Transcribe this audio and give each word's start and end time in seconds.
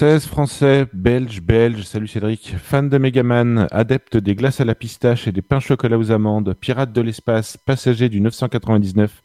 Française, 0.00 0.26
Français, 0.26 0.86
Belge, 0.94 1.42
Belge, 1.42 1.82
salut 1.82 2.08
Cédric, 2.08 2.54
fan 2.56 2.88
de 2.88 2.96
Megaman, 2.96 3.68
adepte 3.70 4.16
des 4.16 4.34
glaces 4.34 4.58
à 4.62 4.64
la 4.64 4.74
pistache 4.74 5.28
et 5.28 5.32
des 5.32 5.42
pains 5.42 5.60
chocolat 5.60 5.98
aux 5.98 6.10
amandes, 6.10 6.54
pirate 6.54 6.90
de 6.90 7.02
l'espace, 7.02 7.58
passager 7.58 8.08
du 8.08 8.22
999, 8.22 9.20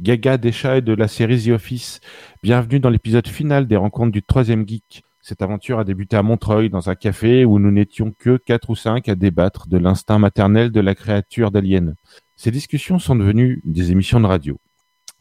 gaga 0.00 0.36
des 0.36 0.52
chats 0.52 0.76
et 0.76 0.82
de 0.82 0.92
la 0.92 1.08
série 1.08 1.42
The 1.42 1.48
Office, 1.48 1.98
bienvenue 2.44 2.78
dans 2.78 2.90
l'épisode 2.90 3.26
final 3.26 3.66
des 3.66 3.74
rencontres 3.74 4.12
du 4.12 4.22
troisième 4.22 4.64
geek. 4.68 5.02
Cette 5.20 5.42
aventure 5.42 5.80
a 5.80 5.84
débuté 5.84 6.16
à 6.16 6.22
Montreuil, 6.22 6.70
dans 6.70 6.88
un 6.88 6.94
café 6.94 7.44
où 7.44 7.58
nous 7.58 7.72
n'étions 7.72 8.14
que 8.16 8.36
quatre 8.36 8.70
ou 8.70 8.76
cinq 8.76 9.08
à 9.08 9.16
débattre 9.16 9.66
de 9.66 9.78
l'instinct 9.78 10.20
maternel 10.20 10.70
de 10.70 10.80
la 10.80 10.94
créature 10.94 11.50
d'Alien. 11.50 11.96
Ces 12.36 12.52
discussions 12.52 13.00
sont 13.00 13.16
devenues 13.16 13.62
des 13.64 13.90
émissions 13.90 14.20
de 14.20 14.26
radio. 14.26 14.60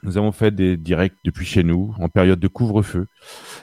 Nous 0.03 0.17
avons 0.17 0.31
fait 0.31 0.51
des 0.51 0.77
directs 0.77 1.17
depuis 1.25 1.45
chez 1.45 1.63
nous, 1.63 1.93
en 1.99 2.09
période 2.09 2.39
de 2.39 2.47
couvre-feu. 2.47 3.07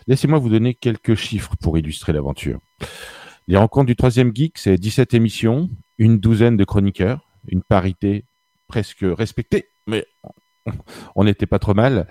Laissez-moi 0.07 0.39
vous 0.39 0.51
donner 0.51 0.75
quelques 0.75 1.15
chiffres 1.15 1.57
pour 1.61 1.79
illustrer 1.79 2.13
l'aventure. 2.13 2.61
Les 3.49 3.57
rencontres 3.57 3.87
du 3.87 3.97
troisième 3.97 4.35
geek, 4.35 4.59
c'est 4.59 4.77
17 4.77 5.15
émissions, 5.15 5.71
une 5.99 6.19
douzaine 6.19 6.57
de 6.57 6.65
chroniqueurs, 6.65 7.27
une 7.49 7.63
parité 7.63 8.25
presque 8.67 9.05
respectée, 9.05 9.69
mais 9.87 10.05
on 11.15 11.25
n'était 11.25 11.47
pas 11.47 11.59
trop 11.59 11.75
mal. 11.75 12.07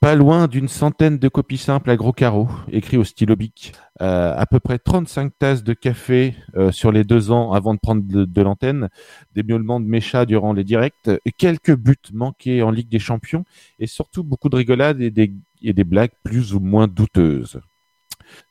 Pas 0.00 0.14
loin 0.14 0.48
d'une 0.48 0.68
centaine 0.68 1.18
de 1.18 1.28
copies 1.28 1.56
simples 1.56 1.90
à 1.90 1.96
gros 1.96 2.12
carreaux, 2.12 2.48
écrits 2.70 2.98
au 2.98 3.04
stylo 3.04 3.36
bic. 3.36 3.72
Euh, 4.02 4.34
à 4.36 4.44
peu 4.44 4.60
près 4.60 4.78
35 4.78 5.32
tasses 5.38 5.64
de 5.64 5.72
café 5.72 6.34
euh, 6.56 6.72
sur 6.72 6.92
les 6.92 7.04
deux 7.04 7.30
ans 7.30 7.52
avant 7.52 7.74
de 7.74 7.78
prendre 7.78 8.02
de, 8.04 8.42
l'antenne, 8.42 8.90
des 9.34 9.42
miaulements 9.42 9.80
de 9.80 9.86
méchats 9.86 10.26
durant 10.26 10.52
les 10.52 10.64
directs, 10.64 11.10
quelques 11.38 11.74
buts 11.74 11.96
manqués 12.12 12.62
en 12.62 12.70
Ligue 12.70 12.90
des 12.90 12.98
Champions, 12.98 13.44
et 13.78 13.86
surtout 13.86 14.24
beaucoup 14.24 14.48
de 14.48 14.56
rigolades 14.56 15.00
et 15.00 15.10
des, 15.10 15.32
et 15.62 15.72
des 15.72 15.84
blagues 15.84 16.12
plus 16.22 16.54
ou 16.54 16.60
moins 16.60 16.86
douteuses. 16.86 17.60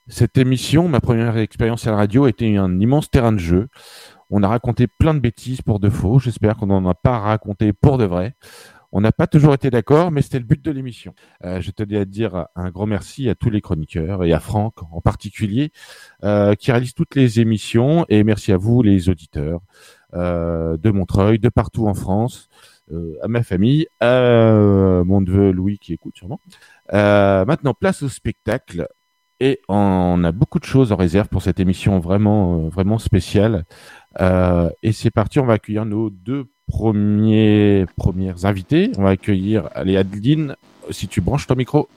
Cette 0.07 0.37
émission, 0.37 0.87
ma 0.89 0.99
première 0.99 1.37
expérience 1.37 1.87
à 1.87 1.91
la 1.91 1.97
radio, 1.97 2.27
était 2.27 2.57
un 2.57 2.79
immense 2.79 3.09
terrain 3.09 3.31
de 3.31 3.37
jeu. 3.37 3.67
On 4.29 4.43
a 4.43 4.47
raconté 4.47 4.87
plein 4.87 5.13
de 5.13 5.19
bêtises 5.19 5.61
pour 5.61 5.79
de 5.79 5.89
faux. 5.89 6.19
J'espère 6.19 6.57
qu'on 6.57 6.67
n'en 6.67 6.89
a 6.89 6.93
pas 6.93 7.19
raconté 7.19 7.71
pour 7.71 7.97
de 7.97 8.05
vrai. 8.05 8.35
On 8.95 9.01
n'a 9.01 9.11
pas 9.11 9.25
toujours 9.25 9.55
été 9.55 9.71
d'accord, 9.71 10.11
mais 10.11 10.21
c'était 10.21 10.37
le 10.37 10.45
but 10.45 10.63
de 10.63 10.69
l'émission. 10.69 11.15
Euh, 11.43 11.59
je 11.61 11.71
tenais 11.71 11.97
à 11.97 12.05
dire 12.05 12.45
un 12.55 12.69
grand 12.69 12.85
merci 12.85 13.27
à 13.27 13.33
tous 13.33 13.49
les 13.49 13.59
chroniqueurs 13.59 14.23
et 14.23 14.33
à 14.33 14.39
Franck 14.39 14.83
en 14.91 15.01
particulier, 15.01 15.71
euh, 16.23 16.53
qui 16.53 16.71
réalise 16.71 16.93
toutes 16.93 17.15
les 17.15 17.39
émissions. 17.39 18.05
Et 18.09 18.23
merci 18.23 18.51
à 18.51 18.57
vous, 18.57 18.83
les 18.83 19.09
auditeurs 19.09 19.61
euh, 20.13 20.77
de 20.77 20.91
Montreuil, 20.91 21.39
de 21.39 21.49
partout 21.49 21.87
en 21.87 21.95
France, 21.95 22.49
à 23.23 23.27
ma 23.27 23.41
famille, 23.41 23.87
à 23.99 25.01
mon 25.03 25.21
neveu 25.21 25.51
Louis 25.51 25.79
qui 25.79 25.93
écoute 25.93 26.15
sûrement. 26.15 26.39
maintenant, 26.91 27.73
place 27.73 28.03
au 28.03 28.09
spectacle. 28.09 28.87
Et 29.39 29.59
on 29.67 30.23
a 30.23 30.31
beaucoup 30.31 30.59
de 30.59 30.65
choses 30.65 30.91
en 30.91 30.95
réserve 30.95 31.27
pour 31.27 31.41
cette 31.41 31.59
émission 31.59 31.99
vraiment, 31.99 32.69
vraiment 32.69 32.99
spéciale. 32.99 33.65
Et 34.19 34.91
c'est 34.91 35.11
parti, 35.11 35.39
on 35.39 35.45
va 35.45 35.53
accueillir 35.53 35.85
nos 35.85 36.09
deux 36.09 36.45
premiers, 36.67 37.85
premières 37.97 38.45
invités. 38.45 38.91
On 38.97 39.03
va 39.03 39.09
accueillir 39.09 39.69
allez, 39.75 39.97
Adeline, 39.97 40.55
si 40.89 41.07
tu 41.07 41.21
branches 41.21 41.47
ton 41.47 41.55
micro. 41.55 41.87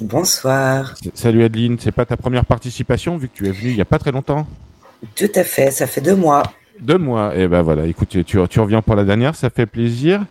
Bonsoir. 0.00 0.94
Salut 1.14 1.44
Adeline, 1.44 1.76
c'est 1.78 1.92
pas 1.92 2.04
ta 2.04 2.16
première 2.16 2.44
participation 2.44 3.16
vu 3.16 3.28
que 3.28 3.34
tu 3.34 3.46
es 3.46 3.52
venue 3.52 3.70
il 3.70 3.76
n'y 3.76 3.80
a 3.80 3.86
pas 3.86 3.98
très 3.98 4.10
longtemps? 4.10 4.46
Tout 5.14 5.30
à 5.34 5.44
fait, 5.44 5.70
ça 5.70 5.86
fait 5.86 6.00
deux 6.00 6.16
mois. 6.16 6.42
Deux 6.80 6.98
mois, 6.98 7.36
et 7.36 7.42
eh 7.42 7.48
ben 7.48 7.62
voilà, 7.62 7.86
écoute, 7.86 8.08
tu, 8.08 8.24
tu, 8.24 8.60
reviens 8.60 8.82
pour 8.82 8.96
la 8.96 9.04
dernière, 9.04 9.36
ça 9.36 9.50
fait 9.50 9.66
plaisir. 9.66 10.24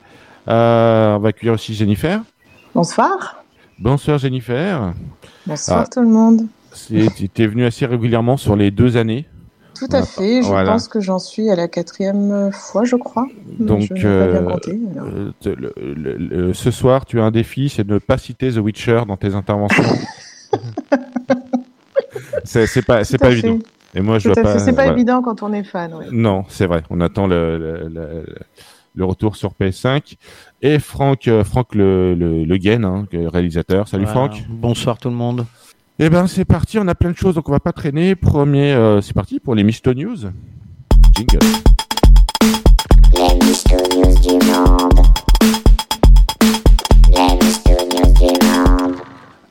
Euh, 0.49 1.15
on 1.15 1.19
va 1.19 1.29
accueillir 1.29 1.53
aussi 1.53 1.73
Jennifer. 1.73 2.21
Bonsoir. 2.75 3.43
Bonsoir 3.79 4.17
Jennifer. 4.17 4.93
Bonsoir 5.45 5.85
ah. 5.85 5.89
tout 5.89 6.01
le 6.01 6.09
monde. 6.09 6.47
Tu 6.87 7.29
es 7.37 7.47
venu 7.47 7.65
assez 7.65 7.85
régulièrement 7.85 8.35
sur 8.35 8.55
les 8.57 8.71
deux 8.71 8.97
années. 8.97 9.25
Tout 9.83 9.95
à 9.95 10.03
fait. 10.03 10.41
Je 10.41 10.49
pense 10.49 10.87
que 10.87 11.01
j'en 11.01 11.19
suis 11.19 11.49
à 11.49 11.55
la 11.55 11.67
quatrième 11.67 12.51
fois, 12.51 12.85
je 12.85 12.95
crois. 12.95 13.27
Donc, 13.59 13.91
euh, 13.91 14.49
euh, 15.45 16.53
ce 16.53 16.71
soir, 16.71 17.05
tu 17.05 17.19
as 17.19 17.23
un 17.23 17.31
défi, 17.31 17.69
c'est 17.69 17.83
de 17.83 17.95
ne 17.95 17.99
pas 17.99 18.17
citer 18.17 18.51
The 18.51 18.57
Witcher 18.57 19.01
dans 19.07 19.17
tes 19.17 19.35
interventions. 19.35 19.83
c'est 22.45 22.85
pas, 22.85 23.03
c'est 23.03 23.17
pas 23.17 23.31
évident. 23.31 23.59
Et 23.93 24.01
moi, 24.01 24.19
je 24.19 24.29
pas. 24.29 24.59
C'est 24.59 24.73
pas 24.73 24.87
évident 24.87 25.21
quand 25.21 25.43
on 25.43 25.51
est 25.51 25.63
fan. 25.63 25.93
Non, 26.11 26.45
c'est 26.47 26.65
vrai. 26.65 26.83
On 26.89 27.01
attend 27.01 27.27
le, 27.27 27.89
le, 28.95 29.05
retour 29.05 29.35
sur 29.35 29.51
PS5 29.59 30.15
et 30.61 30.79
Franck, 30.79 31.27
euh, 31.27 31.43
Franck 31.43 31.75
le, 31.75 32.15
le, 32.15 32.45
le 32.45 32.85
hein, 32.85 33.05
réalisateur. 33.11 33.87
Salut 33.87 34.07
Franck. 34.07 34.43
Bonsoir 34.49 34.97
tout 34.97 35.09
le 35.09 35.15
monde. 35.15 35.45
Eh 35.99 36.09
ben 36.09 36.25
c'est 36.25 36.43
parti, 36.43 36.79
on 36.79 36.87
a 36.87 36.95
plein 36.95 37.11
de 37.11 37.15
choses, 37.15 37.35
donc 37.35 37.47
on 37.49 37.51
va 37.51 37.59
pas 37.59 37.71
traîner. 37.71 38.15
Premier, 38.15 38.73
euh, 38.73 38.99
c'est 39.01 39.13
parti 39.13 39.39
pour 39.39 39.53
les 39.53 39.63
Misto 39.63 39.93
News. 39.93 40.17
Jingle. 41.15 41.37
Les 43.13 43.45
Misto 43.45 43.75
News 43.75 44.19
du 44.19 44.47
monde. 44.47 44.99
Les 47.09 47.45
Misto 47.45 47.71
News 47.71 48.13
du 48.15 48.47
monde. 48.47 48.95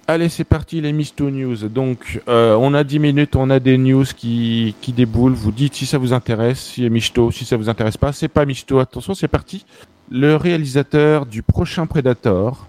Allez, 0.09 0.29
c'est 0.29 0.43
parti 0.43 0.81
les 0.81 0.93
Misto 0.93 1.31
News. 1.31 1.69
Donc, 1.69 2.21
euh, 2.27 2.57
on 2.59 2.75
a 2.75 2.83
10 2.83 2.99
minutes, 2.99 3.37
on 3.37 3.49
a 3.49 3.61
des 3.61 3.79
news 3.79 4.05
qui, 4.05 4.75
qui 4.81 4.93
déboulent. 4.93 5.35
Vous 5.35 5.53
dites 5.53 5.75
si 5.75 5.87
ça 5.87 5.99
vous 5.99 6.13
intéresse, 6.13 6.59
si 6.59 6.85
est 6.85 6.91
Misto, 6.91 7.31
si 7.31 7.45
ça 7.45 7.57
vous 7.57 7.69
intéresse 7.69 7.97
pas. 7.97 8.11
C'est 8.11 8.27
pas 8.27 8.45
Misto, 8.47 8.81
attention, 8.81 9.15
c'est 9.15 9.29
parti. 9.29 9.65
Le 10.11 10.35
réalisateur 10.35 11.25
du 11.25 11.45
prochain 11.45 11.87
Predator 11.87 12.67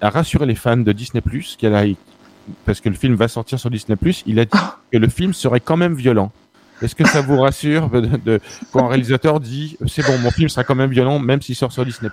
a 0.00 0.10
rassuré 0.10 0.46
les 0.46 0.56
fans 0.56 0.76
de 0.76 0.90
Disney+, 0.90 1.22
qu'elle 1.58 1.76
a 1.76 1.84
parce 2.64 2.80
que 2.80 2.88
le 2.88 2.94
film 2.94 3.14
va 3.14 3.28
sortir 3.28 3.58
sur 3.58 3.70
Disney+, 3.70 3.96
il 4.26 4.38
a 4.38 4.44
dit 4.44 4.58
que 4.92 4.98
le 4.98 5.08
film 5.08 5.32
serait 5.32 5.60
quand 5.60 5.76
même 5.76 5.94
violent. 5.94 6.32
Est-ce 6.82 6.94
que 6.94 7.06
ça 7.06 7.20
vous 7.22 7.40
rassure 7.40 7.88
de, 7.88 8.40
quand 8.72 8.84
un 8.84 8.88
réalisateur 8.88 9.40
dit 9.40 9.76
c'est 9.86 10.04
bon, 10.04 10.18
mon 10.18 10.30
film 10.30 10.48
sera 10.48 10.64
quand 10.64 10.74
même 10.74 10.90
violent, 10.90 11.18
même 11.18 11.40
s'il 11.40 11.54
sort 11.54 11.72
sur 11.72 11.84
Disney+. 11.84 12.10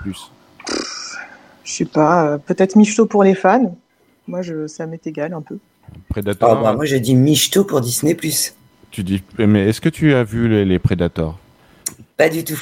Je 1.63 1.71
sais 1.71 1.85
pas, 1.85 2.25
euh, 2.25 2.37
peut-être 2.37 2.75
Michto 2.75 3.05
pour 3.05 3.23
les 3.23 3.35
fans. 3.35 3.77
Moi, 4.27 4.41
je, 4.41 4.67
ça 4.67 4.85
m'est 4.85 5.05
égal 5.07 5.33
un 5.33 5.41
peu. 5.41 5.57
Predator. 6.09 6.57
Ah, 6.57 6.61
bah, 6.61 6.73
moi, 6.73 6.85
j'ai 6.85 6.99
dit 6.99 7.15
Michto 7.15 7.63
pour 7.63 7.81
Disney+. 7.81 8.17
Tu 8.91 9.03
dis, 9.03 9.23
mais 9.37 9.69
est-ce 9.69 9.81
que 9.81 9.89
tu 9.89 10.13
as 10.13 10.23
vu 10.23 10.47
les, 10.47 10.65
les 10.65 10.79
Predators? 10.79 11.37
Pas 12.17 12.29
du 12.29 12.43
tout. 12.43 12.61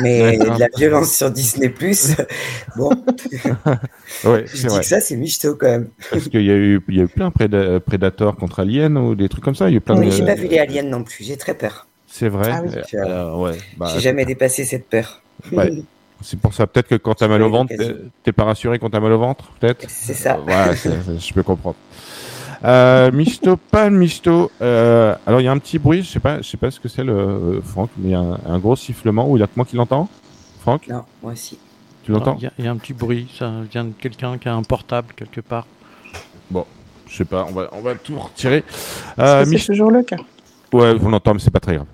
Mais 0.00 0.38
de 0.38 0.58
la 0.58 0.68
violence 0.76 1.14
sur 1.14 1.30
Disney, 1.30 1.68
bon. 2.76 2.90
ouais, 4.24 4.44
je 4.46 4.66
dis 4.66 4.78
que 4.78 4.84
ça, 4.84 5.00
c'est 5.00 5.16
michto 5.16 5.54
quand 5.54 5.68
même. 5.68 5.88
Parce 6.10 6.28
qu'il 6.28 6.42
y, 6.42 6.50
a 6.50 6.54
eu, 6.54 6.80
il 6.88 6.96
y 6.96 7.00
a 7.00 7.04
eu 7.04 7.08
plein 7.08 7.30
de 7.30 7.78
Predator 7.78 8.36
contre 8.36 8.60
Alien 8.60 8.96
ou 8.96 9.14
des 9.14 9.28
trucs 9.28 9.44
comme 9.44 9.54
ça. 9.54 9.68
Il 9.68 9.74
y 9.74 9.76
a 9.76 9.80
plein 9.80 9.98
oui, 9.98 10.10
j'ai 10.10 10.24
pas 10.24 10.34
vu 10.34 10.48
les 10.48 10.58
Aliens 10.58 10.82
non 10.82 11.04
plus, 11.04 11.24
j'ai 11.24 11.36
très 11.36 11.54
peur. 11.54 11.86
C'est 12.06 12.28
vrai 12.28 12.50
ah 12.52 12.62
euh, 12.94 13.36
ouais, 13.36 13.58
bah, 13.76 13.90
J'ai 13.94 14.00
jamais 14.00 14.24
dépassé 14.24 14.64
cette 14.64 14.88
peur. 14.88 15.22
C'est 16.20 16.40
pour 16.40 16.52
ça, 16.52 16.66
peut-être 16.66 16.88
que 16.88 16.96
quand 16.96 17.14
t'as 17.14 17.28
mal 17.28 17.42
au 17.42 17.50
ventre, 17.50 17.72
t'es 18.24 18.32
pas 18.32 18.42
rassuré 18.42 18.80
quand 18.80 18.90
t'as 18.90 18.98
mal 18.98 19.12
au 19.12 19.18
ventre, 19.18 19.52
peut-être? 19.60 19.86
C'est 19.88 20.14
ça. 20.14 20.40
Ouais, 20.40 20.74
je 20.74 21.32
peux 21.32 21.44
comprendre. 21.44 21.76
Euh, 22.64 23.12
misto, 23.12 23.56
pas 23.56 23.90
misto. 23.90 24.50
Euh, 24.60 25.14
alors 25.26 25.40
il 25.40 25.44
y 25.44 25.48
a 25.48 25.52
un 25.52 25.58
petit 25.58 25.78
bruit, 25.78 26.02
je 26.02 26.08
sais 26.08 26.20
pas, 26.20 26.38
je 26.38 26.48
sais 26.48 26.56
pas 26.56 26.70
ce 26.70 26.80
que 26.80 26.88
c'est 26.88 27.04
le 27.04 27.12
euh, 27.12 27.60
Franck, 27.62 27.90
mais 27.96 28.08
il 28.08 28.12
y 28.12 28.14
a 28.14 28.20
un, 28.20 28.58
gros 28.58 28.76
sifflement. 28.76 29.30
Ou 29.30 29.36
il 29.36 29.40
y 29.40 29.42
a 29.42 29.46
que 29.46 29.52
moi 29.56 29.64
qui 29.64 29.76
l'entends, 29.76 30.08
Franck? 30.60 30.88
Non, 30.88 31.04
moi 31.22 31.32
aussi. 31.32 31.58
Tu 32.02 32.12
l'entends? 32.12 32.38
Il 32.58 32.64
y, 32.64 32.68
a 32.68 32.70
un 32.70 32.76
petit 32.76 32.94
bruit, 32.94 33.28
ça 33.38 33.52
vient 33.70 33.84
de 33.84 33.92
quelqu'un 33.92 34.38
qui 34.38 34.48
a 34.48 34.54
un 34.54 34.62
portable 34.62 35.08
quelque 35.14 35.40
part. 35.40 35.66
Bon, 36.50 36.64
je 37.06 37.16
sais 37.16 37.24
pas, 37.24 37.46
on 37.48 37.52
va, 37.52 37.68
on 37.72 37.80
va 37.80 37.94
tout 37.94 38.18
retirer. 38.18 38.64
Euh, 39.18 39.44
c'est 39.44 39.66
toujours 39.66 39.90
le 39.90 40.02
cas? 40.02 40.16
Ouais, 40.72 40.94
vous 40.94 41.10
l'entendez, 41.10 41.34
mais 41.34 41.40
c'est 41.40 41.50
pas 41.50 41.60
très 41.60 41.76
grave. 41.76 41.86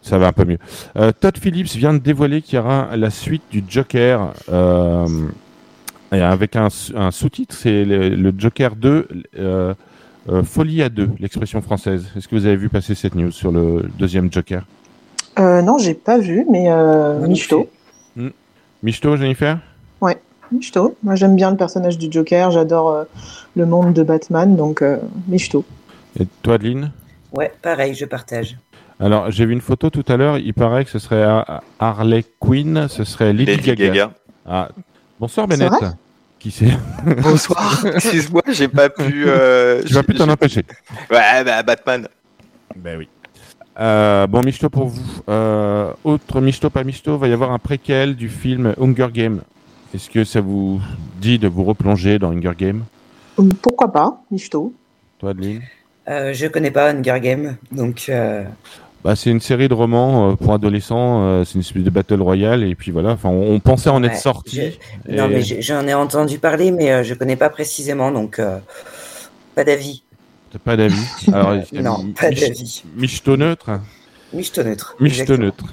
Ça 0.00 0.18
va 0.18 0.28
un 0.28 0.32
peu 0.32 0.44
mieux. 0.44 0.58
Euh, 0.96 1.10
Todd 1.12 1.36
Phillips 1.36 1.74
vient 1.74 1.92
de 1.92 1.98
dévoiler 1.98 2.40
qu'il 2.42 2.56
y 2.56 2.58
aura 2.58 2.96
la 2.96 3.10
suite 3.10 3.42
du 3.50 3.64
Joker. 3.68 4.32
avec 6.12 6.56
un, 6.56 6.68
un 6.94 7.10
sous-titre, 7.10 7.54
c'est 7.54 7.84
le, 7.84 8.10
le, 8.10 8.32
Joker 8.36 8.76
2, 8.76 9.08
euh, 9.38 9.74
folie 10.44 10.82
à 10.82 10.88
deux, 10.88 11.10
l'expression 11.18 11.60
française. 11.60 12.06
Est-ce 12.16 12.28
que 12.28 12.34
vous 12.34 12.46
avez 12.46 12.56
vu 12.56 12.68
passer 12.68 12.94
cette 12.94 13.14
news 13.14 13.30
sur 13.30 13.52
le 13.52 13.88
deuxième 13.98 14.32
Joker? 14.32 14.64
Euh, 15.38 15.62
Non, 15.62 15.78
j'ai 15.78 15.94
pas 15.94 16.18
vu, 16.18 16.46
mais 16.50 16.70
euh, 16.70 17.26
Michto. 17.26 17.68
Hmm. 18.16 18.30
Michto, 18.82 19.16
Jennifer? 19.16 19.58
Ouais, 20.00 20.18
Michto. 20.50 20.96
Moi, 21.02 21.14
j'aime 21.14 21.36
bien 21.36 21.50
le 21.50 21.56
personnage 21.56 21.98
du 21.98 22.08
Joker. 22.10 22.50
J'adore 22.50 22.90
euh, 22.90 23.04
le 23.54 23.66
monde 23.66 23.92
de 23.92 24.02
Batman, 24.02 24.56
donc 24.56 24.82
Michto. 25.28 25.64
Et 26.18 26.26
toi, 26.42 26.54
Adeline? 26.54 26.90
Ouais, 27.32 27.52
pareil, 27.62 27.94
je 27.94 28.06
partage. 28.06 28.56
Alors, 28.98 29.30
j'ai 29.30 29.44
vu 29.44 29.52
une 29.52 29.60
photo 29.60 29.90
tout 29.90 30.04
à 30.08 30.16
l'heure. 30.16 30.38
Il 30.38 30.54
paraît 30.54 30.84
que 30.84 30.90
ce 30.90 30.98
serait 30.98 31.24
Harley 31.78 32.24
Quinn, 32.40 32.88
ce 32.88 33.04
serait 33.04 33.32
Lady, 33.32 33.74
Gaga. 33.74 34.12
Ah. 34.46 34.70
Bonsoir, 35.20 35.46
Bennett. 35.46 35.72
Bonsoir. 37.22 37.84
Excuse-moi, 37.86 38.42
j'ai 38.48 38.68
pas 38.68 38.88
pu. 38.88 39.24
Euh, 39.26 39.82
tu 39.84 39.94
vas 39.94 40.02
plus 40.02 40.14
t'en 40.14 40.28
empêcher. 40.28 40.64
Ouais, 41.10 41.44
bah, 41.44 41.62
Batman. 41.62 42.08
Ben 42.76 42.98
oui. 42.98 43.08
Euh, 43.78 44.26
bon, 44.26 44.42
Misto 44.42 44.70
pour 44.70 44.86
vous. 44.86 45.22
Euh, 45.28 45.92
autre 46.04 46.40
Misto, 46.40 46.70
pas 46.70 46.84
Misto, 46.84 47.18
va 47.18 47.28
y 47.28 47.32
avoir 47.32 47.52
un 47.52 47.58
préquel 47.58 48.16
du 48.16 48.28
film 48.28 48.74
Hunger 48.80 49.08
Games. 49.12 49.40
Est-ce 49.94 50.08
que 50.10 50.24
ça 50.24 50.40
vous 50.40 50.80
dit 51.20 51.38
de 51.38 51.48
vous 51.48 51.64
replonger 51.64 52.18
dans 52.18 52.30
Hunger 52.30 52.52
Games? 52.56 52.84
Pourquoi 53.62 53.92
pas, 53.92 54.22
Misto? 54.30 54.72
Toi, 55.18 55.30
Adeline? 55.30 55.62
Euh, 56.08 56.32
je 56.32 56.46
connais 56.46 56.70
pas 56.70 56.92
Hunger 56.92 57.18
Game, 57.20 57.56
donc. 57.72 58.10
Euh, 59.06 59.10
Bah, 59.10 59.16
c'est 59.16 59.30
une 59.30 59.40
série 59.40 59.68
de 59.68 59.74
romans 59.74 60.32
euh, 60.32 60.34
pour 60.34 60.52
adolescents. 60.52 61.22
euh, 61.24 61.44
c'est 61.44 61.54
une 61.54 61.60
espèce 61.60 61.82
de 61.84 61.90
battle 61.90 62.20
royale 62.20 62.64
et 62.64 62.74
puis 62.74 62.90
voilà. 62.90 63.10
Enfin, 63.10 63.28
on, 63.28 63.52
on 63.54 63.60
pensait 63.60 63.90
en 63.90 64.02
être 64.02 64.16
sorti. 64.16 64.56
je- 65.06 65.12
Non, 65.16 65.28
mais 65.28 65.42
je- 65.42 65.60
j'en 65.60 65.86
ai 65.86 65.94
entendu 65.94 66.38
parler, 66.38 66.70
mais 66.72 66.90
euh, 66.92 67.02
je 67.04 67.14
connais 67.14 67.36
pas 67.36 67.50
précisément, 67.50 68.10
donc 68.10 68.38
euh, 68.38 68.58
pas 69.54 69.64
d'avis. 69.64 70.02
Pas 70.64 70.76
d'avis? 70.76 70.96
Alors, 71.32 71.54
Non, 71.72 71.98
mi- 72.02 72.12
pas 72.12 72.30
d'avis. 72.30 72.82
Michto 72.96 73.36
neutre. 73.36 73.80
Michto 74.32 74.62
neutre. 74.62 74.96
Michto 75.00 75.36
neutre. 75.36 75.64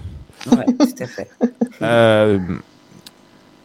Ouais, 0.51 0.65
tout 0.77 1.03
à 1.03 1.07
fait. 1.07 1.29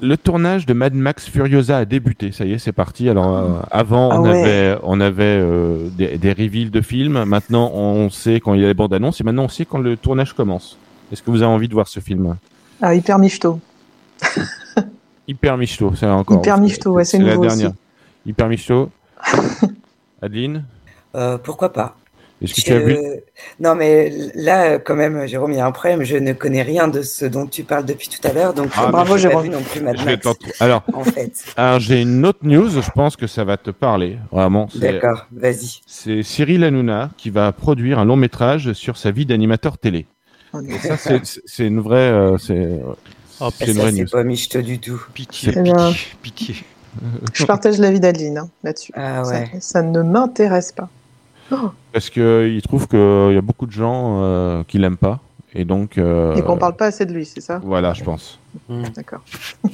Le 0.00 0.16
tournage 0.16 0.64
de 0.64 0.74
Mad 0.74 0.94
Max 0.94 1.28
Furiosa 1.28 1.78
a 1.78 1.84
débuté. 1.84 2.30
Ça 2.30 2.44
y 2.44 2.52
est, 2.52 2.58
c'est 2.58 2.72
parti. 2.72 3.08
Alors 3.08 3.36
euh, 3.36 3.58
avant, 3.70 4.10
Ah 4.12 4.20
on 4.20 4.22
ouais. 4.24 4.40
avait, 4.42 4.78
on 4.84 5.00
avait 5.00 5.22
euh, 5.24 5.88
des, 5.90 6.18
des 6.18 6.32
reveals 6.32 6.70
de 6.70 6.80
films. 6.80 7.24
Maintenant, 7.24 7.70
on 7.74 8.08
sait 8.10 8.38
quand 8.40 8.54
il 8.54 8.60
y 8.60 8.64
a 8.64 8.68
les 8.68 8.74
bandes 8.74 8.94
annonces. 8.94 9.20
Et 9.20 9.24
maintenant, 9.24 9.44
on 9.44 9.48
sait 9.48 9.64
quand 9.64 9.78
le 9.78 9.96
tournage 9.96 10.32
commence. 10.34 10.78
Est-ce 11.12 11.22
que 11.22 11.30
vous 11.32 11.42
avez 11.42 11.52
envie 11.52 11.68
de 11.68 11.74
voir 11.74 11.88
ce 11.88 11.98
film? 12.00 12.36
Ah, 12.80 12.94
hyper 12.94 13.18
michto. 13.18 13.58
Hyper 15.28 15.58
Michto, 15.58 15.92
c'est 15.94 16.06
encore. 16.06 16.38
Hyper 16.38 16.58
Michto, 16.58 16.92
ouais, 16.92 17.04
c'est 17.04 17.18
la 17.18 17.36
dernière. 17.36 17.68
aussi. 17.68 17.76
Hyper 18.24 18.48
Michto. 18.48 18.90
Adeline, 20.22 20.64
Euh, 21.14 21.36
pourquoi 21.38 21.70
pas? 21.72 21.96
Est-ce 22.42 22.54
que 22.54 22.60
Je- 22.60 22.66
tu 22.66 22.72
as 22.72 22.78
vu 22.78 22.96
Non, 23.60 23.74
mais 23.74 24.12
là, 24.34 24.78
quand 24.78 24.94
même, 24.94 25.26
Jérôme, 25.26 25.52
il 25.52 25.58
y 25.58 25.60
a 25.60 25.66
un 25.66 25.72
problème. 25.72 26.02
Je 26.04 26.16
ne 26.16 26.32
connais 26.32 26.62
rien 26.62 26.88
de 26.88 27.02
ce 27.02 27.24
dont 27.24 27.46
tu 27.46 27.64
parles 27.64 27.84
depuis 27.84 28.08
tout 28.08 28.26
à 28.26 28.32
l'heure, 28.32 28.54
donc 28.54 28.70
Ah, 28.76 28.86
bravo, 28.86 29.16
j'ai 29.16 29.24
pas 29.28 29.30
Jérôme. 29.30 29.44
vu 29.44 29.50
non 29.50 29.62
plus 29.62 29.80
Mad 29.80 29.96
Max. 30.04 30.26
Alors, 30.60 30.82
En 30.92 31.04
fait, 31.04 31.32
alors 31.56 31.80
j'ai 31.80 32.02
une 32.02 32.24
autre 32.26 32.40
news. 32.42 32.68
Je 32.70 32.90
pense 32.92 33.16
que 33.16 33.26
ça 33.26 33.44
va 33.44 33.56
te 33.56 33.70
parler. 33.70 34.18
Vraiment. 34.30 34.68
c'est- 34.72 34.78
d'accord, 34.78 35.26
vas-y. 35.32 35.80
C'est 35.86 36.22
Cyril 36.22 36.62
Hanouna 36.64 37.10
qui 37.16 37.30
va 37.30 37.50
produire 37.52 37.98
un 37.98 38.04
long 38.04 38.16
métrage 38.16 38.72
sur 38.72 38.96
sa 38.96 39.10
vie 39.10 39.26
d'animateur 39.26 39.78
télé. 39.78 40.06
Oh. 40.54 40.58
Et 40.66 40.78
ça, 40.78 40.96
c'est- 40.96 41.66
une 41.66 41.80
vraie, 41.80 42.10
euh, 42.10 42.38
c'est 42.38 42.80
Oh, 43.40 43.50
news. 43.66 44.06
pas 44.10 44.24
michto 44.24 44.62
du 44.62 44.78
tout. 44.78 45.00
Pitié, 45.14 45.52
pitié, 45.52 45.72
pitié. 46.22 46.54
Je 47.34 47.44
partage 47.44 47.78
l'avis 47.78 48.00
d'Adeline 48.00 48.38
hein, 48.38 48.48
là-dessus. 48.64 48.92
Ah 48.96 49.22
Ça- 49.24 49.30
ouais. 49.30 49.50
ça, 49.60 49.82
ne 49.82 50.02
m'intéresse 50.02 50.72
pas. 50.72 50.88
Parce 51.92 52.10
que 52.10 52.20
euh, 52.20 52.48
il 52.48 52.62
trouve 52.62 52.86
qu'il 52.88 52.98
y 53.34 53.36
a 53.38 53.40
beaucoup 53.42 53.66
de 53.66 53.72
gens 53.72 54.20
euh, 54.22 54.62
qui 54.68 54.78
l'aiment 54.78 54.96
pas, 54.96 55.20
et 55.54 55.64
donc. 55.64 55.96
euh, 55.98 56.34
Et 56.36 56.42
qu'on 56.42 56.56
parle 56.58 56.76
pas 56.76 56.86
assez 56.86 57.06
de 57.06 57.12
lui, 57.12 57.24
c'est 57.26 57.40
ça? 57.40 57.60
Voilà, 57.64 57.94
je 57.94 58.04
pense. 58.04 58.38
D'accord. 58.68 59.20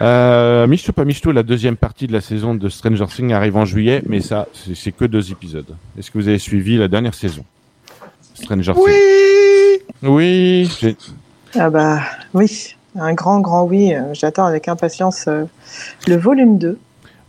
Euh, 0.00 0.66
Michto 0.66 0.92
pas 0.94 1.04
Michto, 1.04 1.30
la 1.30 1.42
deuxième 1.42 1.76
partie 1.76 2.06
de 2.06 2.12
la 2.14 2.22
saison 2.22 2.54
de 2.54 2.68
Stranger 2.70 3.04
Things 3.06 3.32
arrive 3.34 3.56
en 3.58 3.66
juillet, 3.66 4.02
mais 4.06 4.22
ça, 4.22 4.46
c'est 4.74 4.92
que 4.92 5.04
deux 5.04 5.30
épisodes. 5.30 5.76
Est-ce 5.98 6.10
que 6.10 6.16
vous 6.16 6.26
avez 6.28 6.38
suivi 6.38 6.78
la 6.78 6.88
dernière 6.88 7.12
saison? 7.12 7.44
Stranger 8.32 8.72
Things. 8.72 9.82
Oui. 10.02 10.70
j'ai- 10.80 10.96
Ah 11.54 11.68
bah 11.68 12.00
oui, 12.32 12.76
un 12.98 13.12
grand, 13.12 13.40
grand 13.40 13.64
oui. 13.64 13.92
Euh, 13.92 14.14
J'attends 14.14 14.46
avec 14.46 14.68
impatience 14.68 15.26
euh, 15.28 15.44
le 16.08 16.16
volume 16.16 16.56
2. 16.56 16.78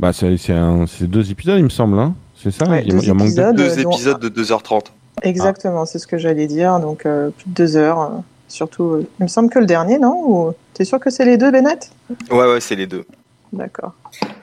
Bah, 0.01 0.11
c'est 0.13 0.49
un- 0.51 0.85
deux 1.01 1.29
épisodes, 1.31 1.57
il 1.59 1.63
me 1.63 1.69
semble. 1.69 1.97
Hein 1.99 2.15
c'est 2.35 2.49
ça 2.51 2.67
Ouais, 2.67 2.83
il, 2.85 2.91
deux 2.91 3.03
il 3.03 3.11
en 3.11 3.15
manque 3.15 3.27
deux. 3.27 3.31
épisodes. 3.33 3.55
Deux 3.55 3.79
euh, 3.79 3.83
dont- 3.83 3.91
épisodes 3.91 4.19
de 4.19 4.29
2h30. 4.29 4.85
Exactement, 5.21 5.85
c'est 5.85 5.99
ce 5.99 6.07
que 6.07 6.17
j'allais 6.17 6.47
dire. 6.47 6.79
Donc 6.79 7.05
euh, 7.05 7.29
plus 7.29 7.45
de 7.49 7.53
deux 7.53 7.75
heures. 7.77 8.01
euh, 8.01 8.07
surtout, 8.47 8.83
euh, 8.95 9.07
il 9.19 9.23
me 9.23 9.27
semble 9.27 9.49
que 9.51 9.59
le 9.59 9.67
dernier, 9.67 9.99
non 9.99 10.23
Ou 10.25 10.53
t'es 10.73 10.85
sûr 10.85 10.99
que 10.99 11.11
c'est 11.11 11.23
les 11.23 11.37
deux, 11.37 11.51
Bennett? 11.51 11.91
Ouais, 12.31 12.51
ouais, 12.51 12.59
c'est 12.59 12.75
les 12.75 12.87
deux. 12.87 13.05
D'accord. 13.53 13.93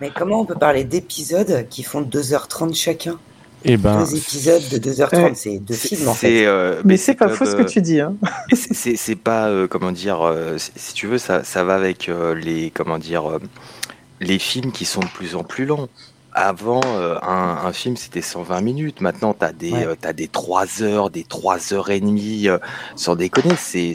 Mais 0.00 0.10
comment 0.14 0.40
on 0.40 0.44
peut 0.44 0.54
parler 0.54 0.84
d'épisodes 0.84 1.66
qui 1.68 1.82
font 1.82 2.02
2h30 2.02 2.74
chacun? 2.74 3.18
Et 3.64 3.76
ben, 3.76 3.98
Deux 4.04 4.14
épisodes 4.16 4.62
de 4.70 4.78
2h30, 4.78 5.16
Ouais. 5.20 5.32
c'est 5.34 5.58
deux 5.58 5.74
films 5.74 6.06
en 6.06 6.14
fait. 6.14 6.46
euh, 6.46 6.80
Mais 6.84 6.96
c'est 6.96 7.14
pas 7.14 7.26
comme, 7.26 7.34
faux 7.34 7.44
ce 7.46 7.56
que 7.56 7.64
tu 7.64 7.82
dis. 7.82 7.98
Hein. 8.00 8.14
C'est- 8.52 9.16
pas 9.16 9.48
euh, 9.48 9.66
comment 9.66 9.90
dire 9.90 10.20
euh, 10.22 10.56
si 10.58 10.70
si 10.76 10.94
tu 10.94 11.08
veux 11.08 11.18
ça 11.18 11.42
ça 11.42 11.64
va 11.64 11.74
avec 11.74 12.08
euh, 12.08 12.36
les 12.36 12.70
comment 12.70 12.98
dire 12.98 13.28
euh, 13.28 13.38
les 14.20 14.38
films 14.38 14.72
qui 14.72 14.84
sont 14.84 15.00
de 15.00 15.06
plus 15.06 15.34
en 15.34 15.44
plus 15.44 15.66
longs. 15.66 15.88
Avant 16.32 16.80
euh, 16.84 17.16
un, 17.22 17.58
un 17.64 17.72
film 17.72 17.96
c'était 17.96 18.22
120 18.22 18.60
minutes. 18.60 19.00
Maintenant 19.00 19.34
t'as 19.34 19.52
des 19.52 19.72
Ouais. 19.72 19.86
euh, 19.86 19.94
t'as 20.00 20.12
des 20.12 20.28
3 20.28 20.82
heures, 20.82 21.10
des 21.10 21.24
3 21.24 21.72
heures 21.72 21.90
et 21.90 22.00
demie. 22.00 22.48
euh, 22.48 22.58
sans 22.96 23.16
déconner, 23.16 23.56
c'est 23.56 23.94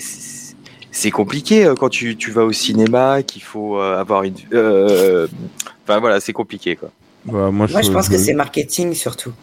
c'est- 0.92 1.12
compliqué 1.12 1.66
euh, 1.66 1.76
quand 1.76 1.90
tu, 1.90 2.16
tu 2.18 2.32
vas 2.32 2.44
au 2.44 2.52
cinéma 2.52 3.24
qu'il 3.24 3.44
faut 3.44 3.80
euh, 3.80 3.98
avoir 4.00 4.24
une 4.24 4.36
euh, 4.54 5.28
enfin 5.84 6.00
voilà 6.00 6.20
c'est 6.20 6.34
compliqué 6.34 6.76
quoi. 6.76 6.90
bah, 7.26 7.50
moi, 7.52 7.68
Moi, 7.70 7.82
je 7.82 7.92
pense 7.92 8.10
que 8.10 8.18
c'est 8.18 8.34
marketing 8.34 8.94
surtout. 8.94 9.34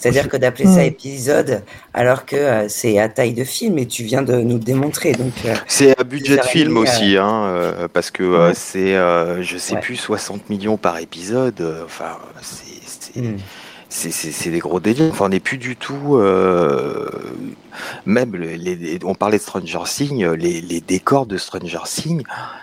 C'est-à-dire 0.00 0.28
que 0.28 0.36
d'appeler 0.36 0.66
ça 0.66 0.82
Mm. 0.82 0.92
épisode 0.94 1.62
alors 1.92 2.24
que 2.24 2.36
euh, 2.36 2.68
c'est 2.68 2.98
à 2.98 3.08
taille 3.08 3.32
de 3.32 3.44
film 3.44 3.78
et 3.78 3.86
tu 3.86 4.04
viens 4.04 4.22
de 4.22 4.36
nous 4.36 4.54
le 4.58 4.62
démontrer. 4.64 5.12
Donc, 5.12 5.32
euh, 5.44 5.54
C'est 5.66 5.98
un 6.00 6.04
budget 6.04 6.36
de 6.36 6.42
film 6.42 6.76
aussi, 6.76 7.16
hein, 7.16 7.44
euh, 7.46 7.88
parce 7.92 8.10
que 8.10 8.22
euh, 8.22 8.52
c'est, 8.54 8.94
euh, 8.94 9.42
je 9.42 9.56
sais 9.58 9.74
Ouais. 9.74 9.80
plus, 9.80 9.96
60 9.96 10.48
millions 10.50 10.76
par 10.76 10.98
épisode. 10.98 11.82
Enfin, 11.84 12.16
c'est, 12.40 12.64
c'est, 13.14 13.20
mm. 13.20 13.36
c'est, 13.88 14.10
c'est- 14.12 14.30
c'est 14.32 14.50
des 14.50 14.60
gros 14.60 14.78
délires. 14.80 15.08
Enfin, 15.10 15.24
on 15.26 15.30
n'est 15.30 15.40
plus 15.40 15.58
du 15.58 15.74
tout. 15.76 16.16
euh, 16.16 17.08
même 18.06 18.34
les, 18.34 18.56
les- 18.56 18.98
on 19.04 19.14
parlait 19.14 19.38
de 19.38 19.42
Stranger 19.42 19.80
Things, 19.86 20.24
les, 20.36 20.60
les 20.60 20.80
décors 20.80 21.26
de 21.26 21.36
Stranger 21.36 21.78
Things, 21.86 22.22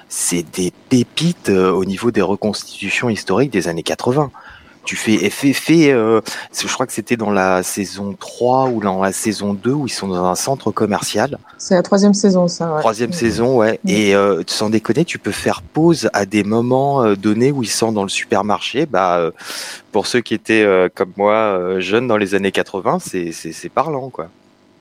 c'est 0.10 0.44
des 0.56 0.72
pépites 0.90 1.50
euh, 1.50 1.72
au 1.72 1.86
niveau 1.86 2.12
des 2.12 2.22
reconstitutions 2.22 3.10
historiques 3.10 3.52
des 3.52 3.68
années 3.68 3.84
80. 3.84 4.32
Tu 4.86 4.96
fais 4.96 5.14
effet, 5.14 5.54
fait, 5.54 5.92
euh, 5.92 6.22
je 6.56 6.72
crois 6.74 6.86
que 6.86 6.94
c'était 6.94 7.18
dans 7.18 7.32
la 7.32 7.64
saison 7.64 8.16
3 8.18 8.70
ou 8.70 8.82
dans 8.82 9.02
la 9.02 9.12
saison 9.12 9.54
2 9.54 9.72
où 9.72 9.88
ils 9.88 9.92
sont 9.92 10.08
dans 10.08 10.26
un 10.26 10.36
centre 10.36 10.72
commercial. 10.72 11.38
C'est 11.58 11.76
la 11.76 11.84
troisième 11.84 12.14
saison, 12.14 12.48
ça. 12.48 12.74
ouais. 12.74 12.80
Troisième 12.80 13.12
saison, 13.14 13.58
ouais. 13.58 13.80
Et 13.88 14.16
euh, 14.16 14.44
sans 14.48 14.70
déconner, 14.70 15.06
tu 15.06 15.18
peux 15.18 15.32
faire 15.32 15.62
pause 15.62 16.10
à 16.14 16.26
des 16.26 16.44
moments 16.44 17.04
euh, 17.04 17.16
donnés 17.16 17.52
où 17.52 17.64
ils 17.64 17.70
sont 17.70 17.92
dans 17.92 18.04
le 18.04 18.10
supermarché. 18.10 18.86
Bah, 18.86 19.18
euh, 19.18 19.32
pour 19.92 20.08
ceux 20.08 20.22
qui 20.22 20.34
étaient 20.34 20.64
euh, 20.64 20.90
comme 20.94 21.12
moi 21.18 21.34
euh, 21.34 21.80
jeunes 21.80 22.08
dans 22.08 22.18
les 22.18 22.36
années 22.36 22.52
80, 22.52 23.00
c'est 23.00 23.70
parlant, 23.70 24.10
quoi. 24.10 24.30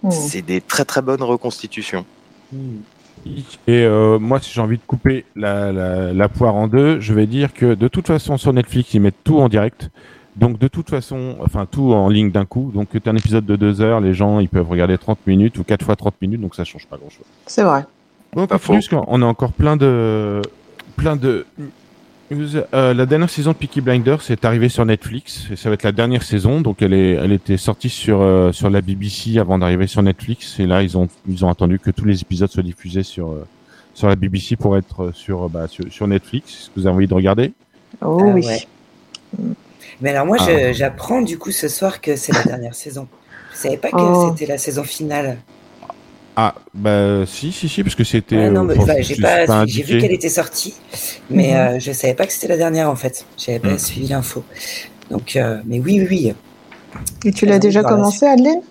Mm. 0.03 0.11
C'est 0.11 0.43
des 0.43 0.61
très 0.61 0.85
très 0.85 1.03
bonnes 1.03 1.23
reconstitutions. 1.23 2.05
Et 3.67 3.85
euh, 3.85 4.19
moi, 4.19 4.41
si 4.41 4.53
j'ai 4.53 4.61
envie 4.61 4.77
de 4.77 4.83
couper 4.87 5.25
la, 5.37 5.73
la, 5.73 6.13
la 6.13 6.29
poire 6.29 6.55
en 6.55 6.69
deux, 6.69 7.01
je 7.01 7.15
vais 7.15 7.27
dire 7.27 7.53
que 7.53 7.75
de 7.75 7.89
toute 7.89 8.07
façon, 8.07 8.37
sur 8.37 8.53
Netflix, 8.53 8.95
ils 8.95 9.01
mettent 9.01 9.23
tout 9.25 9.39
en 9.39 9.49
direct. 9.49 9.91
Donc, 10.37 10.59
de 10.59 10.69
toute 10.69 10.91
façon, 10.91 11.37
enfin, 11.41 11.67
tout 11.71 11.93
en 11.93 12.09
ligne 12.09 12.31
d'un 12.31 12.45
coup. 12.45 12.71
Donc, 12.75 12.89
tu 12.91 13.09
un 13.09 13.17
épisode 13.17 13.47
de 13.47 13.57
deux 13.57 13.81
heures, 13.81 14.01
les 14.01 14.15
gens, 14.15 14.41
ils 14.41 14.49
peuvent 14.49 14.69
regarder 14.69 14.99
30 14.99 15.27
minutes 15.27 15.59
ou 15.59 15.65
4 15.65 15.85
fois 15.85 15.97
30 15.97 16.15
minutes, 16.23 16.41
donc 16.41 16.55
ça 16.55 16.65
change 16.65 16.87
pas 16.87 16.97
grand 16.97 17.11
chose. 17.11 17.27
C'est 17.47 17.63
vrai. 17.63 17.85
On 18.35 18.47
continue, 18.47 18.59
faux. 18.59 18.73
parce 18.73 18.89
qu'on 18.89 19.23
a 19.23 19.27
encore 19.27 19.53
plein 19.53 19.77
de, 19.77 20.43
plein 20.97 21.15
de. 21.15 21.47
Euh, 22.33 22.95
la 22.95 23.07
dernière 23.07 23.29
saison 23.29 23.53
de 23.53 23.57
Peaky 23.57 23.81
Blinders 23.81 24.31
est 24.31 24.45
arrivée 24.45 24.69
sur 24.69 24.85
Netflix 24.87 25.45
et 25.53 25.57
ça 25.57 25.69
va 25.69 25.75
être 25.75 25.83
la 25.83 25.93
dernière 25.93 26.23
saison. 26.23 26.61
Donc, 26.61 26.81
elle 26.83 26.95
est, 26.95 27.13
elle 27.13 27.33
était 27.33 27.57
sortie 27.59 27.91
sur, 27.91 28.23
euh, 28.23 28.51
sur 28.53 28.71
la 28.71 28.81
BBC 28.81 29.39
avant 29.39 29.59
d'arriver 29.59 29.87
sur 29.87 30.03
Netflix. 30.03 30.59
Et 30.59 30.67
là, 30.67 30.83
ils 30.83 30.97
ont, 30.97 31.09
ils 31.29 31.45
ont 31.45 31.51
attendu 31.51 31.79
que 31.79 31.91
tous 31.91 32.05
les 32.07 32.21
épisodes 32.23 32.51
soient 32.51 32.63
diffusés 32.63 33.03
sur, 33.03 33.31
euh, 33.33 33.47
sur 33.93 34.09
la 34.09 34.17
BBC 34.17 34.57
pour 34.57 34.77
être 34.77 35.11
sur, 35.13 35.45
euh, 35.45 35.49
bah, 35.49 35.69
sur, 35.69 35.85
sur 35.93 36.09
Netflix. 36.09 36.51
Est-ce 36.53 36.67
que 36.71 36.81
vous 36.81 36.87
avez 36.87 36.97
envie 36.97 37.07
de 37.07 37.15
regarder? 37.15 37.53
Oh 38.01 38.19
Ah 38.23 38.27
oui. 38.35 38.47
ouais. 38.47 38.67
Mais 40.01 40.11
alors 40.11 40.27
moi, 40.27 40.39
Ah. 40.41 40.73
j'apprends 40.73 41.21
du 41.21 41.39
coup 41.39 41.51
ce 41.53 41.69
soir 41.69 42.01
que 42.01 42.17
c'est 42.17 42.33
la 42.33 42.43
dernière 42.45 42.75
saison. 42.85 43.07
Je 43.53 43.59
savais 43.59 43.77
pas 43.77 43.91
que 43.91 43.97
Oh. 43.99 44.31
c'était 44.37 44.51
la 44.51 44.59
saison 44.59 44.83
finale? 44.83 45.39
Ah, 46.37 46.55
bah, 46.75 47.25
si, 47.27 47.53
si, 47.53 47.69
si, 47.69 47.83
parce 47.85 47.95
que 47.95 48.03
c'était. 48.05 48.37
Ouais, 48.37 48.51
non, 48.51 48.63
euh, 48.69 48.75
mais, 48.77 48.85
c'est- 48.85 49.03
j'ai 49.05 49.23
pas, 49.23 49.47
pas 49.47 49.67
j'ai 49.67 49.83
vu 49.83 49.99
qu'elle 49.99 50.13
était 50.13 50.29
sortie, 50.29 50.75
mais 51.31 51.53
Mhm. 51.53 51.57
euh, 51.77 51.79
je 51.79 51.93
savais 51.93 52.15
pas 52.15 52.27
que 52.27 52.33
c'était 52.33 52.49
la 52.49 52.57
dernière 52.57 52.91
en 52.91 52.97
fait. 52.97 53.25
J'avais 53.39 53.61
pas 53.61 53.71
Mhm. 53.71 53.79
suivi 53.79 54.09
l'info. 54.09 54.43
Donc, 55.11 55.37
euh, 55.37 55.59
mais 55.65 55.79
oui, 55.79 56.01
oui, 56.01 56.07
oui. 56.11 56.35
Et 57.25 57.31
tu 57.33 57.47
l'as 57.47 57.53
envie 57.53 57.61
déjà 57.61 57.83
commencé, 57.85 58.27
Adeline? 58.27 58.63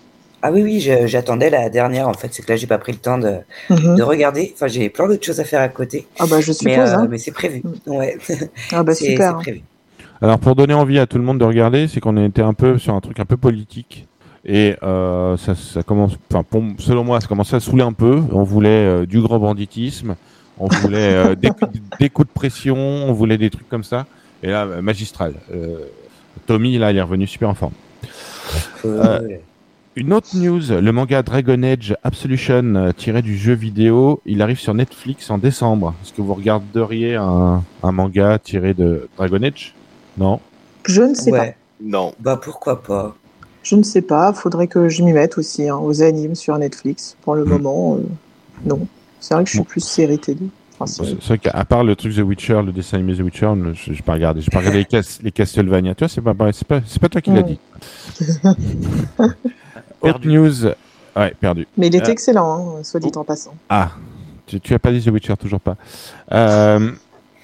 Ah 0.41 0.51
oui, 0.51 0.62
oui, 0.62 0.82
j'attendais 1.05 1.50
la 1.50 1.70
dernière 1.70 2.10
en 2.10 2.13
fait. 2.13 2.27
C'est 2.34 2.43
que 2.43 2.51
là, 2.51 2.58
j'ai 2.58 2.67
pas 2.67 2.77
pris 2.77 2.91
le 2.91 2.98
temps 2.98 3.17
de, 3.17 3.38
Mhm. 3.70 3.96
de 3.96 4.03
regarder. 4.03 4.51
Enfin, 4.55 4.67
j'ai 4.67 4.89
plein 4.89 5.08
d'autres 5.08 5.25
choses 5.25 5.39
à 5.39 5.46
faire 5.46 5.62
à 5.62 5.70
côté. 5.70 6.05
Ah 6.20 6.25
bah 6.27 6.41
je 6.41 6.48
Mais, 6.65 6.74
suppose. 6.75 6.89
euh, 6.89 6.98
hein. 6.98 7.08
mais 7.10 7.17
c'est 7.17 7.32
prévu. 7.32 7.62
Mhm. 7.63 7.93
Ouais, 7.96 8.17
Ah 8.74 8.84
bah 8.84 8.93
super. 8.96 9.36
c'est 9.38 9.41
prévu. 9.43 9.62
Alors 10.22 10.39
pour 10.39 10.55
donner 10.55 10.74
envie 10.74 11.00
à 11.00 11.05
tout 11.08 11.17
le 11.17 11.24
monde 11.24 11.38
de 11.39 11.46
regarder, 11.46 11.88
c'est 11.88 12.01
qu'on 12.01 12.17
était 12.25 12.41
un 12.41 12.53
peu 12.53 12.77
sur 12.77 12.93
un 12.93 13.00
truc 13.01 13.20
un 13.22 13.25
peu 13.25 13.38
politique 13.38 14.08
et 14.45 14.75
euh, 14.83 15.38
ça, 15.38 15.55
ça 15.55 15.83
commence, 15.83 16.13
enfin 16.31 16.43
pour- 16.43 16.63
selon 16.79 17.03
moi, 17.03 17.19
ça 17.21 17.27
commençait 17.27 17.55
à 17.55 17.59
saouler 17.59 17.83
un 17.83 17.93
peu. 17.93 18.21
On 18.31 18.43
voulait 18.43 18.69
euh, 18.69 19.05
du 19.05 19.21
grand 19.21 19.39
banditisme, 19.39 20.15
on 20.59 20.67
voulait 20.67 21.13
euh, 21.13 21.35
des, 21.35 21.50
coups- 21.50 21.71
des 22.00 22.09
coups 22.09 22.27
de 22.27 22.33
pression, 22.33 22.77
on 22.77 23.13
voulait 23.13 23.38
des 23.38 23.50
trucs 23.50 23.69
comme 23.69 23.83
ça. 23.83 24.05
Et 24.41 24.47
là, 24.47 24.65
magistral. 24.81 25.35
Euh, 25.53 25.77
Tommy 26.47 26.77
là, 26.77 26.91
il 26.91 26.97
est 26.97 27.01
revenu 27.01 27.27
super 27.27 27.50
en 27.50 27.53
forme. 27.53 27.73
Euh. 28.85 29.38
Une 29.95 30.12
autre 30.12 30.29
news, 30.35 30.59
le 30.71 30.91
manga 30.91 31.21
Dragon 31.21 31.62
Age 31.62 31.95
Absolution 32.03 32.91
tiré 32.97 33.21
du 33.21 33.38
jeu 33.38 33.53
vidéo, 33.53 34.21
il 34.25 34.41
arrive 34.41 34.59
sur 34.59 34.73
Netflix 34.73 35.29
en 35.29 35.38
décembre. 35.38 35.93
Est-ce 36.03 36.12
que 36.13 36.21
vous 36.23 36.33
regarderiez 36.33 37.13
un, 37.15 37.63
un 37.83 37.91
manga 37.91 38.39
tiré 38.39 38.73
de 38.73 39.07
Dragon 39.17 39.43
Age? 39.43 39.75
Non? 40.17 40.39
Je 40.85 41.03
ne 41.03 41.13
sais 41.13 41.31
Ouais. 41.31 41.55
Non. 41.79 42.13
Bah 42.19 42.38
pourquoi 42.43 42.81
pas? 42.81 43.15
Je 43.63 43.75
ne 43.75 43.84
sais 43.84 44.01
pas, 44.01 44.34
faudrait 44.34 44.67
que 44.67 44.89
je 44.89 45.01
m'y 45.03 45.13
mette 45.13 45.38
aussi 45.38 45.67
hein, 45.70 45.77
aux 45.77 46.03
animes 46.03 46.36
sur 46.36 46.58
Netflix. 46.58 47.15
Pour 47.22 47.36
le 47.36 47.46
Hmm. 47.46 47.50
moment, 47.50 47.96
euh, 47.96 48.03
non. 48.65 48.88
C'est 49.20 49.34
vrai 49.34 49.43
que 49.43 49.48
je 49.50 49.53
suis 49.53 49.60
Bon. 49.60 49.65
plus 49.65 49.82
série 49.82 50.20
télé. 50.20 50.48
Enfin, 50.79 50.91
C'est 51.03 51.24
vrai 51.27 51.38
qu'à 51.38 51.63
part 51.65 51.84
le 51.86 51.96
truc 51.96 52.13
The 52.13 52.20
Witcher, 52.20 52.62
le 52.65 52.72
dessin 52.74 52.98
animé 52.98 53.15
The 53.15 53.22
Witcher, 53.22 53.53
je 53.74 53.91
n'ai 53.91 53.98
pas 54.01 54.13
regardé. 54.13 54.41
J'ai 54.41 54.51
pas 54.51 54.60
regardé 54.60 54.79
les, 54.79 54.86
Cas- 54.86 55.20
les 55.24 55.32
Castlevania. 55.32 55.96
Tu 55.96 56.03
vois, 56.03 56.10
c'est 56.10 56.20
pas, 56.22 56.34
pas, 56.34 56.50
pas 56.51 57.10
toi 57.10 57.22
qui 57.22 57.32
l'as 57.32 57.41
Mm. 57.41 57.46
dit. 57.46 57.60
Autre 59.20 59.36
Perdu. 60.01 60.27
news. 60.29 60.65
Ouais, 61.15 61.34
perdu. 61.39 61.67
Mais 61.77 61.88
il 61.88 61.96
est 61.96 62.08
Euh. 62.08 62.12
excellent, 62.12 62.77
hein, 62.79 62.84
soit 62.84 63.00
dit 63.00 63.12
en 63.15 63.24
passant. 63.24 63.53
Ah, 63.70 63.91
tu, 64.48 64.60
tu 64.60 64.74
as 64.74 64.79
pas 64.79 64.91
dit 64.91 65.01
The 65.01 65.08
Witcher, 65.10 65.38
toujours 65.38 65.62
pas. 65.62 65.77
Euh, 66.32 66.91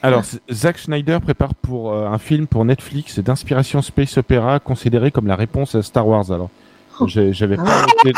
alors, 0.01 0.24
Zack 0.51 0.77
Schneider 0.77 1.20
prépare 1.22 1.53
pour 1.56 1.91
euh, 1.94 2.08
un 2.08 2.18
film 2.18 2.48
pour 2.48 2.63
Netflix 2.65 3.20
d'inspiration 3.20 3.82
space 3.82 4.18
opéra 4.18 4.60
considéré 4.60 5.12
comme 5.12 5.27
la 5.27 5.36
réponse 5.36 5.75
à 5.75 5.82
Star 5.84 6.08
Wars. 6.08 6.32
Alors, 6.32 6.50
j'ai- 7.08 7.34
j'avais 7.34 7.58
Ah 7.60 7.63
pas. 7.63 7.86
noté- 8.06 8.13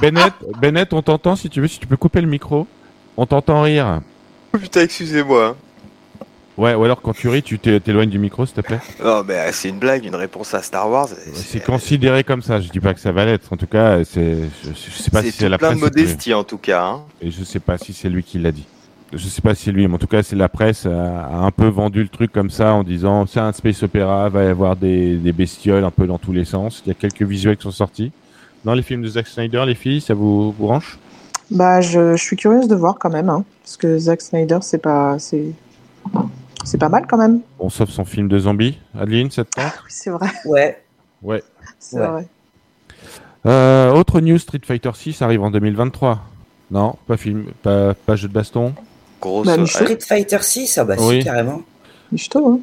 Bennett, 0.00 0.32
Bennett, 0.60 0.92
on 0.92 1.02
t'entend 1.02 1.36
si 1.36 1.48
tu 1.50 1.60
veux, 1.60 1.68
si 1.68 1.78
tu 1.78 1.86
peux 1.86 1.96
couper 1.96 2.20
le 2.20 2.26
micro. 2.28 2.66
On 3.16 3.26
t'entend 3.26 3.62
rire. 3.62 4.00
Oh, 4.54 4.58
Putain, 4.58 4.82
excusez-moi. 4.82 5.56
Ouais, 6.58 6.74
ou 6.74 6.82
alors 6.84 7.00
quand 7.00 7.12
tu 7.14 7.28
ris, 7.28 7.42
tu 7.42 7.58
t'é- 7.58 7.78
t'éloignes 7.80 8.10
du 8.10 8.18
micro, 8.18 8.44
s'il 8.44 8.56
te 8.56 8.60
plaît. 8.62 8.80
Non, 9.02 9.22
mais 9.26 9.34
euh, 9.38 9.48
c'est 9.52 9.68
une 9.68 9.78
blague, 9.78 10.04
une 10.04 10.16
réponse 10.16 10.52
à 10.54 10.60
Star 10.62 10.90
Wars. 10.90 11.08
C'est 11.32 11.64
considéré 11.64 12.24
comme 12.24 12.42
ça. 12.42 12.60
Je 12.60 12.68
dis 12.68 12.80
pas 12.80 12.94
que 12.94 13.00
ça 13.00 13.12
va 13.12 13.24
l'être. 13.24 13.52
En 13.52 13.56
tout 13.56 13.68
cas, 13.68 14.04
c'est, 14.04 14.36
je, 14.64 14.70
je 14.70 14.90
sais 15.02 15.10
pas 15.10 15.22
C'est 15.22 15.30
si 15.30 15.36
c'est 15.38 15.44
tout 15.44 15.50
la 15.52 15.58
plein 15.58 15.74
de 15.74 15.78
presse. 15.78 15.90
qui- 15.92 16.00
modestie 16.00 16.34
en 16.34 16.42
tout 16.44 16.58
cas. 16.58 16.84
hein. 16.84 17.00
Et 17.22 17.30
je 17.30 17.44
sais 17.44 17.60
pas 17.60 17.78
si 17.78 17.92
c'est 17.92 18.08
lui 18.08 18.24
qui 18.24 18.38
l'a 18.40 18.50
dit. 18.52 18.66
Je 19.12 19.26
sais 19.28 19.40
pas 19.40 19.54
si 19.54 19.64
c'est 19.64 19.72
lui, 19.72 19.86
mais 19.88 19.94
en 19.94 19.98
tout 19.98 20.06
cas, 20.08 20.22
c'est 20.22 20.36
la 20.36 20.48
presse 20.50 20.84
a, 20.84 20.90
a 21.26 21.36
un 21.36 21.50
peu 21.52 21.68
vendu 21.68 22.02
le 22.02 22.08
truc 22.08 22.30
comme 22.32 22.50
ça 22.50 22.74
en 22.74 22.82
disant 22.82 23.24
c'est 23.26 23.40
un 23.40 23.52
space 23.52 23.82
opéra, 23.84 24.28
va 24.28 24.42
y 24.44 24.48
avoir 24.48 24.74
des, 24.76 25.14
des 25.16 25.32
bestioles 25.32 25.84
un 25.84 25.90
peu 25.92 26.06
dans 26.06 26.18
tous 26.18 26.32
les 26.32 26.44
sens. 26.44 26.82
Il 26.84 26.88
y 26.88 26.90
a 26.90 26.94
quelques 26.94 27.22
visuels 27.22 27.56
qui 27.56 27.62
sont 27.62 27.70
sortis. 27.70 28.10
Dans 28.64 28.74
les 28.74 28.82
films 28.82 29.02
de 29.02 29.08
Zack 29.08 29.28
Snyder, 29.28 29.62
les 29.64 29.76
filles, 29.76 30.00
ça 30.00 30.12
vous, 30.12 30.50
vous 30.50 30.66
branche 30.66 30.98
Bah, 31.52 31.80
je, 31.80 32.16
je 32.16 32.22
suis 32.22 32.36
curieuse 32.36 32.66
de 32.66 32.74
voir 32.74 32.96
quand 32.98 33.10
même, 33.10 33.28
hein, 33.30 33.44
parce 33.62 33.76
que 33.76 33.96
Zack 33.96 34.20
Snyder, 34.20 34.58
c'est 34.60 34.82
pas, 34.82 35.18
c'est, 35.20 35.52
c'est 36.64 36.78
pas 36.78 36.88
mal 36.88 37.06
quand 37.08 37.16
même. 37.18 37.40
Bon, 37.58 37.68
sauf 37.70 37.88
son 37.90 38.04
film 38.04 38.28
de 38.28 38.38
zombies. 38.38 38.78
Adeline, 38.98 39.30
ça 39.30 39.44
te 39.44 39.50
tente 39.50 39.64
Oui, 39.84 39.88
c'est 39.88 40.10
vrai, 40.10 40.28
Ouais. 40.44 40.82
Ouais. 41.22 41.42
c'est 41.78 41.98
Ouais. 41.98 42.06
vrai. 42.06 42.26
Euh, 43.46 43.92
autre 43.92 44.20
news, 44.20 44.38
Street 44.38 44.60
Fighter 44.64 44.90
6 44.94 45.22
arrive 45.22 45.42
en 45.42 45.50
2023. 45.50 46.20
Non, 46.70 46.96
pas 47.06 47.16
film, 47.16 47.46
pas, 47.62 47.94
pas 47.94 48.16
jeu 48.16 48.28
de 48.28 48.32
baston. 48.32 48.74
Grosse. 49.20 49.46
Bah. 49.46 49.56
Street 49.66 49.98
Fighter 50.00 50.38
6, 50.42 50.78
ah 50.78 50.84
bah 50.84 50.96
Oui. 50.98 51.18
si, 51.20 51.24
carrément. 51.24 51.62
Michto, 52.12 52.46
hein. 52.46 52.60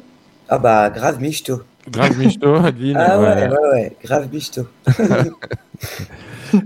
Ah 0.48 0.58
bah 0.58 0.90
grave 0.90 1.20
michto. 1.20 1.62
Grave 1.90 2.16
Michto, 2.18 2.54
Adeline. 2.64 2.96
Ah 2.96 3.18
ouais, 3.18 3.26
ouais. 3.26 3.48
ouais, 3.48 3.70
ouais, 3.72 3.96
grave 4.04 4.28
michto. 4.32 4.62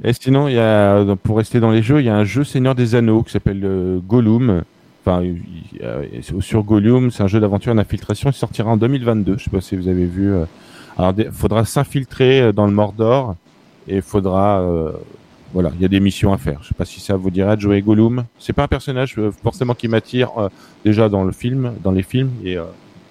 Et 0.05 0.13
sinon, 0.13 0.49
il 0.49 0.55
y 0.55 0.59
a, 0.59 1.05
pour 1.23 1.39
rester 1.39 1.61
dans 1.61 1.71
les 1.71 1.83
jeux, 1.83 2.01
il 2.01 2.07
y 2.07 2.11
a 2.11 2.15
un 2.17 2.25
jeu 2.25 2.45
Seigneur 2.45 2.75
des 2.75 2.95
Anneaux 2.95 3.23
qui 3.23 3.33
s'appelle 3.33 3.61
euh, 3.65 3.99
Gollum. 4.01 4.63
Enfin, 5.05 5.23
euh, 5.83 6.05
sur 6.41 6.63
Gollum, 6.63 7.11
c'est 7.11 7.23
un 7.23 7.27
jeu 7.27 7.41
d'aventure 7.41 7.73
en 7.73 7.79
infiltration. 7.79 8.31
Il 8.31 8.35
sortira 8.35 8.71
en 8.71 8.77
2022. 8.77 9.37
Je 9.39 9.45
sais 9.45 9.51
pas 9.51 9.61
si 9.61 9.77
vous 9.77 9.89
avez 9.89 10.05
vu. 10.07 10.33
euh. 10.33 10.45
Alors, 10.99 11.15
il 11.17 11.31
faudra 11.33 11.65
s'infiltrer 11.65 12.41
euh, 12.43 12.53
dans 12.53 12.67
le 12.67 12.73
Mordor 12.73 13.35
et 13.89 13.97
il 13.97 14.03
faudra, 14.03 14.61
euh, 14.61 14.93
voilà, 15.55 15.71
il 15.77 15.81
y 15.81 15.85
a 15.85 15.89
des 15.89 16.01
missions 16.01 16.33
à 16.35 16.39
faire. 16.39 16.59
Je 16.63 16.69
sais 16.69 16.75
pas 16.75 16.85
si 16.85 17.01
ça 17.01 17.17
vous 17.17 17.31
dirait 17.31 17.57
de 17.57 17.61
jouer 17.63 17.81
Gollum. 17.81 18.25
C'est 18.39 18.53
pas 18.53 18.65
un 18.65 18.69
personnage 18.69 19.17
forcément 19.43 19.75
qui 19.75 19.89
m'attire 19.89 20.31
euh, 20.39 20.49
déjà 20.85 21.09
dans 21.09 21.25
le 21.25 21.33
film, 21.33 21.73
dans 21.83 21.93
les 21.93 22.03
films 22.03 22.31
et 22.45 22.57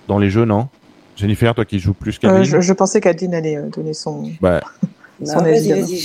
dans 0.07 0.19
les 0.19 0.29
jeux, 0.29 0.45
non? 0.45 0.67
Jennifer, 1.15 1.53
toi 1.55 1.65
qui 1.65 1.79
joues 1.79 1.93
plus 1.93 2.17
qu'Adeline? 2.17 2.45
je, 2.45 2.61
je 2.61 2.73
pensais 2.73 3.01
qu'Adeline 3.01 3.33
allait 3.33 3.57
donner 3.75 3.93
son. 3.93 4.31
Bah, 4.41 4.61
Non, 5.21 5.33
Son 5.33 5.41
vas-y, 5.41 5.69
vas-y, 5.71 5.97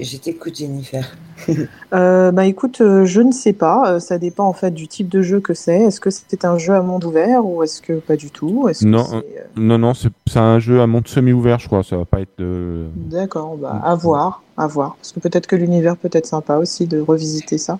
je 0.00 0.16
t'écoute 0.18 0.54
Jennifer. 0.56 1.16
Euh, 1.92 2.32
bah 2.32 2.46
écoute, 2.46 2.80
euh, 2.80 3.04
je 3.04 3.20
ne 3.20 3.30
sais 3.30 3.52
pas. 3.52 3.82
euh, 3.94 4.00
ça 4.00 4.18
dépend 4.18 4.44
en 4.46 4.52
fait 4.52 4.70
du 4.72 4.88
type 4.88 5.08
de 5.08 5.22
jeu 5.22 5.40
que 5.40 5.52
c'est. 5.54 5.82
Est-ce 5.82 6.00
que 6.00 6.10
c'est 6.10 6.44
un 6.44 6.58
jeu 6.58 6.72
à 6.74 6.80
monde 6.82 7.04
ouvert 7.04 7.44
ou 7.46 7.62
est-ce 7.62 7.80
que 7.82 7.92
pas 7.94 8.16
du 8.16 8.30
tout? 8.30 8.68
Non, 8.82 9.22
non, 9.56 9.78
non, 9.78 9.92
c'est 9.94 10.10
un 10.38 10.58
jeu 10.58 10.80
à 10.80 10.86
monde 10.86 11.06
semi-ouvert, 11.06 11.58
je 11.60 11.66
crois. 11.66 11.82
Ça 11.84 11.96
va 11.96 12.04
pas 12.04 12.20
être. 12.20 12.40
euh, 12.40 12.88
D'accord, 12.96 13.56
bah 13.56 13.74
Mm. 13.74 13.84
à 13.84 13.94
voir, 13.94 14.42
à 14.56 14.66
voir. 14.66 14.96
Parce 14.96 15.12
que 15.12 15.20
peut-être 15.20 15.46
que 15.46 15.54
l'univers 15.56 15.96
peut 15.96 16.08
être 16.12 16.26
sympa 16.26 16.56
aussi 16.56 16.86
de 16.86 16.98
revisiter 17.00 17.58
ça. 17.58 17.78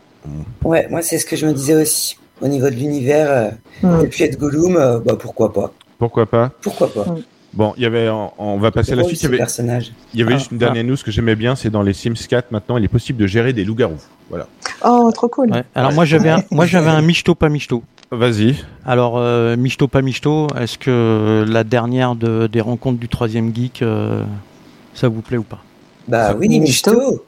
Ouais, 0.64 0.86
moi 0.90 1.02
c'est 1.02 1.18
ce 1.18 1.26
que 1.26 1.34
je 1.36 1.46
me 1.46 1.52
disais 1.52 1.74
aussi. 1.74 2.18
Au 2.42 2.48
niveau 2.48 2.66
de 2.70 2.74
l'univers, 2.74 3.30
euh, 3.30 3.50
Mm. 4.00 4.04
et 4.04 4.08
puis 4.08 4.24
être 4.24 4.38
Gollum, 4.38 4.76
euh, 4.76 4.98
bah 5.00 5.16
pourquoi 5.18 5.52
pas 5.52 5.72
Pourquoi 5.98 6.26
pas? 6.26 6.50
Pourquoi 6.60 6.92
pas 6.92 7.06
Bon, 7.54 7.72
il 7.76 7.82
y 7.84 7.86
avait, 7.86 8.08
on 8.38 8.58
va 8.58 8.70
passer 8.72 8.92
à 8.92 8.96
la 8.96 9.04
suite. 9.04 9.20
Il 9.22 9.24
y 9.24 9.26
avait, 9.28 9.36
personnage. 9.38 9.92
il 10.12 10.18
y 10.20 10.22
avait 10.24 10.34
Ah, 10.34 10.38
juste 10.38 10.50
une 10.50 10.58
dernière 10.58 10.82
news 10.84 10.96
que 11.04 11.10
j'aimais 11.12 11.36
bien, 11.36 11.54
c'est 11.54 11.70
dans 11.70 11.82
les 11.82 11.92
Sims 11.92 12.14
4 12.28 12.50
maintenant, 12.50 12.76
il 12.78 12.84
est 12.84 12.88
possible 12.88 13.20
de 13.20 13.26
gérer 13.28 13.52
des 13.52 13.64
loups-garous. 13.64 14.00
Voilà. 14.28 14.48
Oh, 14.84 15.10
trop 15.14 15.28
cool. 15.28 15.50
Ouais. 15.52 15.62
Alors 15.74 15.92
moi 15.92 16.04
j'avais 16.04 16.30
un, 16.30 16.42
moi 16.50 16.66
j'avais 16.66 16.90
un 16.90 17.00
michto 17.02 17.34
pas 17.36 17.48
michto. 17.48 17.84
Vas-y. 18.10 18.56
Alors 18.84 19.14
euh, 19.18 19.56
michto 19.56 19.86
pas 19.86 20.02
michto, 20.02 20.48
est-ce 20.58 20.78
que 20.78 21.44
la 21.48 21.62
dernière 21.64 22.16
de, 22.16 22.48
des 22.48 22.60
rencontres 22.60 22.98
du 22.98 23.08
troisième 23.08 23.54
geek, 23.54 23.82
euh, 23.82 24.24
ça 24.94 25.08
vous 25.08 25.20
plaît 25.22 25.36
ou 25.38 25.42
pas? 25.44 25.62
Bah 26.08 26.28
Ça- 26.28 26.36
oui, 26.36 26.60
Michto. 26.60 27.24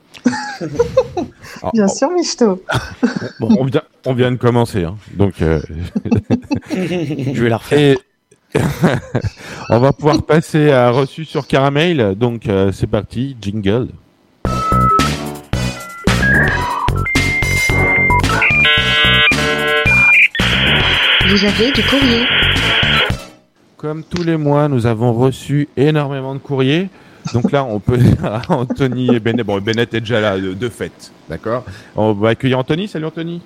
Ah, 1.62 1.70
Bien 1.72 1.84
on- 1.84 1.88
sûr, 1.88 2.10
Michto. 2.10 2.62
bon, 3.40 3.48
on, 3.58 3.64
vient, 3.64 3.82
on 4.04 4.12
vient 4.14 4.30
de 4.32 4.36
commencer, 4.36 4.84
hein. 4.84 4.96
donc. 5.14 5.40
euh, 5.40 5.60
Je 6.70 7.42
vais 7.42 7.48
la 7.48 7.56
refaire. 7.58 7.78
et 7.78 7.98
on 9.70 9.78
va 9.78 9.92
pouvoir 9.92 10.22
passer 10.22 10.70
à 10.70 10.90
reçu 10.90 11.24
sur 11.24 11.46
caramel. 11.46 12.14
Donc 12.16 12.48
euh, 12.48 12.72
c'est 12.72 12.86
parti, 12.86 13.36
jingle. 13.40 13.88
Vous 21.28 21.44
avez 21.44 21.72
du 21.72 21.82
courrier. 21.82 22.24
Comme 23.76 24.04
tous 24.04 24.22
les 24.22 24.36
mois, 24.36 24.68
nous 24.68 24.86
avons 24.86 25.12
reçu 25.12 25.68
énormément 25.76 26.34
de 26.34 26.38
courriers. 26.38 26.88
Donc 27.34 27.50
là, 27.52 27.64
on 27.64 27.80
peut 27.80 27.98
dire 27.98 28.24
à 28.24 28.42
Anthony 28.48 29.14
et 29.14 29.20
Bennett. 29.20 29.44
Bon, 29.44 29.60
Bennett 29.60 29.92
est 29.94 30.00
déjà 30.00 30.20
là 30.20 30.38
de, 30.38 30.54
de 30.54 30.68
fait, 30.68 31.12
d'accord? 31.28 31.64
On 31.96 32.12
va 32.12 32.30
accueillir 32.30 32.58
Anthony. 32.58 32.88
Salut 32.88 33.06
Anthony. 33.06 33.42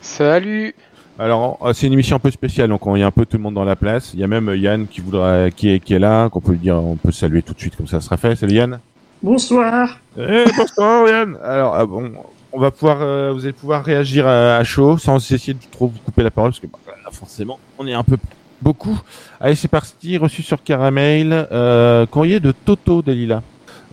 Salut 0.00 0.74
Alors, 1.18 1.58
euh, 1.62 1.72
c'est 1.72 1.86
une 1.86 1.92
émission 1.92 2.16
un 2.16 2.20
peu 2.20 2.30
spéciale, 2.30 2.70
donc 2.70 2.80
il 2.86 2.98
y 2.98 3.02
a 3.02 3.06
un 3.06 3.10
peu 3.10 3.26
tout 3.26 3.36
le 3.36 3.42
monde 3.42 3.54
dans 3.54 3.64
la 3.64 3.76
place. 3.76 4.12
Il 4.14 4.20
y 4.20 4.24
a 4.24 4.26
même 4.26 4.48
euh, 4.48 4.56
Yann 4.56 4.86
qui 4.86 5.00
voudra, 5.00 5.50
qui 5.50 5.70
est, 5.70 5.80
qui 5.80 5.94
est 5.94 5.98
là, 5.98 6.28
qu'on 6.30 6.40
peut 6.40 6.52
lui 6.52 6.58
dire, 6.58 6.76
on 6.76 6.96
peut 6.96 7.12
saluer 7.12 7.42
tout 7.42 7.52
de 7.52 7.60
suite, 7.60 7.76
comme 7.76 7.86
ça 7.86 8.00
sera 8.00 8.16
fait. 8.16 8.34
Salut 8.34 8.54
Yann. 8.54 8.78
Bonsoir 9.22 9.98
Eh, 10.18 10.44
bonsoir 10.56 11.08
Yann. 11.08 11.36
Alors, 11.44 11.74
ah 11.76 11.84
bon, 11.86 12.12
on 12.52 12.58
va 12.58 12.70
pouvoir, 12.70 12.98
euh, 13.02 13.30
vous 13.32 13.44
allez 13.44 13.52
pouvoir 13.52 13.84
réagir 13.84 14.26
à, 14.26 14.56
à 14.56 14.64
chaud, 14.64 14.96
sans 14.98 15.16
essayer 15.32 15.54
de 15.54 15.58
trop 15.70 15.86
vous 15.86 15.98
couper 16.04 16.22
la 16.22 16.30
parole, 16.30 16.50
parce 16.50 16.60
que 16.60 16.66
bah, 16.66 16.78
là, 17.04 17.10
forcément, 17.12 17.58
on 17.78 17.86
est 17.86 17.94
un 17.94 18.04
peu 18.04 18.16
beaucoup. 18.62 18.98
Allez, 19.38 19.54
c'est 19.54 19.68
parti. 19.68 20.16
Reçu 20.16 20.42
sur 20.42 20.62
Caramel, 20.62 21.46
euh, 21.52 22.06
courrier 22.06 22.40
de 22.40 22.52
Toto 22.52 23.02
Delila. 23.02 23.42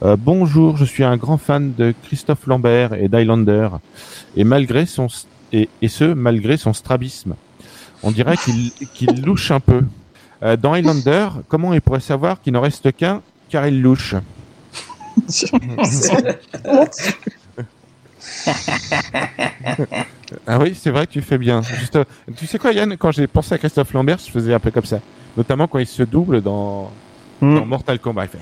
Euh, 0.04 0.16
bonjour, 0.18 0.78
je 0.78 0.86
suis 0.86 1.04
un 1.04 1.18
grand 1.18 1.38
fan 1.38 1.74
de 1.78 1.94
Christophe 2.04 2.48
Lambert 2.48 2.94
et 2.94 3.10
d'Highlander, 3.10 3.68
et 4.38 4.46
malgré 4.46 4.86
son 4.86 5.08
et, 5.54 5.70
et 5.82 5.88
ce 5.88 6.04
malgré 6.04 6.58
son 6.58 6.74
strabisme. 6.74 7.36
On 8.04 8.12
dirait 8.12 8.38
qu'il 8.38 8.72
qu'il 8.94 9.22
louche 9.24 9.52
un 9.52 9.60
peu. 9.60 9.84
Euh, 10.42 10.56
dans 10.56 10.74
Highlander, 10.74 11.30
comment 11.48 11.74
il 11.74 11.82
pourrait 11.82 12.00
savoir 12.00 12.42
qu'il 12.42 12.54
n'en 12.54 12.62
reste 12.62 12.96
qu'un 12.96 13.22
car 13.50 13.68
il 13.68 13.82
louche 13.82 14.16
Ah 20.48 20.60
oui, 20.60 20.78
c'est 20.80 20.92
vrai 20.92 21.08
que 21.08 21.12
tu 21.12 21.22
fais 21.22 21.38
bien. 21.38 21.62
Juste, 21.62 21.96
euh, 21.96 22.04
tu 22.38 22.46
sais 22.46 22.60
quoi, 22.60 22.72
Yann, 22.72 22.96
quand 22.98 23.12
j'ai 23.12 23.28
pensé 23.28 23.56
à 23.56 23.58
Christophe 23.58 23.94
Lambert, 23.94 24.20
je 24.20 24.32
faisais 24.32 24.54
un 24.54 24.60
peu 24.60 24.72
comme 24.72 24.86
ça. 24.86 25.00
Notamment 25.36 25.68
quand 25.68 25.80
il 25.80 25.88
se 25.88 26.04
double 26.04 26.42
dans, 26.42 26.92
Hmm. 27.42 27.56
dans 27.56 27.66
Mortal 27.66 28.00
Kombat. 28.00 28.28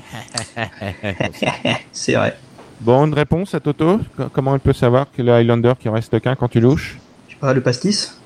C'est 1.91 2.13
vrai. 2.13 2.37
Bon, 2.81 3.05
une 3.05 3.13
réponse 3.13 3.53
à 3.55 3.59
Toto 3.59 3.99
Co- 4.15 4.29
Comment 4.31 4.53
il 4.55 4.59
peut 4.59 4.73
savoir 4.73 5.07
que 5.15 5.21
le 5.21 5.31
Highlander 5.33 5.73
qui 5.79 5.89
en 5.89 5.93
reste 5.93 6.19
qu'un 6.19 6.35
quand 6.35 6.47
tu 6.47 6.59
louches? 6.59 6.97
Je 7.27 7.33
sais 7.33 7.39
pas, 7.39 7.53
le 7.53 7.61
pastis? 7.61 8.17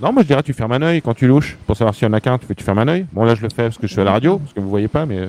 Non, 0.00 0.12
moi 0.12 0.22
je 0.22 0.28
dirais 0.28 0.42
tu 0.42 0.52
fermes 0.54 0.72
un 0.72 0.82
œil 0.82 1.02
quand 1.02 1.14
tu 1.14 1.26
louches. 1.26 1.56
Pour 1.66 1.76
savoir 1.76 1.94
s'il 1.94 2.04
y 2.06 2.10
en 2.10 2.12
a 2.14 2.20
qu'un, 2.20 2.38
tu 2.38 2.46
fais 2.46 2.54
tu 2.54 2.64
fermes 2.64 2.78
un 2.78 2.88
œil. 2.88 3.06
Bon, 3.12 3.24
là 3.24 3.34
je 3.34 3.42
le 3.42 3.48
fais 3.48 3.64
parce 3.64 3.76
que 3.78 3.86
je 3.86 3.92
suis 3.92 4.00
à 4.00 4.04
la 4.04 4.12
radio, 4.12 4.38
parce 4.38 4.52
que 4.52 4.60
vous 4.60 4.68
voyez 4.70 4.88
pas, 4.88 5.04
mais 5.06 5.18
euh, 5.18 5.28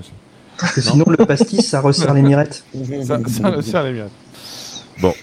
Parce 0.59 0.73
que 0.73 0.81
sinon, 0.81 1.05
le 1.07 1.17
pastis, 1.17 1.67
ça 1.67 1.81
resserre 1.81 2.13
les 2.13 2.21
mirettes. 2.21 2.63
ça, 3.03 3.19
ça, 3.27 3.61
ça 3.61 3.79
allait 3.81 3.93
bien. 3.93 4.07
Bon, 5.01 5.13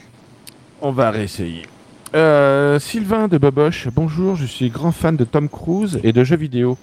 on 0.83 0.91
va 0.93 1.11
réessayer. 1.11 1.63
Euh, 2.15 2.79
Sylvain 2.79 3.29
de 3.29 3.39
Boboche, 3.39 3.89
bonjour, 3.95 4.37
je 4.37 4.47
suis 4.47 4.69
grand 4.71 4.93
fan 4.93 5.17
de 5.17 5.25
Tom 5.25 5.49
Cruise 5.49 6.01
et 6.03 6.13
de 6.13 6.25
jeux 6.25 6.37
vidéo. 6.37 6.77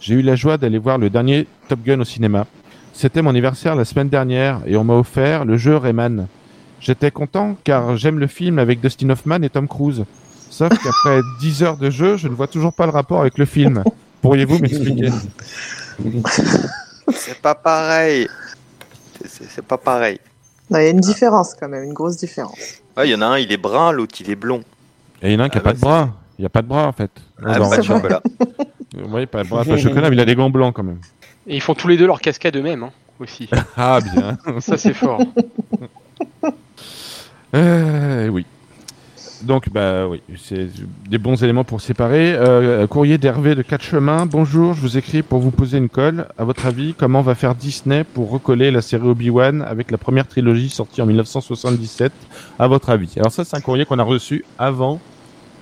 J'ai 0.00 0.14
eu 0.14 0.22
la 0.22 0.34
joie 0.36 0.56
d'aller 0.56 0.78
voir 0.78 0.98
le 0.98 1.10
dernier 1.10 1.46
Top 1.68 1.80
Gun 1.84 2.00
au 2.00 2.04
cinéma. 2.04 2.46
C'était 2.92 3.22
mon 3.22 3.30
anniversaire 3.30 3.76
la 3.76 3.84
semaine 3.84 4.08
dernière 4.08 4.60
et 4.66 4.76
on 4.76 4.84
m'a 4.84 4.94
offert 4.94 5.44
le 5.44 5.56
jeu 5.56 5.76
Rayman. 5.76 6.26
J'étais 6.80 7.10
content 7.10 7.56
car 7.64 7.96
j'aime 7.96 8.18
le 8.18 8.26
film 8.26 8.58
avec 8.58 8.80
Dustin 8.80 9.10
Hoffman 9.10 9.42
et 9.42 9.48
Tom 9.50 9.68
Cruise. 9.68 10.04
Sauf 10.50 10.70
qu'après 10.70 11.20
10 11.40 11.62
heures 11.62 11.76
de 11.76 11.90
jeu, 11.90 12.16
je 12.16 12.28
ne 12.28 12.34
vois 12.34 12.46
toujours 12.48 12.72
pas 12.72 12.86
le 12.86 12.92
rapport 12.92 13.20
avec 13.20 13.38
le 13.38 13.44
film. 13.46 13.84
Pourriez-vous 14.22 14.58
m'expliquer? 14.58 15.10
C'est 17.12 17.38
pas 17.40 17.54
pareil. 17.54 18.28
C'est 19.24 19.64
pas 19.64 19.78
pareil. 19.78 20.18
Non, 20.70 20.78
Il 20.78 20.84
y 20.84 20.86
a 20.86 20.90
une 20.90 21.00
différence 21.00 21.54
quand 21.58 21.68
même, 21.68 21.84
une 21.84 21.92
grosse 21.94 22.16
différence. 22.16 22.58
Il 23.02 23.10
y 23.10 23.14
en 23.14 23.22
a 23.22 23.26
un, 23.26 23.38
il 23.38 23.50
est 23.50 23.56
brun, 23.56 23.92
l'autre, 23.92 24.14
il 24.20 24.30
est 24.30 24.36
blond. 24.36 24.62
Et 25.22 25.28
il 25.28 25.32
y 25.32 25.36
en 25.36 25.40
a 25.40 25.44
un 25.44 25.48
qui 25.48 25.56
n'a 25.56 25.62
Ah 25.62 25.64
pas 25.64 25.70
bah, 25.72 25.74
de 25.76 25.80
bras. 25.80 26.08
Il 26.38 26.42
n'y 26.42 26.46
a 26.46 26.50
pas 26.50 26.62
de 26.62 26.68
bras 26.68 26.86
en 26.86 26.92
fait. 26.92 27.10
Ah, 27.44 27.58
Dans- 27.58 27.70
pas 27.70 27.78
de 27.78 27.82
chocolat. 27.82 28.22
Oui, 29.08 29.24
pas 29.26 29.44
de 29.44 29.48
bras, 29.48 29.64
pas 29.64 29.76
de 29.76 29.76
chocolat, 29.76 30.10
mais 30.10 30.16
il 30.16 30.20
a 30.20 30.24
des 30.24 30.34
gants 30.34 30.50
blancs 30.50 30.74
quand 30.74 30.82
même. 30.82 30.98
Et 31.46 31.56
ils 31.56 31.60
font 31.60 31.74
tous 31.74 31.88
les 31.88 31.96
deux 31.96 32.06
leur 32.06 32.20
cascade 32.20 32.56
eux-mêmes 32.56 32.82
hein, 32.84 32.90
aussi. 33.18 33.48
Ah 33.76 33.98
bien. 34.00 34.38
Ça 34.60 34.76
c'est 34.76 34.94
fort. 34.94 35.20
Euh, 37.54 38.28
oui. 38.28 38.46
Donc, 39.42 39.70
bah 39.70 40.06
oui, 40.06 40.20
c'est 40.36 40.68
des 41.08 41.18
bons 41.18 41.42
éléments 41.42 41.64
pour 41.64 41.80
séparer. 41.80 42.34
Euh, 42.34 42.86
courrier 42.86 43.16
d'Hervé 43.18 43.54
de 43.54 43.62
Quatre 43.62 43.82
Chemins. 43.82 44.26
Bonjour, 44.26 44.74
je 44.74 44.80
vous 44.82 44.98
écris 44.98 45.22
pour 45.22 45.40
vous 45.40 45.50
poser 45.50 45.78
une 45.78 45.88
colle. 45.88 46.26
À 46.38 46.44
votre 46.44 46.66
avis, 46.66 46.94
comment 46.94 47.22
va 47.22 47.34
faire 47.34 47.54
Disney 47.54 48.04
pour 48.04 48.30
recoller 48.30 48.70
la 48.70 48.82
série 48.82 49.08
Obi-Wan 49.08 49.62
avec 49.62 49.90
la 49.90 49.98
première 49.98 50.28
trilogie 50.28 50.68
sortie 50.68 51.00
en 51.00 51.06
1977 51.06 52.12
À 52.58 52.68
votre 52.68 52.90
avis? 52.90 53.14
Alors 53.16 53.32
ça, 53.32 53.44
c'est 53.44 53.56
un 53.56 53.60
courrier 53.60 53.86
qu'on 53.86 53.98
a 53.98 54.02
reçu 54.04 54.44
avant 54.58 55.00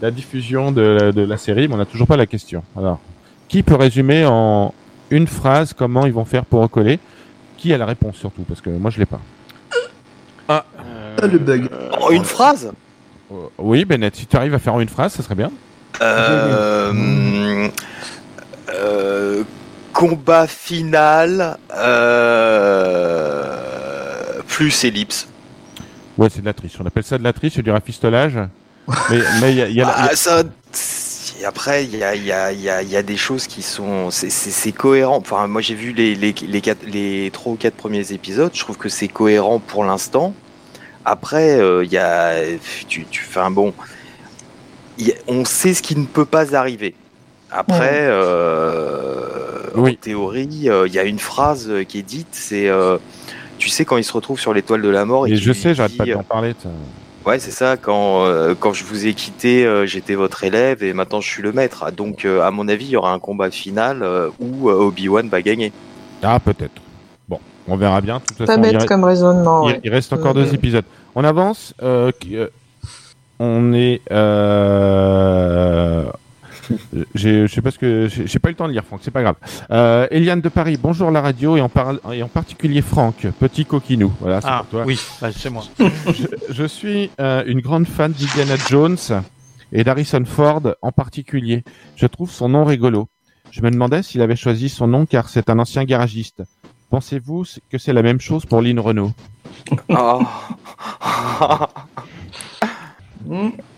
la 0.02 0.10
diffusion 0.10 0.72
de, 0.72 0.82
la- 0.82 1.12
de 1.12 1.22
la 1.22 1.36
série, 1.38 1.68
mais 1.68 1.74
on 1.74 1.78
n'a 1.78 1.86
toujours 1.86 2.08
pas 2.08 2.16
la 2.16 2.26
question. 2.26 2.64
Alors, 2.76 2.98
qui 3.46 3.62
peut 3.62 3.76
résumer 3.76 4.26
en 4.26 4.74
une 5.10 5.26
phrase 5.26 5.72
comment 5.76 6.06
ils 6.06 6.12
vont 6.12 6.24
faire 6.24 6.44
pour 6.44 6.60
recoller 6.62 6.98
Qui 7.56 7.72
a 7.74 7.78
la 7.78 7.86
réponse 7.86 8.16
surtout 8.16 8.42
Parce 8.42 8.60
que 8.60 8.70
moi, 8.70 8.90
je 8.90 8.98
l'ai 8.98 9.06
pas. 9.06 9.20
Ah, 10.48 10.64
le 11.22 11.38
bug. 11.38 11.68
En 12.00 12.10
une 12.10 12.24
phrase 12.24 12.70
Euh, 13.32 13.34
Oui, 13.58 13.84
Bennett, 13.84 14.14
si 14.16 14.26
tu 14.26 14.36
arrives 14.36 14.54
à 14.54 14.58
faire 14.58 14.74
en 14.74 14.80
une 14.80 14.88
phrase, 14.88 15.12
ça 15.12 15.22
serait 15.22 15.34
bien. 15.34 15.50
Euh, 16.00 17.68
euh, 18.74 19.42
combat 19.92 20.46
final 20.46 21.58
euh, 22.78 23.42
plus 24.46 24.84
ellipse. 24.84 25.28
Ouais, 26.16 26.28
c'est 26.30 26.40
de 26.40 26.46
la 26.46 26.52
triche. 26.54 26.72
On 26.80 26.86
appelle 26.86 27.04
ça 27.04 27.18
de 27.18 27.24
la 27.24 27.32
triche, 27.32 27.54
c'est 27.56 27.62
du 27.62 27.70
rafistolage. 27.70 28.38
mais 29.10 29.18
mais 29.40 29.52
il 29.52 29.56
y 29.58 29.62
a, 29.62 29.68
y 29.68 29.80
a 29.82 29.86
la- 29.86 29.94
Ah, 29.96 30.08
ça, 30.14 30.42
c'est- 31.38 31.44
après, 31.44 31.84
il 31.84 31.96
y 31.96 32.02
a, 32.02 32.14
il 32.14 32.24
y, 32.24 32.32
a, 32.32 32.52
il 32.52 32.60
y, 32.60 32.68
a, 32.68 32.82
il 32.82 32.88
y 32.90 32.96
a 32.96 33.02
des 33.02 33.16
choses 33.16 33.46
qui 33.46 33.62
sont. 33.62 34.10
C'est- 34.10 34.72
cohérent. 34.72 35.16
Enfin, 35.18 35.46
moi, 35.46 35.60
j'ai 35.60 35.74
vu 35.74 35.92
les, 35.92 36.14
les, 36.14 36.34
les, 36.46 36.60
quatre, 36.60 36.84
les 36.86 37.30
3 37.32 37.52
ou 37.52 37.56
4 37.56 37.74
premiers 37.74 38.12
épisodes. 38.12 38.50
Je 38.54 38.60
trouve 38.60 38.76
que 38.76 38.88
c'est 38.88 39.08
cohérent 39.08 39.58
pour 39.60 39.84
l'instant. 39.84 40.34
Après, 41.04 41.58
euh, 41.58 41.84
il 41.84 41.92
y 41.92 41.98
a. 41.98 42.34
Tu, 42.88 43.06
tu 43.10 43.22
fais 43.22 43.40
un 43.40 43.50
bon. 43.50 43.72
on 45.28 45.44
sait 45.44 45.74
ce 45.74 45.82
qui 45.82 45.96
ne 45.96 46.04
peut 46.06 46.24
pas 46.26 46.54
arriver. 46.56 46.94
Après, 47.50 48.00
euh, 48.02 49.70
Oui. 49.74 49.92
en 49.92 49.94
théorie, 49.94 50.68
euh, 50.68 50.86
il 50.86 50.92
y 50.92 50.98
a 50.98 51.04
une 51.04 51.18
phrase 51.18 51.70
qui 51.88 51.98
est 52.00 52.02
dite 52.02 52.28
c'est. 52.32 52.68
euh, 52.68 52.98
tu 53.58 53.68
sais, 53.70 53.84
quand 53.84 53.96
il 53.96 54.04
se 54.04 54.12
retrouve 54.12 54.38
sur 54.38 54.52
l'étoile 54.54 54.82
de 54.82 54.88
la 54.88 55.04
mort. 55.04 55.26
Et 55.26 55.34
je 55.36 55.52
sais, 55.52 55.74
j'arrête 55.74 55.96
pas 55.96 56.04
d'en 56.04 56.22
parler. 56.22 56.54
Ouais, 57.28 57.38
c'est 57.38 57.50
ça. 57.50 57.76
Quand, 57.76 58.24
euh, 58.24 58.54
quand 58.58 58.72
je 58.72 58.84
vous 58.84 59.06
ai 59.06 59.12
quitté, 59.12 59.66
euh, 59.66 59.84
j'étais 59.84 60.14
votre 60.14 60.44
élève 60.44 60.82
et 60.82 60.94
maintenant 60.94 61.20
je 61.20 61.28
suis 61.28 61.42
le 61.42 61.52
maître. 61.52 61.90
Donc, 61.92 62.24
euh, 62.24 62.40
à 62.40 62.50
mon 62.50 62.66
avis, 62.68 62.86
il 62.86 62.90
y 62.92 62.96
aura 62.96 63.12
un 63.12 63.18
combat 63.18 63.50
final 63.50 64.02
euh, 64.02 64.30
où 64.40 64.70
euh, 64.70 64.74
Obi-Wan 64.74 65.28
va 65.28 65.42
gagner. 65.42 65.70
Ah, 66.22 66.40
peut-être. 66.40 66.80
Bon, 67.28 67.38
on 67.68 67.76
verra 67.76 68.00
bien. 68.00 68.16
De 68.20 68.22
toute 68.24 68.38
Pas 68.38 68.46
façon, 68.46 68.62
il, 68.64 68.72
bête 68.72 68.82
re- 68.82 68.86
comme 68.86 69.04
raisonnement. 69.04 69.68
il- 69.68 69.72
ouais. 69.74 69.80
il 69.84 69.90
reste 69.90 70.10
encore 70.14 70.32
deux 70.32 70.54
épisodes. 70.54 70.84
On 71.14 71.22
avance. 71.22 71.74
on 73.38 73.72
est. 73.74 74.00
J'ai, 77.14 77.46
je 77.46 77.52
sais 77.54 77.62
pas 77.62 77.70
ce 77.70 77.78
que, 77.78 78.08
j'ai 78.08 78.26
j'ai 78.26 78.38
pas 78.38 78.48
eu 78.48 78.52
le 78.52 78.56
temps 78.56 78.66
de 78.68 78.72
lire, 78.72 78.84
Franck. 78.84 79.00
C'est 79.02 79.10
pas 79.10 79.22
grave. 79.22 79.36
Euh, 79.70 80.06
Eliane 80.10 80.40
de 80.40 80.48
Paris, 80.48 80.78
bonjour 80.80 81.10
la 81.10 81.20
radio 81.20 81.56
et 81.56 81.60
en, 81.60 81.68
par- 81.68 81.94
et 82.12 82.22
en 82.22 82.28
particulier 82.28 82.82
Franck, 82.82 83.26
petit 83.40 83.64
coquinou. 83.64 84.12
Voilà, 84.20 84.40
c'est 84.40 84.48
Ah, 84.50 84.58
pour 84.60 84.68
toi. 84.80 84.84
oui, 84.86 84.98
bah, 85.20 85.28
c'est 85.34 85.50
moi. 85.50 85.64
je, 85.78 86.26
je 86.50 86.64
suis 86.64 87.10
euh, 87.20 87.42
une 87.46 87.60
grande 87.60 87.86
fan 87.86 88.12
d'Indiana 88.12 88.56
Jones 88.68 88.96
et 89.72 89.84
d'Harrison 89.84 90.24
Ford 90.24 90.62
en 90.82 90.92
particulier. 90.92 91.62
Je 91.96 92.06
trouve 92.06 92.30
son 92.30 92.48
nom 92.48 92.64
rigolo. 92.64 93.08
Je 93.50 93.62
me 93.62 93.70
demandais 93.70 94.02
s'il 94.02 94.20
avait 94.20 94.36
choisi 94.36 94.68
son 94.68 94.86
nom 94.86 95.06
car 95.06 95.28
c'est 95.28 95.48
un 95.50 95.58
ancien 95.58 95.84
garagiste. 95.84 96.42
Pensez-vous 96.90 97.44
que 97.70 97.78
c'est 97.78 97.92
la 97.92 98.02
même 98.02 98.20
chose 98.20 98.46
pour 98.46 98.60
Lynn 98.62 98.78
Renault? 98.80 99.12
Oh. 99.90 100.22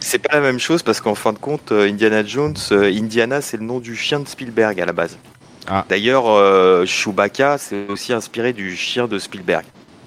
c'est 0.00 0.18
pas 0.18 0.34
la 0.36 0.40
même 0.40 0.58
chose 0.58 0.82
parce 0.82 1.00
qu'en 1.00 1.14
fin 1.14 1.32
de 1.32 1.38
compte, 1.38 1.72
euh, 1.72 1.88
Indiana 1.88 2.24
Jones, 2.24 2.54
euh, 2.72 2.90
Indiana, 2.92 3.40
c'est 3.40 3.56
le 3.56 3.64
nom 3.64 3.78
du 3.80 3.96
chien 3.96 4.20
de 4.20 4.28
Spielberg 4.28 4.80
à 4.80 4.86
la 4.86 4.92
base. 4.92 5.18
Ah. 5.68 5.84
D'ailleurs, 5.88 6.24
euh, 6.28 6.84
Chewbacca, 6.86 7.58
c'est 7.58 7.88
aussi 7.88 8.12
inspiré 8.12 8.52
du 8.52 8.74
chien 8.76 9.06
de 9.06 9.18
Spielberg. 9.18 9.64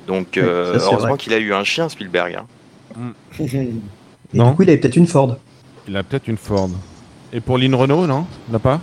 Donc, 0.08 0.38
euh, 0.38 0.78
ça, 0.80 0.86
heureusement 0.88 1.16
qu'il 1.16 1.34
a 1.34 1.38
eu 1.38 1.54
un 1.54 1.64
chien, 1.64 1.88
Spielberg. 1.90 2.36
hein. 2.36 3.14
Et 3.40 3.72
Non. 4.34 4.50
du 4.50 4.56
coup, 4.56 4.64
il 4.64 4.70
avait 4.70 4.78
peut-être 4.80 4.96
une 4.98 5.08
Ford. 5.08 5.38
Il 5.88 5.96
a 5.96 6.04
peut-être 6.04 6.28
une 6.28 6.38
Ford. 6.38 6.70
Et 7.32 7.40
pour 7.40 7.58
Lynn 7.58 7.74
Renault, 7.76 8.06
non? 8.08 8.26
Il 8.50 8.54
n'a 8.54 8.60
pas? 8.60 8.82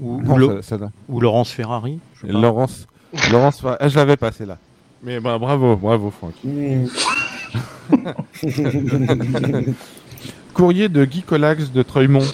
Ou, 0.00 0.20
Non, 0.22 0.34
ou 0.34 0.38
Lo- 0.38 0.56
ça- 0.56 0.68
ça 0.70 0.78
doit- 0.78 0.90
ou 1.08 1.20
Laurence 1.20 1.50
Ferrari. 1.52 2.00
je 2.14 2.26
sais 2.26 2.32
pas. 2.32 2.38
Laurence, 2.38 2.86
Laurence, 3.30 3.62
ah, 3.78 3.88
je 3.88 3.96
l'avais 3.96 4.16
passé 4.16 4.46
là. 4.46 4.56
Mais 5.02 5.20
bah, 5.20 5.38
bravo, 5.38 5.76
bravo 5.76 6.10
Franck. 6.10 6.34
Mm. 6.44 6.86
Courrier 10.54 10.88
de 10.88 11.04
Guy 11.04 11.22
Colax 11.22 11.70
de 11.72 11.82
Treumont. 11.82 12.26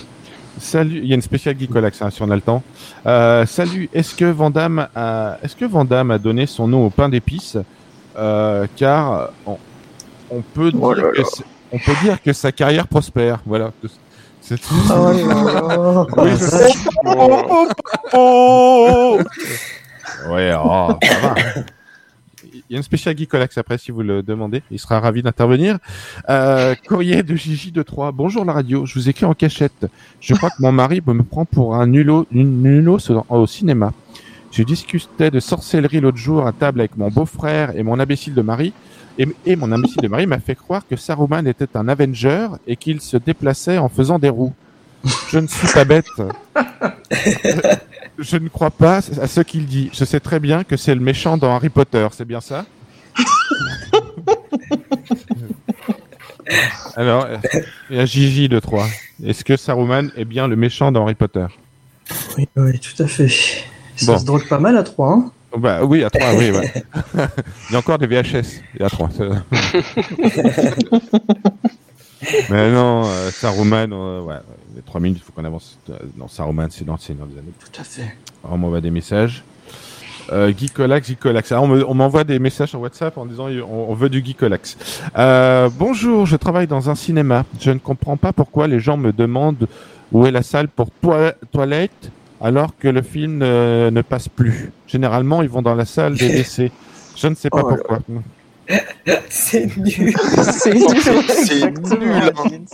Salut, 0.59 1.01
il 1.03 1.07
y 1.07 1.13
a 1.13 1.15
une 1.17 1.23
spéciale 1.23 1.55
Guy 1.55 1.69
Colax 1.69 2.01
hein, 2.01 2.11
si 2.11 2.23
on 2.23 2.31
a 2.31 2.35
le 2.35 2.41
temps. 2.41 2.63
Euh, 3.07 3.45
salut, 3.45 3.91
est-ce 3.93 4.15
que 4.15 4.25
Vandamme 4.25 4.89
a, 4.97 5.37
est-ce 5.43 5.55
que 5.55 5.67
Vandamme 5.67 6.11
a 6.11 6.19
donné 6.19 6.47
son 6.47 6.67
nom 6.67 6.87
au 6.87 6.91
pain 6.91 7.09
d'épices? 7.11 7.59
Euh, 8.17 8.67
Car 8.77 9.31
on, 9.45 9.59
on 10.31 10.41
peut 10.41 10.71
dire 10.73 10.83
Oh 10.83 10.95
là 10.95 11.03
que 11.13 11.21
là. 11.21 11.25
on 11.73 11.79
peut 11.79 11.93
dire 12.03 12.23
que 12.23 12.33
sa 12.33 12.53
carrière 12.53 12.89
prospère. 12.89 13.41
Voilà. 13.45 13.73
C'est 14.41 14.59
tout. 14.59 14.75
Oh 14.89 15.13
là 15.13 15.13
là. 15.13 16.07
Oui, 16.17 16.31
je 16.31 16.37
sais. 16.37 16.73
Ouais, 20.31 20.55
oh, 20.59 20.89
ça 21.03 21.19
va. 21.21 21.35
Il 22.69 22.73
y 22.73 22.77
a 22.77 22.79
une 22.79 22.83
spéciale 22.83 23.15
Guy 23.15 23.29
Colax 23.29 23.57
après 23.59 23.79
si 23.79 23.93
vous 23.93 24.03
le 24.03 24.25
demandez. 24.25 24.63
Il 24.73 24.81
sera 24.81 24.99
ravi 24.99 25.23
d'intervenir. 25.23 25.79
Euh, 26.29 26.75
courrier 26.89 27.23
de 27.23 27.37
Gigi 27.37 27.71
de 27.71 27.83
Troyes. 27.83 28.11
Bonjour 28.11 28.45
la 28.45 28.53
radio. 28.53 28.85
Je 28.87 28.95
vous 28.95 29.09
écris 29.09 29.25
en 29.25 29.35
cachette. 29.35 29.87
Je 30.21 30.35
crois 30.35 30.51
que 30.51 30.61
mon 30.61 30.73
mari 30.73 31.01
me 31.07 31.23
prend 31.23 31.45
pour 31.45 31.77
un 31.77 31.87
nulot, 31.87 32.27
une 32.33 32.89
au 33.29 33.47
cinéma. 33.47 33.93
Je 34.51 34.65
discutais 34.65 35.31
de 35.31 35.39
sorcellerie 35.39 36.01
l'autre 36.01 36.17
jour 36.17 36.45
à 36.45 36.53
table 36.53 36.81
avec 36.81 36.97
mon 36.97 37.09
beau-frère 37.09 37.77
et 37.77 37.85
mon 37.85 38.01
imbécile 38.01 38.35
de 38.35 38.43
mari. 38.43 38.73
Et, 39.19 39.29
et 39.45 39.55
mon 39.55 39.71
imbécile 39.71 40.03
de 40.03 40.09
mari 40.09 40.27
m'a 40.27 40.41
fait 40.41 40.57
croire 40.57 40.87
que 40.89 40.97
Saruman 40.97 41.47
était 41.47 41.77
un 41.77 41.87
Avenger 41.87 42.49
et 42.67 42.75
qu'il 42.75 43.01
se 43.01 43.17
déplaçait 43.17 43.79
en 43.79 43.89
faisant 43.89 44.19
des 44.19 44.29
roues. 44.29 44.55
Je 45.31 45.39
ne 45.39 45.47
suis 45.47 45.69
pas 45.69 45.85
bête. 45.85 46.07
Je 48.19 48.37
ne 48.37 48.49
crois 48.49 48.71
pas 48.71 48.99
à 49.21 49.27
ce 49.27 49.41
qu'il 49.43 49.67
dit. 49.67 49.91
Je 49.93 50.05
sais 50.05 50.21
très 50.21 50.41
bien 50.41 50.65
que 50.65 50.77
c'est 50.77 50.95
le 50.95 51.01
méchant 51.01 51.37
dans 51.37 51.55
Harry 51.55 51.69
Potter, 51.69 52.07
c'est 52.13 52.25
bien 52.25 52.41
ça 52.41 52.65
Alors, 56.97 57.27
il 57.91 57.97
y 57.97 58.01
a 58.01 58.07
Gigi 58.07 58.49
de 58.49 58.59
3. 58.59 58.87
Est-ce 59.25 59.45
que 59.45 59.57
Saruman 59.57 60.11
est 60.17 60.25
bien 60.25 60.49
le 60.49 60.57
méchant 60.57 60.91
dans 60.93 61.03
Harry 61.05 61.15
Potter? 61.15 61.47
Oui, 62.39 62.49
oui, 62.57 62.79
tout 62.79 63.03
à 63.03 63.07
fait. 63.07 63.29
Ça 63.97 64.13
Bon. 64.13 64.19
se 64.19 64.25
drogue 64.25 64.47
pas 64.49 64.59
mal 64.59 64.77
à 64.77 64.83
3. 64.83 65.13
Hein. 65.13 65.31
bah, 65.59 65.85
Oui, 65.85 66.05
à 66.05 66.11
3, 66.11 66.35
oui. 66.35 66.51
ouais. 66.51 66.73
il 67.15 67.73
y 67.73 67.75
a 67.75 67.79
encore 67.79 67.99
des 67.99 68.07
VHS. 68.07 68.61
Il 68.75 68.81
y 68.81 68.85
a 68.85 68.91
3. 68.91 69.11
Mais 72.51 72.71
non, 72.73 73.05
euh, 73.05 73.31
Saruman, 73.31 73.89
euh, 73.93 74.23
ouais, 74.23 74.37
les 74.75 74.83
3 74.83 75.01
minutes, 75.01 75.19
il 75.21 75.25
faut 75.25 75.33
qu'on 75.33 75.45
avance. 75.45 75.79
Euh, 75.91 75.95
Non, 76.17 76.29
Saruman, 76.29 76.69
c'est 76.71 76.85
dans 76.85 76.95
le 76.95 76.99
Seigneur 76.99 77.27
des 77.27 77.39
Anneaux. 77.39 77.53
Tout 77.61 77.81
à 77.81 77.85
fait. 77.85 78.17
On 78.45 78.57
m'envoie 78.57 78.81
des 78.81 78.91
messages. 78.91 79.45
Euh, 80.33 80.51
Guy 80.51 80.71
Colax, 80.71 81.09
Guy 81.09 81.17
Colax. 81.17 81.53
Ah, 81.53 81.61
on 81.61 81.69
me- 81.69 81.89
on 81.89 81.95
m'envoie 81.95 82.25
des 82.25 82.39
messages 82.41 82.71
sur 82.71 82.81
WhatsApp 82.81 83.17
en 83.19 83.27
disant 83.27 83.47
on, 83.49 83.87
on 83.91 83.95
veut 83.95 84.09
du 84.09 84.23
Guy 84.23 84.35
Colax. 84.35 84.77
Euh, 85.17 85.69
bonjour, 85.73 86.27
je 86.27 86.37
travaille 86.37 86.67
dans 86.67 86.91
un 86.91 86.95
cinéma. 86.97 87.45
Je 87.61 87.71
ne 87.71 87.79
comprends 87.79 88.17
pas 88.17 88.33
pourquoi 88.33 88.67
les 88.67 88.81
gens 88.81 88.97
me 88.97 89.13
demandent 89.13 89.69
où 90.11 90.27
est 90.27 90.33
la 90.33 90.43
salle 90.43 90.69
pour 90.69 90.91
toi 91.03 91.33
toilette 91.53 92.11
alors 92.41 92.77
que 92.77 92.89
le 92.89 93.03
film 93.03 93.41
euh, 93.43 93.91
ne 93.93 94.03
passe 94.03 94.29
plus. 94.29 94.73
Généralement, 94.89 95.43
ils 95.43 95.49
vont 95.49 95.63
dans 95.63 95.75
la 95.77 95.85
salle 95.85 96.17
des 96.17 96.29
WC. 96.43 96.73
Je 97.15 97.27
ne 97.29 97.35
sais 97.37 97.49
pas 97.51 97.61
Oh 97.63 97.69
pourquoi. 97.69 97.99
C'est 99.29 99.67
nul. 99.77 100.15
C'est 100.53 100.75
nul. 100.75 100.87
C'est 101.29 101.71
nul, 101.99 102.13
hein. 102.13 102.31
Adeline. 102.45 102.67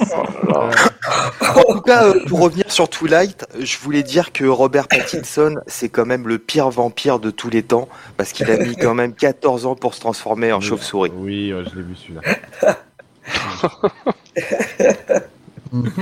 En 0.48 1.72
tout 1.74 1.80
cas, 1.82 2.04
euh, 2.04 2.24
pour 2.26 2.40
revenir 2.40 2.64
sur 2.70 2.88
Twilight, 2.88 3.44
je 3.60 3.76
voulais 3.78 4.02
dire 4.02 4.32
que 4.32 4.44
Robert 4.44 4.88
Pattinson, 4.88 5.56
c'est 5.66 5.88
quand 5.90 6.06
même 6.06 6.26
le 6.28 6.38
pire 6.38 6.70
vampire 6.70 7.18
de 7.18 7.30
tous 7.30 7.50
les 7.50 7.62
temps, 7.62 7.88
parce 8.16 8.32
qu'il 8.32 8.50
a 8.50 8.56
mis 8.56 8.76
quand 8.76 8.94
même 8.94 9.12
14 9.14 9.66
ans 9.66 9.74
pour 9.74 9.94
se 9.94 10.00
transformer 10.00 10.52
en 10.52 10.60
chauve-souris. 10.60 11.12
Oui, 11.14 11.48
je 11.50 11.76
l'ai 11.76 11.82
vu 11.82 11.94
celui-là. 11.96 12.20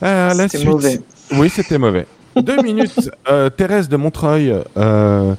Ah, 0.00 0.32
la 0.34 0.44
C'était 0.48 0.58
suite. 0.58 0.68
mauvais. 0.70 1.00
Oui, 1.32 1.48
c'était 1.48 1.78
mauvais. 1.78 2.06
Deux 2.36 2.60
minutes. 2.62 3.10
Euh, 3.28 3.50
Thérèse 3.50 3.88
de 3.88 3.96
Montreuil. 3.96 4.52
euh, 4.76 5.34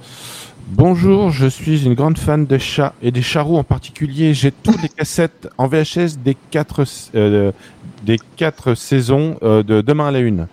bonjour, 0.68 1.32
je 1.32 1.48
suis 1.48 1.86
une 1.86 1.94
grande 1.94 2.18
fan 2.18 2.46
de 2.46 2.58
chats 2.58 2.94
et 3.02 3.12
des 3.12 3.22
charroux 3.22 3.58
en 3.58 3.64
particulier. 3.64 4.34
J'ai 4.34 4.52
toutes 4.52 4.82
les 4.82 4.90
cassettes 4.90 5.50
en 5.58 5.68
VHS 5.68 6.18
des 6.24 6.36
quatre, 6.52 6.84
euh, 7.16 7.52
des 8.04 8.20
quatre 8.36 8.76
saisons 8.76 9.38
euh, 9.44 9.64
de 9.64 9.82
Demain 9.82 10.08
à 10.08 10.12
la 10.12 10.20
Une. 10.20 10.48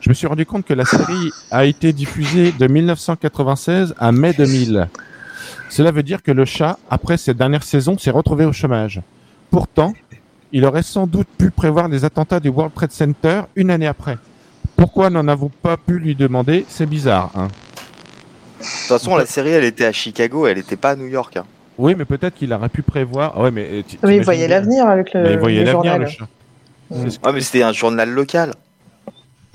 Je 0.00 0.10
me 0.10 0.14
suis 0.14 0.26
rendu 0.26 0.44
compte 0.44 0.64
que 0.64 0.74
la 0.74 0.84
série 0.84 1.30
a 1.50 1.64
été 1.64 1.92
diffusée 1.92 2.52
de 2.52 2.66
1996 2.66 3.94
à 3.98 4.12
mai 4.12 4.32
2000. 4.32 4.88
Cela 5.70 5.90
veut 5.90 6.02
dire 6.02 6.22
que 6.22 6.30
le 6.30 6.44
chat, 6.44 6.78
après 6.90 7.16
cette 7.16 7.38
dernière 7.38 7.62
saison, 7.62 7.96
s'est 7.96 8.10
retrouvé 8.10 8.44
au 8.44 8.52
chômage. 8.52 9.00
Pourtant, 9.50 9.94
il 10.52 10.64
aurait 10.64 10.82
sans 10.82 11.06
doute 11.06 11.28
pu 11.38 11.50
prévoir 11.50 11.88
les 11.88 12.04
attentats 12.04 12.40
du 12.40 12.48
World 12.48 12.74
Trade 12.74 12.92
Center 12.92 13.42
une 13.56 13.70
année 13.70 13.86
après. 13.86 14.18
Pourquoi 14.76 15.10
n'en 15.10 15.26
avons 15.28 15.50
pas 15.62 15.76
pu 15.76 15.98
lui 15.98 16.14
demander? 16.14 16.66
C'est 16.68 16.86
bizarre. 16.86 17.30
Hein 17.34 17.48
toute 18.64 18.88
façon, 18.88 19.16
la 19.16 19.26
série, 19.26 19.50
elle 19.50 19.64
était 19.64 19.84
à 19.86 19.92
Chicago, 19.92 20.46
elle 20.46 20.56
n'était 20.58 20.76
pas 20.76 20.90
à 20.90 20.96
New 20.96 21.06
York. 21.06 21.36
hein. 21.36 21.44
oui, 21.78 21.94
mais 21.96 22.04
peut-être 22.04 22.34
qu'il 22.34 22.52
aurait 22.52 22.68
pu 22.68 22.82
prévoir. 22.82 23.32
Ah 23.36 23.42
ouais, 23.42 23.50
mais 23.50 23.66
euh, 23.72 23.82
Oui, 24.02 24.16
il 24.16 24.22
voyait 24.24 24.48
l'avenir 24.48 24.86
avec 24.86 25.12
le, 25.14 25.22
Mais 25.22 25.32
il 25.32 25.38
voyait 25.38 25.60
le 25.60 25.72
l'avenir, 25.72 25.98
le 25.98 26.06
journal. 26.06 26.10
chat. 26.10 26.28
Mm. 26.90 27.26
Ouais, 27.26 27.32
mais 27.32 27.40
c'était 27.40 27.62
un 27.62 27.72
journal 27.72 28.10
local. 28.10 28.52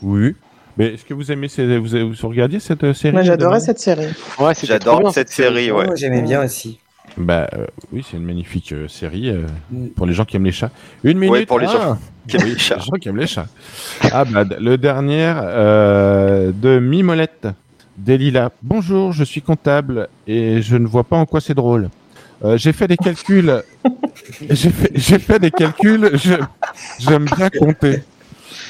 Oui. 0.02 0.36
Mais 0.78 0.94
est-ce 0.94 1.04
que 1.06 1.14
vous 1.14 1.32
aimez 1.32 1.48
ces... 1.50 1.78
vous, 1.78 1.88
vous, 1.88 2.14
vous 2.14 2.30
regardiez 2.30 2.60
cette 2.60 2.84
euh, 2.84 2.94
série 2.94 3.14
Moi, 3.14 3.24
j'adorais 3.24 3.60
cette 3.60 3.80
série. 3.80 4.08
Ouais, 4.40 4.54
J'adore 4.64 5.12
cette 5.14 5.30
série, 5.30 5.72
ouais. 5.72 5.86
Oh, 5.90 5.96
J'aimais 5.96 6.22
bien 6.22 6.44
aussi. 6.44 6.80
Bah 7.18 7.50
euh, 7.54 7.66
oui, 7.92 8.06
c'est 8.10 8.18
une 8.18 8.24
magnifique 8.24 8.72
euh, 8.72 8.88
série 8.88 9.30
euh, 9.30 9.42
Mm. 9.72 9.88
pour 9.90 10.06
les 10.06 10.14
gens 10.14 10.24
qui 10.26 10.38
aiment 10.38 10.46
les 10.46 10.52
chats. 10.54 10.70
Une 11.04 11.18
minute. 11.18 11.32
Ouais, 11.34 11.46
pour 11.46 11.60
les 11.60 11.66
ah, 11.68 11.72
gens 11.72 11.98
qui 12.28 12.38
aiment 12.38 12.44
oui, 12.44 12.52
les 12.54 12.60
chats. 12.60 12.76
Les 12.76 12.82
gens 12.82 12.92
qui 13.02 13.10
aiment 13.10 13.18
les 13.18 13.28
chats. 13.28 13.48
Ah 14.12 14.24
bah 14.26 14.44
le 14.60 14.78
dernier 14.78 15.34
euh, 15.36 16.52
de 16.54 16.80
Mimolette 16.80 17.48
Delila. 18.00 18.52
Bonjour, 18.64 19.12
je 19.12 19.26
suis 19.26 19.42
comptable 19.42 20.08
et 20.26 20.62
je 20.62 20.78
ne 20.78 20.88
vois 20.88 21.04
pas 21.04 21.18
en 21.18 21.26
quoi 21.26 21.42
c'est 21.42 21.54
drôle. 21.54 21.90
Euh, 22.46 22.58
j'ai 22.58 22.72
fait 22.72 22.88
des 22.88 22.96
calculs. 22.96 23.62
j'ai 24.50 25.20
fait, 25.20 25.40
des 25.40 25.52
calculs. 25.52 26.12
J'aime 26.98 27.26
bien 27.26 27.50
compter. 27.50 28.04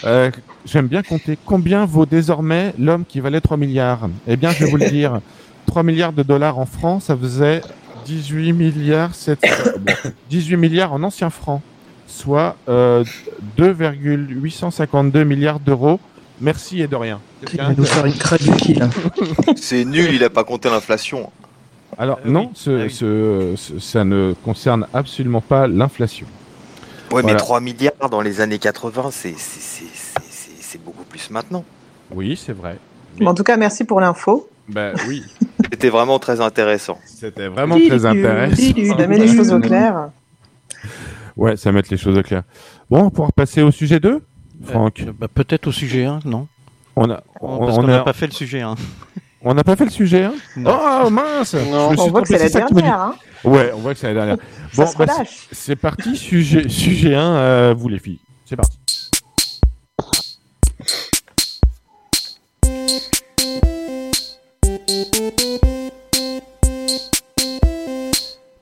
Euh, 0.04 0.32
j'aime 0.66 0.88
bien 0.88 1.04
compter. 1.04 1.38
Combien 1.46 1.86
vaut 1.86 2.08
désormais 2.08 2.74
l'homme 2.80 3.06
qui 3.08 3.20
valait 3.20 3.40
3 3.40 3.58
milliards 3.58 4.10
Eh 4.28 4.36
bien, 4.36 4.50
je 4.50 4.66
vais 4.66 4.72
vous 4.72 4.78
le 4.78 4.90
dire. 4.90 5.22
3 5.68 5.84
milliards 5.84 6.14
de 6.14 6.24
dollars 6.24 6.58
en 6.58 6.66
francs, 6.66 7.04
ça 7.04 7.16
faisait 7.16 7.62
18 8.06 8.54
milliards, 8.54 9.14
7... 9.14 9.40
bon, 9.80 9.94
18 10.32 10.58
milliards 10.58 10.94
en 10.94 11.04
anciens 11.04 11.30
francs, 11.30 11.62
soit 12.08 12.56
euh, 12.68 13.04
2,852 13.58 15.24
milliards 15.24 15.60
d'euros. 15.60 16.00
Merci 16.42 16.82
et 16.82 16.88
de 16.88 16.96
rien. 16.96 17.20
Il 17.54 17.58
va 17.58 17.74
nous 17.74 17.84
faire 17.86 18.06
une 18.06 18.80
là. 18.80 18.90
C'est 19.58 19.84
nul, 19.86 20.14
il 20.14 20.24
a 20.24 20.30
pas 20.30 20.44
compté 20.44 20.70
l'inflation. 20.70 21.30
Alors 21.98 22.18
Ah 22.22 22.26
oui. 22.26 22.32
non, 22.32 22.52
ce, 22.54 22.70
Ah 22.70 22.84
oui. 22.86 22.92
ce- 22.92 23.54
ce- 23.58 23.80
ça 23.80 24.04
ne 24.06 24.34
concerne 24.46 24.88
absolument 24.94 25.42
pas 25.42 25.68
l'inflation. 25.68 26.28
Ouais, 27.12 27.22
Voilà. 27.22 27.34
mais 27.34 27.36
3 27.40 27.60
milliards 27.60 28.10
dans 28.10 28.22
les 28.22 28.40
années 28.40 28.60
80, 28.60 29.10
c'est 29.12 30.84
beaucoup 30.84 31.04
plus 31.04 31.30
maintenant. 31.30 31.66
Oui, 32.12 32.40
c'est 32.42 32.54
vrai. 32.54 32.78
Mais- 33.18 33.26
Bon, 33.26 33.32
en 33.32 33.34
tout 33.34 33.44
cas, 33.44 33.58
merci 33.58 33.84
pour 33.84 34.00
l'info. 34.00 34.48
bah 34.70 34.92
oui, 35.08 35.24
C'était 35.72 35.90
vraiment 35.90 36.20
très 36.20 36.40
intéressant. 36.42 36.98
c'était 37.06 37.48
vraiment 37.48 37.76
très 37.80 38.06
intéressant. 38.06 38.96
Ça 38.98 39.08
met 39.08 39.18
les 39.18 39.36
choses 39.36 39.52
au 39.52 39.60
clair. 39.60 40.10
Ouais, 41.36 41.58
ça 41.58 41.72
met 41.72 41.82
les 41.90 41.98
choses 41.98 42.18
au 42.18 42.24
clair. 42.24 42.44
Bon, 42.90 43.00
on 43.00 43.04
va 43.06 43.10
pouvoir 43.10 43.34
passer 43.34 43.62
au 43.62 43.72
sujet 43.72 44.00
2 44.00 44.22
Franck, 44.64 45.02
Euh, 45.08 45.12
bah, 45.18 45.28
Peut-être 45.34 45.68
au 45.68 45.72
sujet 45.72 46.06
1, 46.06 46.20
non 46.26 46.48
on 46.96 47.10
a, 47.10 47.24
on, 47.42 47.60
Parce 47.60 47.78
on 47.78 47.82
qu'on 47.82 47.88
n'a 47.88 48.02
a- 48.02 48.04
pas 48.04 48.14
fait 48.14 48.26
le 48.28 48.34
sujet 48.34 48.62
1. 48.62 48.76
on 49.42 49.54
n'a 49.54 49.64
pas 49.64 49.76
fait 49.76 49.86
le 49.86 49.92
sujet, 49.92 50.24
hein 50.26 50.34
Non. 50.58 50.78
Oh 51.06 51.10
mince 51.10 51.54
Non. 51.54 51.92
On 51.98 52.08
voit 52.10 52.22
que 52.22 52.28
c'est 52.28 52.38
la 52.38 52.50
dernière. 52.50 53.00
Hein. 53.00 53.16
Ouais, 53.46 53.72
on 53.74 53.80
voit 53.80 53.94
que 53.94 54.00
c'est 54.00 54.08
la 54.08 54.14
dernière. 54.14 54.38
Ça 54.74 54.84
Bon, 54.86 54.92
se 54.92 54.98
bah, 54.98 55.06
c'est- 55.52 55.76
parti, 55.76 56.16
sujet, 56.18 56.68
sujet 56.70 57.16
1, 57.16 57.22
euh, 57.22 57.74
vous 57.78 57.88
les 57.90 58.00
filles. 58.00 58.20
C'est 58.46 58.56
parti. 58.56 58.78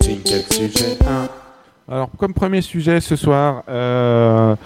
Jingle 0.02 0.44
sujet 0.52 0.98
1. 1.08 1.30
Alors, 1.90 2.10
comme 2.18 2.34
premier 2.34 2.62
sujet 2.62 3.00
ce 3.00 3.16
soir, 3.16 3.64
euh, 3.70 4.56
oh, 4.56 4.64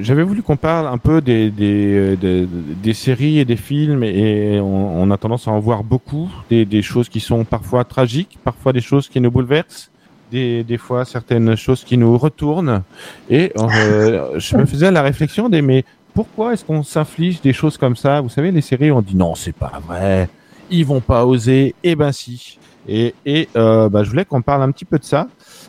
j'avais 0.00 0.22
voulu 0.22 0.42
qu'on 0.42 0.56
parle 0.56 0.86
un 0.86 0.98
peu 0.98 1.20
des, 1.20 1.50
des, 1.50 2.16
des, 2.16 2.46
des 2.46 2.94
séries 2.94 3.38
et 3.38 3.44
des 3.44 3.56
films, 3.56 4.02
et 4.02 4.60
on, 4.60 5.02
on 5.02 5.10
a 5.10 5.16
tendance 5.16 5.48
à 5.48 5.50
en 5.50 5.60
voir 5.60 5.84
beaucoup, 5.84 6.30
des, 6.50 6.64
des 6.64 6.82
choses 6.82 7.08
qui 7.08 7.20
sont 7.20 7.44
parfois 7.44 7.84
tragiques, 7.84 8.38
parfois 8.44 8.72
des 8.72 8.80
choses 8.80 9.08
qui 9.08 9.20
nous 9.20 9.30
bouleversent, 9.30 9.90
des, 10.30 10.64
des 10.64 10.78
fois 10.78 11.04
certaines 11.04 11.56
choses 11.56 11.84
qui 11.84 11.96
nous 11.96 12.16
retournent. 12.18 12.82
Et 13.30 13.52
euh, 13.58 14.34
je 14.38 14.56
me 14.56 14.66
faisais 14.66 14.90
la 14.90 15.02
réflexion 15.02 15.48
des 15.48 15.62
mais 15.62 15.84
pourquoi 16.14 16.54
est-ce 16.54 16.64
qu'on 16.64 16.82
s'inflige 16.82 17.40
des 17.42 17.52
choses 17.52 17.76
comme 17.76 17.94
ça? 17.94 18.20
Vous 18.20 18.30
savez, 18.30 18.50
les 18.50 18.62
séries, 18.62 18.90
on 18.90 19.02
dit 19.02 19.16
non, 19.16 19.34
c'est 19.34 19.54
pas 19.54 19.80
vrai, 19.86 20.28
ils 20.70 20.84
vont 20.84 21.00
pas 21.00 21.26
oser. 21.26 21.74
Eh 21.82 21.94
ben 21.94 22.12
si. 22.12 22.58
Et, 22.88 23.14
et 23.24 23.48
euh, 23.56 23.88
bah, 23.88 24.04
je 24.04 24.10
voulais 24.10 24.24
qu'on 24.24 24.42
parle 24.42 24.62
un 24.62 24.70
petit 24.70 24.84
peu 24.84 24.98
de 24.98 25.04
ça 25.04 25.20
euh, 25.22 25.26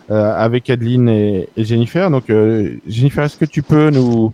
avec 0.09 0.69
Adeline 0.69 1.09
et, 1.09 1.49
Jennifer. 1.57 2.09
Donc, 2.09 2.29
euh, 2.29 2.77
Jennifer, 2.87 3.23
est-ce 3.23 3.37
que 3.37 3.45
tu 3.45 3.61
peux 3.61 3.89
nous 3.89 4.33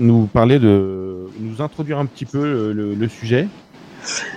nous 0.00 0.26
parler 0.26 0.58
de 0.58 1.28
nous 1.38 1.62
introduire 1.62 1.98
un 1.98 2.06
petit 2.06 2.24
peu 2.24 2.72
le, 2.72 3.08
sujet? 3.08 3.46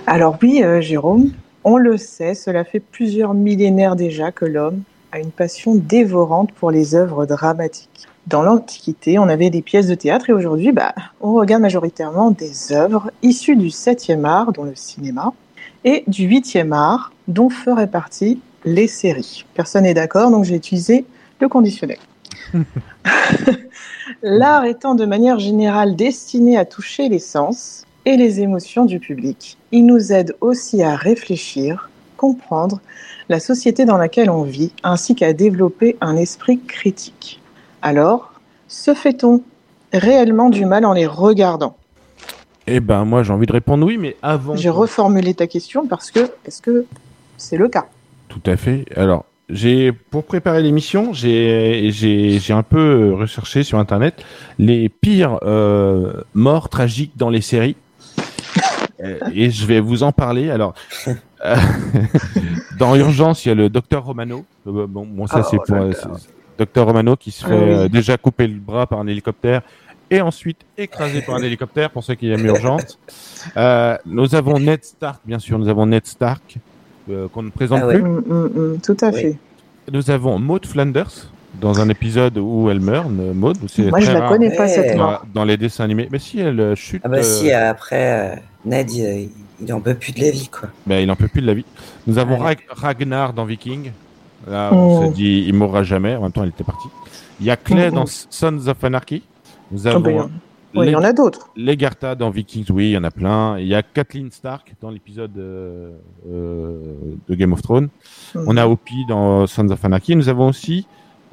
Alors 0.06 0.38
oui, 0.42 0.62
euh, 0.62 0.80
Jérôme, 0.80 1.32
on 1.64 1.76
le 1.76 1.96
sait, 1.96 2.34
cela 2.34 2.64
fait 2.64 2.80
plusieurs 2.80 3.34
millénaires 3.34 3.96
déjà 3.96 4.30
que 4.30 4.44
l'homme 4.44 4.82
a 5.12 5.18
une 5.18 5.30
passion 5.30 5.74
dévorante 5.74 6.52
pour 6.52 6.70
les 6.70 6.94
œuvres 6.94 7.26
dramatiques. 7.26 8.06
Dans 8.26 8.42
l'Antiquité, 8.42 9.18
on 9.18 9.28
avait 9.28 9.50
des 9.50 9.62
pièces 9.62 9.86
de 9.86 9.94
théâtre 9.94 10.30
et 10.30 10.32
aujourd'hui, 10.32 10.72
bah, 10.72 10.94
on 11.20 11.34
regarde 11.34 11.62
majoritairement 11.62 12.30
des 12.30 12.72
œuvres 12.72 13.10
issues 13.22 13.56
du 13.56 13.68
7e 13.68 14.24
art, 14.24 14.52
dont 14.52 14.64
le 14.64 14.74
cinéma, 14.74 15.32
et 15.84 16.04
du 16.06 16.28
8e 16.28 16.72
art, 16.72 17.12
dont 17.28 17.48
feraient 17.48 17.86
partie 17.86 18.40
les 18.66 18.88
séries. 18.88 19.46
Personne 19.54 19.84
n'est 19.84 19.94
d'accord, 19.94 20.30
donc 20.30 20.44
j'ai 20.44 20.56
utilisé 20.56 21.06
le 21.40 21.48
conditionnel. 21.48 21.98
L'art 24.22 24.64
étant 24.64 24.94
de 24.94 25.06
manière 25.06 25.38
générale 25.38 25.96
destiné 25.96 26.58
à 26.58 26.64
toucher 26.64 27.08
les 27.08 27.18
sens 27.18 27.84
et 28.04 28.16
les 28.16 28.40
émotions 28.40 28.84
du 28.84 28.98
public, 28.98 29.56
il 29.72 29.86
nous 29.86 30.12
aide 30.12 30.36
aussi 30.40 30.82
à 30.82 30.94
réfléchir, 30.94 31.90
comprendre 32.16 32.80
la 33.28 33.40
société 33.40 33.84
dans 33.84 33.96
laquelle 33.96 34.30
on 34.30 34.42
vit, 34.42 34.72
ainsi 34.82 35.14
qu'à 35.14 35.32
développer 35.32 35.96
un 36.00 36.16
esprit 36.16 36.60
critique. 36.60 37.40
Alors, 37.82 38.32
se 38.68 38.94
fait-on 38.94 39.42
réellement 39.92 40.50
du 40.50 40.66
mal 40.66 40.84
en 40.84 40.92
les 40.92 41.06
regardant? 41.06 41.76
Eh 42.68 42.80
ben, 42.80 43.04
moi, 43.04 43.22
j'ai 43.22 43.32
envie 43.32 43.46
de 43.46 43.52
répondre 43.52 43.86
oui, 43.86 43.96
mais 43.96 44.16
avant. 44.22 44.56
J'ai 44.56 44.70
reformulé 44.70 45.34
ta 45.34 45.46
question 45.46 45.86
parce 45.86 46.10
que, 46.10 46.30
est-ce 46.44 46.60
que 46.60 46.84
c'est 47.36 47.56
le 47.56 47.68
cas? 47.68 47.86
Tout 48.42 48.50
à 48.50 48.56
fait. 48.56 48.84
Alors, 48.96 49.24
j'ai 49.48 49.92
pour 49.92 50.24
préparer 50.24 50.62
l'émission, 50.62 51.12
j'ai 51.12 51.90
j'ai 51.90 52.38
j'ai 52.38 52.52
un 52.52 52.62
peu 52.62 53.14
recherché 53.14 53.62
sur 53.62 53.78
internet 53.78 54.24
les 54.58 54.88
pires 54.88 55.38
euh, 55.42 56.20
morts 56.34 56.68
tragiques 56.68 57.12
dans 57.16 57.30
les 57.30 57.40
séries. 57.40 57.76
Et 59.34 59.50
je 59.50 59.66
vais 59.66 59.80
vous 59.80 60.02
en 60.02 60.12
parler. 60.12 60.50
Alors, 60.50 60.74
euh, 61.44 61.56
dans 62.78 62.96
Urgence, 62.96 63.44
il 63.44 63.48
y 63.48 63.52
a 63.52 63.54
le 63.54 63.68
docteur 63.68 64.04
Romano. 64.04 64.44
Euh, 64.66 64.86
Bon, 64.86 65.06
bon 65.06 65.26
ça 65.26 65.42
Oh, 65.42 65.48
c'est 65.50 65.58
pour 65.58 66.18
docteur 66.58 66.86
Romano 66.86 67.16
qui 67.16 67.30
se 67.30 67.44
Ah 67.44 67.48
oui. 67.50 67.54
euh, 67.56 67.88
déjà 67.88 68.16
couper 68.16 68.46
le 68.46 68.58
bras 68.58 68.86
par 68.86 68.98
un 68.98 69.06
hélicoptère 69.06 69.62
et 70.10 70.20
ensuite 70.20 70.62
écrasé 70.78 71.20
par 71.20 71.34
un 71.36 71.42
hélicoptère 71.42 71.90
pour 71.90 72.02
ceux 72.04 72.14
qui 72.14 72.30
aiment 72.30 72.46
Urgence. 72.46 72.98
Euh, 73.56 73.96
nous 74.06 74.34
avons 74.34 74.58
Ned 74.58 74.82
Stark, 74.84 75.20
bien 75.24 75.38
sûr. 75.38 75.58
Nous 75.58 75.68
avons 75.68 75.86
Ned 75.86 76.06
Stark 76.06 76.56
euh, 77.10 77.28
qu'on 77.28 77.42
ne 77.42 77.50
présente 77.50 77.80
Ah 77.82 77.86
ouais. 77.86 77.94
plus. 77.94 78.02
Hum, 78.02 78.22
hum, 78.28 78.50
hum, 78.56 78.78
Tout 78.82 78.96
à 79.00 79.08
Oui. 79.10 79.20
fait. 79.20 79.36
Nous 79.92 80.10
avons 80.10 80.38
Maud 80.38 80.66
Flanders 80.66 81.30
dans 81.60 81.80
un 81.80 81.88
épisode 81.88 82.36
où 82.38 82.68
elle 82.70 82.80
meurt. 82.80 83.06
euh, 83.06 83.32
Maud, 83.32 83.56
c'est 83.68 83.88
Moi, 83.88 84.00
je 84.00 84.10
la 84.12 84.20
rare 84.20 84.28
connais 84.30 84.54
pas 84.54 84.68
cette 84.68 84.96
dans, 84.96 85.04
mort. 85.04 85.24
dans 85.32 85.44
les 85.44 85.56
dessins 85.56 85.84
animés. 85.84 86.08
Mais 86.10 86.18
si 86.18 86.40
elle 86.40 86.58
euh, 86.60 86.74
chute, 86.74 87.00
Ah 87.04 87.08
bah 87.08 87.18
euh, 87.18 87.22
si, 87.22 87.50
après, 87.52 88.34
euh, 88.34 88.36
Ned, 88.64 88.90
il, 88.90 89.30
il 89.60 89.72
en 89.72 89.80
peut 89.80 89.94
plus 89.94 90.12
de 90.12 90.20
la 90.20 90.30
vie, 90.30 90.48
quoi. 90.48 90.68
ben, 90.86 90.98
il 91.02 91.10
en 91.10 91.16
peut 91.16 91.28
plus 91.28 91.40
de 91.40 91.46
la 91.46 91.54
vie. 91.54 91.64
Nous 92.06 92.18
avons 92.18 92.38
Ouais. 92.42 92.56
Ragnar 92.68 93.32
dans 93.32 93.44
Viking. 93.44 93.92
Là, 94.48 94.70
on 94.72 95.04
Oh. 95.04 95.08
se 95.08 95.14
dit, 95.14 95.44
il 95.46 95.54
mourra 95.54 95.82
jamais. 95.82 96.14
En 96.16 96.22
même 96.22 96.32
temps, 96.32 96.44
il 96.44 96.50
était 96.50 96.62
parti. 96.64 96.88
Il 97.40 97.46
y 97.46 97.50
a 97.50 97.56
Clay 97.56 97.88
Mhm. 97.90 97.94
dans 97.94 98.04
Sons 98.06 98.66
of 98.68 98.82
Anarchy. 98.84 99.22
Nous 99.72 99.86
Oh, 99.86 100.28
ouais, 100.80 100.86
il 100.88 100.92
y 100.92 100.96
en 100.96 101.02
a 101.04 101.12
d'autres. 101.12 101.50
Legarta 101.56 102.14
dans 102.14 102.30
Vikings, 102.30 102.66
oui, 102.70 102.88
il 102.88 102.92
y 102.92 102.98
en 102.98 103.04
a 103.04 103.10
plein. 103.10 103.58
Il 103.58 103.66
y 103.66 103.74
a 103.74 103.82
Kathleen 103.82 104.30
Stark 104.30 104.74
dans 104.80 104.90
l'épisode 104.90 105.36
euh, 105.38 105.90
euh, 106.30 106.78
de 107.28 107.34
Game 107.34 107.52
of 107.52 107.62
Thrones. 107.62 107.88
Hum. 108.34 108.44
On 108.46 108.56
a 108.56 108.66
Opie 108.66 109.04
dans 109.08 109.46
Sons 109.46 109.68
of 109.70 109.84
Anarchy. 109.84 110.16
Nous 110.16 110.28
avons 110.28 110.48
aussi 110.48 110.86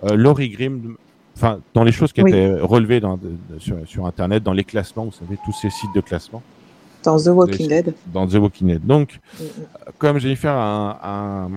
euh, 0.03 0.15
Laurie 0.15 0.49
Grimm 0.49 0.95
enfin, 1.35 1.59
dans 1.73 1.83
les 1.83 1.91
choses 1.91 2.13
qui 2.13 2.21
Oui. 2.21 2.29
étaient 2.31 2.53
relevées 2.59 2.99
dans, 2.99 3.17
de- 3.17 3.29
de- 3.49 3.59
sur, 3.59 3.77
sur 3.85 4.05
Internet, 4.05 4.43
dans 4.43 4.53
les 4.53 4.63
classements, 4.63 5.05
vous 5.05 5.11
savez, 5.11 5.37
tous 5.45 5.53
ces 5.53 5.69
sites 5.71 5.93
de 5.95 6.01
classement, 6.01 6.41
Dans 7.03 7.17
The 7.17 7.27
Walking 7.27 7.67
Dead. 7.67 7.93
dans 8.13 8.27
The 8.27 8.35
Walking 8.35 8.67
Dead. 8.67 8.85
Donc, 8.85 9.19
Mm, 9.39 9.43
mm. 9.43 9.47
comme 9.97 10.19
Jennifer 10.19 10.51
a, 10.53 10.99
a, 11.01 11.47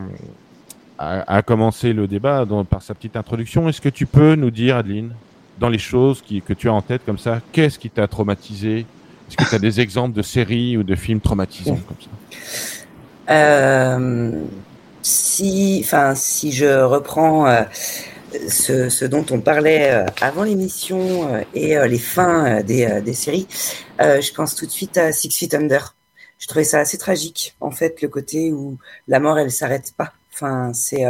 a- 0.99 1.37
a 1.37 1.42
commencé 1.42 1.92
le 1.92 2.07
débat 2.07 2.44
dans- 2.46 2.64
par 2.64 2.81
sa 2.83 2.94
petite 2.94 3.16
introduction, 3.16 3.68
est-ce 3.68 3.81
que 3.83 3.88
tu 3.90 4.07
peux 4.07 4.35
nous 4.35 4.51
dire, 4.51 4.77
Adeline, 4.77 5.11
dans 5.59 5.69
les 5.69 5.79
choses 5.79 6.23
que 6.23 6.53
tu 6.53 6.69
as 6.69 6.73
en 6.73 6.83
tête 6.83 7.03
comme 7.05 7.19
ça, 7.19 7.40
qu'est-ce 7.53 7.79
qui 7.79 7.90
t'a 7.90 8.07
traumatisé? 8.07 8.87
Est-ce 9.29 9.37
que 9.37 9.49
tu 9.49 9.55
as 9.55 9.59
des 9.59 9.81
exemples 9.81 10.14
de 10.14 10.23
séries 10.23 10.77
ou 10.77 10.83
de 10.83 10.95
films 10.95 11.21
traumatisants 11.21 11.79
comme 11.88 11.97
ça? 12.01 12.11
Euh, 13.29 14.45
si, 15.03 15.81
enfin, 15.85 16.14
si 16.14 16.53
je 16.53 16.83
reprends 16.83 17.47
euh, 17.49 17.62
ce, 18.49 19.05
dont 19.05 19.27
on 19.31 19.40
parlait 19.40 19.90
euh, 19.90 20.07
avant 20.21 20.45
l'émission 20.45 21.29
et 21.55 21.77
les 21.88 21.99
fins 21.99 22.62
des, 22.62 23.01
des 23.03 23.14
séries, 23.14 23.49
je 23.99 24.33
pense 24.33 24.55
tout 24.55 24.66
de 24.66 24.71
suite 24.71 24.97
à 24.97 25.11
Six 25.12 25.31
Feet 25.31 25.55
Under. 25.55 25.95
Je 26.38 26.47
trouvais 26.47 26.64
ça 26.64 26.81
assez 26.81 26.99
tragique, 26.99 27.57
en 27.61 27.71
fait, 27.71 28.03
le 28.03 28.09
côté 28.09 28.53
où 28.53 28.79
la 29.09 29.21
mort, 29.21 29.38
elle 29.38 29.51
s'arrête 29.51 29.95
pas. 29.97 30.12
Enfin, 30.33 30.73
c'est 30.75 31.05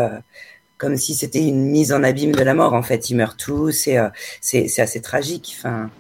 comme 0.79 0.97
si 0.97 1.15
c'était 1.15 1.47
une 1.47 1.65
mise 1.65 1.93
en 1.93 2.03
abîme 2.03 2.33
de 2.33 2.43
la 2.43 2.55
mort. 2.55 2.75
En 2.75 2.83
fait, 2.83 3.11
ils 3.11 3.17
meurent 3.17 3.37
tous. 3.37 3.87
et 3.87 3.99
euh, 3.99 4.09
c'est 4.41 4.69
c'est 4.69 4.83
assez 4.83 5.01
tragique. 5.01 5.57
Enfin, 5.59 5.91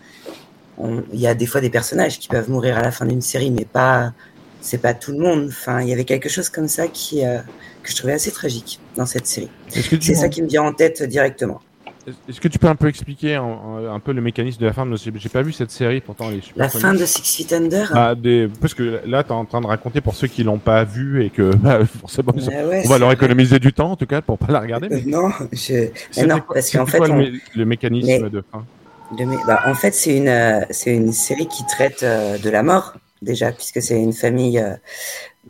il 1.12 1.20
y 1.20 1.26
a 1.26 1.34
des 1.34 1.46
fois 1.46 1.60
des 1.60 1.70
personnages 1.70 2.18
qui 2.18 2.28
peuvent 2.28 2.50
mourir 2.50 2.76
à 2.78 2.82
la 2.82 2.92
fin 2.92 3.06
d'une 3.06 3.22
série, 3.22 3.50
mais 3.50 3.64
pas 3.64 4.12
c'est 4.60 4.78
pas 4.78 4.94
tout 4.94 5.12
le 5.12 5.18
monde. 5.18 5.46
Enfin, 5.48 5.80
il 5.80 5.88
y 5.88 5.92
avait 5.92 6.04
quelque 6.04 6.28
chose 6.28 6.48
comme 6.48 6.68
ça 6.68 6.88
qui 6.88 7.24
euh, 7.24 7.38
que 7.82 7.90
je 7.90 7.96
trouvais 7.96 8.14
assez 8.14 8.32
tragique 8.32 8.80
dans 8.96 9.06
cette 9.06 9.26
série. 9.26 9.50
C'est 9.68 10.14
ça 10.14 10.28
qui 10.28 10.42
me 10.42 10.48
vient 10.48 10.64
en 10.64 10.72
tête 10.72 11.02
directement. 11.02 11.60
Est-ce 12.28 12.40
que 12.40 12.48
tu 12.48 12.58
peux 12.58 12.68
un 12.68 12.76
peu 12.76 12.88
expliquer 12.88 13.34
un 13.34 13.98
peu 14.00 14.12
le 14.12 14.20
mécanisme 14.20 14.60
de 14.60 14.66
la 14.66 14.72
fin 14.72 14.86
J'ai 14.96 15.12
j'ai 15.16 15.28
pas 15.28 15.42
vu 15.42 15.52
cette 15.52 15.70
série, 15.70 16.00
pourtant 16.00 16.30
elle 16.30 16.38
est 16.38 16.40
super 16.44 16.62
La 16.64 16.68
fin 16.68 16.94
de 16.94 17.04
Six 17.04 17.22
Feet 17.36 17.52
Under? 17.52 17.90
Ah, 17.94 18.14
des... 18.14 18.48
Parce 18.60 18.74
que 18.74 19.00
là, 19.06 19.24
tu 19.24 19.30
es 19.30 19.32
en 19.32 19.44
train 19.44 19.60
de 19.60 19.66
raconter 19.66 20.00
pour 20.00 20.14
ceux 20.14 20.28
qui 20.28 20.44
l'ont 20.44 20.58
pas 20.58 20.84
vu 20.84 21.24
et 21.24 21.30
que 21.30 21.54
bah, 21.56 21.80
forcément, 21.84 22.32
Ouais, 22.36 22.64
ouais, 22.64 22.82
on 22.84 22.88
va 22.88 22.98
leur 22.98 23.12
économiser 23.12 23.58
du 23.58 23.72
temps 23.72 23.90
en 23.92 23.96
tout 23.96 24.06
cas 24.06 24.22
pour 24.22 24.38
pas 24.38 24.52
la 24.52 24.60
regarder. 24.60 24.86
Euh, 24.86 25.00
Mais 25.04 25.10
non, 25.10 25.30
je... 25.52 25.88
mais 26.16 26.26
non, 26.26 26.40
quoi- 26.40 26.54
parce 26.54 26.70
qu'en 26.70 26.86
fait, 26.86 26.98
quoi 26.98 27.08
le, 27.08 27.14
on- 27.14 27.18
mé- 27.22 27.40
le 27.54 27.64
mécanisme 27.64 28.06
Mais- 28.24 28.30
de 28.30 28.44
fin? 28.52 28.64
De 29.16 29.24
bah, 29.46 29.62
en 29.66 29.74
fait, 29.74 29.94
c'est 29.94 30.16
une, 30.16 30.28
euh, 30.28 30.60
c'est 30.70 30.92
une 30.94 31.12
série 31.12 31.46
qui 31.46 31.64
traite 31.66 32.02
euh, 32.02 32.38
de 32.38 32.50
la 32.50 32.62
mort, 32.64 32.94
déjà, 33.22 33.52
puisque 33.52 33.80
c'est 33.80 34.00
une 34.00 34.12
famille 34.12 34.58
euh, 34.58 34.74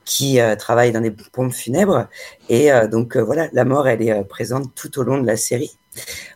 qui 0.04 0.40
euh, 0.40 0.56
travaille 0.56 0.92
dans 0.92 1.00
des 1.00 1.10
pompes 1.10 1.52
funèbres. 1.54 2.06
Et 2.50 2.70
euh, 2.70 2.86
donc, 2.86 3.16
euh, 3.16 3.22
voilà, 3.24 3.48
la 3.54 3.64
mort, 3.64 3.88
elle 3.88 4.02
est 4.02 4.24
présente 4.24 4.74
tout 4.74 4.98
au 4.98 5.02
long 5.04 5.18
de 5.18 5.26
la 5.26 5.38
série, 5.38 5.78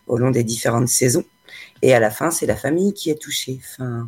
au 0.07 0.17
long 0.17 0.31
des 0.31 0.43
différentes 0.43 0.87
saisons. 0.87 1.23
Et 1.81 1.93
à 1.93 1.99
la 1.99 2.11
fin, 2.11 2.31
c'est 2.31 2.45
la 2.45 2.55
famille 2.55 2.93
qui 2.93 3.09
est 3.09 3.19
touchée. 3.19 3.59
Enfin, 3.59 4.07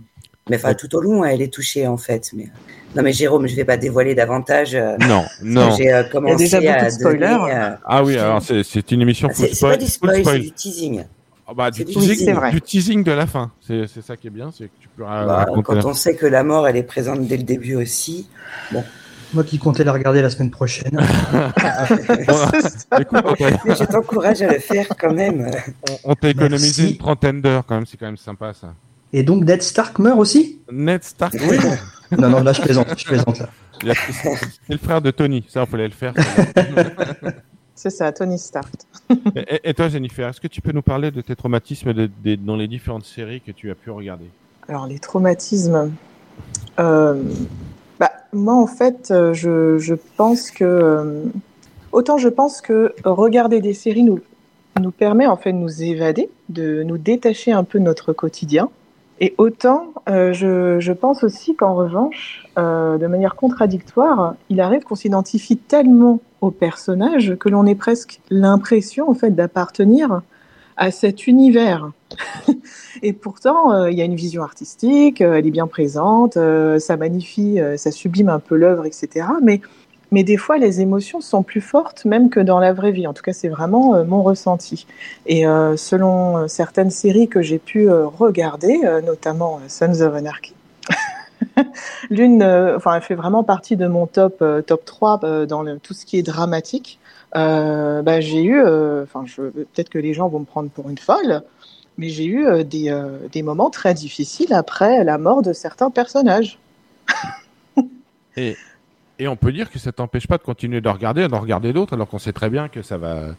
mais 0.50 0.58
enfin, 0.58 0.74
tout 0.74 0.94
au 0.96 1.02
long, 1.02 1.24
elle 1.24 1.42
est 1.42 1.52
touchée, 1.54 1.88
en 1.88 1.98
fait. 1.98 2.32
Mais, 2.34 2.48
non, 2.96 3.02
mais 3.02 3.14
Jérôme, 3.14 3.48
je 3.48 3.56
vais 3.56 3.66
pas 3.66 3.78
dévoiler 3.78 4.14
davantage. 4.14 4.76
euh, 4.76 4.98
Non, 5.08 5.24
non. 5.42 5.72
J'ai 5.76 5.92
euh, 5.92 6.04
commencé 6.04 6.44
déjà 6.44 6.60
beaucoup 6.60 6.72
à 6.72 6.86
de 6.86 6.90
spoilers. 6.90 7.20
donner, 7.20 7.54
euh, 7.54 7.70
Ah 7.86 8.04
oui, 8.04 8.18
alors 8.18 8.42
c'est 8.42 8.64
c'est 8.64 8.92
une 8.92 9.02
émission 9.02 9.30
full 9.30 9.48
c'est 9.52 9.68
pas 9.68 9.78
du 9.78 9.88
spoil, 9.88 10.24
c'est 10.24 10.40
du 10.40 10.52
teasing. 10.52 11.06
Ah 11.48 11.54
bah, 11.54 11.72
du, 11.72 11.84
teasing, 11.86 12.02
teasing. 12.02 12.26
C'est 12.26 12.34
vrai. 12.34 12.52
du 12.52 12.62
teasing 12.62 13.04
de 13.04 13.12
la 13.12 13.26
fin. 13.26 13.52
C'est 13.66 13.88
c'est 13.88 14.02
ça 14.02 14.16
qui 14.18 14.28
est 14.28 14.32
bien, 14.32 14.52
c'est 14.52 14.66
que 14.66 14.72
tu 14.80 14.88
peux 14.96 15.04
Bah, 15.04 15.46
quand 15.64 15.86
on 15.86 15.94
sait 15.94 16.16
que 16.16 16.26
la 16.26 16.44
mort, 16.44 16.68
elle 16.68 16.78
est 16.78 16.84
présente 16.84 17.26
dès 17.26 17.38
le 17.38 17.44
début 17.44 17.76
aussi. 17.76 18.28
Moi 19.34 19.44
qui 19.44 19.58
comptais 19.58 19.84
la 19.84 19.92
regarder 19.94 20.22
la 20.22 20.30
semaine 20.30 20.52
prochaine. 20.52 20.92
Mais 22.12 23.76
je 23.76 23.84
t'encourage 23.86 24.42
à 24.42 24.54
le 24.54 24.60
faire 24.60 24.88
quand 25.00 25.14
même. 25.14 25.50
on- 25.90 26.12
on 26.12 26.16
t'a 26.16 26.30
économisé 26.30 26.92
une 26.92 26.98
trentaine 26.98 27.42
d'heures 27.42 27.66
quand 27.66 27.76
même, 27.76 27.86
c'est 27.86 27.98
quand 27.98 28.06
même 28.06 28.18
sympa 28.18 28.54
ça. 28.54 28.74
Et 29.12 29.24
donc 29.24 29.44
Ned 29.44 29.62
Stark 29.62 30.00
meurt 30.00 30.18
aussi 30.20 30.60
Ned 30.72 31.04
Stark, 31.04 31.36
oui. 31.50 31.58
Non, 32.18 32.30
non, 32.30 32.42
là 32.44 32.54
je 32.54 32.62
plaisante, 32.62 32.88
je 32.98 33.06
plaisante 33.06 33.40
là. 33.40 33.50
C'est 34.12 34.74
le 34.74 34.78
frère 34.78 35.02
de 35.02 35.12
Tony, 35.12 35.44
ça 35.50 35.64
on 35.64 35.66
fallait 35.66 35.88
le 35.88 35.94
faire. 35.94 36.14
C'est 37.76 37.90
ça, 37.90 38.12
Tony 38.12 38.38
Stark. 38.38 38.72
et, 39.36 39.70
et 39.70 39.74
toi 39.74 39.90
Jennifer, 39.90 40.28
est-ce 40.30 40.40
que 40.40 40.48
tu 40.48 40.62
peux 40.62 40.72
nous 40.72 40.84
parler 40.84 41.10
de 41.10 41.22
tes 41.22 41.36
traumatismes 41.36 41.92
de- 41.94 42.10
de- 42.24 42.36
dans 42.36 42.56
les 42.56 42.68
différentes 42.68 43.06
séries 43.06 43.42
que 43.42 43.52
tu 43.52 43.72
as 43.72 43.76
pu 43.76 43.90
regarder? 43.90 44.26
Alors, 44.70 44.86
les 44.88 45.00
traumatismes. 45.00 45.92
Euh, 46.80 47.22
bah, 48.04 48.12
moi, 48.34 48.56
en 48.56 48.68
fait, 48.68 49.12
euh, 49.12 49.34
je, 49.34 49.94
pense 50.18 50.52
que. 50.52 50.66
euh, 50.66 51.24
autant 51.94 52.18
je 52.18 52.28
pense 52.28 52.60
que 52.60 52.94
regarder 53.06 53.62
des 53.62 53.74
séries 53.74 54.04
nous, 54.04 54.20
permet 54.92 55.26
en 55.26 55.38
fait 55.38 55.54
de 55.54 55.58
nous 55.58 55.82
évader, 55.82 56.30
de 56.50 56.84
nous 56.84 56.98
détacher 56.98 57.54
un 57.54 57.64
peu 57.64 57.80
de 57.80 57.86
notre 57.86 58.12
quotidien. 58.12 58.68
Et 59.22 59.34
autant, 59.38 59.94
euh, 60.10 60.34
je, 60.34 60.92
pense 60.92 61.24
aussi 61.24 61.56
qu'en 61.56 61.76
revanche, 61.76 62.46
de 62.58 63.08
manière 63.08 63.36
contradictoire, 63.36 64.36
il 64.50 64.60
arrive 64.60 64.84
qu'on 64.84 64.96
s'identifie 64.96 65.56
tellement 65.56 66.20
au 66.42 66.52
personnage 66.52 67.38
que 67.40 67.48
l'on 67.48 67.66
ait 67.66 67.74
presque 67.74 68.20
l'impression 68.30 69.10
en 69.10 69.14
fait 69.14 69.30
d'appartenir 69.30 70.24
à 70.78 70.92
cet 70.92 71.28
univers. 71.28 71.92
Et 73.02 73.14
pourtant, 73.14 73.74
euh, 73.74 73.92
il 73.92 73.98
y 73.98 74.02
a 74.02 74.06
une 74.06 74.16
vision 74.16 74.44
artistique, 74.44 75.22
euh, 75.22 75.36
elle 75.36 75.48
est 75.48 75.52
bien 75.52 75.68
présente, 75.68 76.38
euh, 76.38 76.80
ça 76.80 76.98
magnifie, 76.98 77.60
ça 77.78 77.92
sublime 77.92 78.30
un 78.30 78.40
peu 78.40 78.56
l'œuvre, 78.56 78.86
etc. 78.86 79.28
Mais, 79.42 79.62
mais 80.12 80.24
des 80.24 80.38
fois, 80.38 80.58
les 80.58 80.82
émotions 80.82 81.22
sont 81.22 81.44
plus 81.44 81.62
fortes 81.62 82.06
même 82.06 82.30
que 82.30 82.40
dans 82.40 82.60
la 82.60 82.74
vraie 82.74 82.92
vie. 82.92 83.08
En 83.08 83.14
tout 83.14 83.24
cas, 83.24 83.34
c'est 83.34 83.50
vraiment 83.50 84.04
mon 84.06 84.22
ressenti. 84.22 84.86
Et 85.26 85.44
selon 85.76 86.48
certaines 86.48 86.92
séries 86.92 87.28
que 87.28 87.42
j'ai 87.42 87.58
pu 87.58 87.90
regarder, 87.90 88.80
notamment 89.04 89.60
Sons 89.68 90.02
of 90.02 90.14
Anarchy, 90.14 90.54
l'une, 92.10 92.44
enfin, 92.44 92.96
elle 92.96 93.02
fait 93.02 93.16
vraiment 93.16 93.44
partie 93.44 93.76
de 93.76 93.88
mon 93.88 94.06
top, 94.06 94.44
top 94.66 94.86
3 94.86 95.20
euh, 95.24 95.46
dans 95.46 95.64
tout 95.80 95.94
ce 95.94 96.06
qui 96.06 96.18
est 96.18 96.24
dramatique. 96.24 97.00
Euh, 97.36 98.02
bah, 98.02 98.22
j'ai 98.22 98.44
eu, 98.44 98.62
euh, 98.62 99.04
enfin, 99.04 99.26
peut-être 99.36 99.90
que 99.90 99.98
les 99.98 100.14
gens 100.14 100.28
vont 100.28 100.40
me 100.40 100.46
prendre 100.46 100.70
pour 100.70 100.90
une 100.90 100.98
folle, 100.98 101.42
mais 101.98 102.10
j'ai 102.10 102.26
eu 102.26 102.46
euh, 102.46 102.64
des, 102.64 102.90
euh, 102.90 103.28
des 103.32 103.42
moments 103.42 103.70
très 103.70 103.94
difficiles 103.94 104.54
après 104.54 105.04
la 105.04 105.18
mort 105.18 105.42
de 105.42 105.54
certains 105.54 105.90
personnages. 105.90 106.60
Et, 108.36 108.58
et 109.20 109.28
on 109.28 109.36
peut 109.36 109.52
dire 109.52 109.70
que 109.70 109.78
ça 109.78 109.92
t'empêche 109.92 110.26
pas 110.26 110.40
de 110.40 110.42
continuer 110.42 110.82
de 110.82 110.90
regarder, 110.90 111.28
d'en 111.28 111.40
regarder 111.40 111.72
d'autres, 111.72 111.94
alors 111.94 112.08
qu'on 112.08 112.18
sait 112.18 112.34
très 112.34 112.50
bien 112.50 112.68
que 112.68 112.82
ça 112.82 112.98
va, 112.98 113.36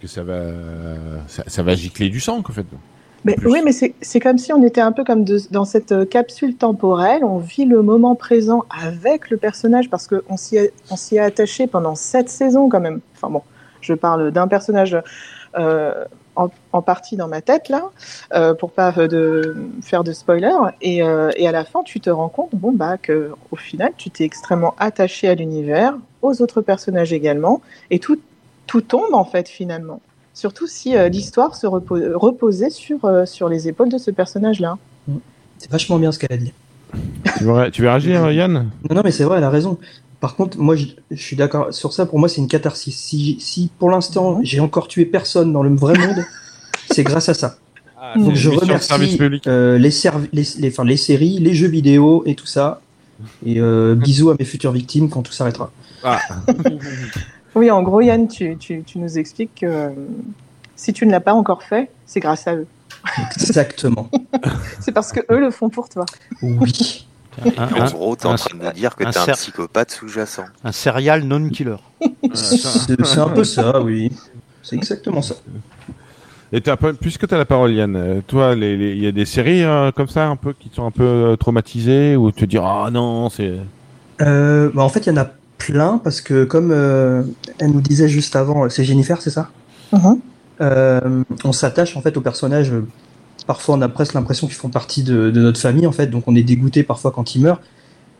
que 0.00 0.06
ça 0.06 0.22
va, 0.22 0.52
ça 1.26 1.62
va 1.64 1.74
gicler 1.74 2.08
du 2.08 2.20
sang, 2.20 2.38
en 2.38 2.52
fait. 2.52 2.64
Mais, 3.24 3.36
oui, 3.44 3.60
mais 3.64 3.72
c'est 3.72 4.20
comme 4.20 4.38
si 4.38 4.52
on 4.52 4.62
était 4.62 4.80
un 4.80 4.92
peu 4.92 5.04
comme 5.04 5.24
de- 5.24 5.40
dans 5.50 5.64
cette 5.64 5.92
euh, 5.92 6.04
capsule 6.04 6.56
temporelle, 6.56 7.24
on 7.24 7.38
vit 7.38 7.64
le 7.64 7.82
moment 7.82 8.14
présent 8.14 8.64
avec 8.70 9.30
le 9.30 9.36
personnage 9.36 9.90
parce 9.90 10.06
qu'on 10.06 10.36
s'y 10.36 10.56
est, 10.56 10.72
on 10.90 10.96
s'y 10.96 11.16
est 11.16 11.20
attaché 11.20 11.66
pendant 11.66 11.94
sept 11.96 12.28
saisons 12.30 12.68
quand 12.68 12.80
même. 12.80 13.00
Enfin 13.16 13.28
bon, 13.28 13.42
je 13.80 13.94
parle 13.94 14.30
d'un 14.30 14.46
personnage 14.46 14.96
euh, 15.58 16.04
en, 16.36 16.48
en 16.72 16.82
partie 16.82 17.16
dans 17.16 17.26
ma 17.26 17.40
tête 17.42 17.68
là, 17.68 17.90
euh, 18.34 18.54
pour 18.54 18.70
pas 18.70 18.94
euh, 18.96 19.08
de, 19.08 19.56
faire 19.82 20.04
de 20.04 20.12
spoiler. 20.12 20.54
Et, 20.80 21.02
euh, 21.02 21.30
et 21.36 21.48
à 21.48 21.52
la 21.52 21.64
fin, 21.64 21.82
tu 21.82 22.00
te 22.00 22.10
rends 22.10 22.28
compte, 22.28 22.50
bon 22.54 22.70
bah 22.72 22.96
que 22.98 23.32
au 23.50 23.56
final, 23.56 23.92
tu 23.96 24.10
t'es 24.10 24.24
extrêmement 24.24 24.74
attaché 24.78 25.26
à 25.28 25.34
l'univers, 25.34 25.94
aux 26.22 26.40
autres 26.40 26.60
personnages 26.62 27.12
également, 27.12 27.60
et 27.90 27.98
tout 27.98 28.18
tout 28.66 28.80
tombe 28.82 29.12
en 29.14 29.24
fait 29.24 29.48
finalement. 29.48 30.00
Surtout 30.38 30.68
si 30.68 30.96
euh, 30.96 31.08
l'histoire 31.08 31.56
se 31.56 31.66
repo- 31.66 32.12
reposait 32.14 32.70
sur, 32.70 33.04
euh, 33.04 33.26
sur 33.26 33.48
les 33.48 33.66
épaules 33.66 33.88
de 33.88 33.98
ce 33.98 34.12
personnage-là. 34.12 34.78
C'est 35.58 35.68
vachement 35.68 35.98
bien 35.98 36.12
ce 36.12 36.20
qu'elle 36.20 36.32
a 36.32 36.36
dit. 36.36 36.52
Tu 37.36 37.42
veux, 37.42 37.70
tu 37.72 37.82
veux 37.82 37.88
réagir, 37.88 38.30
Yann? 38.30 38.70
Non, 38.88 38.94
non, 38.94 39.02
mais 39.04 39.10
c'est 39.10 39.24
vrai, 39.24 39.38
elle 39.38 39.44
a 39.44 39.50
raison. 39.50 39.78
Par 40.20 40.36
contre, 40.36 40.56
moi, 40.58 40.76
je, 40.76 40.86
je 41.10 41.20
suis 41.20 41.34
d'accord 41.34 41.74
sur 41.74 41.92
ça. 41.92 42.06
Pour 42.06 42.20
moi, 42.20 42.28
c'est 42.28 42.40
une 42.40 42.46
catharsis. 42.46 42.96
Si, 42.96 43.40
si 43.40 43.68
pour 43.80 43.90
l'instant, 43.90 44.38
j'ai 44.44 44.60
encore 44.60 44.86
tué 44.86 45.06
personne 45.06 45.52
dans 45.52 45.64
le 45.64 45.74
vrai 45.74 45.96
monde, 45.98 46.22
c'est 46.86 47.02
grâce 47.02 47.28
à 47.28 47.34
ça. 47.34 47.56
Donc, 48.14 48.26
Donc, 48.26 48.34
je 48.36 48.48
remercie 48.48 49.18
euh, 49.48 49.76
les, 49.76 49.90
les, 50.32 50.44
les, 50.56 50.68
enfin, 50.68 50.84
les 50.84 50.96
séries, 50.96 51.40
les 51.40 51.54
jeux 51.54 51.66
vidéo 51.66 52.22
et 52.26 52.36
tout 52.36 52.46
ça. 52.46 52.80
Et 53.44 53.58
euh, 53.58 53.96
bisous 53.96 54.30
à 54.30 54.36
mes 54.38 54.44
futures 54.44 54.70
victimes 54.70 55.10
quand 55.10 55.22
tout 55.22 55.32
s'arrêtera. 55.32 55.72
Ah, 56.04 56.20
Oui, 57.54 57.70
en 57.70 57.82
gros, 57.82 58.00
Yann, 58.00 58.28
tu, 58.28 58.56
tu, 58.58 58.82
tu 58.84 58.98
nous 58.98 59.18
expliques 59.18 59.54
que 59.60 59.66
euh, 59.66 59.88
si 60.76 60.92
tu 60.92 61.06
ne 61.06 61.10
l'as 61.10 61.20
pas 61.20 61.32
encore 61.34 61.62
fait, 61.62 61.90
c'est 62.06 62.20
grâce 62.20 62.46
à 62.46 62.54
eux. 62.54 62.66
Exactement. 63.36 64.08
C'est 64.80 64.92
parce 64.92 65.12
que 65.12 65.20
eux 65.30 65.40
le 65.40 65.50
font 65.50 65.68
pour 65.68 65.88
toi. 65.88 66.04
Oui. 66.42 67.06
Un, 67.56 67.64
En 67.72 67.82
un- 67.82 67.90
gros, 67.90 68.16
t'es 68.16 68.26
en 68.26 68.32
un- 68.32 68.36
train 68.36 68.58
de 68.58 68.64
nous 68.64 68.72
dire 68.72 68.96
que 68.96 69.04
un 69.04 69.10
t'es 69.10 69.18
un 69.18 69.24
cer- 69.26 69.32
psychopathe 69.34 69.90
sous-jacent. 69.92 70.44
un 70.64 70.72
serial 70.72 71.22
non-killer. 71.22 71.76
C'est 72.34 72.56
c'est 73.04 73.18
un 73.20 73.28
peu 73.28 73.44
ça, 73.44 73.80
oui. 73.80 74.10
C'est 74.62 74.76
exactement 74.76 75.22
ça. 75.22 75.36
Et 76.52 76.60
puisque 77.00 77.28
tu 77.28 77.34
as 77.34 77.38
la 77.38 77.44
parole, 77.44 77.72
Yann, 77.72 77.94
euh, 77.94 78.20
toi, 78.26 78.54
les- 78.54 78.76
les- 78.76 78.92
il 78.92 79.02
y 79.04 79.06
a 79.06 79.12
des 79.12 79.24
séries 79.26 79.62
euh, 79.62 79.92
comme 79.92 80.08
ça, 80.08 80.26
un 80.26 80.36
peu, 80.36 80.52
qui 80.52 80.70
sont 80.74 80.84
un 80.86 80.90
peu 80.90 81.36
traumatisées, 81.38 82.16
ou 82.16 82.32
tu 82.32 82.44
te 82.46 82.50
dis, 82.50 82.58
ah 82.60 82.88
non, 82.90 83.28
c'est. 83.30 83.54
Euh, 84.22 84.70
bah, 84.74 84.82
en 84.82 84.88
fait, 84.88 85.00
il 85.06 85.10
y 85.10 85.12
en 85.12 85.18
a 85.20 85.30
plein 85.58 85.98
parce 85.98 86.20
que, 86.20 86.44
comme 86.44 86.70
euh, 86.72 87.22
elle 87.58 87.72
nous 87.72 87.80
disait 87.80 88.08
juste 88.08 88.36
avant, 88.36 88.68
c'est 88.70 88.84
Jennifer, 88.84 89.20
c'est 89.20 89.30
ça? 89.30 89.50
Mhm. 89.92 90.18
euh, 90.60 91.22
on 91.44 91.52
s'attache 91.52 91.96
en 91.96 92.00
fait 92.02 92.16
aux 92.16 92.20
personnages. 92.20 92.72
Parfois, 93.46 93.76
on 93.76 93.80
a 93.82 93.88
presque 93.88 94.14
l'impression 94.14 94.46
qu'ils 94.46 94.56
font 94.56 94.68
partie 94.68 95.02
de, 95.02 95.30
de 95.30 95.40
notre 95.40 95.60
famille, 95.60 95.86
en 95.86 95.92
fait, 95.92 96.08
donc 96.08 96.24
on 96.26 96.34
est 96.36 96.42
dégoûté 96.42 96.82
parfois 96.82 97.10
quand 97.12 97.34
ils 97.34 97.40
meurent. 97.42 97.60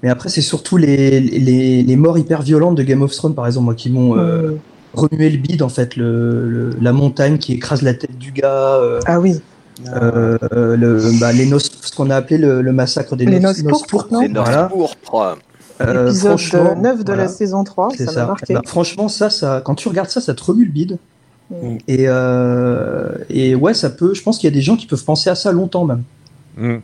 Mais 0.03 0.09
après, 0.09 0.29
c'est 0.29 0.41
surtout 0.43 0.77
les, 0.77 1.21
les, 1.21 1.83
les 1.83 1.97
morts 1.97 2.17
hyper 2.19 2.43
violentes 2.43 2.77
de 2.77 2.83
Game 2.85 3.03
of 3.03 3.13
Thrones, 3.15 3.35
par 3.35 3.47
exemple, 3.47 3.65
moi, 3.65 3.75
qui 3.75 3.91
m'ont 3.91 4.17
euh, 4.17 4.53
Mm. 4.53 4.59
remué 4.95 5.29
le 5.31 5.37
bide, 5.39 5.63
en 5.63 5.69
fait, 5.69 5.97
le, 5.97 6.49
le- 6.49 6.71
la 6.81 6.93
montagne 6.93 7.39
qui 7.39 7.53
écrase 7.55 7.83
la 7.83 7.95
tête 7.95 8.17
du 8.17 8.31
gars, 8.33 8.77
euh, 8.77 9.01
Ah 9.07 9.21
oui. 9.21 9.35
euh, 9.95 10.39
le, 10.77 11.21
bah, 11.21 11.33
les 11.33 11.47
noces, 11.47 11.71
ce 11.83 11.95
qu'on 11.95 12.11
a 12.11 12.17
appelé 12.17 12.39
le, 12.39 12.63
le 12.63 12.73
massacre 12.73 13.17
des 13.17 13.27
Les 13.27 13.39
noces, 13.41 13.63
pourpres, 13.63 14.09
Voilà. 14.35 14.71
Euh, 15.81 16.07
Épisode 16.09 16.29
franchement, 16.39 16.77
9 16.77 16.99
de 17.01 17.05
voilà. 17.07 17.23
la 17.25 17.29
saison 17.29 17.63
3, 17.65 17.91
C'est 17.97 18.07
ça 18.07 18.13
ça. 18.13 18.21
m'a 18.23 18.27
marqué. 18.29 18.55
Bah, 18.55 18.63
franchement, 18.67 19.09
ça, 19.09 19.31
ça, 19.31 19.63
quand 19.65 19.75
tu 19.75 19.89
regardes 19.89 20.11
ça, 20.11 20.21
ça 20.21 20.35
te 20.35 20.43
remue 20.45 20.65
le 20.65 20.73
bide. 20.73 20.99
Mm. 21.51 21.77
Et, 21.89 22.05
euh, 22.09 23.13
et 23.31 23.55
ouais, 23.55 23.75
ça 23.75 23.89
peut. 23.91 24.13
Je 24.15 24.23
pense 24.23 24.39
qu'il 24.39 24.49
y 24.49 24.53
a 24.53 24.55
des 24.55 24.61
gens 24.63 24.77
qui 24.77 24.87
peuvent 24.87 25.05
penser 25.05 25.31
à 25.31 25.35
ça 25.35 25.53
longtemps 25.53 25.85
même, 25.85 26.03
Mm. 26.57 26.79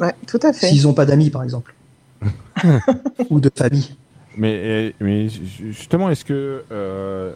Ouais, 0.00 0.14
tout 0.26 0.40
à 0.42 0.52
fait. 0.52 0.68
s'ils 0.68 0.84
n'ont 0.84 0.94
pas 0.94 1.04
d'amis, 1.06 1.28
par 1.30 1.42
exemple, 1.42 1.74
ou 3.30 3.40
de 3.40 3.50
famille. 3.54 3.90
Mais, 4.36 4.94
mais 5.00 5.28
ju- 5.28 5.72
justement, 5.72 6.08
est-ce 6.10 6.24
que 6.24 6.62
euh, 6.70 7.32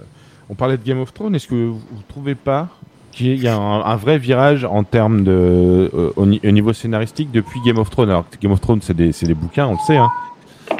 on 0.48 0.54
parlait 0.54 0.76
de 0.76 0.84
Game 0.84 1.00
of 1.00 1.12
Thrones, 1.12 1.34
est-ce 1.34 1.48
que 1.48 1.54
vous, 1.54 1.78
vous 1.78 2.02
trouvez 2.08 2.34
pas 2.34 2.68
qu'il 3.10 3.36
y 3.42 3.48
a 3.48 3.56
un, 3.56 3.80
un 3.82 3.96
vrai 3.96 4.18
virage 4.18 4.64
en 4.64 4.84
termes 4.84 5.24
de 5.24 5.90
euh, 5.92 6.10
au, 6.16 6.24
ni- 6.26 6.40
au 6.44 6.50
niveau 6.50 6.72
scénaristique 6.72 7.30
depuis 7.32 7.60
Game 7.66 7.78
of 7.78 7.90
Thrones? 7.90 8.08
Alors 8.10 8.24
Game 8.40 8.52
of 8.52 8.60
Thrones, 8.60 8.80
c'est 8.82 8.94
des, 8.96 9.12
c'est 9.12 9.26
des 9.26 9.34
bouquins, 9.34 9.66
on 9.66 9.72
le 9.72 9.78
sait. 9.86 9.96
Hein. 9.96 10.08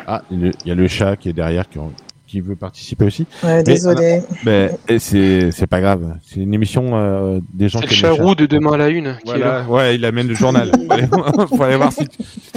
Ah, 0.07 0.23
il 0.31 0.53
y 0.67 0.71
a 0.71 0.75
le- 0.75 0.83
le 0.83 0.89
chat 0.89 1.17
qui 1.17 1.29
est 1.29 1.33
derrière 1.33 1.69
qui, 1.69 1.79
qui 2.27 2.41
veut 2.41 2.57
participer 2.57 3.05
aussi. 3.05 3.27
Ouais, 3.45 3.63
désolé. 3.63 4.23
Mais 4.45 4.71
et 4.89 4.99
c'est 4.99 5.51
c'est 5.53 5.67
pas 5.67 5.81
grave. 5.81 6.17
C'est 6.23 6.41
une 6.41 6.55
émission 6.55 6.91
euh, 6.95 7.41
des 7.53 7.69
gens 7.69 7.79
C'est 7.81 7.87
le 7.87 7.91
qui 7.91 7.95
les 7.97 8.01
chats. 8.01 8.17
charroux 8.17 8.35
de 8.35 8.47
demain 8.47 8.73
à 8.73 8.77
la 8.79 8.89
une 8.89 9.17
qui 9.25 9.33
est 9.33 9.39
là. 9.39 9.63
Voilà, 9.63 9.89
ouais, 9.91 9.95
il 9.97 10.05
amène 10.05 10.29
le 10.29 10.35
journal. 10.35 10.71
Faut 10.89 10.93
aller, 10.93 11.07
faut 11.49 11.63
aller 11.63 11.77
voir 11.77 11.93
si. 11.93 12.07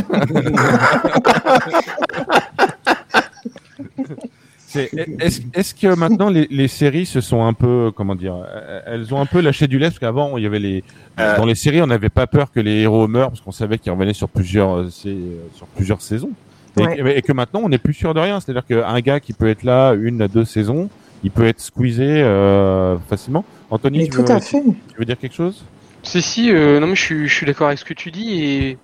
Est-ce 5.54 5.74
que 5.74 5.95
maintenant 5.95 6.30
les, 6.30 6.48
les 6.50 6.67
séries 6.67 7.06
se 7.06 7.21
sont 7.21 7.45
un 7.45 7.54
peu, 7.54 7.91
comment 7.95 8.15
dire, 8.15 8.36
euh, 8.36 8.82
elles 8.86 9.13
ont 9.13 9.21
un 9.21 9.26
peu 9.26 9.39
lâché 9.39 9.67
du 9.67 9.80
lait 9.80 9.88
parce 9.88 10.00
qu'avant 10.00 10.38
il 10.38 10.43
y 10.43 10.48
avait 10.48 10.60
les 10.60 10.84
Euh. 11.17 11.38
dans 11.38 11.45
les 11.45 11.56
séries 11.56 11.82
on 11.82 11.88
n'avait 11.88 12.10
pas 12.10 12.28
peur 12.28 12.52
que 12.52 12.60
les 12.60 12.82
héros 12.82 13.08
meurent 13.08 13.30
parce 13.30 13.39
qu'on 13.39 13.54
savait 13.54 13.78
qu'ils 13.78 13.93
revenaient 13.93 14.12
sur 14.13 14.28
plusieurs 14.28 14.80
euh, 14.80 14.89
euh, 15.06 15.38
sur 15.56 15.65
plusieurs 15.67 16.02
saisons 16.02 16.32
Ouais. 16.84 17.18
et 17.18 17.22
que 17.22 17.32
maintenant 17.34 17.62
on 17.64 17.70
n'est 17.70 17.78
plus 17.78 17.94
sûr 17.94 18.14
de 18.14 18.20
rien. 18.20 18.40
C'est-à-dire 18.40 18.66
qu'un 18.66 19.00
gars 19.02 19.20
qui 19.20 19.34
peut 19.34 19.48
être 19.50 19.64
là 19.64 19.94
une 19.94 20.22
à 20.22 20.28
deux 20.28 20.46
saisons, 20.46 20.90
il 21.24 21.32
peut 21.32 21.46
être 21.46 21.60
squeezé 21.62 22.06
euh, 22.24 22.98
facilement. 23.10 23.46
Anthony, 23.70 24.00
Mais 24.00 24.04
tu 24.06 24.12
tout 24.12 24.24
veux, 24.24 24.32
à 24.32 24.40
fait. 24.40 24.62
tu 24.62 24.98
veux 25.00 25.06
dire 25.06 25.18
quelque 25.18 25.36
chose? 25.36 25.64
Si, 26.04 26.22
si, 26.22 26.52
euh, 26.52 26.80
non 26.80 26.86
mais 26.88 26.96
je 26.96 27.02
suis, 27.02 27.28
je 27.28 27.34
suis 27.34 27.46
d'accord 27.48 27.68
avec 27.68 27.80
ce 27.80 27.86
que 27.86 27.96
tu 27.96 28.12
dis 28.12 28.44
et, 28.44 28.78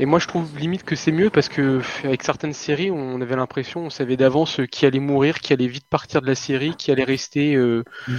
et 0.00 0.06
moi 0.06 0.18
je 0.18 0.26
trouve 0.26 0.46
limite 0.58 0.82
que 0.82 0.96
c'est 0.96 1.12
mieux 1.12 1.28
parce 1.28 1.50
que 1.50 1.82
avec 2.04 2.22
certaines 2.22 2.54
séries 2.54 2.90
on 2.90 3.20
avait 3.20 3.36
l'impression, 3.36 3.80
on 3.84 3.90
savait 3.90 4.16
d'avance 4.16 4.60
euh, 4.60 4.64
qui 4.66 4.86
allait 4.86 4.98
mourir, 4.98 5.40
qui 5.40 5.52
allait 5.52 5.66
vite 5.66 5.84
partir 5.90 6.22
de 6.22 6.26
la 6.26 6.34
série, 6.34 6.74
qui 6.74 6.90
allait 6.90 7.04
rester 7.04 7.54
euh, 7.54 7.84
Mm. 8.08 8.12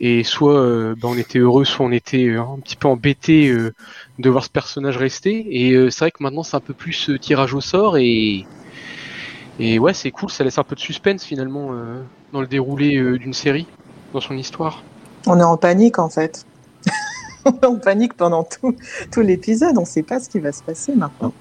et 0.00 0.24
soit 0.24 0.58
euh, 0.60 0.96
ben, 1.00 1.10
on 1.12 1.16
était 1.16 1.38
heureux, 1.38 1.64
soit 1.64 1.86
on 1.86 1.92
était 1.92 2.26
euh, 2.28 2.40
un 2.42 2.58
petit 2.58 2.74
peu 2.74 2.88
embêté 2.88 3.48
euh, 3.50 3.72
de 4.18 4.28
voir 4.30 4.42
ce 4.42 4.50
personnage 4.50 4.96
rester 4.96 5.46
et 5.64 5.70
euh, 5.74 5.88
c'est 5.90 6.00
vrai 6.00 6.10
que 6.10 6.24
maintenant 6.24 6.42
c'est 6.42 6.56
un 6.56 6.60
peu 6.60 6.74
plus 6.74 7.08
euh, 7.08 7.18
tirage 7.20 7.54
au 7.54 7.60
sort 7.60 7.98
et 7.98 8.48
et 9.60 9.78
ouais 9.78 9.94
c'est 9.94 10.10
cool, 10.10 10.30
ça 10.30 10.44
laisse 10.44 10.58
un 10.58 10.64
peu 10.64 10.74
de 10.74 10.80
suspense 10.80 11.24
finalement 11.24 11.68
euh, 11.72 12.02
dans 12.32 12.40
le 12.40 12.46
déroulé 12.46 12.96
euh, 12.96 13.18
d'une 13.18 13.34
série, 13.34 13.66
dans 14.12 14.20
son 14.20 14.36
histoire. 14.36 14.82
On 15.26 15.38
est 15.38 15.44
en 15.44 15.56
panique 15.56 15.98
en 15.98 16.08
fait. 16.08 16.44
on 17.44 17.50
est 17.52 17.66
en 17.66 17.76
panique 17.76 18.14
pendant 18.14 18.44
tout, 18.44 18.74
tout 19.12 19.20
l'épisode. 19.20 19.76
On 19.76 19.82
ne 19.82 19.86
sait 19.86 20.02
pas 20.02 20.20
ce 20.20 20.28
qui 20.28 20.38
va 20.40 20.52
se 20.52 20.62
passer 20.62 20.94
maintenant. 20.94 21.32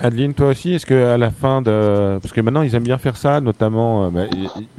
Adeline, 0.00 0.32
toi 0.32 0.50
aussi, 0.50 0.74
est-ce 0.74 0.86
que 0.86 0.94
à 1.06 1.18
la 1.18 1.32
fin 1.32 1.60
de, 1.60 2.20
parce 2.22 2.32
que 2.32 2.40
maintenant 2.40 2.62
ils 2.62 2.72
aiment 2.76 2.84
bien 2.84 2.98
faire 2.98 3.16
ça, 3.16 3.40
notamment 3.40 4.04
euh, 4.06 4.10
bah, 4.10 4.26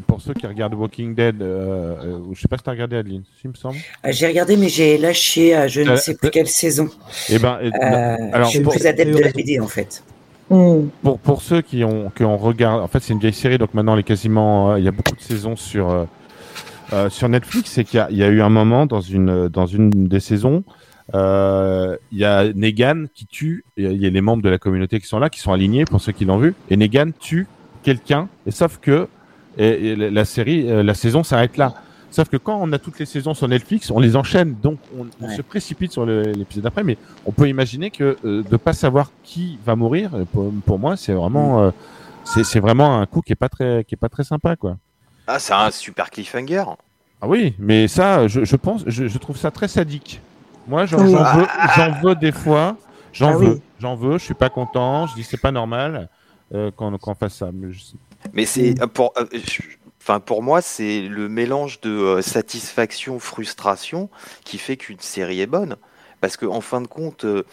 pour 0.08 0.22
ceux 0.22 0.34
qui 0.34 0.48
regardent 0.48 0.76
Walking 0.76 1.14
Dead, 1.14 1.42
euh, 1.42 1.96
euh, 2.06 2.20
je 2.32 2.40
sais 2.42 2.48
pas 2.48 2.56
si 2.56 2.64
t'as 2.64 2.72
regardé 2.72 2.96
Adeline, 2.96 3.24
si 3.36 3.42
il 3.44 3.50
me 3.50 3.56
semble. 3.56 3.76
Ah, 4.02 4.12
J'ai 4.12 4.28
regardé, 4.28 4.56
mais 4.56 4.70
j'ai 4.70 4.98
lâché 4.98 5.54
à 5.54 5.68
je 5.68 5.82
ne 5.82 5.98
sais 5.98 6.16
plus 6.16 6.30
quelle 6.30 6.48
saison. 6.48 6.88
Eh 7.28 7.38
ben, 7.38 7.60
et- 7.62 7.66
Euh, 7.68 8.16
alors, 8.32 8.46
je 8.48 8.52
suis 8.52 8.62
pour- 8.62 8.72
plus 8.74 8.86
adepte 8.88 9.12
de 9.14 9.20
la 9.20 9.32
BD 9.32 9.60
en 9.60 9.68
fait. 9.68 10.04
Hmm. 10.50 10.88
pour 11.04 11.20
pour 11.20 11.42
ceux 11.44 11.62
qui 11.62 11.84
ont 11.84 12.10
qui 12.16 12.24
ont 12.24 12.38
regardé, 12.38 12.82
en 12.84 12.88
fait 12.88 13.02
c'est 13.02 13.14
une 13.14 13.20
vieille 13.20 13.34
série, 13.34 13.60
donc 13.60 13.74
maintenant 13.76 13.94
elle 13.94 14.00
est 14.00 14.04
quasiment, 14.04 14.72
euh, 14.72 14.80
il 14.80 14.86
y 14.86 14.88
a 14.88 14.92
beaucoup 14.92 15.16
de 15.16 15.22
saisons 15.22 15.56
sur 15.56 15.90
euh, 15.92 16.06
euh, 16.94 17.10
sur 17.10 17.30
Netflix, 17.30 17.70
c'est 17.70 17.84
qu'il 17.84 18.04
y 18.10 18.16
y 18.18 18.24
a 18.24 18.28
eu 18.30 18.42
un 18.42 18.50
moment 18.50 18.88
dans 18.88 19.02
une 19.02 19.48
dans 19.48 19.68
une 19.68 19.90
des 19.92 20.20
saisons, 20.20 20.64
il 21.14 21.98
y 22.18 22.26
a 22.26 22.52
Negan 22.54 23.06
qui 23.14 23.28
tue, 23.28 23.64
il 23.78 23.94
y 24.02 24.06
a- 24.08 24.10
les 24.10 24.22
membres 24.22 24.42
de 24.42 24.50
la 24.50 24.58
communauté 24.58 25.00
qui 25.00 25.06
sont 25.08 25.20
là, 25.20 25.30
qui 25.30 25.40
sont 25.40 25.54
alignés 25.54 25.86
pour 25.86 26.02
ceux 26.02 26.14
qui 26.14 26.26
l'ont 26.26 26.40
vu, 26.40 26.56
et 26.72 26.78
Negan 26.78 27.12
tue 27.20 27.48
quelqu'un, 27.84 28.28
et 28.48 28.52
sauf 28.52 28.80
que 28.80 29.08
et, 29.58 29.96
la 29.96 30.26
série, 30.26 30.64
la 30.84 30.94
saison 30.94 31.24
s'arrête 31.24 31.58
là. 31.58 31.74
Sauf 32.12 32.28
que 32.28 32.38
quand 32.38 32.58
on 32.62 32.72
a 32.74 32.80
toutes 32.80 32.98
les 33.00 33.06
saisons 33.06 33.34
sur 33.36 33.48
Netflix, 33.48 33.92
on 33.92 34.00
les 34.00 34.16
enchaîne, 34.16 34.56
donc 34.62 34.80
on, 35.22 35.30
se 35.30 35.42
précipite 35.44 35.92
sur 35.92 36.06
l'épisode 36.06 36.64
d'après. 36.64 36.84
Mais 36.84 36.98
on 37.26 37.32
peut 37.32 37.48
imaginer 37.48 37.92
que 37.92 38.18
euh, 38.26 38.44
de 38.44 38.58
pas 38.58 38.74
savoir 38.74 39.12
qui 39.24 39.60
va 39.64 39.76
mourir, 39.76 40.12
euh, 40.16 40.26
pour, 40.26 40.52
pour 40.66 40.80
moi, 40.80 40.98
c'est 40.98 41.14
vraiment, 41.14 41.62
euh, 41.62 41.72
c'est 42.26 42.60
vraiment 42.60 43.00
un 43.00 43.06
coup 43.06 43.22
qui 43.22 43.32
est 43.34 43.36
pas 43.36 43.50
très, 43.50 43.84
qui 43.84 43.94
est 43.94 43.98
pas 43.98 44.10
très 44.10 44.24
sympa, 44.24 44.56
quoi. 44.56 44.78
Ah, 45.28 45.38
c'est 45.38 45.54
un 45.54 45.70
super 45.70 46.10
cliffhanger. 46.10 46.64
Ah 47.22 47.28
oui, 47.28 47.54
mais 47.60 47.88
ça, 47.88 48.28
je, 48.28 48.44
je 48.44 48.56
pense, 48.56 48.84
je, 48.88 49.08
je 49.08 49.18
trouve 49.20 49.38
ça 49.38 49.52
très 49.52 49.68
sadique. 49.68 50.20
Moi, 50.68 50.86
j'en 50.88 51.00
Oui. 51.06 51.14
veux, 51.14 51.46
j'en 51.76 51.92
veux 52.02 52.16
des 52.16 52.32
fois, 52.32 52.76
j'en 53.14 53.34
Ah 53.34 53.38
veux, 53.38 53.54
oui. 53.56 53.62
j'en 53.80 53.96
veux. 53.96 54.18
Je 54.18 54.24
suis 54.24 54.34
pas 54.34 54.50
content. 54.50 55.06
Je 55.08 55.16
dis 55.16 55.24
c'est 55.24 55.38
pas 55.42 55.52
normal 55.52 56.10
euh, 56.56 56.72
qu'on 56.72 56.98
qu'on 56.98 57.14
fasse 57.14 57.36
ça. 57.36 57.50
Mais 57.54 57.72
je- 57.72 57.84
Mais 58.34 58.46
c'est 58.46 58.72
Mm. 58.80 58.84
euh, 58.84 58.88
pour, 58.88 59.14
euh, 59.18 59.26
je- 59.34 59.62
enfin 60.10 60.20
pour 60.20 60.42
moi 60.42 60.64
c'est 60.64 61.02
le 61.02 61.30
mélange 61.30 61.82
de 61.82 61.92
euh, 61.92 62.22
satisfaction, 62.24 63.20
frustration 63.20 64.10
qui 64.44 64.58
fait 64.58 64.76
qu'une 64.76 65.00
série 65.00 65.40
est 65.40 65.46
bonne. 65.46 65.76
Parce 66.20 66.36
que 66.36 66.48
en 66.48 66.62
fin 66.62 66.82
de 66.82 66.88
compte, 66.88 67.26
euh, 67.26 67.44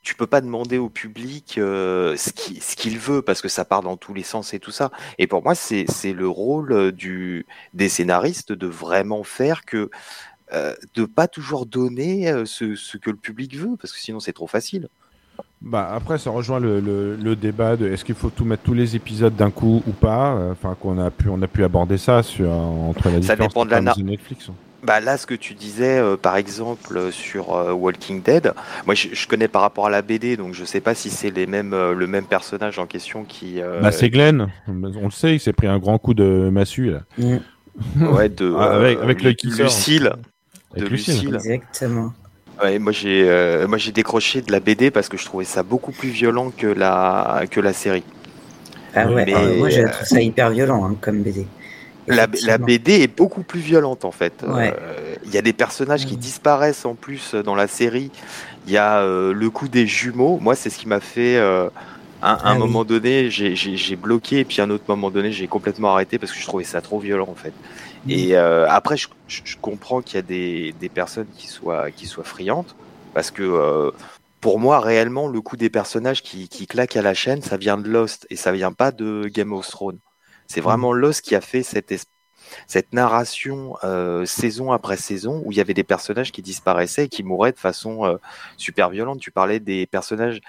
tu 0.00 0.14
peux 0.14 0.26
pas 0.26 0.40
demander 0.40 0.78
au 0.78 0.88
public 0.88 1.58
euh, 1.58 2.16
ce 2.16 2.32
qu'il 2.74 2.98
veut 2.98 3.20
parce 3.20 3.42
que 3.42 3.48
ça 3.48 3.66
part 3.66 3.82
dans 3.82 3.98
tous 3.98 4.14
les 4.14 4.22
sens 4.22 4.54
et 4.54 4.60
tout 4.60 4.70
ça. 4.70 4.90
Et 5.18 5.26
pour 5.26 5.42
moi 5.42 5.54
c'est 5.54 5.84
le 6.14 6.26
rôle 6.26 6.72
euh, 6.72 7.42
des 7.74 7.88
scénaristes 7.90 8.52
de 8.52 8.66
vraiment 8.66 9.22
faire 9.22 9.66
que 9.66 9.90
de 10.94 11.04
pas 11.04 11.28
toujours 11.28 11.64
donner 11.64 12.44
ce 12.44 12.96
que 12.96 13.10
le 13.10 13.16
public 13.16 13.56
veut 13.56 13.76
parce 13.76 13.92
que 13.92 14.00
sinon 14.00 14.20
c'est 14.20 14.32
trop 14.32 14.48
facile. 14.48 14.88
Bah 15.62 15.90
après, 15.94 16.16
ça 16.18 16.30
rejoint 16.30 16.58
le, 16.58 16.80
le, 16.80 17.16
le 17.16 17.36
débat 17.36 17.76
de 17.76 17.86
est-ce 17.88 18.04
qu'il 18.04 18.14
faut 18.14 18.30
tout 18.30 18.44
mettre 18.44 18.62
tous 18.62 18.74
les 18.74 18.96
épisodes 18.96 19.34
d'un 19.36 19.50
coup 19.50 19.82
ou 19.86 19.92
pas. 19.92 20.34
euh, 20.34 20.52
Enfin, 20.52 20.74
qu'on 20.80 20.98
a 20.98 21.10
pu, 21.10 21.28
on 21.28 21.40
a 21.42 21.46
pu 21.46 21.64
aborder 21.64 21.98
ça 21.98 22.22
sur 22.22 22.50
entre 22.50 23.08
la 23.08 23.14
Ça 23.14 23.20
différence 23.20 23.48
dépend 23.48 23.64
de 23.66 23.70
la 23.70 23.80
Netflix. 23.82 24.48
Bah 24.82 24.98
là, 25.00 25.18
ce 25.18 25.26
que 25.26 25.34
tu 25.34 25.52
disais, 25.52 25.98
euh, 25.98 26.16
par 26.16 26.36
exemple, 26.38 26.96
euh, 26.96 27.10
sur 27.10 27.54
euh, 27.54 27.72
Walking 27.72 28.22
Dead, 28.22 28.54
moi 28.86 28.94
je, 28.94 29.08
je 29.12 29.28
connais 29.28 29.46
par 29.48 29.60
rapport 29.60 29.86
à 29.86 29.90
la 29.90 30.00
BD, 30.00 30.38
donc 30.38 30.54
je 30.54 30.64
sais 30.64 30.80
pas 30.80 30.94
si 30.94 31.10
c'est 31.10 31.28
les 31.28 31.46
mêmes, 31.46 31.74
euh, 31.74 31.92
le 31.94 32.06
même 32.06 32.24
personnage 32.24 32.78
en 32.78 32.86
question 32.86 33.24
qui, 33.24 33.60
euh, 33.60 33.82
Bah 33.82 33.92
c'est 33.92 34.08
Glenn. 34.08 34.48
On 34.68 35.04
le 35.04 35.10
sait, 35.10 35.34
il 35.34 35.40
s'est 35.40 35.52
pris 35.52 35.66
un 35.66 35.78
grand 35.78 35.98
coup 35.98 36.14
de 36.14 36.48
massue 36.50 36.92
là. 36.92 37.00
ouais, 38.10 38.30
de 38.30 38.54
Ah, 38.58 38.70
avec- 38.76 38.98
euh. 39.00 39.04
Lucille. 39.64 40.12
Avec 40.72 40.84
De 40.84 40.88
Lucille. 40.88 41.14
Lucille. 41.30 41.34
Exactement. 41.34 42.14
Ouais, 42.62 42.78
moi 42.78 42.92
j'ai, 42.92 43.24
euh, 43.28 43.66
moi 43.66 43.78
j'ai 43.78 43.92
décroché 43.92 44.42
de 44.42 44.52
la 44.52 44.60
BD 44.60 44.90
parce 44.90 45.08
que 45.08 45.16
je 45.16 45.24
trouvais 45.24 45.44
ça 45.44 45.62
beaucoup 45.62 45.92
plus 45.92 46.10
violent 46.10 46.52
que 46.56 46.66
la, 46.66 47.44
que 47.50 47.60
la 47.60 47.72
série. 47.72 48.04
Ah 48.94 49.06
ouais, 49.06 49.24
Mais, 49.24 49.34
euh, 49.34 49.56
moi 49.58 49.70
je 49.70 49.80
euh, 49.80 49.88
trouve 49.88 50.06
ça 50.06 50.20
hyper 50.20 50.50
violent 50.50 50.84
hein, 50.84 50.96
comme 51.00 51.22
BD. 51.22 51.46
La, 52.06 52.26
la. 52.44 52.58
BD 52.58 53.02
est 53.02 53.16
beaucoup 53.16 53.42
plus 53.42 53.60
violente 53.60 54.04
en 54.04 54.10
fait. 54.10 54.44
Ouais. 54.46 54.74
Euh, 54.82 55.14
Il 55.24 55.32
y 55.32 55.38
a 55.38 55.42
des 55.42 55.52
personnages 55.52 56.06
qui 56.06 56.16
disparaissent 56.16 56.84
en 56.84 56.94
plus 56.94 57.34
dans 57.34 57.54
la 57.54 57.68
série. 57.68 58.10
Il 58.66 58.72
y 58.72 58.78
a 58.78 59.02
le 59.04 59.48
coup 59.50 59.68
des 59.68 59.86
jumeaux. 59.86 60.38
Moi, 60.40 60.54
c'est 60.56 60.70
ce 60.70 60.78
qui 60.78 60.88
m'a 60.88 61.00
fait. 61.00 61.38
à 61.38 61.70
un 62.22 62.38
Ah 62.42 62.52
oui. 62.54 62.58
moment 62.58 62.84
donné, 62.84 63.30
j'ai 63.30 63.96
bloqué 63.96 64.40
et 64.40 64.44
puis 64.44 64.60
à 64.60 64.64
un 64.64 64.70
autre 64.70 64.84
moment 64.88 65.10
donné, 65.10 65.30
j'ai 65.30 65.46
complètement 65.46 65.92
arrêté 65.92 66.18
parce 66.18 66.32
que 66.32 66.38
je 66.40 66.46
trouvais 66.46 66.64
ça 66.64 66.80
trop 66.80 66.98
violent 66.98 67.28
en 67.30 67.34
fait. 67.36 67.52
Mm. 68.06 68.10
Et 68.10 68.34
euh, 68.34 68.68
après, 68.68 68.96
je, 68.96 69.08
comprends 69.60 70.02
qu'il 70.02 70.16
y 70.16 70.18
a 70.18 70.22
des, 70.22 70.74
des 70.78 70.88
personnes 70.88 71.28
qui 71.36 71.48
soient, 71.48 71.90
qui 71.90 72.06
soient 72.06 72.24
friandes 72.24 72.72
parce 73.14 73.30
que 73.30 73.42
euh, 73.42 73.90
pour 74.40 74.58
moi, 74.58 74.80
réellement, 74.80 75.28
le 75.28 75.40
coup 75.40 75.56
des 75.56 75.70
personnages 75.70 76.22
qui, 76.22 76.48
qui 76.48 76.66
claquent 76.66 76.96
à 76.96 77.02
la 77.02 77.14
chaîne, 77.14 77.42
ça 77.42 77.56
vient 77.56 77.76
de 77.76 77.88
Lost 77.88 78.26
et 78.30 78.36
ça 78.36 78.52
vient 78.52 78.72
pas 78.72 78.92
de 78.92 79.28
Game 79.32 79.52
of 79.52 79.68
Thrones. 79.68 79.98
C'est 80.46 80.60
vraiment 80.60 80.92
Lost 80.92 81.22
qui 81.22 81.34
a 81.34 81.40
fait 81.40 81.62
cette, 81.62 81.92
narration 82.92 83.76
euh, 83.84 84.24
saison 84.24 84.72
après 84.72 84.96
saison 84.96 85.42
où 85.44 85.52
il 85.52 85.58
y 85.58 85.60
avait 85.60 85.74
des 85.74 85.84
personnages 85.84 86.32
qui 86.32 86.42
disparaissaient 86.42 87.04
et 87.04 87.08
qui 87.08 87.22
mouraient 87.22 87.52
de 87.52 87.58
façon 87.58 88.18
super 88.56 88.90
violente. 88.90 89.20
Tu 89.20 89.30
parlais 89.30 89.60
des 89.60 89.86
personnages. 89.86 90.40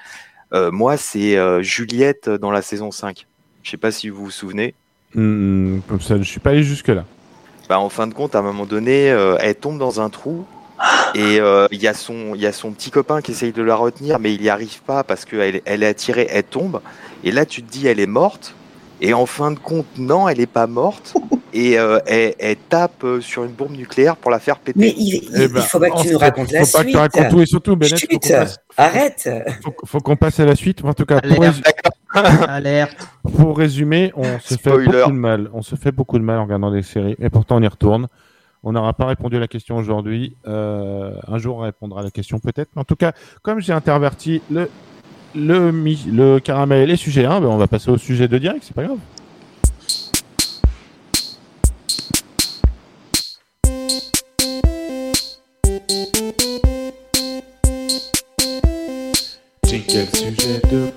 moi, 0.54 0.98
c'est 0.98 1.62
Juliette 1.62 2.30
dans 2.30 2.50
la 2.50 2.64
saison 2.64 2.90
5. 2.90 3.28
Je 3.62 3.70
sais 3.70 3.78
pas 3.78 3.92
si 3.92 4.10
vous 4.10 4.26
vous 4.26 4.32
souvenez. 4.32 4.74
Hmm, 5.14 5.80
comme 5.88 6.02
ça, 6.02 6.18
je 6.18 6.24
suis 6.24 6.40
pas 6.40 6.52
allé 6.52 6.64
jusque 6.64 6.88
là. 6.88 7.06
Bah, 7.72 7.80
en 7.80 7.88
fin 7.88 8.06
de 8.06 8.14
compte, 8.14 8.36
à 8.36 8.40
un 8.40 8.42
moment 8.42 8.66
donné, 8.66 9.10
euh, 9.12 9.38
elle 9.40 9.56
tombe 9.56 9.78
dans 9.80 10.02
un 10.02 10.10
trou. 10.10 10.44
Et 11.16 11.40
euh, 11.40 11.68
il 11.72 11.82
y 11.82 11.88
a 11.88 11.94
son, 11.94 12.36
il 12.36 12.42
y 12.42 12.46
a 12.46 12.52
son 12.52 12.72
petit 12.72 12.92
copain 12.92 13.22
qui 13.22 13.32
essaye 13.32 13.54
de 13.54 13.64
la 13.64 13.76
retenir, 13.76 14.20
mais 14.20 14.34
il 14.34 14.42
n'y 14.42 14.50
arrive 14.50 14.82
pas 14.86 15.06
parce 15.06 15.24
qu'elle 15.24 15.62
elle 15.64 15.82
est 15.84 15.88
attirée, 15.88 16.28
elle 16.30 16.44
tombe. 16.44 16.82
Et 17.24 17.32
là, 17.32 17.46
tu 17.46 17.64
te 17.64 17.72
dis, 17.72 17.88
elle 17.88 18.02
est 18.02 18.08
morte. 18.08 18.56
Et 19.00 19.14
en 19.14 19.26
fin 19.26 19.52
de 19.52 19.58
compte, 19.60 19.86
non, 19.98 20.28
elle 20.28 20.40
n'est 20.40 20.48
pas 20.48 20.68
morte. 20.68 21.14
Et 21.54 21.80
euh, 21.80 22.00
elle, 22.08 22.36
elle 22.40 22.58
tape 22.58 23.06
sur 23.22 23.46
une 23.46 23.52
bombe 23.52 23.72
nucléaire 23.72 24.18
pour 24.18 24.32
la 24.32 24.40
faire 24.40 24.58
péter. 24.58 24.78
Mais 24.78 24.94
il, 24.98 25.16
il- 25.16 25.30
il 25.56 25.62
faut 25.62 25.80
pas 25.80 25.92
que 25.92 26.02
tu 26.02 26.12
nous 26.12 26.18
racontes 26.18 26.52
la 26.52 26.66
faut 26.66 26.72
pas 26.74 26.80
que 26.80 26.84
suite. 26.84 26.92
tu 26.96 26.98
racontes 26.98 27.30
tout 27.30 27.42
et 27.42 27.46
surtout, 27.46 27.76
Bennett, 27.78 27.94
faut 27.94 28.00
Chut, 28.00 28.20
qu'on 28.20 28.28
passe- 28.30 28.58
arrête. 28.76 29.30
faut, 29.64 29.74
faut 29.86 30.00
qu'on 30.02 30.16
passe 30.18 30.40
à 30.42 30.46
la 30.46 30.56
suite. 30.56 30.84
En 30.84 30.94
tout 30.94 31.06
cas, 31.06 31.22
pour. 31.22 31.46
Alerte. 32.48 33.08
pour 33.38 33.58
résumer, 33.58 34.12
on 34.16 34.40
se 34.40 34.56
fait 34.56 34.70
beaucoup 34.86 35.12
de 35.12 35.18
mal. 35.18 35.50
On 35.54 35.62
se 35.62 35.76
fait 35.76 35.92
beaucoup 35.92 36.20
de 36.20 36.24
mal 36.24 36.40
en 36.40 36.44
regardant 36.44 36.72
des 36.72 36.82
séries, 36.84 37.16
et 37.20 37.30
pourtant 37.30 37.58
on 37.58 37.62
y 37.62 37.68
retourne. 37.68 38.08
On 38.64 38.74
n'aura 38.74 38.94
pas 38.94 39.06
répondu 39.08 39.38
à 39.38 39.40
la 39.40 39.48
question 39.48 39.78
aujourd'hui. 39.78 40.36
Euh, 40.48 41.14
un 41.28 41.38
jour, 41.40 41.58
on 41.58 41.62
répondra 41.62 42.02
à 42.02 42.04
la 42.04 42.12
question 42.12 42.38
peut-être. 42.40 42.70
Mais 42.76 42.82
en 42.82 42.86
tout 42.86 42.96
cas, 42.96 43.14
comme 43.42 43.60
j'ai 43.60 43.74
interverti 43.74 44.42
le 44.52 44.70
le, 45.34 45.72
mi- 45.72 46.06
le 46.12 46.40
caramel 46.40 46.92
et 46.92 46.98
sujet 46.98 47.24
1, 47.26 47.40
ben 47.40 47.48
on 47.48 47.56
va 47.58 47.68
passer 47.68 47.90
au 47.90 47.98
sujet 47.98 48.28
2 48.28 48.40
direct. 48.40 48.64
C'est 48.66 48.76
pas 48.76 48.84
grave. 48.84 48.98
Jingle 59.66 60.08
sujet 60.16 60.62
2. 60.70 60.94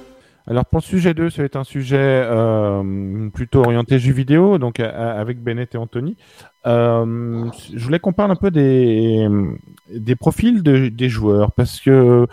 Alors 0.46 0.66
pour 0.66 0.80
le 0.80 0.84
sujet 0.84 1.14
2, 1.14 1.30
ça 1.30 1.40
va 1.40 1.46
être 1.46 1.56
un 1.56 1.64
sujet 1.64 1.96
euh, 1.98 3.30
plutôt 3.30 3.60
orienté 3.60 3.98
jeux 3.98 4.12
vidéo, 4.12 4.58
donc 4.58 4.78
avec 4.78 5.42
Bennett 5.42 5.74
et 5.74 5.78
Anthony. 5.78 6.16
Euh, 6.66 7.46
je 7.74 7.82
voulais 7.82 7.98
qu'on 7.98 8.12
parle 8.12 8.30
un 8.30 8.36
peu 8.36 8.50
des, 8.50 9.26
profils 10.16 10.62
de- 10.62 10.88
des 10.88 11.08
joueurs, 11.08 11.52
parce 11.52 11.80
que 11.80 12.26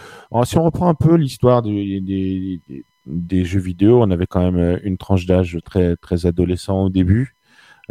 si 0.43 0.57
on 0.57 0.64
reprend 0.64 0.89
un 0.89 0.93
peu 0.93 1.16
l'histoire 1.16 1.62
des 1.62 3.45
jeux 3.45 3.59
vidéo, 3.62 4.01
on 4.03 4.12
avait 4.12 4.28
quand 4.28 4.51
même 4.51 4.80
une 4.84 4.97
tranche 4.97 5.26
d'âge 5.26 5.57
très, 5.64 5.95
très 5.95 6.26
adolescent 6.26 6.84
au 6.84 6.89
début, 6.89 7.36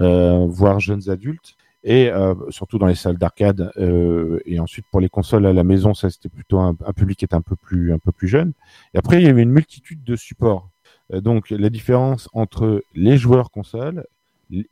euh, 0.01 0.45
voire 0.47 0.81
jeunes 0.81 1.09
adultes. 1.09 1.55
Et 1.83 2.11
euh, 2.11 2.35
surtout 2.51 2.78
dans 2.78 2.87
les 2.87 2.95
salles 2.95 3.16
d'arcade 3.16 3.72
euh, 3.78 4.39
et 4.45 4.61
ensuite 4.61 4.85
pour 4.91 5.01
les 5.01 5.09
consoles 5.09 5.47
à 5.47 5.55
la 5.55 5.64
maison, 5.64 5.95
ça 5.95 6.11
c'était 6.11 6.28
plutôt 6.28 6.59
un, 6.59 6.76
un 6.87 6.93
public 6.93 7.18
qui 7.18 7.24
était 7.24 7.35
un 7.35 7.41
peu 7.41 7.57
plus 7.57 7.93
un 7.93 7.99
peu 7.99 8.12
plus 8.12 8.28
jeune. 8.28 8.53
Et 8.93 8.99
après, 8.99 9.20
il 9.22 9.26
y 9.26 9.28
avait 9.28 9.43
une 9.43 9.51
multitude 9.51 10.05
de 10.05 10.14
supports. 10.14 10.68
Euh, 11.12 11.20
donc, 11.20 11.51
la 11.51 11.70
différence 11.70 12.28
entre 12.33 12.85
les 12.95 13.16
joueurs 13.16 13.51
consoles 13.51 14.07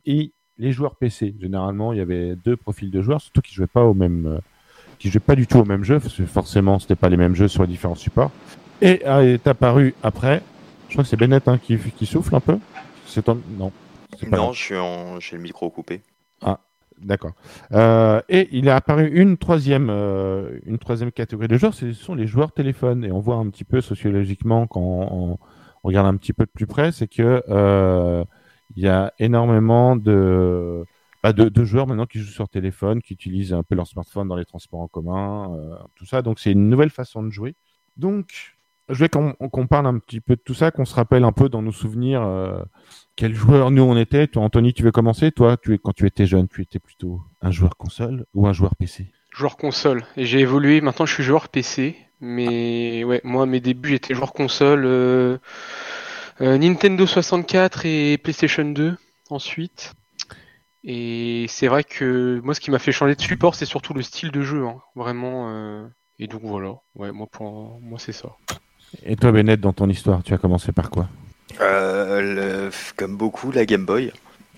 et 0.05 0.31
les 0.57 0.71
joueurs 0.71 0.95
PC. 0.95 1.35
Généralement, 1.39 1.93
il 1.93 1.99
y 1.99 2.01
avait 2.01 2.35
deux 2.35 2.57
profils 2.57 2.91
de 2.91 3.01
joueurs, 3.01 3.21
surtout 3.21 3.41
qui 3.41 3.53
jouaient 3.53 3.67
pas 3.67 3.83
au 3.83 3.93
même, 3.93 4.27
euh, 4.27 4.39
qui 4.99 5.09
jouaient 5.09 5.19
pas 5.19 5.35
du 5.35 5.47
tout 5.47 5.59
au 5.59 5.65
même 5.65 5.83
jeu, 5.83 5.99
parce 5.99 6.15
que 6.15 6.25
forcément, 6.25 6.79
c'était 6.79 6.95
pas 6.95 7.09
les 7.09 7.17
mêmes 7.17 7.35
jeux 7.35 7.47
sur 7.47 7.63
les 7.63 7.69
différents 7.69 7.95
supports. 7.95 8.31
Et 8.81 9.01
euh, 9.05 9.33
est 9.33 9.47
apparu 9.47 9.93
après, 10.03 10.41
je 10.87 10.93
crois 10.93 11.03
que 11.03 11.09
c'est 11.09 11.17
Bennett 11.17 11.47
hein, 11.47 11.57
qui, 11.57 11.77
qui 11.77 12.05
souffle 12.05 12.35
un 12.35 12.39
peu. 12.39 12.57
C'est 13.05 13.23
ton... 13.23 13.41
non. 13.57 13.71
Non, 14.31 14.49
en, 14.49 15.19
j'ai 15.19 15.37
le 15.37 15.41
micro 15.41 15.69
coupé. 15.69 16.01
D'accord. 17.01 17.31
Euh, 17.71 18.21
et 18.27 18.49
il 18.51 18.67
est 18.67 18.71
apparu 18.71 19.09
une 19.09 19.37
troisième, 19.37 19.89
euh, 19.89 20.59
une 20.65 20.77
troisième 20.77 21.11
catégorie 21.11 21.47
de 21.47 21.57
joueurs, 21.57 21.73
ce 21.73 21.93
sont 21.93 22.13
les 22.13 22.27
joueurs 22.27 22.51
téléphone. 22.51 23.05
Et 23.05 23.11
on 23.11 23.19
voit 23.19 23.35
un 23.35 23.49
petit 23.49 23.63
peu 23.63 23.81
sociologiquement 23.81 24.67
quand 24.67 24.81
on, 24.81 25.37
regarde 25.83 26.07
un 26.07 26.17
petit 26.17 26.33
peu 26.33 26.45
de 26.45 26.51
plus 26.51 26.67
près, 26.67 26.91
c'est 26.91 27.07
que 27.07 27.41
euh, 27.47 28.25
il 28.75 28.83
y 28.83 28.87
a 28.89 29.13
énormément 29.17 29.95
de, 29.95 30.83
bah, 31.23 31.31
de, 31.31 31.47
de 31.47 31.63
joueurs 31.63 31.87
maintenant 31.87 32.05
qui 32.05 32.19
jouent 32.19 32.31
sur 32.31 32.49
téléphone, 32.49 33.01
qui 33.01 33.13
utilisent 33.13 33.53
un 33.53 33.63
peu 33.63 33.75
leur 33.75 33.87
smartphone 33.87 34.27
dans 34.27 34.35
les 34.35 34.45
transports 34.45 34.81
en 34.81 34.87
commun, 34.89 35.55
euh, 35.55 35.75
tout 35.95 36.05
ça. 36.05 36.21
Donc 36.21 36.39
c'est 36.39 36.51
une 36.51 36.69
nouvelle 36.69 36.89
façon 36.89 37.23
de 37.23 37.29
jouer. 37.29 37.55
Donc 37.95 38.58
je 38.89 38.95
voulais 38.95 39.09
qu'on 39.09 39.67
parle 39.67 39.87
un 39.87 39.99
petit 39.99 40.19
peu 40.21 40.35
de 40.35 40.41
tout 40.41 40.53
ça, 40.53 40.71
qu'on 40.71 40.85
se 40.85 40.95
rappelle 40.95 41.23
un 41.23 41.31
peu 41.31 41.47
dans 41.49 41.61
nos 41.61 41.71
souvenirs 41.71 42.21
euh, 42.23 42.59
quel 43.15 43.33
joueur 43.35 43.71
nous 43.71 43.83
on 43.83 43.95
était. 43.97 44.27
Toi, 44.27 44.43
Anthony, 44.43 44.73
tu 44.73 44.83
veux 44.83 44.91
commencer? 44.91 45.31
Toi, 45.31 45.57
tu 45.57 45.73
es, 45.73 45.77
quand 45.77 45.93
tu 45.93 46.05
étais 46.07 46.25
jeune, 46.25 46.47
tu 46.47 46.61
étais 46.61 46.79
plutôt 46.79 47.21
un 47.41 47.51
joueur 47.51 47.77
console 47.77 48.25
ou 48.33 48.47
un 48.47 48.53
joueur 48.53 48.75
PC 48.75 49.11
Joueur 49.31 49.57
console. 49.57 50.03
Et 50.17 50.25
j'ai 50.25 50.39
évolué, 50.39 50.81
maintenant 50.81 51.05
je 51.05 51.13
suis 51.13 51.23
joueur 51.23 51.49
PC. 51.49 51.95
Mais 52.21 53.03
ouais, 53.05 53.21
moi 53.23 53.45
mes 53.45 53.59
débuts 53.61 53.89
j'étais 53.89 54.13
joueur 54.13 54.33
console. 54.33 54.83
euh, 54.85 55.37
euh, 56.41 56.57
Nintendo 56.57 57.05
64 57.05 57.85
et 57.85 58.17
PlayStation 58.17 58.65
2 58.65 58.97
ensuite. 59.29 59.93
Et 60.83 61.45
c'est 61.47 61.67
vrai 61.67 61.83
que 61.83 62.39
moi 62.43 62.53
ce 62.53 62.59
qui 62.59 62.71
m'a 62.71 62.79
fait 62.79 62.91
changer 62.91 63.15
de 63.15 63.21
support 63.21 63.55
c'est 63.55 63.65
surtout 63.65 63.93
le 63.93 64.01
style 64.01 64.31
de 64.31 64.41
jeu. 64.41 64.65
hein. 64.65 64.81
Vraiment. 64.95 65.87
Et 66.17 66.27
donc 66.27 66.41
voilà. 66.43 66.75
Ouais, 66.95 67.11
moi 67.11 67.27
moi 67.81 67.99
c'est 67.99 68.11
ça. 68.11 68.29
Et 69.05 69.15
toi, 69.15 69.31
Bennett, 69.31 69.59
dans 69.59 69.73
ton 69.73 69.89
histoire, 69.89 70.23
tu 70.23 70.33
as 70.33 70.37
commencé 70.37 70.71
par 70.71 70.89
quoi? 70.89 71.07
Euh, 71.61 72.21
le- 72.21 72.69
comme 72.95 73.15
beaucoup, 73.17 73.51
la 73.51 73.65
Game 73.65 73.85
Boy. 73.85 74.11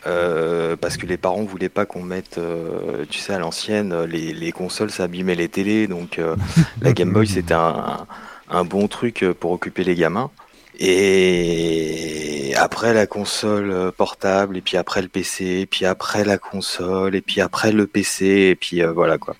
Euh, 0.07 0.75
parce 0.75 0.97
que 0.97 1.05
les 1.05 1.17
parents 1.17 1.43
voulaient 1.43 1.69
pas 1.69 1.85
qu'on 1.85 2.01
mette, 2.01 2.39
euh, 2.39 3.05
tu 3.09 3.19
sais, 3.19 3.33
à 3.33 3.39
l'ancienne, 3.39 4.03
les, 4.05 4.33
les 4.33 4.51
consoles, 4.51 4.89
ça 4.89 5.03
abîmait 5.03 5.35
les 5.35 5.47
télés, 5.47 5.85
donc 5.87 6.17
euh, 6.17 6.35
la 6.81 6.91
Game 6.93 7.11
Boy 7.13 7.27
c'était 7.27 7.53
un, 7.53 8.07
un 8.49 8.63
bon 8.63 8.87
truc 8.87 9.23
pour 9.39 9.51
occuper 9.51 9.83
les 9.83 9.93
gamins. 9.93 10.31
Et 10.79 12.53
après 12.57 12.93
la 12.95 13.05
console 13.05 13.91
portable, 13.95 14.57
et 14.57 14.61
puis 14.61 14.77
après 14.77 15.01
le 15.03 15.07
PC, 15.07 15.45
et 15.61 15.65
puis 15.67 15.85
après 15.85 16.23
la 16.25 16.37
console, 16.39 17.15
et 17.15 17.21
puis 17.21 17.39
après 17.41 17.71
le 17.71 17.85
PC, 17.85 18.25
et 18.25 18.55
puis 18.55 18.81
voilà 18.81 19.17
quoi. 19.19 19.35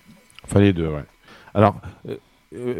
Fallait 0.46 0.72
deux, 0.72 0.86
ouais. 0.88 1.04
Alors, 1.54 1.76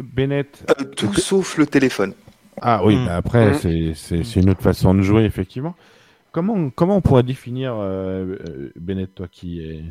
Bennett. 0.02 0.64
Euh, 0.70 0.84
tout 0.84 1.12
sauf 1.14 1.56
le 1.58 1.66
téléphone. 1.66 2.14
Ah 2.60 2.82
oui, 2.84 2.96
Mm. 2.96 3.06
bah 3.06 3.16
après, 3.16 3.50
Mm. 3.52 3.54
c'est- 3.54 3.92
c'est 3.94 4.24
c'est 4.24 4.40
une 4.40 4.50
autre 4.50 4.62
façon 4.62 4.94
de 4.94 5.02
jouer, 5.02 5.24
effectivement. 5.24 5.74
Comment, 6.32 6.70
comment 6.70 6.96
on 6.96 7.00
pourrait 7.02 7.22
définir, 7.24 7.74
euh, 7.76 8.36
euh, 8.48 8.72
Bennett, 8.76 9.14
toi 9.14 9.26
qui 9.30 9.60
est, 9.60 9.82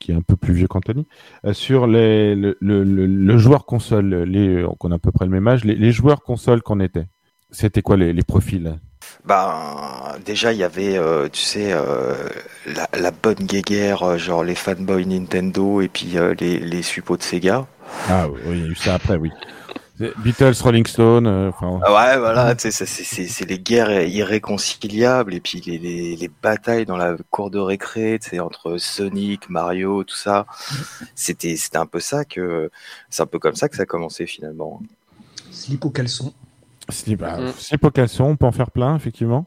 qui 0.00 0.10
est 0.10 0.14
un 0.14 0.22
peu 0.22 0.34
plus 0.34 0.52
vieux 0.52 0.66
qu'Anthony, 0.66 1.06
euh, 1.44 1.52
sur 1.52 1.86
les, 1.86 2.34
le, 2.34 2.56
le, 2.60 2.82
le, 2.82 3.06
le 3.06 3.38
joueur 3.38 3.64
console, 3.64 4.12
les, 4.24 4.64
qu'on 4.80 4.90
a 4.90 4.96
à 4.96 4.98
peu 4.98 5.12
près 5.12 5.24
le 5.24 5.30
même 5.30 5.46
âge, 5.46 5.64
les, 5.64 5.76
les 5.76 5.92
joueurs 5.92 6.22
console 6.22 6.62
qu'on 6.62 6.80
était? 6.80 7.06
C'était 7.50 7.82
quoi 7.82 7.96
les, 7.96 8.12
les 8.12 8.22
profils? 8.24 8.76
Bah, 9.24 10.16
déjà, 10.24 10.52
il 10.52 10.58
y 10.58 10.64
avait, 10.64 10.96
euh, 10.98 11.28
tu 11.32 11.42
sais, 11.42 11.72
euh, 11.72 12.14
la, 12.66 12.88
la 12.98 13.10
bonne 13.12 13.34
guéguerre, 13.46 14.02
euh, 14.02 14.16
genre 14.18 14.42
les 14.42 14.54
fanboys 14.56 15.06
Nintendo 15.06 15.80
et 15.80 15.88
puis 15.88 16.16
euh, 16.18 16.34
les, 16.40 16.58
les 16.58 16.82
suppôts 16.82 17.16
de 17.16 17.22
Sega. 17.22 17.66
Ah 18.08 18.28
oui, 18.28 18.40
il 18.46 18.60
y 18.60 18.62
a 18.64 18.66
eu 18.66 18.74
ça 18.74 18.94
après, 18.94 19.16
oui. 19.16 19.30
Beatles, 20.24 20.54
Rolling 20.60 20.86
Stone, 20.86 21.26
euh, 21.28 21.50
enfin. 21.50 21.78
Ah 21.84 21.92
Ouais, 21.94 22.18
voilà, 22.18 22.54
c'est- 22.58 23.44
les 23.48 23.58
guerres 23.60 24.02
irréconciliables 24.02 25.34
et 25.34 25.40
puis 25.40 25.60
les, 25.64 25.78
les, 25.78 26.16
les 26.16 26.30
batailles 26.42 26.84
dans 26.84 26.96
la 26.96 27.16
cour 27.30 27.48
de 27.50 27.60
récré, 27.60 28.18
entre 28.40 28.76
Sonic, 28.78 29.48
Mario, 29.48 30.02
tout 30.02 30.16
ça. 30.16 30.46
C'était 31.14 31.54
c'était 31.56 31.78
un 31.78 31.86
peu 31.86 32.00
ça 32.00 32.24
que, 32.24 32.70
c'est 33.08 33.22
un 33.22 33.26
peu 33.26 33.38
comme 33.38 33.54
ça 33.54 33.68
que 33.68 33.76
ça 33.76 33.82
a 33.82 33.86
commencé 33.86 34.26
finalement. 34.26 34.82
Slip 35.52 35.84
au 35.84 35.90
caleçon. 35.90 36.34
Slip, 36.88 37.20
bah, 37.20 37.38
Mm. 37.38 37.52
slip 37.56 37.84
au 37.84 37.90
caleçon, 37.90 38.24
on 38.24 38.36
peut 38.36 38.46
en 38.46 38.52
faire 38.52 38.72
plein, 38.72 38.96
effectivement. 38.96 39.46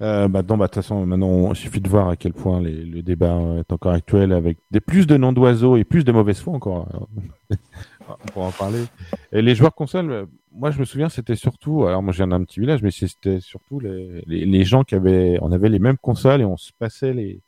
Euh, 0.00 0.28
bah, 0.28 0.42
non, 0.48 0.56
bah, 0.56 0.66
de 0.66 0.70
toute 0.70 0.74
façon, 0.76 1.04
maintenant, 1.06 1.52
il 1.52 1.56
suffit 1.56 1.80
de 1.80 1.88
voir 1.88 2.08
à 2.08 2.16
quel 2.16 2.32
point 2.32 2.60
le 2.60 3.02
débat 3.02 3.36
est 3.58 3.72
encore 3.72 3.92
actuel 3.92 4.32
avec 4.32 4.58
des 4.70 4.80
plus 4.80 5.06
de 5.06 5.16
noms 5.16 5.32
d'oiseaux 5.32 5.76
et 5.76 5.84
plus 5.84 6.04
de 6.04 6.12
mauvaise 6.12 6.40
foi 6.40 6.54
encore. 6.54 7.08
on 8.08 8.32
pourra 8.32 8.46
en 8.46 8.52
parler. 8.52 8.84
Et 9.32 9.42
les 9.42 9.54
joueurs 9.54 9.74
consoles, 9.74 10.10
euh, 10.10 10.26
moi, 10.52 10.70
je 10.70 10.78
me 10.78 10.84
souviens, 10.84 11.08
c'était 11.08 11.36
surtout, 11.36 11.84
alors 11.84 12.02
moi, 12.02 12.12
viens 12.12 12.28
d'un 12.28 12.42
petit 12.44 12.60
village, 12.60 12.82
mais 12.82 12.90
c'était 12.90 13.40
surtout 13.40 13.80
les, 13.80 14.22
les, 14.26 14.64
gens 14.64 14.84
qui 14.84 14.94
avaient, 14.94 15.38
on 15.42 15.52
avait 15.52 15.68
les 15.68 15.78
mêmes 15.78 15.98
consoles 15.98 16.40
et 16.40 16.44
on 16.44 16.56
se 16.56 16.72
passait 16.78 17.12
les, 17.12 17.40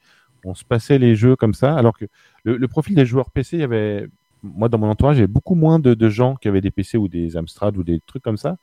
on 0.44 0.54
se 0.54 0.64
passait 0.64 0.98
les 0.98 1.14
jeux 1.14 1.36
comme 1.36 1.54
ça, 1.54 1.74
alors 1.76 1.96
que 1.96 2.06
le, 2.44 2.56
le 2.56 2.68
profil 2.68 2.94
des 2.94 3.06
joueurs 3.06 3.30
PC, 3.30 3.56
il 3.56 3.60
y 3.60 3.64
avait, 3.64 4.08
moi, 4.42 4.68
dans 4.68 4.78
mon 4.78 4.88
entourage, 4.88 5.16
il 5.16 5.20
y 5.20 5.22
avait 5.22 5.32
beaucoup 5.32 5.54
moins 5.54 5.78
de, 5.78 5.94
de 5.94 6.08
gens 6.08 6.36
qui 6.36 6.48
avaient 6.48 6.60
des 6.60 6.70
PC 6.70 6.98
ou 6.98 7.08
des 7.08 7.36
Amstrad 7.36 7.76
ou 7.76 7.84
des 7.84 8.00
trucs 8.06 8.22
comme 8.22 8.36
ça. 8.36 8.56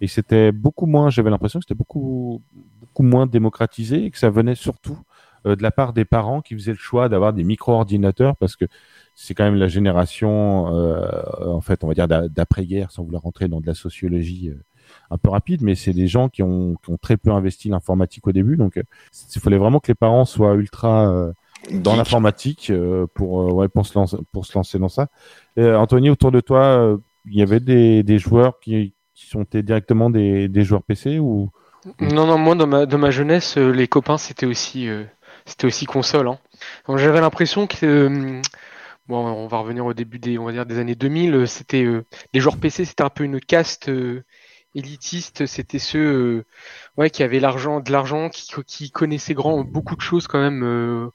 Et 0.00 0.06
c'était 0.06 0.52
beaucoup 0.52 0.86
moins, 0.86 1.10
j'avais 1.10 1.30
l'impression 1.30 1.58
que 1.58 1.64
c'était 1.64 1.78
beaucoup, 1.78 2.40
beaucoup 2.98 3.08
moins 3.08 3.26
démocratisé 3.26 4.04
et 4.04 4.10
que 4.10 4.18
ça 4.18 4.30
venait 4.30 4.54
surtout 4.54 4.98
euh, 5.46 5.54
de 5.54 5.62
la 5.62 5.70
part 5.70 5.92
des 5.92 6.04
parents 6.04 6.40
qui 6.40 6.54
faisaient 6.54 6.72
le 6.72 6.78
choix 6.78 7.08
d'avoir 7.08 7.32
des 7.32 7.44
micro-ordinateurs 7.44 8.36
parce 8.36 8.56
que 8.56 8.64
c'est 9.14 9.34
quand 9.34 9.44
même 9.44 9.56
la 9.56 9.68
génération, 9.68 10.74
euh, 10.74 11.08
en 11.46 11.60
fait, 11.60 11.84
on 11.84 11.88
va 11.88 11.94
dire 11.94 12.08
d'a- 12.08 12.28
d'après-guerre, 12.28 12.90
sans 12.90 13.04
vouloir 13.04 13.22
rentrer 13.22 13.48
dans 13.48 13.60
de 13.60 13.66
la 13.66 13.74
sociologie 13.74 14.50
euh, 14.50 14.60
un 15.10 15.18
peu 15.18 15.30
rapide, 15.30 15.62
mais 15.62 15.74
c'est 15.74 15.92
des 15.92 16.08
gens 16.08 16.28
qui 16.28 16.42
ont, 16.42 16.76
qui 16.82 16.90
ont 16.90 16.96
très 16.96 17.16
peu 17.16 17.30
investi 17.30 17.68
l'informatique 17.68 18.26
au 18.26 18.32
début. 18.32 18.56
Donc, 18.56 18.76
euh, 18.78 18.82
il 19.34 19.40
fallait 19.40 19.58
vraiment 19.58 19.80
que 19.80 19.88
les 19.88 19.94
parents 19.96 20.24
soient 20.24 20.54
ultra 20.54 21.32
dans 21.72 21.94
l'informatique 21.96 22.72
pour, 23.14 23.54
ouais, 23.54 23.68
pour, 23.68 23.86
se 23.86 23.98
lancer, 23.98 24.16
pour 24.32 24.46
se 24.46 24.56
lancer 24.56 24.78
dans 24.78 24.88
ça. 24.88 25.08
Anthony, 25.58 26.08
autour 26.08 26.30
de 26.30 26.40
toi, 26.40 26.96
il 27.26 27.34
y 27.34 27.42
avait 27.42 27.60
des, 27.60 28.02
des 28.02 28.18
joueurs 28.18 28.60
qui, 28.60 28.94
qui 29.14 29.26
sont 29.26 29.44
directement 29.52 30.08
des, 30.08 30.48
des 30.48 30.64
joueurs 30.64 30.82
PC 30.84 31.18
ou 31.18 31.50
Non, 32.00 32.26
non, 32.26 32.38
moi, 32.38 32.54
dans 32.54 32.66
ma, 32.66 32.86
ma 32.86 33.10
jeunesse, 33.10 33.56
euh, 33.56 33.70
les 33.70 33.88
copains, 33.88 34.18
c'était 34.18 34.46
aussi, 34.46 34.88
euh, 34.88 35.04
c'était 35.46 35.66
aussi 35.66 35.86
console. 35.86 36.28
Hein. 36.28 36.38
J'avais 36.96 37.20
l'impression 37.20 37.66
que, 37.66 37.86
euh, 37.86 38.42
bon, 39.06 39.26
on 39.26 39.46
va 39.46 39.58
revenir 39.58 39.86
au 39.86 39.94
début 39.94 40.18
des, 40.18 40.38
on 40.38 40.44
va 40.44 40.52
dire, 40.52 40.66
des 40.66 40.78
années 40.78 40.94
2000. 40.96 41.46
C'était 41.46 41.86
les 42.32 42.40
joueurs 42.40 42.58
PC, 42.58 42.84
c'était 42.84 43.04
un 43.04 43.10
peu 43.10 43.24
une 43.24 43.40
caste 43.40 43.90
élitiste. 44.74 45.46
C'était 45.46 45.78
ceux, 45.78 46.44
ouais, 46.96 47.10
qui 47.10 47.22
avaient 47.22 47.40
l'argent, 47.40 47.80
de 47.80 47.92
l'argent, 47.92 48.28
qui, 48.28 48.52
qui 48.66 48.90
connaissaient 48.90 49.34
grand 49.34 49.62
beaucoup 49.64 49.96
de 49.96 50.00
choses 50.00 50.26
quand 50.26 50.40
même 50.40 51.10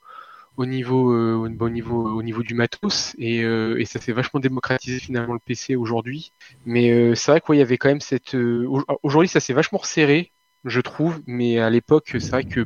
au 0.56 0.66
niveau, 0.66 1.12
euh, 1.12 1.34
au, 1.34 1.68
niveau, 1.68 2.08
au 2.16 2.22
niveau 2.22 2.42
du 2.42 2.54
matos 2.54 3.14
et, 3.18 3.42
euh, 3.42 3.80
et 3.80 3.84
ça 3.84 4.00
s'est 4.00 4.12
vachement 4.12 4.40
démocratisé 4.40 5.00
finalement 5.00 5.34
le 5.34 5.40
PC 5.40 5.76
aujourd'hui. 5.76 6.32
Mais 6.64 6.90
euh, 6.92 7.14
c'est 7.14 7.32
vrai 7.32 7.40
qu'il 7.40 7.56
y 7.56 7.62
avait 7.62 7.78
quand 7.78 7.88
même 7.88 8.00
cette. 8.00 8.36
aujourd'hui, 9.02 9.28
ça 9.28 9.40
s'est 9.40 9.52
vachement 9.52 9.78
resserré, 9.78 10.32
je 10.64 10.80
trouve, 10.80 11.20
mais 11.26 11.58
à 11.58 11.70
l'époque, 11.70 12.16
c'est 12.18 12.30
vrai 12.30 12.44
que 12.44 12.64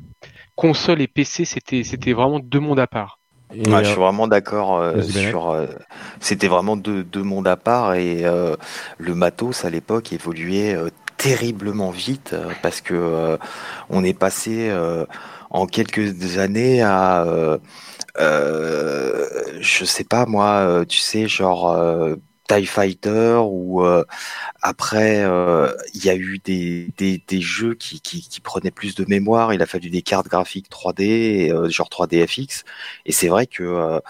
console 0.57 1.01
et 1.01 1.09
PC, 1.09 1.45
c'était, 1.45 1.85
c'était 1.85 2.13
vraiment 2.13 2.41
deux 2.41 2.61
mondes 2.61 2.81
à 2.81 2.87
part. 2.87 3.19
je 3.53 3.85
suis 3.85 3.97
vraiment 3.97 4.29
d'accord 4.29 4.83
sur. 5.03 5.57
c'était 6.21 6.49
vraiment 6.49 6.77
deux, 6.77 7.05
deux, 7.05 7.23
mondes 7.23 7.49
à 7.49 7.57
part 7.57 7.95
et 7.95 8.25
le 8.99 9.15
matos 9.15 9.65
à 9.65 9.71
l'époque 9.71 10.13
évoluait 10.13 10.77
terriblement 11.17 11.91
vite 11.91 12.37
parce 12.63 12.81
que 12.81 13.39
on 13.89 14.05
est 14.05 14.19
passé 14.19 14.71
en 15.51 15.67
quelques 15.67 16.39
années 16.39 16.83
à, 16.83 17.23
euh, 17.25 17.59
euh, 18.21 19.27
je 19.61 19.85
sais 19.85 20.05
pas 20.05 20.27
moi, 20.27 20.59
euh, 20.59 20.85
tu 20.85 20.99
sais, 20.99 21.29
genre 21.29 21.71
euh, 21.71 22.17
TIE 22.49 22.67
Fighter 22.67 23.41
ou 23.45 23.85
après 24.63 25.25
il 25.95 26.05
y 26.05 26.11
a 26.11 26.17
eu 26.17 26.39
des, 26.39 26.89
des, 26.97 27.41
jeux 27.41 27.75
qui, 27.75 28.01
qui, 28.01 28.41
prenaient 28.41 28.71
plus 28.71 28.95
de 28.95 29.05
mémoire, 29.09 29.53
il 29.55 29.63
a 29.63 29.67
fallu 29.67 29.91
des 29.91 30.03
cartes 30.03 30.29
graphiques 30.29 30.71
3D, 30.71 31.71
genre 31.71 31.89
3DFX, 31.89 32.65
et 33.07 33.13
c'est 33.13 33.29
vrai 33.29 33.47
que 33.47 34.01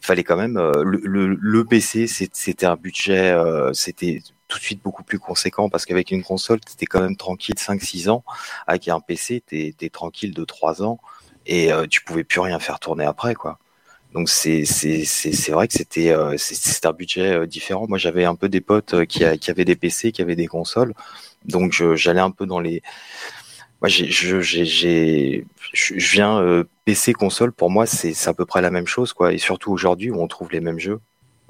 fallait 0.00 0.24
quand 0.24 0.36
même 0.36 0.58
le, 0.58 1.36
le, 1.38 1.64
PC 1.64 2.06
c'était 2.06 2.66
un 2.66 2.76
budget 2.76 3.36
c'était 3.72 4.20
tout 4.52 4.58
de 4.58 4.64
suite 4.64 4.82
beaucoup 4.82 5.02
plus 5.02 5.18
conséquent 5.18 5.70
parce 5.70 5.86
qu'avec 5.86 6.10
une 6.10 6.22
console, 6.22 6.60
tu 6.60 6.74
étais 6.74 6.84
quand 6.84 7.00
même 7.00 7.16
tranquille 7.16 7.54
5-6 7.56 8.10
ans. 8.10 8.22
Avec 8.66 8.86
un 8.88 9.00
PC, 9.00 9.42
tu 9.46 9.74
es, 9.80 9.88
tranquille 9.88 10.34
de 10.34 10.44
3 10.44 10.82
ans 10.82 11.00
et 11.46 11.72
euh, 11.72 11.86
tu 11.86 12.02
pouvais 12.02 12.22
plus 12.22 12.40
rien 12.40 12.58
faire 12.58 12.78
tourner 12.78 13.06
après. 13.06 13.34
quoi. 13.34 13.58
Donc 14.14 14.28
c'est 14.28 14.62
vrai 15.50 15.68
que 15.68 15.72
c'était 15.72 16.10
euh, 16.10 16.36
un 16.84 16.92
budget 16.92 17.32
euh, 17.32 17.46
différent. 17.46 17.86
Moi 17.88 17.98
j'avais 17.98 18.24
un 18.24 18.34
peu 18.34 18.48
des 18.48 18.60
potes 18.60 19.06
qui, 19.06 19.24
qui 19.38 19.50
avaient 19.50 19.64
des 19.64 19.76
PC, 19.76 20.12
qui 20.12 20.22
avaient 20.22 20.36
des 20.36 20.46
consoles, 20.46 20.92
donc 21.46 21.72
j'allais 21.94 22.20
un 22.20 22.30
peu 22.30 22.46
dans 22.46 22.60
les. 22.60 22.82
Moi 23.80 23.88
je 23.88 24.40
je 24.40 26.12
viens 26.12 26.64
PC 26.84 27.14
console 27.14 27.52
pour 27.52 27.70
moi 27.70 27.86
c'est 27.86 28.28
à 28.28 28.34
peu 28.34 28.44
près 28.44 28.60
la 28.60 28.70
même 28.70 28.86
chose 28.86 29.12
quoi. 29.12 29.32
Et 29.32 29.38
surtout 29.38 29.72
aujourd'hui 29.72 30.10
où 30.10 30.20
on 30.20 30.28
trouve 30.28 30.52
les 30.52 30.60
mêmes 30.60 30.78
jeux. 30.78 31.00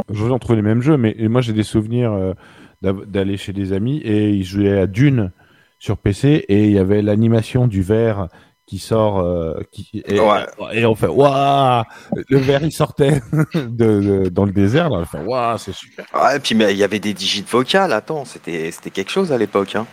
Aujourd'hui 0.08 0.32
on 0.32 0.38
trouve 0.38 0.56
les 0.56 0.62
mêmes 0.62 0.82
jeux, 0.82 0.96
mais 0.96 1.14
moi 1.28 1.40
j'ai 1.40 1.52
des 1.52 1.64
souvenirs 1.64 2.34
d'aller 2.80 3.36
chez 3.36 3.52
des 3.52 3.72
amis 3.72 3.98
et 3.98 4.30
ils 4.30 4.44
jouaient 4.44 4.78
à 4.78 4.86
Dune 4.86 5.32
sur 5.78 5.98
PC 5.98 6.44
et 6.48 6.64
il 6.64 6.70
y 6.70 6.78
avait 6.78 7.02
l'animation 7.02 7.66
du 7.66 7.82
verre 7.82 8.28
qui 8.72 8.78
sort 8.78 9.18
euh, 9.18 9.60
qui, 9.70 10.02
et, 10.06 10.16
et, 10.16 10.86
on 10.86 10.94
fait 10.94 11.06
waouh 11.06 11.84
le 12.30 12.38
verre 12.38 12.62
il 12.62 12.72
sortait 12.72 13.20
de, 13.54 14.30
dans 14.30 14.46
le 14.46 14.52
désert 14.52 14.88
là, 14.88 15.00
on 15.00 15.04
fait 15.04 15.22
waouh 15.22 15.58
c'est 15.58 15.74
super 15.74 16.06
ouais, 16.14 16.38
et 16.38 16.40
puis 16.40 16.54
mais 16.54 16.72
il 16.72 16.78
y 16.78 16.82
avait 16.82 16.98
des 16.98 17.12
digits 17.12 17.44
vocales 17.46 17.92
attends 17.92 18.24
c'était 18.24 18.70
c'était 18.70 18.88
quelque 18.88 19.10
chose 19.10 19.30
à 19.30 19.36
l'époque 19.36 19.76
hein. 19.76 19.86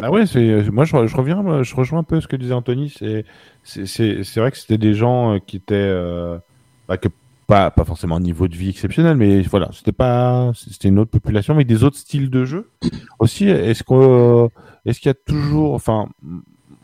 ah 0.00 0.08
ouais 0.12 0.24
c'est 0.26 0.70
moi 0.70 0.84
je, 0.84 1.04
je, 1.08 1.16
reviens 1.16 1.64
je 1.64 1.74
rejoins 1.74 1.98
un 1.98 2.04
peu 2.04 2.20
ce 2.20 2.28
que 2.28 2.36
disait 2.36 2.54
Anthony 2.54 2.94
c'est 2.96 3.24
c'est 3.64 4.36
vrai 4.36 4.52
que 4.52 4.58
c'était 4.58 4.78
des 4.78 4.94
gens 4.94 5.34
euh, 5.34 5.38
qui 5.44 5.56
étaient 5.56 5.74
euh, 5.74 6.38
bah, 6.86 6.98
que 6.98 7.08
pas, 7.48 7.72
pas 7.72 7.84
forcément 7.84 8.16
un 8.16 8.20
niveau 8.20 8.46
de 8.46 8.54
vie 8.54 8.70
exceptionnel, 8.70 9.16
mais 9.16 9.42
voilà, 9.42 9.68
c'était 9.72 9.90
pas, 9.90 10.52
c'était 10.54 10.88
une 10.88 11.00
autre 11.00 11.10
population 11.10 11.54
avec 11.54 11.66
des 11.66 11.82
autres 11.82 11.98
styles 11.98 12.30
de 12.30 12.44
jeu. 12.44 12.70
Aussi, 13.18 13.48
est-ce 13.48 13.82
que, 13.82 14.48
est-ce 14.86 15.00
qu'il 15.00 15.08
y 15.08 15.10
a 15.10 15.14
toujours, 15.14 15.74
enfin, 15.74 16.08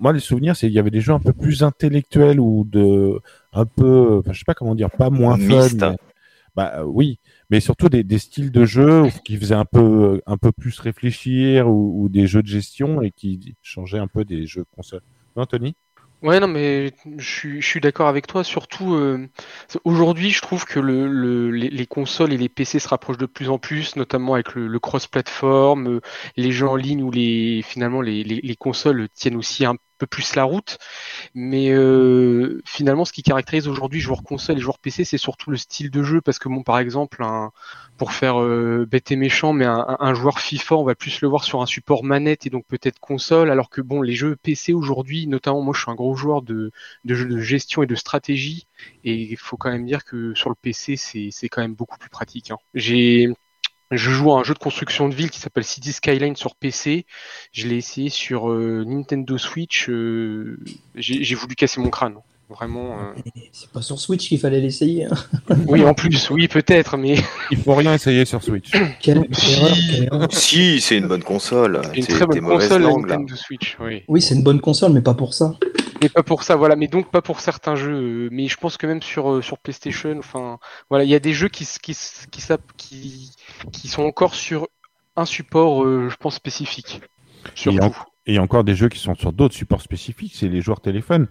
moi 0.01 0.12
les 0.12 0.20
souvenirs, 0.20 0.57
c'est 0.57 0.66
qu'il 0.66 0.76
y 0.76 0.78
avait 0.78 0.90
des 0.90 1.01
jeux 1.01 1.12
un 1.12 1.20
peu 1.20 1.32
plus 1.32 1.62
intellectuels 1.62 2.40
ou 2.40 2.64
de, 2.64 3.20
un 3.53 3.66
peu, 3.66 4.18
enfin, 4.18 4.32
je 4.32 4.38
sais 4.38 4.44
pas 4.44 4.55
comment 4.55 4.74
dire, 4.74 4.90
pas 4.90 5.11
moins 5.11 5.36
fun. 5.38 5.96
bah 6.55 6.84
oui, 6.84 7.18
mais 7.51 7.61
surtout 7.61 7.88
des, 7.88 8.05
des, 8.05 8.18
styles 8.18 8.51
de 8.51 8.64
jeu 8.64 9.05
qui 9.24 9.36
faisaient 9.36 9.55
un 9.55 9.64
peu, 9.64 10.20
un 10.26 10.36
peu 10.36 10.53
plus 10.53 10.78
réfléchir 10.80 11.68
ou, 11.68 12.05
ou 12.05 12.09
des 12.09 12.26
jeux 12.26 12.42
de 12.42 12.49
gestion 12.49 13.03
et 13.03 13.11
qui 13.11 13.57
changeaient 13.62 13.99
un 13.99 14.09
peu 14.09 14.24
des 14.24 14.46
jeux 14.46 14.64
console. 14.74 15.03
Non, 15.36 15.46
Tony? 15.46 15.74
Ouais, 16.20 16.40
non, 16.40 16.49
mais 16.49 16.92
je 17.16 17.61
suis, 17.61 17.80
d'accord 17.80 18.09
avec 18.09 18.26
toi. 18.26 18.42
Surtout, 18.42 18.94
euh, 18.94 19.28
aujourd'hui, 19.84 20.30
je 20.30 20.40
trouve 20.42 20.64
que 20.64 20.80
le, 20.80 21.51
les, 21.53 21.86
consoles 21.86 22.32
et 22.32 22.36
les 22.36 22.49
PC 22.49 22.80
se 22.80 22.88
rapprochent 22.88 23.18
de 23.18 23.26
plus 23.26 23.49
en 23.49 23.59
plus, 23.59 23.94
notamment 23.94 24.34
avec 24.34 24.55
le, 24.55 24.78
cross-platform, 24.80 25.86
euh, 25.86 26.01
les 26.36 26.51
jeux 26.51 26.66
en 26.68 26.74
ligne 26.74 27.05
où 27.05 27.12
les, 27.12 27.62
finalement 27.62 28.01
les, 28.01 28.24
les, 28.24 28.57
consoles 28.57 29.09
tiennent 29.14 29.36
aussi 29.36 29.64
un 29.64 29.76
peu 29.99 30.07
plus 30.07 30.34
la 30.34 30.44
route. 30.44 30.78
Mais 31.34 31.70
euh, 31.70 32.62
finalement, 32.64 33.05
ce 33.05 33.12
qui 33.12 33.22
caractérise 33.22 33.68
aujourd'hui 33.68 34.01
joueurs 34.01 34.22
console 34.22 34.59
et 34.59 34.61
joueurs 34.61 34.78
PC, 34.78 35.05
c'est 35.05 35.18
surtout 35.18 35.51
le 35.51 35.57
style 35.57 35.90
de 35.90 36.03
jeu. 36.03 36.20
Parce 36.20 36.38
que, 36.38 36.49
bon, 36.49 36.62
par 36.62 36.78
exemple, 36.78 37.22
un, 37.22 37.51
pour 37.96 38.12
faire 38.12 38.40
euh, 38.40 38.86
bête 38.90 39.11
et 39.11 39.16
méchant, 39.16 39.53
mais 39.53 39.66
un, 39.66 40.14
joueur 40.14 40.40
FIFA, 40.40 40.76
on 40.76 40.84
va 40.84 40.94
plus 40.94 41.20
le 41.20 41.28
voir 41.28 41.44
sur 41.44 41.61
un 41.62 41.66
support 41.66 42.05
manette 42.05 42.46
et 42.46 42.51
donc 42.51 42.64
peut-être 42.66 42.99
console. 43.01 43.51
Alors 43.51 43.70
que, 43.70 43.80
bon, 43.80 44.03
les 44.03 44.14
jeux 44.14 44.36
PC 44.36 44.72
aujourd'hui, 44.72 45.26
notamment, 45.26 45.62
moi, 45.62 45.74
je 45.74 45.82
suis 45.82 45.90
un 45.90 45.94
gros 45.94 46.14
joueur 46.14 46.42
de, 46.42 46.70
jeux 47.05 47.28
de 47.28 47.38
gestion 47.38 47.82
et 47.82 47.86
de 47.86 47.94
stratégie. 47.94 48.66
Et 49.05 49.14
il 49.14 49.36
faut 49.36 49.57
quand 49.57 49.70
même 49.70 49.86
dire 49.86 50.05
que 50.05 50.34
sur 50.34 50.51
le 50.51 50.57
PC, 50.57 50.96
c'est 50.96 51.49
quand 51.49 51.62
même 51.62 51.74
beaucoup 51.74 51.99
plus 51.99 52.11
pratique. 52.11 52.51
Hein. 52.51 52.59
J'ai 52.74 53.28
je 53.91 54.11
joue 54.11 54.32
à 54.32 54.41
un 54.41 54.45
jeu 54.45 54.55
de 54.55 54.59
construction 54.59 55.09
de 55.09 55.14
ville 55.14 55.30
qui 55.30 55.39
s'appelle 55.41 55.64
City 55.64 55.93
Skyline 55.93 56.36
sur 56.36 56.55
PC. 56.55 57.07
Je 57.53 57.66
l'ai 57.66 57.76
essayé 57.76 58.11
sur 58.11 58.51
euh, 58.51 58.84
Nintendo 58.86 59.39
Switch. 59.39 59.89
Euh, 59.89 60.59
j'ai 60.95 61.34
voulu 61.34 61.55
casser 61.55 61.80
mon 61.80 61.91
crâne. 61.91 62.18
Vraiment. 62.49 62.99
Euh. 62.99 63.30
C'est 63.53 63.70
pas 63.70 63.82
sur 63.82 63.99
Switch 63.99 64.28
qu'il 64.28 64.38
fallait 64.38 64.61
l'essayer. 64.61 65.05
Hein. 65.05 65.16
oui, 65.66 65.84
en 65.84 65.92
plus, 65.92 66.30
oui, 66.30 66.49
peut-être, 66.49 66.96
mais. 66.96 67.16
Il 67.51 67.59
faut 67.59 67.74
rien 67.74 67.92
essayer 67.94 68.24
sur 68.24 68.42
Switch. 68.42 68.70
Quelle 69.01 69.28
erreur, 69.28 70.32
Si, 70.32 70.80
c'est 70.80 70.96
une 70.96 71.09
bonne 71.09 71.22
console. 71.22 71.82
C'est 71.92 71.99
une 71.99 72.07
très 72.07 72.26
bonne 72.26 72.40
console, 72.40 72.82
Nintendo 72.82 73.36
Switch. 73.36 73.76
Oui, 73.80 74.03
oui 74.09 74.22
c'est 74.22 74.34
une 74.34 74.42
bonne 74.42 74.61
console, 74.61 74.92
mais 74.92 75.03
pas 75.03 75.14
pour 75.14 75.34
ça. 75.34 75.55
Mais 76.01 76.09
pas 76.09 76.22
pour 76.22 76.42
ça, 76.42 76.57
voilà. 76.57 76.76
Mais 76.76 76.88
donc 76.88 77.11
pas 77.11 77.22
pour 77.22 77.40
certains 77.40 77.74
jeux. 77.74 78.28
Mais 78.32 78.49
je 78.49 78.57
pense 78.57 78.76
que 78.76 78.86
même 78.86 79.03
sur 79.03 79.30
euh, 79.30 79.42
sur 79.42 79.59
PlayStation, 79.59 80.16
enfin, 80.18 80.59
voilà, 80.88 81.05
il 81.05 81.11
y 81.11 81.14
a 81.14 81.20
des 81.20 81.34
jeux 81.34 81.49
qui 81.49 81.66
qui 81.82 81.94
qui, 82.30 82.42
qui, 82.76 83.32
qui 83.72 83.88
sont 83.88 84.03
encore 84.03 84.34
sur 84.34 84.68
un 85.16 85.26
support, 85.26 85.84
euh, 85.84 86.09
je 86.09 86.16
pense 86.16 86.36
spécifique. 86.36 87.03
Et 87.66 88.32
il 88.32 88.34
y 88.34 88.38
a 88.38 88.42
encore 88.42 88.64
des 88.64 88.74
jeux 88.74 88.88
qui 88.88 88.99
sont 88.99 89.14
sur 89.14 89.32
d'autres 89.32 89.55
supports 89.55 89.80
spécifiques, 89.80 90.32
c'est 90.34 90.49
les 90.49 90.61
joueurs 90.61 90.80
téléphone. 90.80 91.28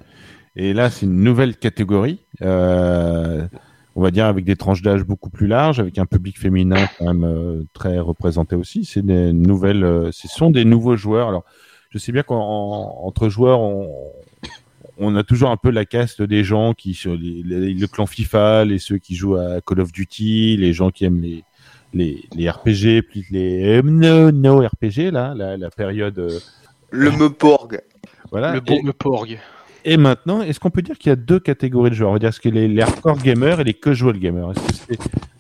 Et 0.58 0.74
là, 0.74 0.90
c'est 0.90 1.06
une 1.06 1.24
nouvelle 1.24 1.56
catégorie. 1.56 2.20
Euh, 2.42 3.48
on 3.96 4.02
va 4.02 4.12
dire 4.12 4.26
avec 4.26 4.44
des 4.44 4.58
tranches 4.58 4.82
d'âge 4.82 5.04
beaucoup 5.04 5.30
plus 5.30 5.48
larges, 5.48 5.80
avec 5.80 5.98
un 5.98 6.06
public 6.06 6.38
féminin 6.38 6.88
quand 6.98 7.14
même 7.14 7.66
très 7.74 8.00
représenté 8.00 8.56
aussi. 8.56 8.84
C'est 8.84 9.06
des 9.06 9.32
nouvelles, 9.32 10.10
ce 10.12 10.28
sont 10.28 10.52
des 10.52 10.66
nouveaux 10.66 10.98
joueurs. 10.98 11.30
Alors, 11.30 11.46
je 11.90 11.98
sais 11.98 12.12
bien 12.12 12.24
qu'entre 12.24 13.30
joueurs, 13.30 13.62
on, 13.62 13.90
on 14.98 15.16
a 15.16 15.24
toujours 15.24 15.50
un 15.50 15.58
peu 15.58 15.70
la 15.70 15.86
caste 15.86 16.22
des 16.22 16.44
gens 16.44 16.74
qui 16.74 16.94
sur 16.94 17.16
les, 17.16 17.44
le 17.44 17.88
clan 17.88 18.06
FIFA, 18.06 18.66
les 18.66 18.80
ceux 18.80 18.98
qui 18.98 19.16
jouent 19.16 19.38
à 19.38 19.62
Call 19.62 19.80
of 19.80 19.92
Duty, 19.92 20.58
les 20.58 20.74
gens 20.74 20.92
qui 20.92 21.06
aiment 21.06 21.22
les 21.22 21.44
les, 21.94 22.26
les 22.36 22.50
RPG, 22.50 23.02
plus 23.02 23.26
les 23.32 23.82
no, 23.82 24.32
no 24.32 24.60
RPG 24.60 25.12
là, 25.12 25.34
la, 25.34 25.70
période. 25.70 26.20
Euh, 26.20 26.40
le 26.92 27.12
Meporg. 27.12 27.82
Voilà. 28.30 28.54
Le 28.54 28.60
bon 28.60 28.84
Meporg. 28.84 29.40
Et 29.86 29.98
maintenant, 29.98 30.42
est-ce 30.42 30.60
qu'on 30.60 30.70
peut 30.70 30.82
dire 30.82 30.98
qu'il 30.98 31.10
y 31.10 31.14
a 31.14 31.16
deux 31.16 31.40
catégories 31.40 31.90
de 31.90 31.96
joueurs? 31.96 32.10
On 32.10 32.14
va 32.14 32.20
dire 32.20 32.34
ce 32.34 32.40
que 32.40 32.50
les, 32.50 32.68
les 32.68 32.82
hardcore 32.82 33.18
gamers 33.18 33.60
et 33.60 33.64
les 33.64 33.74
casual 33.74 34.20
gamers? 34.20 34.52
Est-ce 34.52 34.86
que 34.86 34.94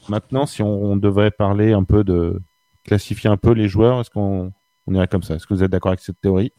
maintenant, 0.10 0.46
si 0.46 0.62
on, 0.62 0.96
devrait 0.96 1.32
parler 1.32 1.74
un 1.74 1.84
peu 1.84 2.04
de 2.04 2.42
classifier 2.86 3.30
un 3.30 3.38
peu 3.38 3.52
les 3.52 3.68
joueurs, 3.68 4.00
est-ce 4.00 4.10
qu'on 4.10 4.52
on 4.88 4.94
irait 4.94 5.08
comme 5.08 5.24
ça? 5.24 5.36
Est-ce 5.36 5.46
que 5.46 5.54
vous 5.54 5.64
êtes 5.64 5.72
d'accord 5.72 5.90
avec 5.90 6.00
cette 6.00 6.22
théorie? 6.22 6.52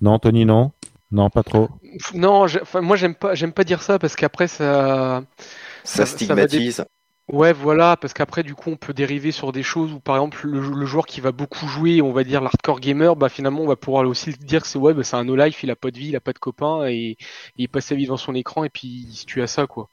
Non, 0.00 0.12
Anthony, 0.12 0.44
non? 0.44 0.72
Non, 1.10 1.30
pas 1.30 1.42
trop. 1.42 1.68
Non, 2.14 2.46
moi 2.74 2.96
j'aime 2.96 3.14
pas, 3.14 3.34
j'aime 3.34 3.52
pas 3.52 3.64
dire 3.64 3.80
ça 3.80 3.98
parce 3.98 4.16
qu'après 4.16 4.48
ça, 4.48 5.22
ça, 5.84 6.04
stigmatise. 6.04 6.84
Ouais, 7.28 7.52
voilà, 7.52 7.96
parce 7.96 8.14
qu'après, 8.14 8.44
du 8.44 8.54
coup, 8.54 8.70
on 8.70 8.76
peut 8.76 8.92
dériver 8.92 9.32
sur 9.32 9.50
des 9.50 9.64
choses 9.64 9.92
où, 9.92 9.98
par 9.98 10.14
exemple, 10.14 10.46
le, 10.46 10.86
joueur 10.86 11.06
qui 11.06 11.20
va 11.20 11.32
beaucoup 11.32 11.66
jouer, 11.66 12.00
on 12.00 12.12
va 12.12 12.22
dire 12.22 12.40
l'hardcore 12.40 12.78
gamer, 12.78 13.16
bah 13.16 13.28
finalement, 13.28 13.62
on 13.62 13.66
va 13.66 13.74
pouvoir 13.74 14.06
aussi 14.06 14.30
dire 14.34 14.62
que 14.62 14.68
c'est 14.68 14.78
ouais, 14.78 14.94
bah, 14.94 15.02
c'est 15.02 15.16
un 15.16 15.24
no-life, 15.24 15.60
il 15.64 15.70
a 15.72 15.74
pas 15.74 15.90
de 15.90 15.98
vie, 15.98 16.10
il 16.10 16.16
a 16.16 16.20
pas 16.20 16.32
de 16.32 16.38
copains, 16.38 16.86
et, 16.86 17.16
il 17.56 17.68
passe 17.68 17.86
sa 17.86 17.96
vie 17.96 18.04
devant 18.04 18.16
son 18.16 18.32
écran, 18.36 18.62
et 18.62 18.68
puis 18.68 18.86
il 19.08 19.14
se 19.16 19.26
tue 19.26 19.42
à 19.42 19.48
ça, 19.48 19.66
quoi. 19.66 19.88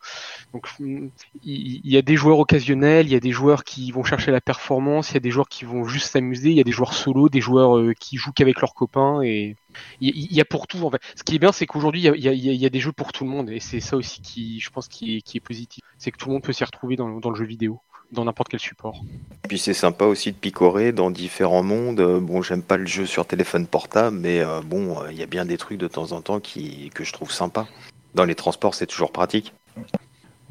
Donc, 0.54 0.68
il, 0.80 1.82
y, 1.84 1.98
a 1.98 2.04
des 2.04 2.16
joueurs 2.16 2.38
occasionnels, 2.38 3.08
il 3.08 3.14
y 3.14 3.16
a 3.16 3.20
des 3.20 3.32
joueurs 3.32 3.64
qui 3.64 3.92
vont 3.92 4.04
chercher 4.04 4.30
la 4.32 4.42
performance, 4.42 5.10
il 5.10 5.14
y 5.16 5.18
a 5.18 5.20
des 5.20 5.32
joueurs 5.32 5.50
qui 5.50 5.66
vont 5.66 5.86
juste 5.86 6.12
s'amuser, 6.12 6.52
il 6.52 6.56
y 6.58 6.62
a 6.62 6.64
des 6.64 6.72
joueurs 6.72 6.94
solo, 6.94 7.30
des 7.30 7.42
joueurs 7.42 7.78
euh, 7.80 7.94
qui 8.00 8.18
jouent 8.18 8.32
qu'avec 8.32 8.62
leurs 8.62 8.76
copains, 8.76 9.24
et 9.24 9.56
il 10.02 10.34
y, 10.34 10.42
a 10.42 10.46
pour 10.46 10.68
tout, 10.68 10.84
en 10.84 10.92
fait. 10.92 11.02
Ce 11.16 11.24
qui 11.24 11.36
est 11.36 11.40
bien, 11.40 11.52
c'est 11.52 11.66
qu'aujourd'hui, 11.66 12.02
il 12.02 12.22
y 12.24 12.28
a, 12.28 12.34
y 12.34 12.66
a, 12.66 12.70
des 12.70 12.80
jeux 12.80 12.92
pour 12.92 13.12
tout 13.12 13.24
le 13.24 13.30
monde, 13.30 13.50
et 13.50 13.60
c'est 13.60 13.80
ça 13.80 13.96
aussi 13.98 14.22
qui, 14.22 14.60
je 14.60 14.70
pense, 14.70 14.88
qui 14.88 15.18
est, 15.18 15.22
qui 15.22 15.38
est 15.38 15.42
positif. 15.42 15.84
C'est 15.98 16.12
que 16.12 16.18
tout 16.18 16.28
le 16.30 16.34
monde 16.34 16.44
peut 16.44 16.54
s'y 16.54 16.64
retrouver 16.64 16.96
dans, 16.96 17.20
dans 17.20 17.30
le 17.30 17.36
jeu 17.36 17.46
vidéo. 17.46 17.80
dans 18.12 18.26
n'importe 18.26 18.50
quel 18.50 18.60
support. 18.60 19.02
Puis 19.50 19.58
c'est 19.58 19.74
sympa 19.74 20.06
aussi 20.06 20.32
de 20.32 20.38
picorer 20.38 20.92
dans 20.92 21.10
différents 21.12 21.64
mondes. 21.64 22.00
Euh, 22.00 22.20
Bon, 22.20 22.42
j'aime 22.44 22.62
pas 22.62 22.78
le 22.78 22.86
jeu 22.86 23.06
sur 23.06 23.26
téléphone 23.26 23.66
portable, 23.68 24.18
mais 24.18 24.40
euh, 24.42 24.62
bon, 24.62 25.02
euh, 25.02 25.12
il 25.12 25.18
y 25.18 25.24
a 25.24 25.26
bien 25.26 25.46
des 25.46 25.58
trucs 25.58 25.80
de 25.80 25.88
temps 25.88 26.12
en 26.12 26.22
temps 26.22 26.40
qui, 26.40 26.92
que 26.94 27.04
je 27.04 27.12
trouve 27.12 27.32
sympa. 27.32 27.68
Dans 28.16 28.26
les 28.26 28.36
transports, 28.36 28.76
c'est 28.76 28.86
toujours 28.86 29.12
pratique. 29.12 29.54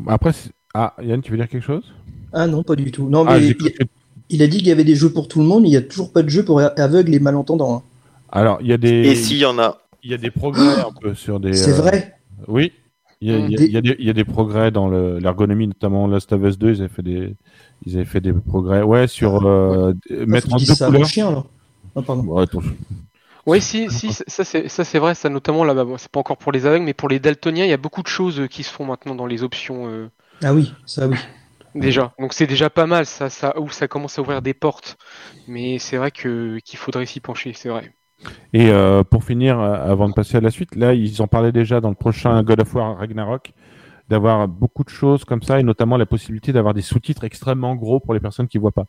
Après, 0.09 0.33
ah, 0.75 0.95
Yann, 1.03 1.23
tu 1.23 1.31
veux 1.31 1.37
dire 1.37 1.49
quelque 1.49 1.65
chose? 1.65 1.85
Ah 2.33 2.47
non, 2.47 2.63
pas 2.65 2.75
du 2.77 2.91
tout. 2.91 3.09
Non, 3.09 3.25
mais 3.25 3.31
Ah, 3.33 3.39
il 4.31 4.43
a 4.43 4.47
dit 4.47 4.59
qu'il 4.59 4.69
y 4.69 4.73
avait 4.73 4.85
des 4.85 4.97
jeux 4.97 5.13
pour 5.13 5.29
tout 5.29 5.39
le 5.41 5.47
monde, 5.47 5.63
mais 5.63 5.69
il 5.69 5.73
n'y 5.73 5.77
a 5.77 5.83
toujours 5.83 6.13
pas 6.13 6.23
de 6.23 6.29
jeu 6.31 6.45
pour 6.45 6.61
aveugles 6.61 7.15
et 7.15 7.21
malentendants. 7.21 7.77
hein. 7.77 7.83
Alors, 8.33 8.59
il 8.61 8.69
y 8.69 8.73
a 8.73 8.79
des. 8.79 9.11
Et 9.11 9.15
s'il 9.15 9.39
y 9.39 9.45
en 9.45 9.59
a, 9.59 9.79
Il 10.03 10.11
y 10.11 10.15
a 10.15 10.19
des 10.19 10.31
progrès 10.31 10.81
un 10.81 10.93
peu 10.93 11.15
sur 11.15 11.39
des. 11.41 11.53
C'est 11.55 11.71
euh, 11.71 11.77
vrai. 11.81 12.15
Oui. 12.49 12.73
Il 13.21 13.29
y, 13.31 13.33
a, 13.33 13.39
il 13.39 13.51
y 13.51 13.55
a- 13.55 13.59
Des- 13.59 13.65
il 13.67 13.73
y 13.73 13.77
a 13.77 13.81
des, 13.81 13.97
il 14.01 14.05
y 14.07 14.11
a 14.11 14.13
des 14.13 14.25
progrès 14.25 14.73
dans 14.73 14.89
le- 14.89 15.19
l'ergonomie, 15.21 15.69
notamment 15.69 16.09
Last 16.09 16.33
of 16.33 16.43
Us 16.43 16.59
2, 16.59 16.73
ils 16.73 16.81
avaient 16.81 16.89
fait 16.89 17.03
des, 17.03 17.35
ils 17.87 17.95
avaient 17.97 18.05
fait 18.05 18.21
des 18.21 18.33
progrès. 18.33 18.83
Ouais, 18.83 19.07
sur 19.07 19.47
euh, 19.47 19.93
d- 20.11 20.27
mettre 20.27 20.53
en 20.53 20.57
deux 20.57 20.75
couleurs. 20.75 21.07
chien, 21.07 21.31
là. 21.31 21.45
Ah, 21.95 22.03
pardon. 22.03 22.25
Ouais, 22.25 22.47
Oui, 23.47 23.61
si, 23.61 23.91
si, 23.91 24.13
ça 24.13 24.45
c'est 24.45 24.69
ça 24.69 24.85
c'est 24.85 24.99
vrai, 24.99 25.15
ça 25.15 25.29
notamment 25.29 25.65
là, 25.65 25.75
bon, 25.85 25.99
c'est 25.99 26.11
pas 26.11 26.21
encore 26.21 26.37
pour 26.39 26.53
les 26.53 26.65
aveugles, 26.67 26.85
mais 26.85 26.95
pour 26.95 27.09
les 27.09 27.19
daltoniens, 27.21 27.65
il 27.65 27.71
y 27.71 27.73
a 27.73 27.77
beaucoup 27.77 28.03
de 28.03 28.09
choses 28.09 28.41
euh, 28.41 28.47
qui 28.47 28.63
se 28.63 28.71
font 28.73 28.85
maintenant 28.85 29.15
dans 29.17 29.27
les 29.27 29.43
options 29.43 29.89
euh, 29.89 30.09
Ah 30.43 30.53
oui, 30.53 30.75
ça 30.87 31.09
oui. 31.09 31.17
déjà. 31.75 32.13
Donc 32.19 32.33
c'est 32.35 32.47
déjà 32.47 32.71
pas 32.71 32.87
mal, 32.87 33.07
ça, 33.07 33.31
ça, 33.31 33.59
où 33.59 33.71
ça 33.71 33.89
commence 33.89 34.19
à 34.19 34.23
ouvrir 34.23 34.43
des 34.43 34.55
portes. 34.55 34.97
Mais 35.47 35.79
c'est 35.79 35.97
vrai 35.97 36.11
que 36.11 36.59
qu'il 36.65 36.79
faudrait 36.79 37.07
s'y 37.07 37.21
pencher, 37.21 37.53
c'est 37.55 37.69
vrai. 37.69 37.93
Et 38.53 38.71
euh, 38.71 39.03
pour 39.05 39.25
finir, 39.25 39.59
euh, 39.59 39.75
avant 39.75 40.09
de 40.09 40.15
passer 40.15 40.37
à 40.37 40.41
la 40.41 40.51
suite, 40.51 40.77
là, 40.77 40.95
ils 40.95 41.23
en 41.23 41.27
parlaient 41.27 41.53
déjà 41.53 41.81
dans 41.81 41.89
le 41.89 41.95
prochain 41.95 42.43
God 42.43 42.61
of 42.61 42.75
War 42.75 42.97
Ragnarok, 42.99 43.53
d'avoir 44.09 44.47
beaucoup 44.49 44.85
de 44.85 44.91
choses 44.91 45.25
comme 45.25 45.43
ça, 45.43 45.59
et 45.59 45.63
notamment 45.63 45.97
la 45.97 46.07
possibilité 46.07 46.53
d'avoir 46.53 46.75
des 46.75 46.83
sous-titres 46.83 47.25
extrêmement 47.25 47.75
gros 47.77 48.01
pour 48.01 48.15
les 48.15 48.21
personnes 48.21 48.49
qui 48.49 48.59
voient 48.59 48.73
pas. 48.73 48.87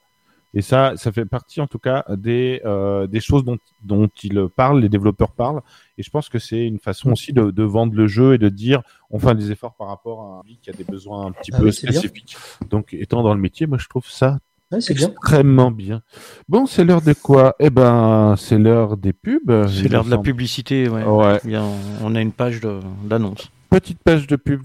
Et 0.55 0.61
ça, 0.61 0.93
ça 0.97 1.11
fait 1.11 1.25
partie 1.25 1.61
en 1.61 1.67
tout 1.67 1.79
cas 1.79 2.05
des, 2.09 2.61
euh, 2.63 3.07
des 3.07 3.19
choses 3.19 3.43
dont, 3.43 3.57
dont 3.83 4.07
ils 4.21 4.47
parlent, 4.55 4.81
les 4.81 4.89
développeurs 4.89 5.31
parlent. 5.31 5.61
Et 5.97 6.03
je 6.03 6.11
pense 6.11 6.29
que 6.29 6.37
c'est 6.37 6.67
une 6.67 6.77
façon 6.77 7.11
aussi 7.11 7.33
de, 7.33 7.49
de 7.49 7.63
vendre 7.63 7.95
le 7.95 8.05
jeu 8.05 8.35
et 8.35 8.37
de 8.37 8.49
dire 8.49 8.83
on 9.09 9.17
fait 9.17 9.33
des 9.33 9.51
efforts 9.51 9.73
par 9.73 9.87
rapport 9.87 10.21
à 10.21 10.25
un 10.25 10.41
public 10.41 10.59
qui 10.61 10.69
a 10.69 10.73
des 10.73 10.83
besoins 10.83 11.25
un 11.25 11.31
petit 11.31 11.49
Ah 11.55 11.57
peu 11.57 11.65
oui, 11.65 11.73
c'est 11.73 11.87
bien. 11.87 11.99
spécifiques. 11.99 12.37
Donc, 12.69 12.93
étant 12.93 13.23
dans 13.23 13.33
le 13.33 13.41
métier, 13.41 13.65
moi 13.65 13.79
je 13.79 13.87
trouve 13.87 14.05
ça 14.07 14.37
Ouais, 14.73 14.81
c'est 14.81 14.95
bien. 14.95 15.09
extrêmement 15.09 15.69
bien. 15.69 16.01
Bon, 16.49 16.65
c'est 16.65 16.83
l'heure 16.83 17.01
de 17.01 17.13
quoi? 17.13 17.53
Eh 17.59 17.69
ben, 17.69 18.33
c'est 18.37 18.57
l'heure 18.57 18.97
des 18.97 19.13
pubs. 19.13 19.67
C'est 19.67 19.87
l'heure 19.87 20.03
de 20.03 20.09
la 20.09 20.17
publicité, 20.17 20.89
ouais. 20.89 21.03
Ouais. 21.03 21.39
Bien, 21.43 21.63
on 22.03 22.15
a 22.15 22.21
une 22.21 22.31
page 22.31 22.59
d'annonce. 23.03 23.51
Petite 23.69 23.99
page 24.03 24.25
de 24.25 24.35
pub. 24.35 24.61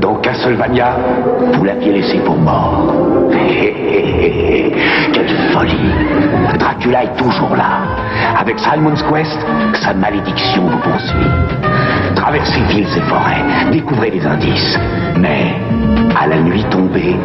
Dans 0.00 0.16
Castlevania, 0.20 0.98
vous 1.54 1.64
l'aviez 1.64 1.92
laissé 1.94 2.18
pour 2.18 2.36
mort. 2.36 2.92
Hé, 3.32 3.36
hé, 3.36 4.04
hé, 4.20 4.68
hé. 4.68 4.72
Quelle 5.12 5.52
folie 5.52 6.58
Dracula 6.58 7.04
est 7.04 7.16
toujours 7.16 7.56
là. 7.56 7.96
Avec 8.38 8.58
Simon's 8.58 9.02
Quest, 9.02 9.38
sa 9.82 9.94
malédiction 9.94 10.68
vous 10.68 10.78
poursuit. 10.78 11.30
Traversez 12.14 12.60
villes 12.68 12.86
et 12.96 13.00
forêts, 13.08 13.70
découvrez 13.72 14.10
les 14.10 14.24
indices. 14.24 14.78
Mais, 15.18 15.54
à 16.16 16.26
la 16.28 16.40
nuit 16.40 16.64
tombée, 16.70 17.16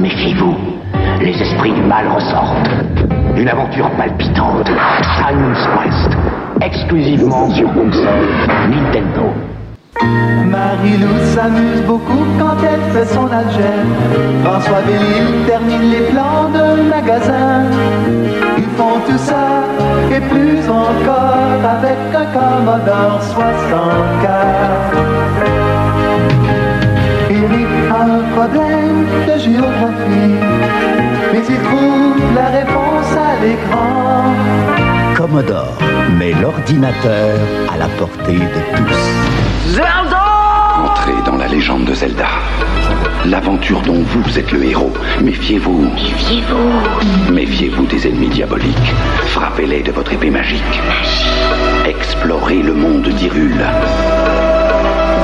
méfiez-vous. 0.00 0.56
Les 1.22 1.40
esprits 1.40 1.72
du 1.72 1.82
mal 1.82 2.08
ressortent. 2.08 2.68
Une 3.36 3.48
aventure 3.48 3.88
palpitante. 3.92 4.68
Simon's 5.16 5.68
Quest. 5.72 6.10
Exclusivement 6.60 7.48
sur 7.50 7.72
console 7.72 8.26
Nintendo. 8.68 9.30
Marie-Lou 10.50 11.16
s'amuse 11.32 11.82
beaucoup 11.86 12.26
quand 12.40 12.56
elle 12.64 12.82
fait 12.92 13.06
son 13.14 13.26
algèbre. 13.26 13.94
François 14.42 14.80
Bellil 14.80 15.46
termine 15.46 15.90
les 15.92 16.06
plans 16.10 16.48
de 16.50 16.82
magasin. 16.88 17.66
Ils 18.58 18.64
font 18.76 18.98
tout 19.06 19.18
ça 19.18 19.62
et 20.10 20.20
plus 20.20 20.68
encore 20.68 21.60
avec 21.64 21.98
un 22.16 22.26
Commodore 22.34 23.22
64. 23.22 24.96
Eric 27.30 27.68
a 27.90 28.02
un 28.02 28.22
problème 28.34 29.06
de 29.26 29.34
géographie, 29.38 30.34
mais 31.32 31.40
il 31.48 31.58
trouve 31.62 32.34
la 32.34 32.48
réponse 32.48 33.12
à 33.16 33.44
l'écran. 33.44 34.34
Commodore 35.16 35.78
met 36.18 36.32
l'ordinateur 36.32 37.38
à 37.72 37.78
la 37.78 37.88
portée 37.88 38.34
de 38.34 38.76
tous. 38.76 39.80
Entrez 40.84 41.22
dans 41.24 41.36
la 41.36 41.46
légende 41.46 41.84
de 41.84 41.94
Zelda. 41.94 42.28
L'aventure 43.24 43.80
dont 43.82 44.02
vous 44.02 44.38
êtes 44.38 44.52
le 44.52 44.64
héros. 44.64 44.92
Méfiez-vous. 45.22 45.90
Méfiez-vous. 45.94 47.32
Méfiez-vous 47.32 47.86
des 47.86 48.08
ennemis 48.08 48.28
diaboliques. 48.28 48.92
Frappez-les 49.28 49.82
de 49.82 49.92
votre 49.92 50.12
épée 50.12 50.30
magique. 50.30 50.80
Explorez 51.86 52.62
le 52.62 52.74
monde 52.74 53.08
d'Hyrule. 53.08 53.64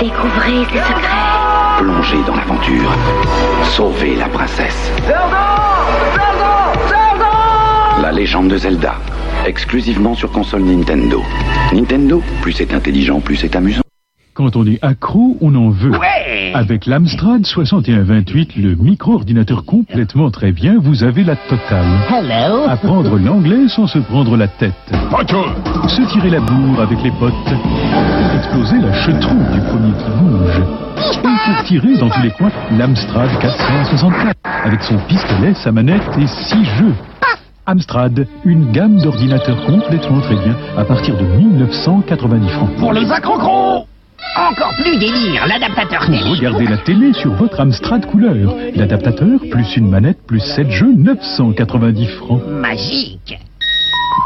Découvrez 0.00 0.64
ses 0.72 0.78
secrets. 0.78 1.28
Plongez 1.78 2.22
dans 2.26 2.36
l'aventure. 2.36 2.92
Sauvez 3.76 4.16
la 4.16 4.28
princesse. 4.28 4.90
De 8.48 8.56
Zelda. 8.56 8.94
Exclusivement 9.46 10.14
sur 10.14 10.30
console 10.32 10.62
Nintendo. 10.62 11.22
Nintendo, 11.72 12.22
plus 12.42 12.52
c'est 12.52 12.72
intelligent, 12.72 13.20
plus 13.20 13.36
c'est 13.36 13.54
amusant. 13.54 13.82
Quand 14.34 14.54
on 14.54 14.64
est 14.66 14.78
accro, 14.82 15.36
on 15.40 15.54
en 15.54 15.70
veut. 15.70 15.92
Avec 16.54 16.86
l'Amstrad 16.86 17.44
6128, 17.44 18.56
le 18.56 18.76
micro-ordinateur 18.76 19.64
complètement 19.64 20.30
très 20.30 20.52
bien, 20.52 20.76
vous 20.80 21.02
avez 21.02 21.24
la 21.24 21.34
totale. 21.34 21.86
Hello. 22.08 22.64
Apprendre 22.68 23.18
l'anglais 23.18 23.68
sans 23.68 23.86
se 23.86 23.98
prendre 23.98 24.36
la 24.36 24.46
tête. 24.48 24.72
Se 25.88 26.12
tirer 26.12 26.30
la 26.30 26.40
bourre 26.40 26.80
avec 26.80 27.02
les 27.02 27.10
potes. 27.10 27.34
Exploser 28.36 28.78
la 28.78 28.92
chetrouille 28.92 29.52
du 29.52 29.60
premier 29.60 29.92
qui 29.92 30.10
bouge. 30.22 30.62
Et 31.24 31.54
pour 31.54 31.64
tirer 31.64 31.96
dans 31.98 32.08
tous 32.08 32.22
les 32.22 32.30
coins, 32.30 32.52
l'Amstrad 32.78 33.30
464, 33.40 34.36
avec 34.64 34.82
son 34.82 34.98
pistolet, 35.08 35.54
sa 35.54 35.72
manette 35.72 36.02
et 36.16 36.26
six 36.26 36.64
jeux. 36.78 36.94
Amstrad, 37.68 38.26
une 38.46 38.72
gamme 38.72 38.98
d'ordinateurs 38.98 39.62
complètement 39.66 40.22
très 40.22 40.36
bien, 40.36 40.56
à 40.78 40.86
partir 40.86 41.18
de 41.18 41.24
1990 41.24 42.48
francs. 42.48 42.70
Pour 42.78 42.94
les 42.94 43.10
accrocros 43.12 43.86
Encore 44.38 44.72
plus 44.82 44.98
délire, 44.98 45.46
l'adaptateur 45.46 46.06
télé. 46.06 46.22
Regardez 46.30 46.66
la 46.66 46.78
télé 46.78 47.12
sur 47.12 47.34
votre 47.34 47.60
Amstrad 47.60 48.06
couleur. 48.06 48.54
L'adaptateur, 48.74 49.40
plus 49.50 49.76
une 49.76 49.90
manette, 49.90 50.18
plus 50.26 50.40
7 50.40 50.70
jeux, 50.70 50.94
990 50.96 52.06
francs. 52.06 52.42
Magique 52.48 53.38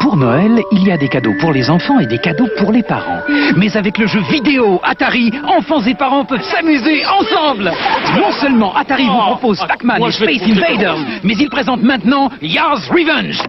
Pour 0.00 0.16
Noël, 0.16 0.62
il 0.72 0.86
y 0.86 0.92
a 0.92 0.96
des 0.96 1.08
cadeaux 1.08 1.34
pour 1.40 1.52
les 1.52 1.70
enfants 1.70 1.98
et 2.00 2.06
des 2.06 2.18
cadeaux 2.18 2.48
pour 2.58 2.72
les 2.72 2.82
parents. 2.82 3.20
Mais 3.56 3.76
avec 3.76 3.98
le 3.98 4.06
jeu 4.06 4.20
vidéo 4.30 4.80
Atari, 4.82 5.30
enfants 5.46 5.82
et 5.82 5.94
parents 5.94 6.24
peuvent 6.24 6.42
s'amuser 6.42 7.02
ensemble. 7.06 7.72
Non 8.16 8.32
seulement 8.32 8.74
Atari 8.74 9.06
vous 9.06 9.18
propose 9.18 9.58
Pac-Man 9.66 9.98
moi, 9.98 10.08
et 10.08 10.12
Space 10.12 10.42
Invaders, 10.42 10.98
mais 11.22 11.34
il 11.34 11.48
présente 11.48 11.82
maintenant 11.82 12.30
Yars 12.40 12.88
Revenge. 12.90 13.42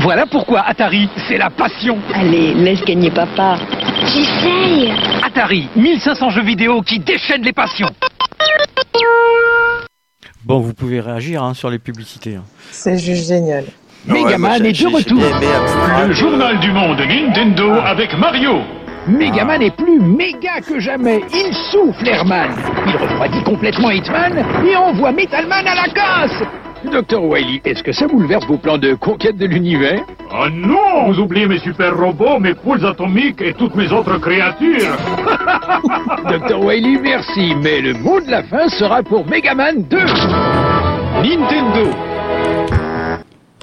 Voilà 0.00 0.26
pourquoi 0.26 0.60
Atari, 0.60 1.08
c'est 1.28 1.38
la 1.38 1.50
passion. 1.50 1.98
Allez, 2.14 2.54
laisse 2.54 2.84
gagner 2.84 3.10
papa. 3.10 3.56
J'essaye. 4.04 4.92
Atari, 5.24 5.68
1500 5.76 6.30
jeux 6.30 6.42
vidéo 6.42 6.82
qui 6.82 6.98
déchaînent 6.98 7.42
les 7.42 7.52
passions. 7.52 7.90
Bon, 10.44 10.60
vous 10.60 10.72
pouvez 10.74 11.00
réagir 11.00 11.42
hein, 11.42 11.54
sur 11.54 11.70
les 11.70 11.78
publicités. 11.78 12.36
hein. 12.36 12.44
C'est 12.70 12.98
juste 12.98 13.26
génial. 13.28 13.64
Megaman 14.06 14.64
est 14.64 14.72
de 14.72 14.86
retour. 14.86 15.20
Le 16.06 16.12
journal 16.14 16.58
du 16.60 16.70
monde 16.72 16.98
Nintendo 17.00 17.72
avec 17.84 18.16
Mario. 18.16 18.60
Megaman 19.08 19.60
est 19.62 19.74
plus 19.76 20.00
méga 20.00 20.60
que 20.66 20.78
jamais. 20.78 21.20
Il 21.34 21.52
souffle 21.72 22.06
Airman. 22.08 22.50
Il 22.86 22.96
refroidit 22.96 23.42
complètement 23.44 23.90
Hitman 23.90 24.44
et 24.66 24.76
envoie 24.76 25.12
Metalman 25.12 25.66
à 25.66 25.74
la 25.74 25.88
casse. 25.92 26.42
Docteur 26.84 27.24
Wily, 27.24 27.60
est-ce 27.64 27.82
que 27.82 27.92
ça 27.92 28.06
bouleverse 28.06 28.46
vos 28.46 28.56
plans 28.56 28.78
de 28.78 28.94
conquête 28.94 29.36
de 29.36 29.46
l'univers 29.46 30.00
Oh 30.30 30.48
non 30.52 31.10
Vous 31.10 31.18
oubliez 31.20 31.46
mes 31.46 31.58
super 31.58 31.96
robots, 31.96 32.38
mes 32.38 32.54
poules 32.54 32.84
atomiques 32.86 33.40
et 33.42 33.52
toutes 33.52 33.74
mes 33.74 33.92
autres 33.92 34.18
créatures 34.18 34.96
Docteur 36.28 36.64
Wily, 36.64 36.98
merci, 37.02 37.54
mais 37.62 37.80
le 37.80 37.94
mot 37.94 38.20
de 38.20 38.30
la 38.30 38.42
fin 38.44 38.68
sera 38.68 39.02
pour 39.02 39.26
Megaman 39.26 39.82
2 39.88 39.98
Nintendo 41.22 41.90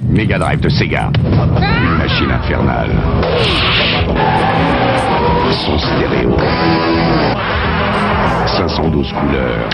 Mega 0.04 0.38
Drive 0.38 0.60
de 0.60 0.70
Sega. 0.70 1.10
Une 1.16 1.98
machine 1.98 2.32
infernale. 2.32 2.92
Son 5.52 5.78
stéréo. 5.78 6.36
512 8.56 9.14
couleurs. 9.14 9.70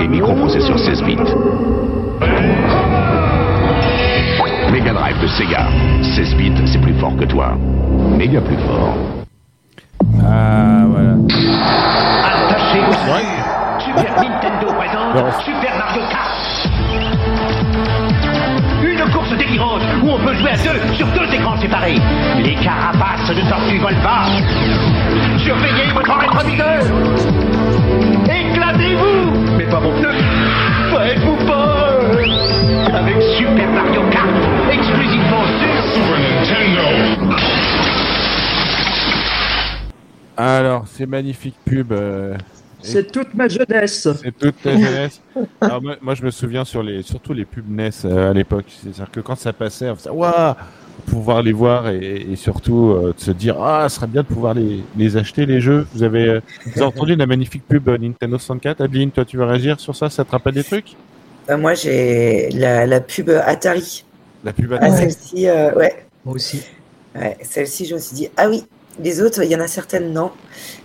Et 0.00 0.08
microprocesseur 0.08 0.78
16 0.78 1.02
bits. 1.02 1.16
Mega 4.72 4.92
Drive 4.94 5.20
de 5.20 5.26
Sega. 5.26 5.66
16 6.02 6.34
bits, 6.36 6.52
c'est 6.66 6.80
plus 6.80 6.94
fort 6.94 7.14
que 7.16 7.24
toi. 7.24 7.56
Méga 8.16 8.40
plus 8.40 8.56
fort. 8.56 8.96
Ah, 10.24 10.84
voilà. 10.86 11.16
C'est 12.72 12.80
aussi 12.88 13.26
Super 13.84 14.14
Nintendo 14.16 14.72
présente 14.72 15.42
Super 15.44 15.76
Mario 15.76 16.02
Kart. 16.10 16.68
Une 18.82 19.12
course 19.12 19.36
délirante 19.36 19.82
où 20.02 20.08
on 20.08 20.18
peut 20.18 20.34
jouer 20.34 20.50
à 20.50 20.56
deux 20.56 20.94
sur 20.94 21.06
deux 21.08 21.34
écrans 21.34 21.56
séparés. 21.60 21.98
Les 22.42 22.54
carapaces 22.54 23.28
de 23.28 23.48
tortues 23.48 23.78
volent 23.78 24.02
pas. 24.02 24.24
Surveillez 25.38 25.92
votre 25.94 26.18
rétroviseur. 26.18 27.61
Éclatez-vous 28.24 29.56
Mais 29.56 29.68
pas 29.68 29.80
mon 29.80 29.92
pneu. 29.92 30.10
Faites-vous 30.90 31.36
peur 31.46 32.00
Avec 32.94 33.22
Super 33.22 33.68
Mario 33.70 34.02
Kart, 34.10 34.28
exclusivement 34.72 35.44
sur 35.58 35.94
Super 35.94 36.18
Nintendo. 36.20 37.22
Alors, 40.36 40.86
ces 40.88 41.06
magnifiques 41.06 41.56
pubs. 41.64 41.92
euh, 41.92 42.34
C'est 42.80 43.12
toute 43.12 43.34
ma 43.34 43.48
jeunesse. 43.48 44.08
C'est 44.22 44.36
toute 44.36 44.60
ta 44.62 44.72
jeunesse. 44.72 45.20
Alors, 45.60 45.82
moi, 45.82 45.96
moi, 46.00 46.14
je 46.14 46.24
me 46.24 46.30
souviens 46.30 46.64
sur 46.64 46.82
les, 46.82 47.02
surtout 47.02 47.32
les 47.32 47.44
pubs 47.44 47.68
NES 47.68 47.90
euh, 48.04 48.30
à 48.30 48.32
l'époque. 48.32 48.64
C'est-à-dire 48.68 49.10
que 49.10 49.20
quand 49.20 49.36
ça 49.36 49.52
passait, 49.52 49.90
on 49.90 49.96
faisait 49.96 50.10
Waouh 50.10 50.54
pouvoir 51.06 51.42
les 51.42 51.52
voir 51.52 51.88
et, 51.88 52.26
et 52.32 52.36
surtout 52.36 52.90
euh, 52.90 53.12
de 53.16 53.20
se 53.20 53.30
dire 53.30 53.60
ah 53.60 53.88
ce 53.88 53.96
serait 53.96 54.06
bien 54.06 54.22
de 54.22 54.26
pouvoir 54.26 54.54
les, 54.54 54.84
les 54.96 55.16
acheter 55.16 55.46
les 55.46 55.60
jeux 55.60 55.86
vous 55.94 56.02
avez, 56.02 56.26
euh, 56.28 56.40
vous 56.64 56.80
avez 56.82 56.88
entendu 56.88 57.16
la 57.16 57.26
magnifique 57.26 57.66
pub 57.66 57.88
euh, 57.88 57.98
Nintendo 57.98 58.38
64 58.38 58.80
Adeline 58.82 59.10
toi 59.10 59.24
tu 59.24 59.36
veux 59.36 59.44
réagir 59.44 59.80
sur 59.80 59.96
ça? 59.96 60.10
Ça 60.10 60.24
te 60.24 60.30
rappelle 60.30 60.54
des 60.54 60.64
trucs? 60.64 60.96
Euh, 61.50 61.56
moi, 61.58 61.74
j'ai 61.74 62.50
la, 62.50 62.86
la 62.86 63.00
pub 63.00 63.30
Atari. 63.30 64.04
la 64.44 64.52
pub 64.52 64.72
Ah, 64.78 64.86
Atari. 64.86 65.12
celle-ci, 65.12 65.48
euh, 65.48 65.74
ouais. 65.74 66.06
Moi 66.24 66.36
aussi. 66.36 66.62
Ouais, 67.14 67.36
celle-ci, 67.42 67.84
je 67.86 67.94
me 67.94 68.00
suis 68.00 68.14
dit, 68.14 68.28
ah 68.36 68.48
oui, 68.48 68.64
les 69.02 69.20
autres, 69.20 69.42
il 69.42 69.50
y 69.50 69.56
en 69.56 69.60
a 69.60 69.66
certaines, 69.66 70.12
non. 70.12 70.30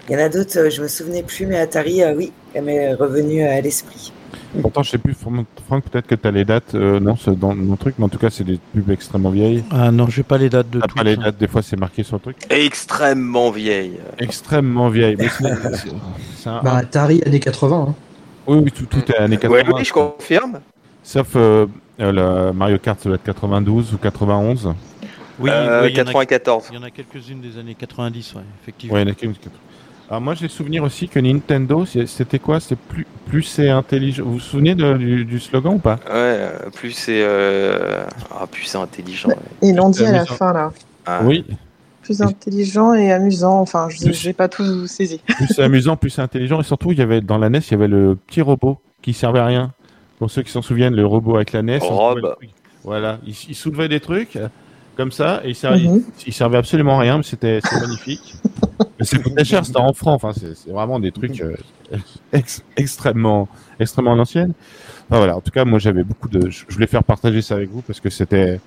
Il 0.10 0.14
y 0.14 0.16
en 0.16 0.20
a 0.20 0.30
d'autres, 0.30 0.70
je 0.70 0.82
me 0.82 0.88
souvenais 0.88 1.24
plus, 1.24 1.45
mais 1.45 1.58
Atari, 1.60 2.01
euh, 2.03 2.16
oui, 2.16 2.34
elle 2.53 2.64
m'est 2.64 2.93
revenue 2.95 3.43
à 3.43 3.62
l'esprit. 3.62 4.14
Pourtant 4.62 4.84
je 4.84 4.91
sais 4.91 4.98
plus 4.98 5.14
Franck 5.14 5.45
Franck, 5.66 5.84
peut-être 5.86 6.08
que 6.08 6.16
tu 6.16 6.28
as 6.28 6.32
les 6.32 6.45
dates 6.45 6.74
euh, 6.76 7.00
non 7.00 7.16
c'est 7.16 7.38
dans 7.38 7.54
mon 7.56 7.76
truc 7.76 7.95
mais 7.98 8.06
en 8.06 8.10
tout 8.10 8.18
cas 8.18 8.30
c'est 8.30 8.43
des 8.43 8.60
pubs 8.74 8.89
extrêmement 8.89 9.30
vieilles 9.30 9.64
Ah 9.72 9.91
non, 9.91 10.08
j'ai 10.08 10.24
pas 10.24 10.38
les 10.38 10.50
dates 10.50 10.70
de 10.70 10.80
tout. 10.82 10.95
pas 10.95 11.04
les 11.04 11.18
dates 11.18 11.38
des 11.38 11.48
fois 11.48 11.62
c'est 11.62 11.78
marqué 11.80 12.04
sur 12.04 12.16
le 12.16 12.22
truc 12.22 12.38
Extrêmement 12.50 13.52
vieille. 13.52 13.98
extrêmement 14.20 14.89
vieilles 14.89 15.16
mais 15.18 15.30
c'est- 15.30 16.50
un- 16.50 16.62
Bah, 16.64 16.76
Atari 16.78 17.22
années 17.26 17.39
80. 17.39 17.88
hein. 17.89 17.95
oui 18.48 18.60
oui 18.66 18.72
tout, 18.72 18.86
tout 18.86 19.12
est 19.12 19.18
années 19.18 19.38
80 19.38 19.54
Ouais, 19.70 19.74
oui, 19.76 19.84
je 19.86 19.91
confirme. 19.93 20.60
Sauf 21.04 21.28
euh, 21.36 21.66
euh, 22.00 22.48
le 22.48 22.54
Mario 22.54 22.78
Kart, 22.80 23.00
ça 23.00 23.10
doit 23.10 23.16
être 23.16 23.24
92 23.24 23.93
ou 23.93 23.98
91. 23.98 24.74
Oui, 25.39 25.50
Euh, 25.52 25.84
oui, 25.84 25.89
il 25.91 25.98
y 25.98 26.02
en 26.02 26.04
a- 26.04 26.06
94. 26.06 26.66
Il 26.72 26.76
y 26.76 26.78
en 26.80 26.84
a 26.84 26.89
quelques-unes 26.89 27.39
des 27.41 27.58
années 27.60 27.76
90, 27.76 28.34
ouais, 28.36 28.41
effectivement. 28.62 28.95
Ouais, 28.95 29.02
il 29.04 29.08
y 29.08 29.10
en 29.10 29.12
a 29.12 29.16
qu'une- 29.16 29.34
Alors 30.10 30.22
moi, 30.22 30.36
j'ai 30.36 30.47
souvenir 30.47 30.84
aussi 30.84 31.10
que 31.10 31.20
Nintendo, 31.20 31.86
c'était 31.86 32.39
quoi? 32.39 32.60
C'est 32.62 32.78
plus, 32.78 33.05
plus 33.26 33.43
c'est 33.43 33.70
intelligent. 33.70 34.24
Vous 34.24 34.34
vous 34.34 34.39
souvenez 34.39 34.74
de- 34.74 34.93
du, 34.97 35.26
du 35.26 35.39
slogan 35.39 35.74
ou 35.76 35.80
pas? 35.80 35.95
Ouais, 36.05 36.12
euh, 36.16 36.70
plus 36.74 36.91
c'est 36.91 37.22
euh... 37.24 38.05
ah, 38.32 38.47
plus 38.47 38.64
c'est 38.64 38.78
intelligent. 38.78 39.30
Ils 39.62 39.76
l'ont 39.76 39.89
dit 39.89 40.05
à 40.05 40.12
la 40.12 40.18
amusant. 40.20 40.36
fin, 40.36 40.53
là. 40.53 40.72
Ah. 41.05 41.20
Oui. 41.24 41.45
Plus 42.03 42.22
intelligent 42.22 42.93
et 42.93 43.12
amusant. 43.12 43.60
Enfin, 43.60 43.89
je 43.89 44.28
n'ai 44.28 44.34
pas 44.34 44.47
tout 44.47 44.88
saisi. 44.88 45.20
Plus 45.28 45.47
c'est 45.47 45.64
amusant, 45.64 45.97
plus 45.97 46.10
c'est 46.10 46.22
intelligent. 46.22 46.62
Et 46.62 46.64
surtout, 46.64 46.93
il 46.93 46.99
y 46.99 47.01
avait 47.01 47.20
dans 47.20 47.38
la 47.38 47.49
NES, 47.49 47.60
il 47.68 47.72
y 47.72 47.74
avait 47.74 47.89
le 47.89 48.16
petit 48.16 48.41
robot 48.41 48.80
qui 49.01 49.12
servait 49.12 49.39
à 49.39 49.45
rien. 49.45 49.74
Pour 50.20 50.32
ceux 50.32 50.41
qui 50.41 50.51
s'en 50.51 50.62
souviennent, 50.62 50.95
le 50.95 51.05
robot 51.05 51.36
avec 51.36 51.51
la 51.51 51.62
NES. 51.64 51.80
Rob. 51.82 52.36
Voilà, 52.86 53.20
il, 53.28 53.36
il 53.49 53.55
soulevait 53.55 53.89
des 53.89 53.99
trucs 53.99 54.38
comme 54.98 55.12
ça 55.14 55.41
et 55.45 55.50
il 55.50 55.56
servait, 55.56 55.80
Mhm. 55.84 56.04
il 56.26 56.34
servait 56.34 56.58
absolument 56.58 56.98
à 56.98 57.02
rien, 57.04 57.18
mais 57.18 57.24
c'était 57.24 57.60
magnifique. 57.80 58.36
C'est 59.00 59.22
pas 59.24 59.30
très 59.30 59.45
cher, 59.45 59.64
c'était 59.66 59.78
en 59.80 59.93
francs. 59.93 60.16
Enfin, 60.24 60.32
c'est 60.34 60.72
vraiment 60.72 61.00
des 61.00 61.12
trucs 61.12 61.39
euh, 61.41 61.56
ex- 62.34 62.64
extrêmement, 62.76 63.48
extrêmement. 63.80 64.14
Enfin, 64.14 64.45
voilà. 65.10 65.38
En 65.38 65.41
tout 65.41 65.52
cas, 65.52 65.66
moi, 65.66 65.78
j'avais 65.78 66.04
beaucoup 66.04 66.28
de. 66.30 66.50
Je 66.50 66.66
voulais 66.72 66.88
faire 66.88 67.04
partager 67.04 67.43
ça 67.43 67.56
avec 67.56 67.70
vous 67.70 67.82
parce 67.84 68.00
que 68.00 68.10
c'était. 68.10 68.60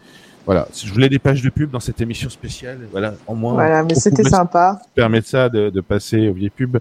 Voilà, 0.46 0.68
je 0.74 0.90
voulais 0.92 1.08
des 1.08 1.18
pages 1.18 1.42
de 1.42 1.50
pub 1.50 1.70
dans 1.70 1.80
cette 1.80 2.00
émission 2.00 2.30
spéciale. 2.30 2.78
Voilà, 2.92 3.14
en 3.26 3.34
moins. 3.34 3.54
Voilà, 3.54 3.82
mais 3.82 3.94
c'était 3.96 4.22
sympa. 4.24 4.80
permet 4.94 5.20
de 5.20 5.26
ça, 5.26 5.48
de, 5.48 5.68
de 5.68 5.80
passer 5.80 6.28
aux 6.28 6.32
vieilles 6.32 6.50
pubs. 6.50 6.78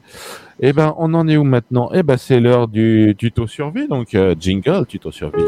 Eh 0.59 0.71
ben, 0.71 0.93
on 0.97 1.11
en 1.15 1.27
est 1.27 1.35
où 1.37 1.43
maintenant? 1.43 1.89
Eh 1.93 2.03
ben, 2.03 2.17
c'est 2.17 2.39
l'heure 2.39 2.67
du 2.67 3.15
tuto 3.17 3.47
survie, 3.47 3.87
donc 3.87 4.13
euh, 4.13 4.35
jingle 4.39 4.85
tuto 4.87 5.11
survie. 5.11 5.43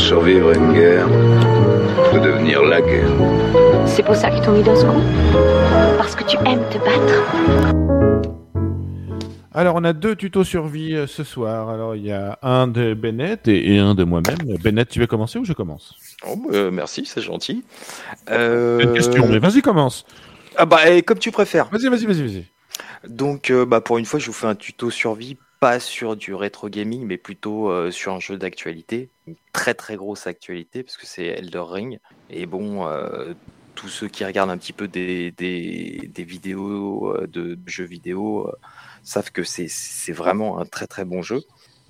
Survivre 0.00 0.52
une 0.52 0.72
guerre, 0.72 1.06
de 1.06 2.18
devenir 2.18 2.62
la 2.62 2.80
guerre. 2.80 3.10
C'est 3.86 4.02
pour 4.02 4.16
ça 4.16 4.30
qu'ils 4.30 4.40
t'ont 4.40 4.52
mis 4.52 4.62
dans 4.62 4.74
ce 4.74 4.84
coup 4.84 5.00
Parce 5.98 6.16
que 6.16 6.24
tu 6.24 6.36
aimes 6.38 6.64
te 6.70 6.78
battre 6.78 7.70
Alors, 9.52 9.76
on 9.76 9.84
a 9.84 9.92
deux 9.92 10.16
tutos 10.16 10.44
survie 10.44 10.96
euh, 10.96 11.06
ce 11.06 11.22
soir. 11.22 11.68
Alors, 11.68 11.94
il 11.94 12.06
y 12.06 12.12
a 12.12 12.38
un 12.42 12.66
de 12.66 12.94
Bennett 12.94 13.46
et, 13.46 13.74
et 13.74 13.78
un 13.78 13.94
de 13.94 14.04
moi-même. 14.04 14.38
Bennett, 14.62 14.88
tu 14.88 15.00
veux 15.00 15.06
commencer 15.06 15.38
ou 15.38 15.44
je 15.44 15.52
commence 15.52 15.94
Oh, 16.26 16.36
euh, 16.52 16.70
merci, 16.70 17.04
c'est 17.04 17.20
gentil. 17.20 17.62
Euh... 18.30 18.80
Une 18.80 18.94
question, 18.94 19.28
mais 19.28 19.38
vas-y, 19.38 19.60
commence. 19.60 20.06
Ah 20.56 20.64
bah, 20.64 21.02
comme 21.06 21.18
tu 21.18 21.30
préfères. 21.30 21.68
Vas-y, 21.70 21.88
vas-y, 21.88 22.06
vas-y, 22.06 22.22
vas-y. 22.22 22.44
Donc, 23.06 23.50
euh, 23.50 23.66
bah, 23.66 23.80
pour 23.80 23.98
une 23.98 24.06
fois, 24.06 24.18
je 24.18 24.26
vous 24.26 24.32
fais 24.32 24.46
un 24.46 24.54
tuto 24.54 24.90
survie, 24.90 25.36
pas 25.60 25.78
sur 25.78 26.16
du 26.16 26.34
rétro 26.34 26.70
gaming, 26.70 27.04
mais 27.06 27.18
plutôt 27.18 27.70
euh, 27.70 27.90
sur 27.90 28.14
un 28.14 28.18
jeu 28.18 28.38
d'actualité. 28.38 29.10
Une 29.26 29.36
très 29.52 29.74
très 29.74 29.96
grosse 29.96 30.26
actualité, 30.26 30.82
parce 30.82 30.96
que 30.96 31.06
c'est 31.06 31.26
Elder 31.26 31.62
Ring. 31.68 31.98
Et 32.30 32.46
bon, 32.46 32.88
euh, 32.88 33.34
tous 33.74 33.88
ceux 33.88 34.08
qui 34.08 34.24
regardent 34.24 34.50
un 34.50 34.56
petit 34.56 34.72
peu 34.72 34.88
des, 34.88 35.30
des, 35.32 36.24
vidéos 36.24 37.14
euh, 37.14 37.26
de 37.26 37.58
jeux 37.66 37.84
vidéo 37.84 38.50
savent 39.04 39.30
que 39.30 39.44
c'est 39.44 40.12
vraiment 40.12 40.58
un 40.58 40.64
très 40.64 40.86
très 40.86 41.04
bon 41.04 41.20
jeu. 41.20 41.42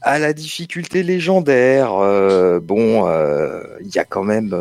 À 0.03 0.19
la 0.19 0.33
difficulté 0.33 1.03
légendaire, 1.03 1.91
bon, 2.63 3.07
il 3.81 3.95
y 3.95 3.99
a 3.99 4.05
quand 4.05 4.25
même 4.25 4.55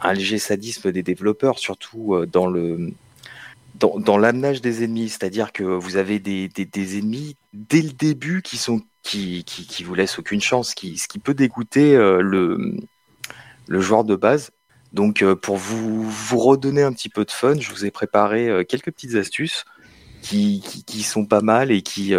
un 0.00 0.12
léger 0.12 0.38
sadisme 0.38 0.92
des 0.92 1.02
développeurs, 1.02 1.58
surtout 1.58 2.24
dans 2.30 2.46
le 2.46 2.92
dans, 3.78 4.18
l'amenage 4.18 4.60
des 4.60 4.84
ennemis, 4.84 5.10
c'est-à-dire 5.10 5.52
que 5.52 5.62
vous 5.62 5.96
avez 5.96 6.18
des, 6.18 6.98
ennemis 6.98 7.36
dès 7.52 7.82
le 7.82 7.90
début 7.90 8.42
qui 8.42 8.56
sont 8.56 8.82
qui, 9.02 9.44
qui, 9.44 9.84
vous 9.84 9.94
laissent 9.94 10.18
aucune 10.18 10.40
chance, 10.40 10.74
qui, 10.74 10.98
ce 10.98 11.06
qui 11.06 11.20
peut 11.20 11.34
dégoûter 11.34 11.94
euh, 11.94 12.20
le, 12.20 12.76
le 13.68 13.80
joueur 13.80 14.02
de 14.02 14.16
base. 14.16 14.50
Donc 14.92 15.22
euh, 15.22 15.36
pour 15.36 15.56
vous, 15.56 16.02
vous 16.10 16.38
redonner 16.38 16.82
un 16.82 16.92
petit 16.92 17.08
peu 17.08 17.24
de 17.24 17.30
fun, 17.30 17.54
je 17.58 17.70
vous 17.70 17.84
ai 17.84 17.92
préparé 17.92 18.48
euh, 18.48 18.64
quelques 18.64 18.90
petites 18.90 19.14
astuces 19.14 19.64
qui, 20.22 20.64
qui, 20.86 21.02
sont 21.04 21.24
pas 21.24 21.40
mal 21.40 21.70
et 21.70 21.82
qui 21.82 22.12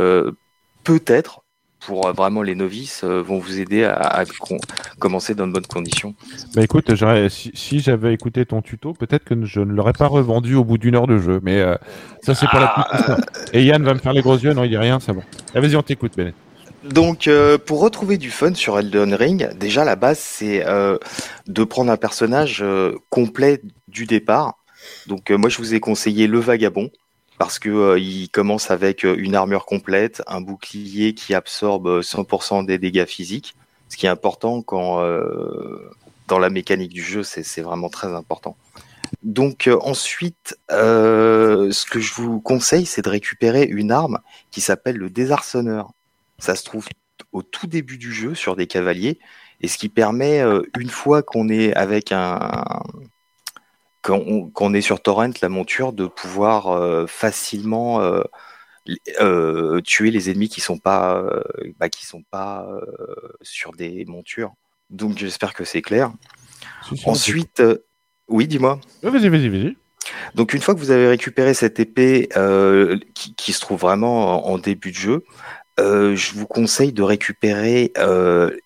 peut-être 0.85 1.43
pour 1.87 2.05
euh, 2.05 2.11
vraiment 2.11 2.43
les 2.43 2.53
novices 2.53 3.01
euh, 3.03 3.21
vont 3.21 3.39
vous 3.39 3.59
aider 3.59 3.85
à, 3.85 3.93
à 3.95 4.25
com- 4.25 4.59
commencer 4.99 5.33
dans 5.33 5.47
de 5.47 5.53
bonnes 5.53 5.65
conditions. 5.65 6.13
Bah 6.53 6.61
écoute, 6.61 6.91
si, 7.29 7.51
si 7.55 7.79
j'avais 7.79 8.13
écouté 8.13 8.45
ton 8.45 8.61
tuto, 8.61 8.93
peut-être 8.93 9.23
que 9.23 9.33
je 9.45 9.61
ne 9.61 9.71
l'aurais 9.73 9.93
pas 9.93 10.07
revendu 10.07 10.53
au 10.55 10.63
bout 10.65 10.77
d'une 10.77 10.95
heure 10.95 11.07
de 11.07 11.17
jeu. 11.17 11.39
Mais 11.41 11.59
euh, 11.61 11.75
ça, 12.21 12.35
c'est 12.35 12.47
pour 12.47 12.59
la 12.59 12.73
Ah. 12.75 12.83
petite 12.83 12.99
histoire. 12.99 13.19
Et 13.53 13.63
Yann 13.63 13.83
va 13.83 13.93
me 13.93 13.99
faire 13.99 14.13
les 14.13 14.21
gros 14.21 14.37
yeux. 14.37 14.53
Non, 14.53 14.63
il 14.65 14.69
dit 14.69 14.77
rien, 14.77 14.99
c'est 14.99 15.13
bon. 15.13 15.23
Ah, 15.55 15.61
Vas-y, 15.61 15.75
on 15.77 15.81
t'écoute, 15.81 16.13
Bennett. 16.17 16.35
Donc, 16.83 17.27
euh, 17.27 17.57
pour 17.57 17.79
retrouver 17.81 18.17
du 18.17 18.29
fun 18.29 18.53
sur 18.53 18.77
Elden 18.77 19.13
Ring, 19.13 19.49
déjà 19.57 19.83
la 19.83 19.95
base 19.95 20.19
c'est 20.19 20.65
euh, 20.67 20.97
de 21.47 21.63
prendre 21.63 21.91
un 21.91 21.97
personnage 21.97 22.59
euh, 22.61 22.93
complet 23.09 23.61
du 23.87 24.05
départ. 24.05 24.55
Donc, 25.07 25.31
euh, 25.31 25.37
moi 25.37 25.49
je 25.49 25.57
vous 25.57 25.73
ai 25.73 25.79
conseillé 25.79 26.27
le 26.27 26.39
vagabond 26.39 26.89
parce 27.37 27.59
que 27.59 27.69
euh, 27.69 27.99
il 27.99 28.29
commence 28.29 28.71
avec 28.71 29.05
euh, 29.05 29.15
une 29.17 29.35
armure 29.35 29.65
complète, 29.65 30.21
un 30.27 30.41
bouclier 30.41 31.13
qui 31.13 31.33
absorbe 31.33 31.87
euh, 31.87 32.01
100% 32.01 32.65
des 32.65 32.77
dégâts 32.77 33.05
physiques, 33.05 33.55
ce 33.89 33.97
qui 33.97 34.05
est 34.05 34.09
important 34.09 34.61
quand 34.61 35.01
euh, 35.01 35.89
dans 36.27 36.39
la 36.39 36.49
mécanique 36.49 36.93
du 36.93 37.03
jeu, 37.03 37.23
c'est 37.23 37.61
vraiment 37.61 37.89
très 37.89 38.13
important. 38.13 38.57
Donc 39.23 39.67
euh, 39.67 39.77
ensuite, 39.81 40.57
euh, 40.71 41.71
ce 41.71 41.85
que 41.85 41.99
je 41.99 42.13
vous 42.13 42.39
conseille, 42.41 42.85
c'est 42.85 43.01
de 43.01 43.09
récupérer 43.09 43.63
une 43.63 43.91
arme 43.91 44.19
qui 44.51 44.61
s'appelle 44.61 44.97
le 44.97 45.09
désarçonneur. 45.09 45.91
Ça 46.39 46.55
se 46.55 46.63
trouve 46.63 46.87
au 47.31 47.41
tout 47.41 47.67
début 47.67 47.97
du 47.97 48.13
jeu 48.13 48.35
sur 48.35 48.55
des 48.55 48.67
cavaliers, 48.67 49.19
et 49.61 49.67
ce 49.67 49.77
qui 49.77 49.89
permet, 49.89 50.41
euh, 50.41 50.61
une 50.77 50.89
fois 50.89 51.23
qu'on 51.23 51.49
est 51.49 51.73
avec 51.73 52.11
un, 52.11 52.83
quand 54.01 54.21
on, 54.59 54.73
est 54.73 54.81
sur 54.81 55.01
torrent, 55.01 55.31
la 55.41 55.49
monture, 55.49 55.93
de 55.93 56.07
pouvoir 56.07 56.67
euh, 56.67 57.07
facilement 57.07 58.01
euh, 58.01 58.21
euh, 59.19 59.81
tuer 59.81 60.11
les 60.11 60.29
ennemis 60.29 60.49
qui 60.49 60.61
sont 60.61 60.77
pas, 60.77 61.23
bah, 61.79 61.89
qui 61.89 62.05
sont 62.05 62.23
pas 62.29 62.67
sur 63.41 63.73
des 63.73 64.05
montures. 64.05 64.53
Donc 64.89 65.17
j'espère 65.17 65.53
que 65.53 65.65
c'est 65.65 65.81
clair. 65.81 66.11
Ensuite, 67.05 67.61
oui, 68.29 68.47
dis-moi. 68.47 68.79
Vas-y, 69.03 69.29
vas-y, 69.29 69.49
vas-y. 69.49 69.77
Donc 70.35 70.53
une 70.53 70.61
fois 70.61 70.73
que 70.73 70.79
vous 70.79 70.91
avez 70.91 71.07
récupéré 71.07 71.53
cette 71.53 71.79
épée 71.79 72.29
qui, 73.13 73.35
qui 73.35 73.51
se 73.51 73.59
trouve 73.59 73.81
vraiment 73.81 74.47
en, 74.47 74.57
début 74.57 74.91
de 74.91 74.95
jeu, 74.95 75.25
je 75.77 76.33
vous 76.33 76.47
conseille 76.47 76.93
de 76.93 77.03
récupérer 77.03 77.91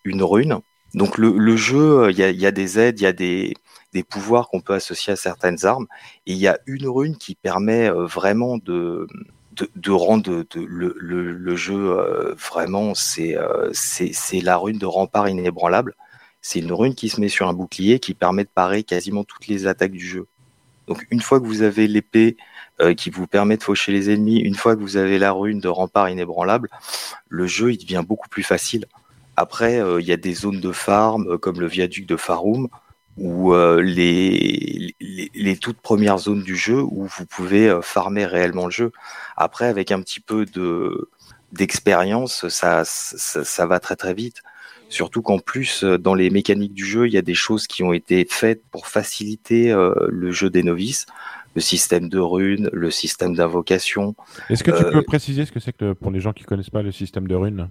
une 0.04 0.22
rune. 0.22 0.60
Donc 0.94 1.18
le, 1.18 1.36
le 1.36 1.56
jeu, 1.56 2.12
il 2.12 2.18
y 2.18 2.24
a, 2.24 2.30
il 2.30 2.40
y 2.40 2.46
a 2.46 2.52
des 2.52 2.78
aides, 2.78 3.00
il 3.00 3.04
y 3.04 3.08
a 3.08 3.14
des, 3.14 3.54
des 3.94 4.04
pouvoirs 4.04 4.50
qu'on 4.50 4.62
peut 4.62 4.74
associer 4.74 5.14
à 5.14 5.16
certaines 5.16 5.66
armes, 5.66 5.88
et 6.26 6.34
il 6.34 6.38
y 6.38 6.48
a 6.48 6.60
une 6.66 6.88
rune 6.88 7.18
qui 7.18 7.36
permet 7.36 7.90
euh, 7.90 8.06
vraiment 8.06 8.58
de 8.58 9.08
de, 9.54 9.70
de 9.76 9.92
rendre 9.92 10.46
le, 10.56 10.96
le, 10.98 11.32
le 11.34 11.56
jeu 11.56 11.98
euh, 11.98 12.34
vraiment, 12.36 12.94
c'est 12.96 13.38
euh, 13.38 13.72
la 14.44 14.58
rune 14.58 14.78
de 14.78 14.86
rempart 14.86 15.30
inébranlable. 15.30 15.96
C'est 16.42 16.60
une 16.60 16.72
rune 16.72 16.96
qui 16.96 17.10
se 17.10 17.20
met 17.20 17.30
sur 17.30 17.48
un 17.48 17.54
bouclier 17.54 18.00
qui 18.00 18.14
permet 18.14 18.44
de 18.44 18.50
parer 18.54 18.84
quasiment 18.84 19.24
toutes 19.24 19.48
les 19.48 19.68
attaques 19.68 19.92
du 19.92 20.08
jeu. 20.08 20.26
Donc 20.88 21.06
une 21.12 21.22
fois 21.22 21.40
que 21.40 21.46
vous 21.46 21.62
avez 21.62 21.88
l'épée 21.88 22.38
euh, 22.80 22.94
qui 22.94 23.10
vous 23.10 23.28
permet 23.28 23.58
de 23.58 23.64
faucher 23.64 23.92
les 23.92 24.10
ennemis, 24.10 24.40
une 24.40 24.56
fois 24.56 24.76
que 24.76 24.82
vous 24.82 24.98
avez 24.98 25.20
la 25.20 25.32
rune 25.32 25.60
de 25.60 25.68
rempart 25.68 26.10
inébranlable, 26.10 26.70
le 27.30 27.46
jeu 27.46 27.74
il 27.74 27.78
devient 27.78 28.04
beaucoup 28.08 28.30
plus 28.30 28.44
facile. 28.44 28.86
Après, 29.38 29.82
il 30.00 30.06
y 30.06 30.12
a 30.12 30.18
des 30.18 30.34
zones 30.34 30.60
de 30.60 30.72
farm 30.72 31.38
comme 31.38 31.60
le 31.62 31.66
viaduc 31.66 32.06
de 32.06 32.18
Faroum 32.18 32.68
ou 33.18 33.54
euh, 33.54 33.82
les, 33.82 34.96
les, 35.00 35.32
les 35.34 35.58
toutes 35.58 35.82
premières 35.82 36.18
zones 36.18 36.44
du 36.44 36.56
jeu 36.56 36.82
où 36.82 37.06
vous 37.06 37.26
pouvez 37.26 37.70
euh, 37.70 37.82
farmer 37.82 38.26
réellement 38.26 38.66
le 38.66 38.72
jeu. 38.72 38.92
Après, 39.38 39.66
avec 39.68 39.92
un 39.92 40.02
petit 40.02 40.20
peu 40.20 40.46
de 40.46 41.10
d'expérience, 41.52 42.48
ça, 42.48 42.84
ça, 42.86 43.44
ça 43.44 43.66
va 43.66 43.80
très 43.80 43.98
très 43.98 44.14
vite. 44.14 44.38
Surtout 44.90 45.22
qu'en 45.22 45.40
plus, 45.40 45.84
euh, 45.84 45.98
dans 45.98 46.16
les 46.16 46.30
mécaniques 46.30 46.74
du 46.74 46.86
jeu, 46.86 47.08
il 47.08 47.14
y 47.14 47.18
a 47.18 47.22
des 47.22 47.34
choses 47.36 47.68
qui 47.68 47.84
ont 47.84 47.94
été 47.94 48.26
faites 48.30 48.64
pour 48.72 48.88
faciliter 48.88 49.72
euh, 49.72 49.94
le 50.10 50.32
jeu 50.32 50.50
des 50.50 50.64
novices. 50.64 51.06
Le 51.54 51.62
système 51.62 52.08
de 52.08 52.18
runes, 52.20 52.70
le 52.72 52.90
système 52.92 53.36
d'invocation. 53.36 54.16
Est-ce 54.50 54.64
que 54.64 54.72
tu 54.72 54.86
Euh, 54.86 54.92
peux 54.92 55.02
préciser 55.04 55.46
ce 55.46 55.52
que 55.52 55.60
c'est 55.60 55.74
que 55.74 55.92
pour 55.92 56.10
les 56.12 56.22
gens 56.22 56.32
qui 56.32 56.46
connaissent 56.46 56.70
pas 56.70 56.82
le 56.82 56.94
système 56.94 57.28
de 57.28 57.36
runes? 57.36 57.70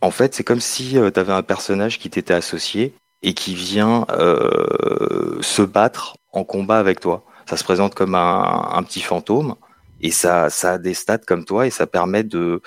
En 0.00 0.10
fait, 0.10 0.34
c'est 0.34 0.44
comme 0.44 0.60
si 0.60 0.92
tu 0.92 0.98
avais 1.20 1.32
un 1.32 1.42
personnage 1.42 1.98
qui 1.98 2.08
t'était 2.08 2.34
associé 2.34 2.94
et 3.22 3.34
qui 3.34 3.54
vient 3.54 4.06
euh, 4.10 5.38
se 5.40 5.62
battre 5.62 6.16
en 6.32 6.44
combat 6.44 6.78
avec 6.78 7.00
toi. 7.00 7.24
Ça 7.46 7.56
se 7.56 7.64
présente 7.64 7.94
comme 7.94 8.14
un, 8.14 8.82
petit 8.82 9.00
fantôme 9.00 9.54
et 10.00 10.10
ça, 10.10 10.48
a 10.62 10.78
des 10.78 10.94
stats 10.94 11.18
comme 11.18 11.44
toi 11.44 11.66
et 11.66 11.70
ça 11.70 11.86
permet 11.86 12.22
de 12.22 12.60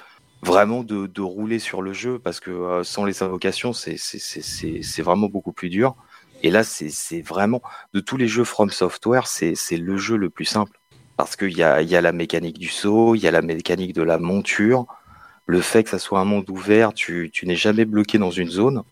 vraiment 0.44 0.84
de, 0.84 1.22
rouler 1.22 1.60
sur 1.60 1.82
le 1.82 1.94
jeu 1.94 2.20
parce 2.20 2.40
que 2.40 2.50
euh, 2.50 2.84
sans 2.84 3.06
les 3.06 3.24
invocations, 3.24 3.74
c'est 3.74 5.02
vraiment 5.02 5.28
beaucoup 5.28 5.54
plus 5.54 5.70
dur. 5.70 5.96
Et 6.44 6.50
là, 6.50 6.64
c'est 6.64 7.22
vraiment 7.22 7.62
de 7.94 8.00
tous 8.00 8.18
les 8.18 8.28
jeux 8.28 8.44
From 8.44 8.72
Software, 8.72 9.28
c'est 9.28 9.78
le 9.78 9.98
jeu 9.98 10.18
le 10.18 10.30
plus 10.30 10.46
simple 10.46 10.82
parce 11.16 11.36
qu'il 11.36 11.56
y 11.56 11.64
a, 11.64 12.02
la 12.02 12.12
mécanique 12.12 12.58
du 12.58 12.70
saut, 12.70 13.14
il 13.14 13.22
y 13.22 13.28
a 13.28 13.32
la 13.32 13.44
mécanique 13.44 13.94
de 13.94 14.02
la 14.02 14.18
monture, 14.18 14.88
le 15.46 15.62
fait 15.62 15.84
que 15.84 15.92
ça 15.92 16.00
soit 16.00 16.20
un 16.20 16.26
monde 16.26 16.50
ouvert, 16.50 16.94
tu 16.94 17.32
n'es 17.44 17.56
jamais 17.56 17.86
bloqué 17.86 18.18
dans 18.18 18.32
une 18.32 18.50
zone. 18.50 18.84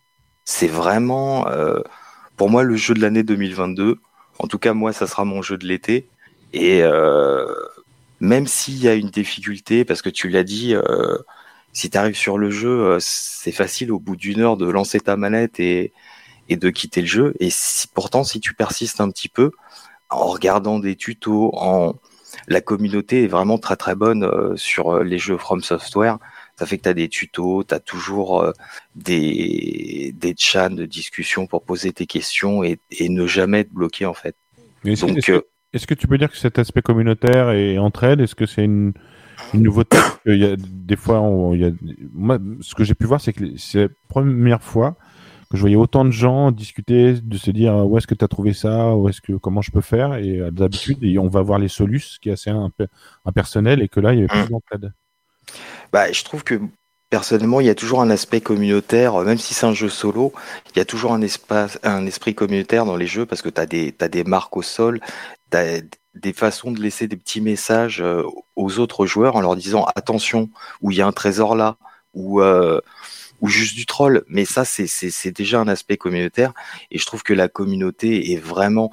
C'est 0.52 0.66
vraiment, 0.66 1.46
euh, 1.46 1.78
pour 2.36 2.50
moi, 2.50 2.64
le 2.64 2.74
jeu 2.74 2.92
de 2.92 3.00
l'année 3.00 3.22
2022. 3.22 3.98
En 4.40 4.48
tout 4.48 4.58
cas, 4.58 4.74
moi, 4.74 4.92
ça 4.92 5.06
sera 5.06 5.24
mon 5.24 5.42
jeu 5.42 5.56
de 5.56 5.64
l'été. 5.64 6.08
Et 6.52 6.82
euh, 6.82 7.46
même 8.18 8.48
s'il 8.48 8.82
y 8.82 8.88
a 8.88 8.94
une 8.94 9.10
difficulté, 9.10 9.84
parce 9.84 10.02
que 10.02 10.08
tu 10.10 10.28
l'as 10.28 10.42
dit, 10.42 10.74
euh, 10.74 11.16
si 11.72 11.88
tu 11.88 11.96
arrives 11.96 12.16
sur 12.16 12.36
le 12.36 12.50
jeu, 12.50 12.98
c'est 12.98 13.52
facile 13.52 13.92
au 13.92 14.00
bout 14.00 14.16
d'une 14.16 14.40
heure 14.40 14.56
de 14.56 14.68
lancer 14.68 14.98
ta 14.98 15.16
manette 15.16 15.60
et, 15.60 15.92
de 16.50 16.70
quitter 16.70 17.02
le 17.02 17.06
jeu. 17.06 17.34
Et 17.38 17.50
pourtant, 17.94 18.24
si 18.24 18.40
tu 18.40 18.52
persistes 18.52 19.00
un 19.00 19.08
petit 19.08 19.28
peu, 19.28 19.52
en 20.10 20.26
regardant 20.26 20.80
des 20.80 20.96
tutos, 20.96 21.52
en 21.54 21.94
la 22.48 22.60
communauté 22.60 23.22
est 23.22 23.28
vraiment 23.28 23.58
très 23.58 23.76
très 23.76 23.94
bonne 23.94 24.56
sur 24.56 24.98
les 25.04 25.18
jeux 25.18 25.38
From 25.38 25.62
Software. 25.62 26.18
Ça 26.60 26.66
fait 26.66 26.76
que 26.76 26.82
tu 26.82 26.88
as 26.90 26.94
des 26.94 27.08
tutos, 27.08 27.64
tu 27.64 27.74
as 27.74 27.80
toujours 27.80 28.42
euh, 28.42 28.52
des, 28.94 30.14
des 30.14 30.34
chats 30.36 30.68
de 30.68 30.84
discussion 30.84 31.46
pour 31.46 31.62
poser 31.62 31.90
tes 31.90 32.04
questions 32.04 32.62
et, 32.62 32.78
et 32.90 33.08
ne 33.08 33.26
jamais 33.26 33.60
être 33.60 33.72
bloqué 33.72 34.04
en 34.04 34.12
fait. 34.12 34.34
Est-ce 34.84 35.06
que, 35.06 35.20
que- 35.20 35.32
euh, 35.32 35.78
que 35.88 35.94
tu 35.94 36.06
peux 36.06 36.18
dire 36.18 36.30
que 36.30 36.36
cet 36.36 36.58
aspect 36.58 36.82
communautaire 36.82 37.50
et 37.52 37.78
entraide, 37.78 38.20
est-ce 38.20 38.34
que 38.34 38.44
c'est 38.44 38.64
une, 38.64 38.92
une 39.54 39.62
nouveauté? 39.62 39.96
Qu'il 40.26 40.36
y 40.36 40.44
a 40.44 40.54
des 40.58 40.96
fois, 40.96 41.20
on- 41.22 41.54
il 41.54 41.60
y 41.62 41.64
a, 41.64 41.70
moi, 42.12 42.38
ce 42.60 42.74
que 42.74 42.84
j'ai 42.84 42.94
pu 42.94 43.06
voir, 43.06 43.22
c'est 43.22 43.32
que 43.32 43.56
c'est 43.56 43.84
la 43.84 43.88
première 44.08 44.62
fois 44.62 44.96
que 45.50 45.56
je 45.56 45.62
voyais 45.62 45.76
autant 45.76 46.04
de 46.04 46.10
gens 46.12 46.52
discuter, 46.52 47.14
de 47.14 47.36
se 47.38 47.50
dire 47.50 47.74
où 47.74 47.96
est-ce 47.96 48.06
que 48.06 48.14
tu 48.14 48.24
as 48.24 48.28
trouvé 48.28 48.52
ça, 48.52 48.94
où 48.94 49.08
est-ce 49.08 49.22
que 49.22 49.32
comment 49.32 49.62
je 49.62 49.72
peux 49.72 49.80
faire, 49.80 50.14
et 50.16 50.38
euh, 50.40 50.50
d'habitude, 50.50 50.98
on 51.18 51.26
va 51.28 51.40
voir 51.40 51.58
les 51.58 51.68
solus, 51.68 52.18
qui 52.20 52.28
est 52.28 52.32
assez 52.32 52.50
imp- 52.50 52.86
impersonnel, 53.24 53.80
et 53.82 53.88
que 53.88 53.98
là, 53.98 54.12
il 54.12 54.20
y 54.20 54.22
avait 54.24 54.32
Mmh. 54.32 54.42
plus 54.42 54.50
d'entraide. 54.50 54.92
Bah, 55.92 56.12
je 56.12 56.22
trouve 56.24 56.44
que 56.44 56.60
personnellement, 57.10 57.60
il 57.60 57.66
y 57.66 57.70
a 57.70 57.74
toujours 57.74 58.00
un 58.00 58.10
aspect 58.10 58.40
communautaire, 58.40 59.20
euh, 59.20 59.24
même 59.24 59.38
si 59.38 59.52
c'est 59.52 59.66
un 59.66 59.74
jeu 59.74 59.88
solo, 59.88 60.32
il 60.72 60.78
y 60.78 60.80
a 60.80 60.84
toujours 60.84 61.12
un, 61.12 61.20
espace, 61.20 61.78
un 61.82 62.06
esprit 62.06 62.34
communautaire 62.34 62.86
dans 62.86 62.96
les 62.96 63.08
jeux 63.08 63.26
parce 63.26 63.42
que 63.42 63.48
tu 63.48 63.60
as 63.60 63.66
des, 63.66 64.24
marques 64.24 64.56
au 64.56 64.62
sol, 64.62 65.00
tu 65.50 65.56
as 65.56 65.80
des 66.14 66.32
façons 66.32 66.70
de 66.70 66.80
laisser 66.80 67.08
des 67.08 67.16
petits 67.16 67.40
messages 67.40 68.00
euh, 68.00 68.22
aux 68.56 68.78
autres 68.78 69.06
joueurs 69.06 69.36
en 69.36 69.40
leur 69.40 69.56
disant 69.56 69.86
attention, 69.96 70.48
ou 70.80 70.92
il 70.92 70.98
y 70.98 71.02
a 71.02 71.06
un 71.06 71.12
trésor 71.12 71.56
là, 71.56 71.76
ou, 72.14 72.40
euh, 72.40 72.80
ou 73.40 73.48
juste 73.48 73.74
du 73.74 73.86
troll. 73.86 74.22
Mais 74.28 74.44
ça, 74.44 74.64
c'est, 74.64 75.32
déjà 75.32 75.60
un 75.60 75.68
aspect 75.68 75.96
communautaire 75.96 76.52
et 76.92 76.98
je 76.98 77.06
trouve 77.06 77.24
que 77.24 77.34
la 77.34 77.48
communauté 77.48 78.32
est 78.32 78.40
vraiment. 78.40 78.90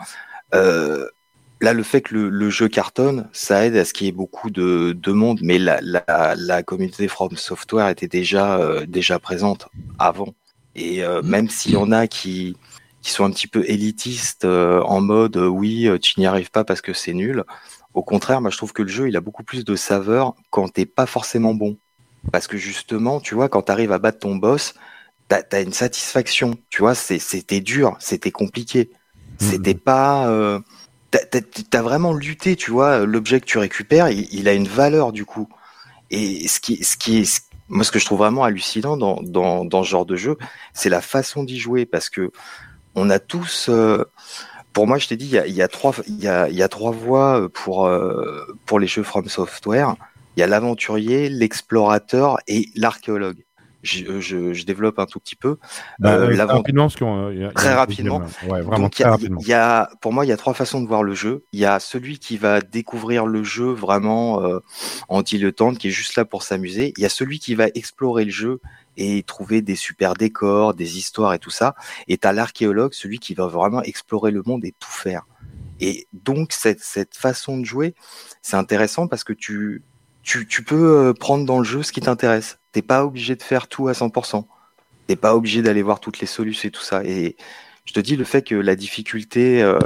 Là, 1.60 1.74
le 1.74 1.82
fait 1.82 2.02
que 2.02 2.14
le, 2.14 2.30
le 2.30 2.50
jeu 2.50 2.68
cartonne, 2.68 3.28
ça 3.34 3.66
aide 3.66 3.76
à 3.78 3.84
ce 3.84 3.94
qu'il 3.94 4.06
y 4.06 4.10
ait 4.10 4.14
beaucoup 4.14 4.52
de, 4.52 4.96
de 4.96 5.12
monde, 5.12 5.40
mais 5.42 5.58
la, 5.58 5.80
la, 5.82 6.36
la 6.38 6.64
communauté 6.64 7.08
From 7.08 7.36
Software 7.36 7.90
était 7.90 8.08
déjà, 8.08 8.60
euh, 8.60 8.86
déjà 8.86 9.18
présente 9.18 9.68
avant. 9.98 10.36
Et 10.76 11.04
euh, 11.04 11.24
même 11.24 11.50
s'il 11.50 11.72
y 11.72 11.76
en 11.76 11.92
a 11.92 12.06
qui, 12.06 12.56
qui 13.02 13.10
sont 13.10 13.26
un 13.26 13.32
petit 13.32 13.48
peu 13.48 13.64
élitistes 13.68 14.46
euh, 14.46 14.82
en 14.84 15.02
mode 15.02 15.38
oui, 15.38 15.90
tu 16.00 16.20
n'y 16.20 16.28
arrives 16.28 16.52
pas 16.52 16.64
parce 16.64 16.82
que 16.82 16.94
c'est 16.94 17.14
nul, 17.14 17.44
au 17.96 18.04
contraire, 18.04 18.40
moi 18.42 18.52
je 18.52 18.58
trouve 18.58 18.74
que 18.74 18.84
le 18.84 18.90
jeu 18.90 19.08
il 19.08 19.18
a 19.18 19.22
beaucoup 19.22 19.44
plus 19.44 19.66
de 19.66 19.76
saveur 19.76 20.36
quand 20.52 20.72
t'es 20.72 20.86
pas 20.86 21.08
forcément 21.08 21.56
bon. 21.56 21.78
Parce 22.32 22.46
que 22.46 22.58
justement, 22.58 23.20
tu 23.20 23.34
vois, 23.34 23.50
quand 23.50 23.64
tu 23.64 23.72
arrives 23.72 23.92
à 23.92 24.00
battre 24.00 24.20
ton 24.20 24.36
boss, 24.36 24.76
t'as 25.28 25.42
as 25.52 25.62
une 25.62 25.74
satisfaction. 25.74 26.56
Tu 26.70 26.82
vois, 26.82 26.94
c'était 26.94 27.62
dur, 27.62 27.96
c'était 28.00 28.32
compliqué. 28.32 28.92
C'était 29.40 29.76
pas. 29.76 30.62
T'as- 31.12 31.82
vraiment 31.82 32.14
lutté, 32.14 32.56
tu 32.56 32.72
vois. 32.72 33.06
L'objet 33.06 33.40
que 33.40 33.46
tu 33.46 33.58
récupères, 33.58 34.10
il, 34.10 34.28
il 34.34 34.48
a 34.48 34.54
une 34.54 34.68
valeur 34.68 35.12
du 35.12 35.26
coup. 35.26 35.48
Et 36.12 36.48
ce 36.48 36.60
qui, 36.60 36.84
ce 36.84 36.98
qui 36.98 37.20
est, 37.20 37.42
moi, 37.70 37.84
ce 37.84 37.92
que 37.92 38.00
je 38.00 38.06
trouve 38.06 38.20
vraiment 38.20 38.44
hallucinant 38.44 38.98
dans, 38.98 39.22
dans, 39.24 39.66
dans 39.66 39.84
ce 39.84 39.90
genre 39.90 40.06
de 40.06 40.16
jeu, 40.16 40.38
c'est 40.74 40.90
la 40.90 41.02
façon 41.02 41.44
d'y 41.44 41.60
jouer, 41.60 41.86
parce 41.86 42.10
que 42.10 42.32
on 42.96 43.10
a 43.10 43.20
tous. 43.20 43.70
euh, 43.70 44.06
pour 44.74 44.88
moi, 44.88 44.98
je 45.00 45.08
t'ai 45.08 45.18
dit, 45.18 45.26
il 45.26 45.32
y 45.32 45.40
a, 45.40 45.48
y 45.48 45.62
a 45.62 45.68
trois, 45.68 45.94
il 46.08 46.20
y 46.24 46.28
a, 46.28 46.50
y 46.50 46.62
a 46.64 46.70
trois 46.70 46.92
voies 46.92 47.50
pour 47.54 47.86
euh, 47.88 48.46
pour 48.66 48.80
les 48.80 48.88
jeux 48.88 49.04
From 49.04 49.28
Software. 49.30 49.96
Il 50.38 50.42
y 50.42 50.44
a 50.44 50.48
l'aventurier, 50.48 51.30
l'explorateur 51.30 52.38
et 52.48 52.70
l'archéologue. 52.76 53.47
Je, 53.88 54.20
je, 54.20 54.54
je 54.54 54.66
développe 54.66 55.00
un 55.00 55.06
tout 55.06 55.20
petit 55.20 55.36
peu. 55.36 55.58
Bah, 56.00 56.14
Euh, 56.16 56.30
euh, 56.36 56.46
rapidement, 56.46 56.88
parce 56.90 57.00
y 57.00 57.04
a- 57.06 57.32
il 57.32 57.40
y 57.42 57.46
a 57.46 57.52
Très 57.52 57.74
rapidement. 57.74 58.20
deuxième, 58.20 58.52
Ouais, 58.52 58.62
vraiment 58.62 58.84
Donc, 58.84 59.00
y 59.00 59.04
a- 59.04 59.12
rapidement. 59.12 59.40
il 59.42 59.48
y 59.48 59.54
a, 59.54 59.90
pour 60.02 60.12
moi, 60.12 60.26
il 60.26 60.28
y 60.30 60.32
a 60.32 60.38
trois 60.38 60.54
façons 60.54 60.82
de 60.82 60.88
voir 60.88 61.04
le 61.04 61.14
jeu. 61.16 61.46
Il 61.54 61.60
y 61.60 61.66
a 61.66 61.80
celui 61.80 62.20
qui 62.20 62.38
va 62.38 62.60
découvrir 62.62 63.26
le 63.26 63.44
jeu 63.44 63.72
vraiment 63.72 64.44
euh, 64.44 64.60
en 65.08 65.22
dilettante, 65.22 65.78
qui 65.78 65.88
est 65.88 65.92
juste 65.92 66.16
là 66.18 66.26
pour 66.26 66.44
s'amuser. 66.44 66.94
Il 66.98 67.04
y 67.04 67.06
a 67.06 67.10
celui 67.10 67.40
qui 67.40 67.56
va 67.56 67.68
explorer 67.76 68.26
le 68.26 68.32
jeu 68.32 68.60
et 68.98 69.24
trouver 69.24 69.62
des 69.62 69.76
super 69.76 70.16
décors, 70.16 70.74
des 70.74 70.98
histoires 70.98 71.34
et 71.34 71.40
tout 71.40 71.50
ça. 71.52 71.76
Et 72.08 72.18
t'as 72.18 72.34
l'archéologue, 72.34 72.94
celui 72.94 73.20
qui 73.20 73.34
va 73.36 73.48
vraiment 73.48 73.82
explorer 73.84 74.32
le 74.32 74.42
monde 74.46 74.66
et 74.66 74.74
tout 74.80 74.92
faire. 74.92 75.26
Et 75.80 76.08
donc 76.12 76.52
cette, 76.54 76.80
cette 76.82 77.16
façon 77.16 77.58
de 77.60 77.64
jouer, 77.64 77.94
c'est 78.42 78.58
intéressant 78.58 79.08
parce 79.08 79.24
que 79.24 79.34
tu, 79.34 79.84
tu, 80.28 80.46
tu 80.46 80.62
peux 80.62 81.08
euh, 81.08 81.14
prendre 81.14 81.46
dans 81.46 81.58
le 81.58 81.64
jeu 81.64 81.82
ce 81.82 81.94
qui 81.94 82.02
t'intéresse. 82.02 82.60
T'es 82.74 82.82
pas 82.82 83.06
obligé 83.06 83.36
de 83.38 83.42
faire 83.42 83.68
tout 83.68 83.88
à 83.88 83.94
100%. 83.94 84.46
T'es 85.08 85.16
pas 85.16 85.34
obligé 85.34 85.62
d'aller 85.62 85.82
voir 85.82 86.02
toutes 86.02 86.20
les 86.20 86.28
solutions 86.28 86.68
et 86.68 86.72
tout 86.72 86.82
ça. 86.82 87.02
Et 87.06 87.38
je 87.86 87.94
te 87.94 88.02
dis 88.02 88.18
le 88.18 88.26
fait 88.26 88.42
que 88.46 88.56
la 88.56 88.76
difficulté, 88.76 89.64
euh, 89.64 89.80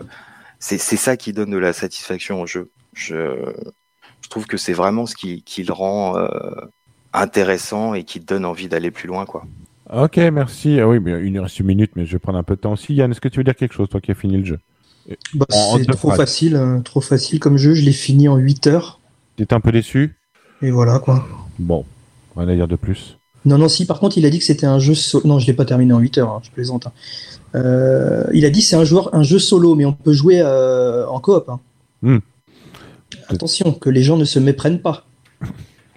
c'est 0.59 0.79
c'est 0.79 0.97
ça 0.97 1.15
qui 1.15 1.31
donne 1.31 1.51
de 1.51 1.59
la 1.59 1.73
satisfaction 1.73 2.41
au 2.41 2.47
jeu. 2.47 2.71
Je, 2.93 3.53
je 4.21 4.29
trouve 4.29 4.47
que 4.47 4.57
c'est 4.57 4.73
vraiment 4.73 5.05
ce 5.05 5.15
qui, 5.15 5.43
qui 5.43 5.63
le 5.63 5.73
rend 5.73 6.17
euh, 6.17 6.27
intéressant 7.13 7.93
et 7.93 8.03
qui 8.03 8.19
te 8.19 8.25
donne 8.25 8.43
envie 8.43 8.67
d'aller 8.67 8.89
plus 8.89 9.07
loin, 9.07 9.27
quoi. 9.27 9.45
Ok, 9.93 10.17
merci. 10.17 10.79
Ah 10.79 10.87
oui, 10.87 10.99
mais 10.99 11.23
il 11.23 11.33
nous 11.33 11.43
reste 11.43 11.59
une 11.59 11.67
minute, 11.67 11.91
mais 11.95 12.07
je 12.07 12.13
vais 12.13 12.19
prendre 12.19 12.39
un 12.39 12.43
peu 12.43 12.55
de 12.55 12.61
temps 12.61 12.73
aussi. 12.73 12.95
Yann, 12.95 13.11
est-ce 13.11 13.21
que 13.21 13.27
tu 13.27 13.37
veux 13.37 13.43
dire 13.43 13.55
quelque 13.55 13.75
chose, 13.75 13.89
toi 13.89 14.01
qui 14.01 14.09
as 14.09 14.15
fini 14.15 14.37
le 14.37 14.45
jeu? 14.45 14.59
Bah, 15.35 15.45
c'est 15.49 15.85
trop 15.85 16.07
phrases. 16.07 16.17
facile, 16.17 16.55
hein, 16.55 16.81
trop 16.83 17.01
facile 17.01 17.39
comme 17.39 17.57
jeu. 17.57 17.75
Je 17.75 17.83
l'ai 17.83 17.91
fini 17.91 18.27
en 18.27 18.37
8 18.37 18.65
heures. 18.67 18.99
T'étais 19.35 19.53
un 19.53 19.59
peu 19.59 19.71
déçu? 19.71 20.15
Et 20.61 20.71
voilà 20.71 20.99
quoi. 20.99 21.25
Bon, 21.59 21.85
rien 22.35 22.47
à 22.49 22.55
dire 22.55 22.67
de 22.67 22.75
plus. 22.75 23.17
Non, 23.45 23.57
non, 23.57 23.67
si, 23.69 23.85
par 23.87 23.99
contre, 23.99 24.17
il 24.19 24.25
a 24.27 24.29
dit 24.29 24.37
que 24.37 24.43
c'était 24.45 24.67
un 24.67 24.77
jeu 24.77 24.93
solo. 24.93 25.25
Non, 25.27 25.39
je 25.39 25.47
l'ai 25.47 25.53
pas 25.53 25.65
terminé 25.65 25.93
en 25.93 25.99
8 25.99 26.19
heures, 26.19 26.29
hein, 26.29 26.41
je 26.43 26.51
plaisante. 26.51 26.85
hein. 26.87 26.91
Euh, 27.55 28.23
il 28.33 28.45
a 28.45 28.51
dit 28.51 28.59
que 28.59 28.65
c'est 28.67 28.75
un, 28.75 28.83
joueur, 28.83 29.13
un 29.15 29.23
jeu 29.23 29.39
solo, 29.39 29.73
mais 29.73 29.83
on 29.85 29.93
peut 29.93 30.13
jouer 30.13 30.41
euh, 30.43 31.07
en 31.07 31.19
coop. 31.19 31.49
hein. 31.49 31.59
Hmm. 32.03 32.19
Attention, 33.29 33.73
que 33.73 33.89
les 33.89 34.03
gens 34.03 34.17
ne 34.17 34.25
se 34.25 34.37
méprennent 34.39 34.79
pas. 34.79 35.05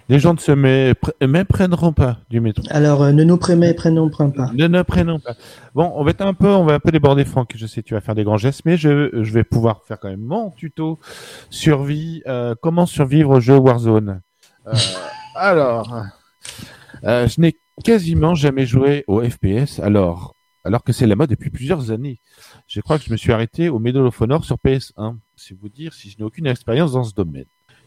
Les 0.09 0.19
gens 0.19 0.33
ne 0.33 0.39
se 0.39 0.51
mépre- 0.51 1.13
méprendront 1.25 1.91
pas 1.93 2.17
du 2.29 2.39
métro. 2.39 2.63
Alors, 2.69 3.01
euh, 3.03 3.11
ne 3.11 3.23
nous 3.23 3.37
prémets, 3.37 3.73
prenons 3.73 4.09
pas. 4.09 4.51
Ne 4.53 4.67
ne 4.67 4.81
prenons 4.83 5.19
pas. 5.19 5.35
Bon, 5.73 5.91
on 5.95 6.03
va 6.03 6.11
être 6.11 6.21
un 6.21 6.33
peu, 6.35 6.47
on 6.47 6.63
va 6.63 6.73
un 6.75 6.79
peu 6.79 6.91
déborder, 6.91 7.25
Franck. 7.25 7.53
Je 7.55 7.65
sais 7.65 7.81
que 7.81 7.87
tu 7.87 7.93
vas 7.95 8.01
faire 8.01 8.13
des 8.15 8.23
grands 8.23 8.37
gestes, 8.37 8.61
mais 8.65 8.77
je, 8.77 9.09
je 9.23 9.31
vais 9.33 9.43
pouvoir 9.43 9.81
faire 9.87 9.99
quand 9.99 10.09
même 10.09 10.21
mon 10.21 10.51
tuto 10.51 10.99
survie. 11.49 12.21
euh, 12.27 12.53
comment 12.61 12.85
survivre 12.85 13.31
au 13.31 13.39
jeu 13.39 13.57
Warzone? 13.57 14.21
Euh, 14.67 14.73
alors, 15.35 16.05
euh, 17.03 17.27
je 17.27 17.41
n'ai 17.41 17.57
quasiment 17.83 18.35
jamais 18.35 18.65
joué 18.65 19.03
au 19.07 19.21
FPS, 19.21 19.79
alors, 19.79 20.35
alors 20.63 20.83
que 20.83 20.93
c'est 20.93 21.07
la 21.07 21.15
mode 21.15 21.29
depuis 21.29 21.49
plusieurs 21.49 21.91
années. 21.91 22.19
Je 22.67 22.81
crois 22.81 22.97
que 22.97 23.05
je 23.05 23.11
me 23.11 23.17
suis 23.17 23.31
arrêté 23.31 23.69
au 23.69 23.79
Medal 23.79 24.05
of 24.05 24.19
Honor 24.19 24.43
sur 24.43 24.57
PS1. 24.57 25.17
C'est 25.35 25.57
vous 25.57 25.69
dire 25.69 25.93
si 25.93 26.09
je 26.09 26.17
n'ai 26.17 26.23
aucune 26.23 26.47
expérience 26.47 26.93
dans 26.93 27.03
ce 27.03 27.13
domaine. 27.13 27.45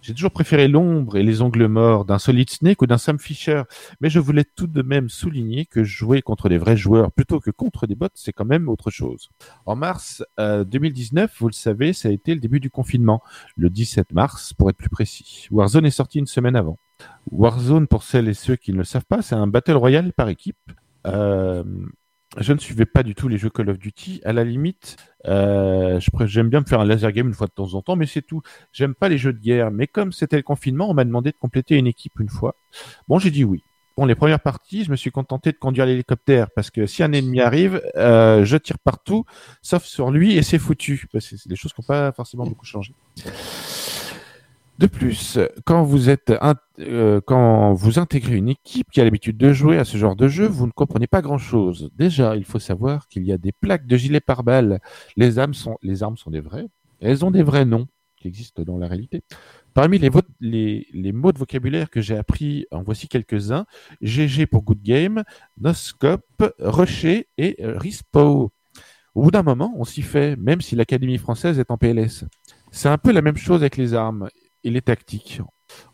J'ai 0.09 0.15
toujours 0.15 0.31
préféré 0.31 0.69
l'ombre 0.69 1.19
et 1.19 1.23
les 1.23 1.43
ongles 1.43 1.67
morts 1.67 2.07
d'un 2.07 2.19
Solid 2.19 2.49
Snake 2.49 2.81
ou 2.81 2.87
d'un 2.87 2.97
Sam 2.97 3.19
Fisher, 3.19 3.65
mais 4.01 4.09
je 4.09 4.19
voulais 4.19 4.45
tout 4.45 4.67
de 4.67 4.81
même 4.81 5.11
souligner 5.11 5.67
que 5.67 5.85
jouer 5.85 6.23
contre 6.23 6.49
des 6.49 6.57
vrais 6.57 6.79
joueurs 6.79 7.13
plutôt 7.13 7.41
que 7.41 7.51
contre 7.51 7.87
des 7.87 7.95
bots, 7.95 8.09
c'est 8.15 8.33
quand 8.33 8.47
même 8.47 8.71
autre 8.71 8.91
chose. 8.91 9.29
En 9.67 9.77
mars 9.77 10.25
euh, 10.41 10.65
2019, 10.65 11.31
vous 11.39 11.49
le 11.49 11.53
savez, 11.53 11.93
ça 11.93 12.09
a 12.09 12.13
été 12.13 12.33
le 12.33 12.41
début 12.41 12.59
du 12.59 12.71
confinement, 12.71 13.23
le 13.59 13.69
17 13.69 14.15
mars 14.15 14.55
pour 14.55 14.71
être 14.71 14.79
plus 14.79 14.89
précis. 14.89 15.47
Warzone 15.51 15.85
est 15.85 15.91
sorti 15.91 16.21
une 16.21 16.27
semaine 16.27 16.57
avant. 16.57 16.79
Warzone, 17.31 17.87
pour 17.87 18.03
celles 18.03 18.29
et 18.29 18.35
ceux 18.35 18.57
qui 18.57 18.73
ne 18.73 18.79
le 18.79 18.85
savent 18.85 19.05
pas, 19.05 19.21
c'est 19.21 19.35
un 19.35 19.47
battle 19.47 19.73
royale 19.73 20.15
par 20.15 20.31
équipe. 20.31 20.57
Euh, 21.07 21.65
je 22.41 22.53
ne 22.53 22.59
suivais 22.59 22.87
pas 22.87 23.03
du 23.03 23.15
tout 23.15 23.29
les 23.29 23.39
jeux 23.39 23.51
Call 23.51 23.71
of 23.71 23.79
Duty. 23.79 24.21
À 24.25 24.33
la 24.33 24.45
limite, 24.45 24.97
euh, 25.27 26.01
j'aime 26.25 26.49
bien 26.49 26.61
me 26.61 26.65
faire 26.65 26.81
un 26.81 26.85
laser 26.85 27.13
game 27.13 27.29
une 27.29 27.35
fois 27.35 27.47
de 27.47 27.53
temps 27.53 27.75
en 27.75 27.83
temps, 27.83 27.97
mais 27.97 28.07
c'est 28.07 28.23
tout. 28.23 28.43
J'aime 28.73 28.95
pas 28.95 29.09
les 29.09 29.19
jeux 29.19 29.33
de 29.33 29.41
guerre. 29.41 29.71
Mais 29.71 29.87
comme 29.87 30.13
c'était 30.13 30.37
le 30.37 30.43
confinement, 30.43 30.89
on 30.91 30.95
m'a 30.95 31.05
demandé 31.05 31.31
de 31.31 31.37
compléter 31.39 31.77
une 31.77 31.87
équipe 31.87 32.19
une 32.21 32.29
fois. 32.29 32.55
Bon, 33.09 33.19
j'ai 33.19 33.31
dit 33.31 33.45
oui. 33.45 33.63
Bon, 33.97 34.05
les 34.05 34.15
premières 34.15 34.39
parties, 34.39 34.85
je 34.85 34.93
me 34.93 34.97
suis 34.97 35.11
contenté 35.11 35.51
de 35.51 35.57
conduire 35.57 35.85
l'hélicoptère 35.85 36.51
parce 36.55 36.71
que 36.71 36.87
si 36.87 37.03
un 37.03 37.13
ennemi 37.13 37.41
arrive, 37.41 37.83
euh, 37.97 38.45
je 38.45 38.57
tire 38.57 38.79
partout, 38.79 39.25
sauf 39.61 39.83
sur 39.83 40.13
lui 40.13 40.37
et 40.37 40.43
c'est 40.43 40.61
foutu. 40.61 41.09
C'est 41.19 41.49
des 41.49 41.57
choses 41.57 41.73
qui 41.73 41.81
n'ont 41.81 41.87
pas 41.87 42.13
forcément 42.13 42.45
beaucoup 42.45 42.65
changé. 42.65 42.95
De 44.79 44.87
plus, 44.87 45.41
quand 45.65 45.83
vous 45.83 46.09
êtes 46.09 46.33
euh, 46.79 47.21
quand 47.27 47.73
vous 47.75 47.99
intégrez 47.99 48.37
une 48.37 48.49
équipe 48.49 48.89
qui 48.93 49.01
a 49.01 49.05
l'habitude 49.05 49.37
de 49.37 49.53
jouer 49.53 49.77
à 49.77 49.85
ce 49.85 49.97
genre 49.97 50.15
de 50.15 50.29
jeu, 50.29 50.47
vous 50.47 50.67
ne 50.67 50.71
comprenez 50.71 51.09
pas 51.09 51.21
grand-chose. 51.21 51.91
Déjà, 51.97 52.37
il 52.37 52.45
faut 52.45 52.61
savoir 52.61 53.09
qu'il 53.09 53.25
y 53.25 53.33
a 53.33 53.39
des 53.39 53.51
plaques 53.51 53.89
de 53.89 53.97
gilets 53.97 54.21
pare-balles. 54.21 54.79
Les 55.17 55.41
armes 55.41 55.55
sont 55.55 55.79
les 55.83 56.05
armes 56.05 56.17
sont 56.17 56.31
des 56.31 56.41
vraies. 56.41 56.69
Elles 57.01 57.25
ont 57.25 57.33
des 57.33 57.43
vrais 57.43 57.65
noms 57.65 57.89
qui 58.17 58.29
existent 58.29 58.63
dans 58.63 58.79
la 58.79 58.87
réalité. 58.87 59.23
Parmi 59.75 59.99
les, 59.99 60.11
les, 60.93 61.13
mots 61.13 61.33
de 61.33 61.39
vocabulaire 61.39 61.91
que 61.91 62.01
j'ai 62.01 62.17
appris, 62.17 62.67
en 62.73 62.83
voici 62.83 63.09
quelques-uns. 63.09 63.67
GG 64.01 64.47
pour 64.47 64.63
Good 64.63 64.83
Game, 64.83 65.23
Noscope, 65.61 66.55
Rocher 66.59 67.29
et 67.37 67.57
Rispo. 67.61 68.51
Au 69.15 69.23
bout 69.23 69.31
d'un 69.31 69.43
moment, 69.43 69.73
on 69.77 69.85
s'y 69.85 70.03
fait, 70.03 70.37
même 70.37 70.61
si 70.61 70.75
l'Académie 70.75 71.19
française 71.19 71.59
est 71.59 71.71
en 71.71 71.79
PLS. 71.79 72.25
C'est 72.71 72.89
un 72.89 72.99
peu 72.99 73.13
la 73.13 73.23
même 73.23 73.37
chose 73.37 73.61
avec 73.61 73.77
les 73.77 73.95
armes 73.95 74.29
et 74.65 74.71
les 74.71 74.83
tactiques. 74.83 75.41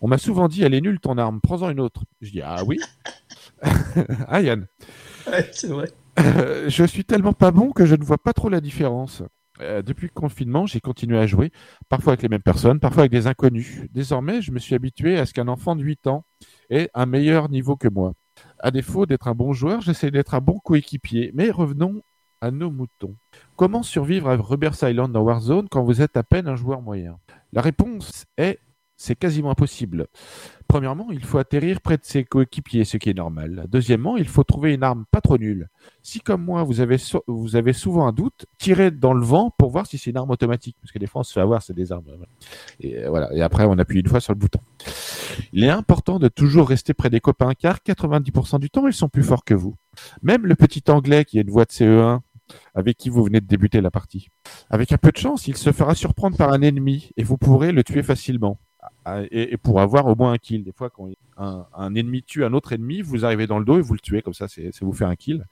On 0.01 0.09
m'a 0.09 0.19
souvent 0.19 0.49
dit, 0.49 0.62
elle 0.62 0.75
est 0.75 0.81
nulle 0.81 1.01
ton 1.01 1.19
arme, 1.19 1.41
prends-en 1.41 1.71
une 1.71 1.81
autre. 1.81 2.05
Je 2.21 2.31
dis, 2.31 2.43
ah 2.43 2.62
oui 2.65 2.79
Ah 4.29 4.41
Yann 4.41 4.67
Ouais, 5.27 5.49
c'est 5.53 5.69
vrai. 5.69 5.89
Euh, 6.21 6.69
je 6.69 6.85
suis 6.85 7.05
tellement 7.05 7.33
pas 7.33 7.51
bon 7.51 7.73
que 7.73 7.87
je 7.87 7.95
ne 7.95 8.05
vois 8.05 8.19
pas 8.19 8.33
trop 8.33 8.49
la 8.49 8.61
différence. 8.61 9.23
Euh, 9.61 9.83
depuis 9.83 10.09
le 10.09 10.12
confinement, 10.12 10.67
j'ai 10.67 10.81
continué 10.81 11.19
à 11.19 11.27
jouer, 11.27 11.53
parfois 11.89 12.12
avec 12.12 12.23
les 12.23 12.29
mêmes 12.29 12.43
personnes, 12.43 12.81
parfois 12.81 13.03
avec 13.03 13.12
des 13.12 13.27
inconnus. 13.27 13.83
Désormais, 13.93 14.43
je 14.43 14.51
me 14.51 14.59
suis 14.59 14.75
habitué 14.75 15.19
à 15.19 15.27
ce 15.27 15.33
qu'un 15.33 15.49
enfant 15.49 15.77
de 15.77 15.83
8 15.83 16.07
ans 16.09 16.25
ait 16.71 16.91
un 16.95 17.07
meilleur 17.07 17.49
niveau 17.49 17.77
que 17.77 17.89
moi. 17.89 18.15
À 18.59 18.71
défaut 18.71 19.07
d'être 19.07 19.29
un 19.29 19.35
bon 19.35 19.53
joueur, 19.53 19.81
j'essaie 19.81 20.11
d'être 20.11 20.35
un 20.35 20.41
bon 20.41 20.59
coéquipier. 20.59 21.31
Mais 21.35 21.51
revenons 21.51 22.03
à 22.41 22.51
nos 22.51 22.71
moutons. 22.71 23.17
Comment 23.57 23.83
survivre 23.83 24.29
à 24.29 24.37
Rubber 24.37 24.71
Island 24.83 25.12
dans 25.12 25.23
Warzone 25.23 25.69
quand 25.71 25.85
vous 25.85 26.03
êtes 26.03 26.17
à 26.17 26.25
peine 26.25 26.49
un 26.49 26.57
joueur 26.57 26.83
moyen? 26.83 27.19
La 27.55 27.63
réponse 27.63 28.27
est 28.37 28.59
c'est 28.97 29.17
quasiment 29.17 29.51
impossible. 29.51 30.07
Premièrement, 30.69 31.09
il 31.11 31.25
faut 31.25 31.39
atterrir 31.39 31.81
près 31.81 31.97
de 31.97 32.05
ses 32.05 32.25
coéquipiers, 32.25 32.85
ce 32.85 32.97
qui 32.97 33.11
est 33.11 33.15
normal. 33.15 33.67
Deuxièmement, 33.69 34.17
il 34.17 34.29
faut 34.29 34.45
trouver 34.45 34.73
une 34.73 34.83
arme 34.83 35.05
pas 35.11 35.21
trop 35.21 35.37
nulle. 35.37 35.69
Si, 36.03 36.21
comme 36.21 36.45
moi, 36.45 36.63
vous 36.63 36.81
avez, 36.81 37.73
souvent 37.73 38.07
un 38.07 38.13
doute, 38.13 38.47
tirez 38.59 38.91
dans 38.91 39.13
le 39.13 39.25
vent 39.25 39.51
pour 39.59 39.71
voir 39.71 39.87
si 39.87 39.99
c'est 39.99 40.11
une 40.11 40.17
arme 40.17 40.31
automatique. 40.31 40.77
Parce 40.81 40.93
que 40.93 40.99
des 40.99 41.07
fois, 41.07 41.21
on 41.21 41.25
se 41.25 41.33
fait 41.33 41.41
avoir, 41.41 41.63
c'est 41.63 41.75
des 41.75 41.93
armes. 41.93 42.05
Et 42.81 42.99
euh, 42.99 43.11
voilà. 43.11 43.33
Et 43.35 43.43
après, 43.43 43.65
on 43.65 43.79
appuie 43.79 44.01
une 44.01 44.09
fois 44.09 44.21
sur 44.21 44.33
le 44.33 44.39
bouton. 44.39 44.61
Il 45.53 45.65
est 45.65 45.71
important 45.71 46.19
de 46.19 46.29
toujours 46.29 46.69
rester 46.69 46.95
près 46.95 47.11
des 47.11 47.21
copains, 47.21 47.53
car 47.55 47.79
90% 47.79 48.61
du 48.61 48.71
temps, 48.71 48.87
ils 48.87 48.95
sont 48.95 49.09
plus 49.09 49.25
forts 49.25 49.45
que 49.45 49.55
vous. 49.55 49.75
Même 50.23 50.47
le 50.47 50.55
petit 50.55 50.85
anglais 50.89 51.25
qui 51.25 51.39
a 51.39 51.43
une 51.43 51.51
voix 51.51 51.65
de 51.65 51.73
CE1, 51.73 52.21
avec 52.75 52.97
qui 52.97 53.09
vous 53.09 53.25
venez 53.25 53.41
de 53.41 53.47
débuter 53.47 53.81
la 53.81 53.91
partie. 53.91 54.29
Avec 54.71 54.93
un 54.93 54.99
peu 54.99 55.11
de 55.11 55.17
chance, 55.17 55.49
il 55.49 55.57
se 55.57 55.73
fera 55.73 55.95
surprendre 55.95 56.37
par 56.37 56.53
un 56.53 56.63
ennemi, 56.63 57.11
et 57.17 57.23
vous 57.23 57.39
pourrez 57.39 57.73
le 57.73 57.85
tuer 57.85 58.03
facilement. 58.03 58.59
Ah, 59.05 59.23
Et, 59.31 59.53
et 59.53 59.57
pour 59.57 59.81
avoir 59.81 60.07
au 60.07 60.15
moins 60.15 60.33
un 60.33 60.39
kill. 60.39 60.65
Des 60.65 60.73
fois, 60.73 60.91
quand 60.91 61.09
un, 61.37 61.95
ennemi 61.95 62.23
tue 62.23 62.45
un 62.45 62.53
autre 62.53 62.73
ennemi, 62.73 63.03
vous 63.03 63.25
arrivez 63.25 63.47
dans 63.47 63.59
le 63.59 63.65
dos 63.65 63.79
et 63.79 63.83
vous 63.83 63.95
le 63.95 64.01
tuez, 64.01 64.23
comme 64.23 64.35
ça, 64.35 64.49
c'est 64.49 64.71
vous 64.81 64.93
faire 64.93 65.09
un 65.09 65.17
kill. 65.17 65.45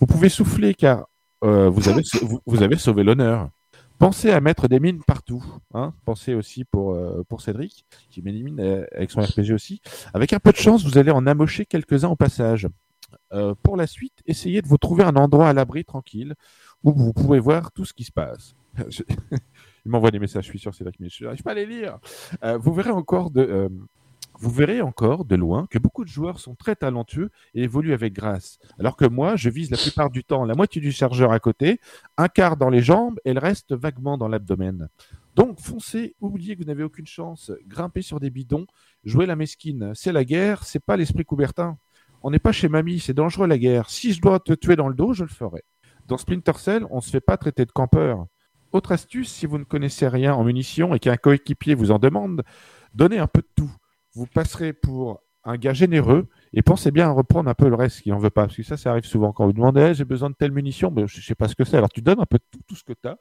Vous 0.00 0.06
pouvez 0.06 0.28
souffler 0.28 0.74
car 0.74 1.06
euh, 1.42 1.68
vous, 1.68 1.88
avez, 1.88 2.02
vous 2.46 2.62
avez 2.62 2.76
sauvé 2.76 3.04
l'honneur. 3.04 3.50
Pensez 3.98 4.30
à 4.30 4.40
mettre 4.40 4.68
des 4.68 4.80
mines 4.80 5.02
partout. 5.06 5.44
Hein. 5.72 5.94
Pensez 6.04 6.34
aussi 6.34 6.64
pour, 6.64 6.94
euh, 6.94 7.22
pour 7.28 7.40
Cédric, 7.40 7.84
qui 8.10 8.22
met 8.22 8.32
des 8.32 8.42
mines 8.42 8.60
euh, 8.60 8.84
avec 8.92 9.10
son 9.10 9.20
RPG 9.20 9.52
aussi. 9.52 9.80
Avec 10.12 10.32
un 10.32 10.40
peu 10.40 10.50
de 10.50 10.56
chance, 10.56 10.84
vous 10.84 10.98
allez 10.98 11.12
en 11.12 11.26
amocher 11.26 11.64
quelques-uns 11.64 12.08
au 12.08 12.16
passage. 12.16 12.66
Euh, 13.32 13.54
pour 13.62 13.76
la 13.76 13.86
suite, 13.86 14.22
essayez 14.26 14.62
de 14.62 14.68
vous 14.68 14.78
trouver 14.78 15.04
un 15.04 15.16
endroit 15.16 15.48
à 15.48 15.52
l'abri 15.52 15.84
tranquille 15.84 16.34
où 16.82 16.92
vous 16.92 17.12
pouvez 17.12 17.38
voir 17.38 17.72
tout 17.72 17.84
ce 17.84 17.92
qui 17.92 18.04
se 18.04 18.12
passe. 18.12 18.54
Il 19.86 19.90
m'envoie 19.90 20.10
des 20.10 20.18
messages, 20.18 20.44
je 20.44 20.50
suis 20.50 20.58
sûr, 20.58 20.74
Cédric, 20.74 20.98
mais 20.98 21.08
je 21.08 21.24
n'arrive 21.24 21.42
pas 21.42 21.52
à 21.52 21.54
les 21.54 21.66
lire. 21.66 21.98
Euh, 22.42 22.56
vous 22.56 22.72
verrez 22.72 22.90
encore 22.90 23.30
de, 23.30 23.42
euh, 23.42 23.68
vous 24.38 24.50
verrez 24.50 24.80
encore 24.80 25.24
de 25.24 25.36
loin 25.36 25.66
que 25.70 25.78
beaucoup 25.78 26.04
de 26.04 26.08
joueurs 26.08 26.40
sont 26.40 26.54
très 26.54 26.74
talentueux 26.74 27.30
et 27.54 27.62
évoluent 27.62 27.92
avec 27.92 28.12
grâce. 28.12 28.58
Alors 28.78 28.96
que 28.96 29.04
moi, 29.04 29.36
je 29.36 29.48
vise 29.50 29.70
la 29.70 29.76
plupart 29.76 30.10
du 30.10 30.24
temps 30.24 30.44
la 30.44 30.54
moitié 30.54 30.80
du 30.80 30.90
chargeur 30.90 31.32
à 31.32 31.38
côté, 31.38 31.80
un 32.16 32.28
quart 32.28 32.56
dans 32.56 32.70
les 32.70 32.80
jambes 32.80 33.18
et 33.24 33.32
le 33.32 33.40
reste 33.40 33.74
vaguement 33.74 34.18
dans 34.18 34.28
l'abdomen. 34.28 34.88
Donc 35.36 35.60
foncez, 35.60 36.14
oubliez 36.20 36.54
que 36.54 36.62
vous 36.62 36.66
n'avez 36.66 36.84
aucune 36.84 37.06
chance, 37.06 37.52
grimpez 37.66 38.02
sur 38.02 38.20
des 38.20 38.30
bidons, 38.30 38.66
jouez 39.04 39.26
la 39.26 39.36
mesquine. 39.36 39.92
C'est 39.94 40.12
la 40.12 40.24
guerre, 40.24 40.64
c'est 40.64 40.82
pas 40.82 40.96
l'esprit 40.96 41.24
Coubertin. 41.24 41.76
On 42.26 42.30
n'est 42.30 42.38
pas 42.38 42.52
chez 42.52 42.70
mamie, 42.70 43.00
c'est 43.00 43.12
dangereux 43.12 43.46
la 43.46 43.58
guerre. 43.58 43.90
Si 43.90 44.14
je 44.14 44.20
dois 44.22 44.40
te 44.40 44.54
tuer 44.54 44.76
dans 44.76 44.88
le 44.88 44.94
dos, 44.94 45.12
je 45.12 45.24
le 45.24 45.28
ferai. 45.28 45.62
Dans 46.08 46.16
Splinter 46.16 46.54
Cell, 46.56 46.86
on 46.90 46.96
ne 46.96 47.00
se 47.02 47.10
fait 47.10 47.20
pas 47.20 47.36
traiter 47.36 47.66
de 47.66 47.70
campeur. 47.70 48.24
Autre 48.72 48.92
astuce, 48.92 49.30
si 49.30 49.44
vous 49.44 49.58
ne 49.58 49.64
connaissez 49.64 50.08
rien 50.08 50.32
en 50.32 50.42
munitions 50.42 50.94
et 50.94 50.98
qu'un 51.00 51.18
coéquipier 51.18 51.74
vous 51.74 51.90
en 51.90 51.98
demande, 51.98 52.42
donnez 52.94 53.18
un 53.18 53.26
peu 53.26 53.42
de 53.42 53.48
tout. 53.54 53.70
Vous 54.14 54.26
passerez 54.26 54.72
pour 54.72 55.20
un 55.44 55.58
gars 55.58 55.74
généreux 55.74 56.26
et 56.54 56.62
pensez 56.62 56.90
bien 56.90 57.10
à 57.10 57.12
reprendre 57.12 57.50
un 57.50 57.54
peu 57.54 57.68
le 57.68 57.74
reste 57.74 58.00
qui 58.00 58.10
en 58.10 58.18
veut 58.18 58.30
pas. 58.30 58.46
Parce 58.46 58.56
que 58.56 58.62
ça, 58.62 58.78
ça 58.78 58.92
arrive 58.92 59.04
souvent. 59.04 59.32
Quand 59.32 59.44
vous 59.44 59.52
demandez, 59.52 59.88
Eh, 59.90 59.94
j'ai 59.94 60.06
besoin 60.06 60.30
de 60.30 60.34
telle 60.34 60.52
munition, 60.52 60.90
ben, 60.90 61.06
je 61.06 61.20
sais 61.20 61.34
pas 61.34 61.48
ce 61.48 61.54
que 61.54 61.64
c'est. 61.64 61.76
Alors 61.76 61.90
tu 61.90 62.00
donnes 62.00 62.20
un 62.20 62.26
peu 62.26 62.38
tout, 62.50 62.60
tout 62.66 62.74
ce 62.74 62.84
que 62.84 62.94
tu 62.94 63.06
as. 63.06 63.18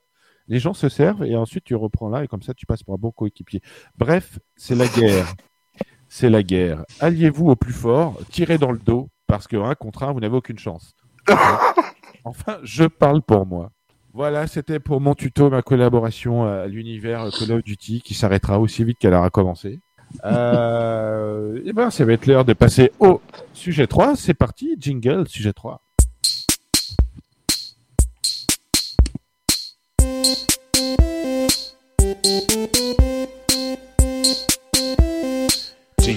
Les 0.48 0.60
gens 0.60 0.74
se 0.74 0.88
servent 0.88 1.26
et 1.26 1.36
ensuite 1.36 1.66
tu 1.66 1.76
reprends 1.76 2.08
là 2.08 2.24
et 2.24 2.30
comme 2.30 2.42
ça 2.42 2.54
tu 2.54 2.66
passes 2.66 2.84
pour 2.84 2.94
un 2.94 2.98
bon 2.98 3.12
coéquipier. 3.12 3.62
Bref, 3.98 4.40
c'est 4.56 4.76
la 4.76 4.88
guerre. 4.88 5.28
C'est 6.16 6.30
la 6.30 6.44
guerre. 6.44 6.86
Alliez-vous 7.00 7.50
au 7.50 7.56
plus 7.56 7.74
fort, 7.74 8.20
tirez 8.30 8.60
dans 8.60 8.72
le 8.72 8.78
dos 8.78 9.10
parce 9.26 9.48
que 9.48 9.58
un 9.58 9.74
contre 9.74 10.04
un, 10.04 10.14
vous 10.14 10.20
n'avez 10.20 10.36
aucune 10.36 10.60
chance. 10.60 10.96
Enfin, 12.24 12.60
je 12.62 12.84
parle 12.84 13.24
pour 13.24 13.48
moi. 13.48 13.72
Voilà, 14.14 14.46
c'était 14.46 14.80
pour 14.80 15.02
mon 15.02 15.16
tuto, 15.16 15.50
ma 15.50 15.64
collaboration 15.64 16.46
à 16.46 16.68
l'univers 16.68 17.32
Call 17.32 17.52
of 17.52 17.64
Duty 17.64 18.02
qui 18.02 18.14
s'arrêtera 18.14 18.60
aussi 18.60 18.84
vite 18.84 19.00
qu'elle 19.00 19.16
aura 19.16 19.32
commencé. 19.32 19.80
Euh, 20.24 21.60
et 21.66 21.74
ben, 21.74 21.90
ça 21.90 22.06
va 22.06 22.14
être 22.14 22.28
l'heure 22.28 22.46
de 22.46 22.54
passer 22.54 22.92
au 23.00 23.20
sujet 23.52 23.88
3. 23.88 24.16
C'est 24.16 24.36
parti, 24.36 24.76
jingle, 24.80 25.28
sujet 25.28 25.52
3. 25.52 25.82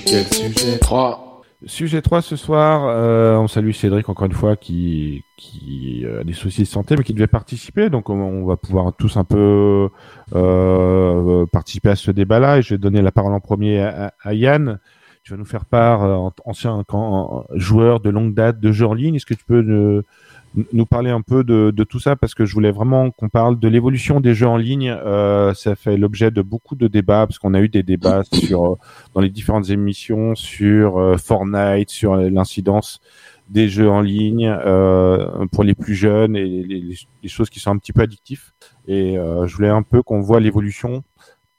Jingle, 0.06 0.24
sujet 0.32 0.78
3. 0.78 1.42
Sujet 1.64 2.02
3 2.02 2.22
ce 2.22 2.36
soir, 2.36 2.84
euh, 2.86 3.36
on 3.38 3.48
salue 3.48 3.72
Cédric 3.72 4.08
encore 4.08 4.26
une 4.26 4.32
fois 4.32 4.56
qui, 4.56 5.24
qui 5.38 6.04
a 6.06 6.22
des 6.22 6.34
soucis 6.34 6.62
de 6.62 6.66
santé 6.66 6.94
mais 6.96 7.02
qui 7.02 7.14
devait 7.14 7.26
participer. 7.26 7.88
Donc 7.90 8.10
on, 8.10 8.44
va 8.44 8.56
pouvoir 8.56 8.92
tous 8.96 9.16
un 9.16 9.24
peu 9.24 9.88
euh, 10.34 11.46
participer 11.46 11.88
à 11.90 11.96
ce 11.96 12.10
débat-là 12.10 12.58
et 12.58 12.62
je 12.62 12.74
vais 12.74 12.78
donner 12.78 13.02
la 13.02 13.10
parole 13.10 13.32
en 13.32 13.40
premier 13.40 13.80
à, 13.80 14.12
à 14.22 14.34
Yann. 14.34 14.78
Tu 15.24 15.32
vas 15.32 15.38
nous 15.38 15.44
faire 15.46 15.64
part, 15.64 16.04
euh, 16.04 16.14
en- 16.14 16.32
ancien 16.44 16.84
quand, 16.86 17.44
joueur 17.54 17.98
de 18.00 18.10
longue 18.10 18.34
date 18.34 18.60
de 18.60 18.70
jeux 18.70 18.86
en 18.86 18.94
ligne. 18.94 19.16
Est-ce 19.16 19.26
que 19.26 19.34
tu 19.34 19.44
peux 19.44 19.64
euh, 19.66 20.02
nous 20.72 20.86
parler 20.86 21.10
un 21.10 21.20
peu 21.20 21.44
de, 21.44 21.70
de 21.70 21.84
tout 21.84 22.00
ça 22.00 22.16
parce 22.16 22.34
que 22.34 22.44
je 22.44 22.54
voulais 22.54 22.70
vraiment 22.70 23.10
qu'on 23.10 23.28
parle 23.28 23.58
de 23.58 23.68
l'évolution 23.68 24.20
des 24.20 24.34
jeux 24.34 24.46
en 24.46 24.56
ligne. 24.56 24.90
Euh, 24.90 25.54
ça 25.54 25.76
fait 25.76 25.96
l'objet 25.96 26.30
de 26.30 26.42
beaucoup 26.42 26.74
de 26.74 26.88
débats 26.88 27.26
parce 27.26 27.38
qu'on 27.38 27.54
a 27.54 27.60
eu 27.60 27.68
des 27.68 27.82
débats 27.82 28.22
sur 28.32 28.64
euh, 28.64 28.78
dans 29.14 29.20
les 29.20 29.30
différentes 29.30 29.70
émissions 29.70 30.34
sur 30.34 30.98
euh, 30.98 31.16
Fortnite, 31.16 31.90
sur 31.90 32.16
l'incidence 32.16 33.00
des 33.48 33.68
jeux 33.68 33.88
en 33.88 34.00
ligne 34.00 34.48
euh, 34.48 35.46
pour 35.52 35.62
les 35.62 35.74
plus 35.74 35.94
jeunes 35.94 36.36
et 36.36 36.46
les, 36.46 37.28
choses 37.28 37.50
qui 37.50 37.60
sont 37.60 37.70
un 37.70 37.78
petit 37.78 37.92
peu 37.92 38.02
addictifs. 38.02 38.54
Et 38.88 39.18
euh, 39.18 39.46
je 39.46 39.56
voulais 39.56 39.68
un 39.68 39.82
peu 39.82 40.02
qu'on 40.02 40.20
voit 40.20 40.40
l'évolution 40.40 41.02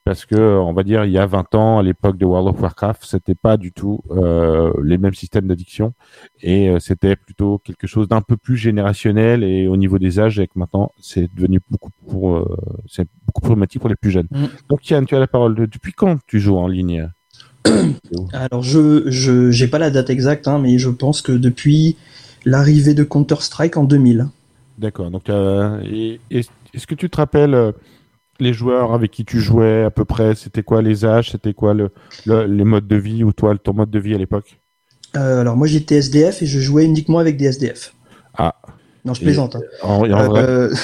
parce 0.08 0.24
que 0.24 0.36
on 0.36 0.72
va 0.72 0.84
dire 0.84 1.04
il 1.04 1.12
y 1.12 1.18
a 1.18 1.26
20 1.26 1.54
ans 1.54 1.78
à 1.80 1.82
l'époque 1.82 2.16
de 2.16 2.24
World 2.24 2.48
of 2.48 2.58
Warcraft 2.62 3.04
c'était 3.04 3.34
pas 3.34 3.58
du 3.58 3.72
tout 3.72 4.00
euh, 4.10 4.72
les 4.82 4.96
mêmes 4.96 5.12
systèmes 5.12 5.46
d'addiction. 5.46 5.92
Et 6.40 6.70
euh, 6.70 6.78
c'était 6.78 7.14
plutôt 7.14 7.58
quelque 7.58 7.86
chose 7.86 8.08
d'un 8.08 8.22
peu 8.22 8.38
plus 8.38 8.56
générationnel 8.56 9.44
et 9.44 9.68
au 9.68 9.76
niveau 9.76 9.98
des 9.98 10.18
âges 10.18 10.38
et 10.38 10.46
que 10.46 10.58
maintenant 10.58 10.92
c'est 10.98 11.28
devenu 11.34 11.60
beaucoup 11.70 11.90
pour 12.08 12.36
euh, 12.36 12.56
c'est 12.88 13.06
beaucoup 13.26 13.42
plus 13.42 13.48
problématique 13.48 13.80
pour 13.82 13.90
les 13.90 13.96
plus 13.96 14.10
jeunes. 14.10 14.28
Mm. 14.30 14.44
donc 14.70 14.88
Yann 14.88 15.04
tu 15.04 15.14
as 15.14 15.18
la 15.20 15.26
parole. 15.26 15.54
Depuis 15.68 15.92
quand 15.92 16.16
tu 16.26 16.40
joues 16.40 16.56
en 16.56 16.68
ligne? 16.68 17.10
Alors 18.32 18.62
je 18.62 19.10
je 19.10 19.50
j'ai 19.50 19.68
pas 19.68 19.78
la 19.78 19.90
date 19.90 20.08
exacte, 20.08 20.48
hein, 20.48 20.58
mais 20.58 20.78
je 20.78 20.88
pense 20.88 21.20
que 21.20 21.32
depuis 21.32 21.96
l'arrivée 22.46 22.94
de 22.94 23.04
Counter 23.04 23.40
Strike 23.40 23.76
en 23.76 23.84
2000. 23.84 24.28
d'accord. 24.78 25.10
Donc 25.10 25.28
euh, 25.28 25.82
et- 25.84 26.18
et- 26.30 26.46
est-ce 26.72 26.86
que 26.86 26.94
tu 26.94 27.10
te 27.10 27.16
rappelles 27.18 27.54
euh, 27.54 27.72
les 28.40 28.52
joueurs 28.52 28.92
avec 28.92 29.10
qui 29.10 29.24
tu 29.24 29.40
jouais 29.40 29.84
à 29.84 29.90
peu 29.90 30.04
près 30.04 30.34
c'était 30.34 30.62
quoi 30.62 30.80
les 30.82 31.04
âges 31.04 31.30
c'était 31.32 31.54
quoi 31.54 31.74
le, 31.74 31.90
le- 32.26 32.44
les 32.46 32.64
modes 32.64 32.86
de 32.86 32.96
vie 32.96 33.24
ou 33.24 33.32
toi 33.32 33.54
ton 33.56 33.72
mode 33.74 33.90
de 33.90 33.98
vie 33.98 34.14
à 34.14 34.18
l'époque? 34.18 34.58
Euh, 35.16 35.40
alors 35.40 35.56
moi 35.56 35.66
j'étais 35.66 35.96
SDF 35.96 36.42
et 36.42 36.46
je 36.46 36.60
jouais 36.60 36.84
uniquement 36.84 37.18
avec 37.18 37.36
des 37.36 37.46
SDF. 37.46 37.94
ah 38.36 38.54
Non, 39.04 39.14
je 39.14 39.20
Et- 39.22 39.24
plaisante. 39.24 39.56
hein. 39.56 39.60
en- 39.82 39.98
vrai? 40.06 40.42
Euh, 40.42 40.74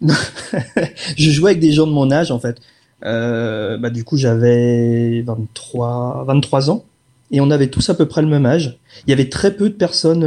je 1.16 1.30
jouais 1.30 1.50
avec 1.52 1.60
des 1.62 1.72
gens 1.72 1.86
de 1.86 1.92
mon 1.92 2.10
âge 2.10 2.30
en 2.30 2.38
fait. 2.38 2.58
Euh, 3.04 3.76
bah, 3.76 3.90
du 3.90 4.02
coup, 4.04 4.16
j'avais 4.16 5.22
23, 5.22 6.24
23 6.26 6.70
ans 6.70 6.84
et 7.30 7.40
on 7.40 7.50
avait 7.50 7.66
tous 7.66 7.90
à 7.90 7.94
peu 7.94 8.06
près 8.06 8.22
le 8.22 8.28
même 8.28 8.46
âge. 8.46 8.78
Il 9.06 9.10
y 9.10 9.12
avait 9.12 9.28
très 9.28 9.54
peu 9.54 9.68
de 9.68 9.74
personnes 9.74 10.24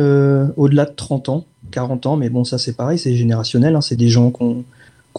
au-delà 0.58 0.86
de 0.86 0.94
30 0.96 1.30
ans, 1.30 1.46
40 1.72 2.06
ans, 2.06 2.18
mais 2.18 2.30
bon, 2.30 2.44
ça 2.44 2.58
c'est 2.58 2.74
pareil, 2.76 3.00
c'est 3.00 3.16
générationnel. 3.16 3.76
hein. 3.76 3.82
C'est 3.82 3.96
des 3.96 4.10
gens 4.10 4.30
qu'on 4.30 4.64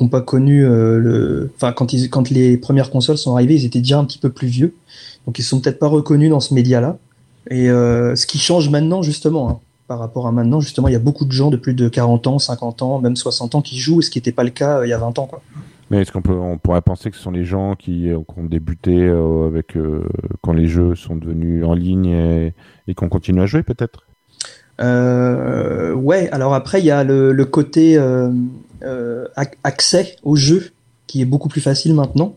n'ont 0.04 0.08
pas 0.08 0.20
connu 0.20 0.64
euh, 0.64 0.98
le. 0.98 1.52
Enfin, 1.56 1.72
quand, 1.72 1.92
ils, 1.92 2.10
quand 2.10 2.30
les 2.30 2.56
premières 2.56 2.90
consoles 2.90 3.18
sont 3.18 3.34
arrivées, 3.34 3.54
ils 3.54 3.64
étaient 3.64 3.80
déjà 3.80 3.98
un 3.98 4.04
petit 4.04 4.18
peu 4.18 4.30
plus 4.30 4.48
vieux. 4.48 4.74
Donc, 5.26 5.38
ils 5.38 5.42
sont 5.42 5.60
peut-être 5.60 5.78
pas 5.78 5.88
reconnus 5.88 6.30
dans 6.30 6.40
ce 6.40 6.54
média-là. 6.54 6.98
Et 7.50 7.70
euh, 7.70 8.14
ce 8.14 8.26
qui 8.26 8.38
change 8.38 8.68
maintenant, 8.70 9.02
justement, 9.02 9.50
hein, 9.50 9.58
par 9.86 9.98
rapport 9.98 10.26
à 10.26 10.32
maintenant, 10.32 10.60
justement, 10.60 10.88
il 10.88 10.92
y 10.92 10.96
a 10.96 11.00
beaucoup 11.00 11.24
de 11.24 11.32
gens 11.32 11.50
de 11.50 11.56
plus 11.56 11.74
de 11.74 11.88
40 11.88 12.26
ans, 12.26 12.38
50 12.38 12.82
ans, 12.82 12.98
même 13.00 13.16
60 13.16 13.54
ans 13.54 13.62
qui 13.62 13.78
jouent, 13.78 14.02
ce 14.02 14.10
qui 14.10 14.18
n'était 14.18 14.32
pas 14.32 14.44
le 14.44 14.50
cas 14.50 14.78
euh, 14.78 14.86
il 14.86 14.90
y 14.90 14.92
a 14.92 14.98
20 14.98 15.18
ans. 15.18 15.26
Quoi. 15.26 15.42
Mais 15.90 16.02
est-ce 16.02 16.12
qu'on 16.12 16.22
peut, 16.22 16.34
on 16.34 16.58
pourrait 16.58 16.82
penser 16.82 17.10
que 17.10 17.16
ce 17.16 17.22
sont 17.22 17.30
les 17.30 17.44
gens 17.44 17.74
qui, 17.74 18.10
qui 18.10 18.38
ont 18.38 18.44
débuté 18.44 19.08
avec 19.08 19.74
quand 20.42 20.52
les 20.52 20.66
jeux 20.66 20.94
sont 20.94 21.16
devenus 21.16 21.64
en 21.64 21.72
ligne 21.72 22.08
et, 22.08 22.54
et 22.88 22.94
qu'on 22.94 23.08
continue 23.08 23.40
à 23.40 23.46
jouer 23.46 23.62
peut-être? 23.62 24.04
Euh, 24.80 25.92
ouais, 25.94 26.28
alors 26.30 26.54
après, 26.54 26.80
il 26.80 26.84
y 26.84 26.90
a 26.90 27.04
le, 27.04 27.32
le 27.32 27.44
côté 27.44 27.96
euh, 27.96 28.30
accès 29.64 30.16
au 30.22 30.36
jeu 30.36 30.70
qui 31.06 31.20
est 31.20 31.24
beaucoup 31.24 31.48
plus 31.48 31.60
facile 31.60 31.94
maintenant. 31.94 32.36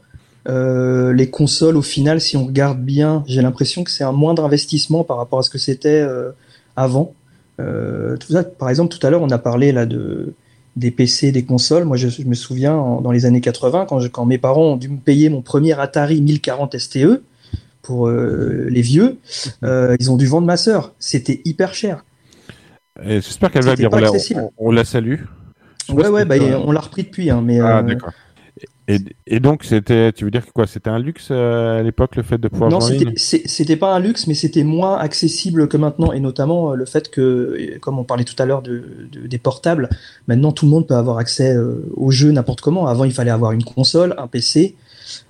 Euh, 0.49 1.13
les 1.13 1.29
consoles, 1.29 1.77
au 1.77 1.81
final, 1.83 2.19
si 2.19 2.35
on 2.37 2.45
regarde 2.45 2.79
bien, 2.79 3.23
j'ai 3.27 3.41
l'impression 3.41 3.83
que 3.83 3.91
c'est 3.91 4.03
un 4.03 4.11
moindre 4.11 4.43
investissement 4.43 5.03
par 5.03 5.17
rapport 5.17 5.39
à 5.39 5.43
ce 5.43 5.49
que 5.51 5.57
c'était 5.59 6.01
euh, 6.01 6.31
avant. 6.75 7.13
Euh, 7.59 8.17
tout 8.17 8.31
ça, 8.33 8.43
par 8.43 8.69
exemple, 8.69 8.95
tout 8.97 9.05
à 9.05 9.09
l'heure, 9.11 9.21
on 9.21 9.29
a 9.29 9.37
parlé 9.37 9.71
là 9.71 9.85
de 9.85 10.33
des 10.77 10.89
PC, 10.89 11.33
des 11.33 11.43
consoles. 11.43 11.83
Moi, 11.83 11.97
je, 11.97 12.07
je 12.07 12.23
me 12.23 12.33
souviens 12.33 12.73
en- 12.73 13.01
dans 13.01 13.11
les 13.11 13.25
années 13.25 13.41
80, 13.41 13.85
quand, 13.87 13.99
je- 13.99 14.07
quand 14.07 14.25
mes 14.25 14.37
parents 14.37 14.67
ont 14.71 14.77
dû 14.77 14.87
me 14.87 14.97
payer 14.97 15.27
mon 15.29 15.41
premier 15.41 15.77
Atari 15.77 16.21
1040 16.21 16.75
STE 16.79 17.21
pour 17.81 18.07
euh, 18.07 18.67
les 18.69 18.81
vieux, 18.81 19.17
euh, 19.63 19.97
ils 19.99 20.09
ont 20.09 20.15
dû 20.17 20.25
vendre 20.27 20.47
ma 20.47 20.55
sœur. 20.57 20.93
C'était 20.97 21.41
hyper 21.43 21.73
cher. 21.73 22.05
J'espère 23.03 23.51
qu'elle 23.51 23.65
va 23.65 23.75
bien. 23.75 23.89
pas 23.89 23.97
On 23.97 23.99
la, 23.99 24.07
accessible. 24.07 24.39
on- 24.57 24.67
on 24.69 24.71
la 24.71 24.85
salue. 24.85 25.15
Ouais, 25.89 26.07
ouais, 26.07 26.25
bah, 26.25 26.35
on 26.65 26.71
l'a 26.71 26.79
repris 26.81 27.03
depuis, 27.03 27.29
hein, 27.29 27.41
mais. 27.43 27.59
Ah 27.59 27.79
euh, 27.79 27.81
d'accord. 27.83 28.11
Et, 28.87 28.97
et 29.27 29.39
donc 29.39 29.63
c'était, 29.63 30.11
tu 30.11 30.25
veux 30.25 30.31
dire 30.31 30.45
que 30.45 30.51
quoi 30.51 30.67
C'était 30.67 30.89
un 30.89 30.99
luxe 30.99 31.29
euh, 31.31 31.79
à 31.79 31.83
l'époque 31.83 32.15
le 32.15 32.23
fait 32.23 32.37
de 32.37 32.47
pouvoir 32.47 32.69
Non, 32.69 32.79
c'était 33.15 33.75
pas 33.75 33.93
un 33.95 33.99
luxe, 33.99 34.27
mais 34.27 34.33
c'était 34.33 34.63
moins 34.63 34.97
accessible 34.97 35.67
que 35.67 35.77
maintenant, 35.77 36.11
et 36.11 36.19
notamment 36.19 36.71
euh, 36.71 36.75
le 36.75 36.85
fait 36.85 37.09
que, 37.09 37.77
comme 37.79 37.99
on 37.99 38.03
parlait 38.03 38.23
tout 38.25 38.35
à 38.39 38.45
l'heure 38.45 38.61
de, 38.61 38.83
de- 39.11 39.27
des 39.27 39.37
portables, 39.37 39.89
maintenant 40.27 40.51
tout 40.51 40.65
le 40.65 40.71
monde 40.71 40.87
peut 40.87 40.95
avoir 40.95 41.19
accès 41.19 41.55
euh, 41.55 41.85
aux 41.95 42.11
jeux 42.11 42.31
n'importe 42.31 42.61
comment. 42.61 42.87
Avant, 42.87 43.05
il 43.05 43.13
fallait 43.13 43.31
avoir 43.31 43.51
une 43.53 43.63
console, 43.63 44.15
un 44.17 44.27
PC. 44.27 44.75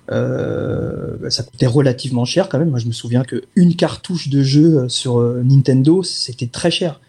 Bah, 0.08 1.30
ça 1.30 1.42
coûtait 1.42 1.66
relativement 1.66 2.24
cher 2.24 2.48
quand 2.48 2.58
même. 2.58 2.70
Moi, 2.70 2.78
je 2.78 2.86
me 2.86 2.92
souviens 2.92 3.22
que 3.22 3.42
une 3.54 3.76
cartouche 3.76 4.28
de 4.28 4.42
jeu 4.42 4.88
sur 4.88 5.20
Nintendo, 5.20 6.02
c'était 6.02 6.48
très 6.48 6.70
cher. 6.70 7.00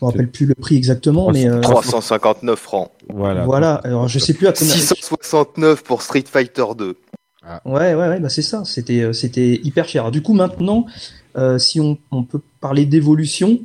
Je 0.00 0.06
me 0.06 0.10
rappelle 0.10 0.30
plus 0.30 0.46
le 0.46 0.54
prix 0.54 0.76
exactement, 0.76 1.30
mais 1.30 1.46
euh, 1.46 1.60
359 1.60 2.58
francs. 2.58 2.90
Voilà. 3.12 3.44
voilà. 3.44 3.74
Alors, 3.84 4.08
je 4.08 4.18
sais 4.18 4.32
plus 4.32 4.46
à 4.46 4.52
combien. 4.52 4.72
669 4.72 5.84
pour 5.84 6.00
Street 6.00 6.24
Fighter 6.26 6.64
2. 6.76 6.96
Ouais, 7.64 7.94
ouais, 7.94 7.94
ouais, 7.94 8.20
bah 8.20 8.28
c'est 8.30 8.42
ça. 8.42 8.64
C'était, 8.64 9.02
euh, 9.02 9.12
c'était 9.12 9.60
hyper 9.62 9.88
cher. 9.88 10.02
Alors, 10.02 10.12
du 10.12 10.22
coup, 10.22 10.32
maintenant, 10.32 10.86
euh, 11.36 11.58
si 11.58 11.80
on, 11.80 11.98
on 12.12 12.22
peut 12.22 12.40
parler 12.60 12.86
d'évolution, 12.86 13.60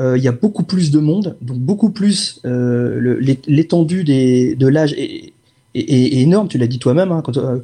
euh, 0.00 0.16
il 0.16 0.22
y 0.22 0.28
a 0.28 0.32
beaucoup 0.32 0.62
plus 0.62 0.90
de 0.90 0.98
monde, 0.98 1.36
donc 1.40 1.58
beaucoup 1.58 1.90
plus 1.90 2.40
euh, 2.44 3.18
l'étendue 3.46 4.04
des, 4.04 4.54
de 4.54 4.66
l'âge 4.66 4.94
est, 4.94 5.32
est, 5.74 6.20
énorme. 6.20 6.48
Tu 6.48 6.58
l'as 6.58 6.66
dit 6.66 6.78
toi-même. 6.78 7.12
Hein, 7.12 7.22
euh, 7.36 7.58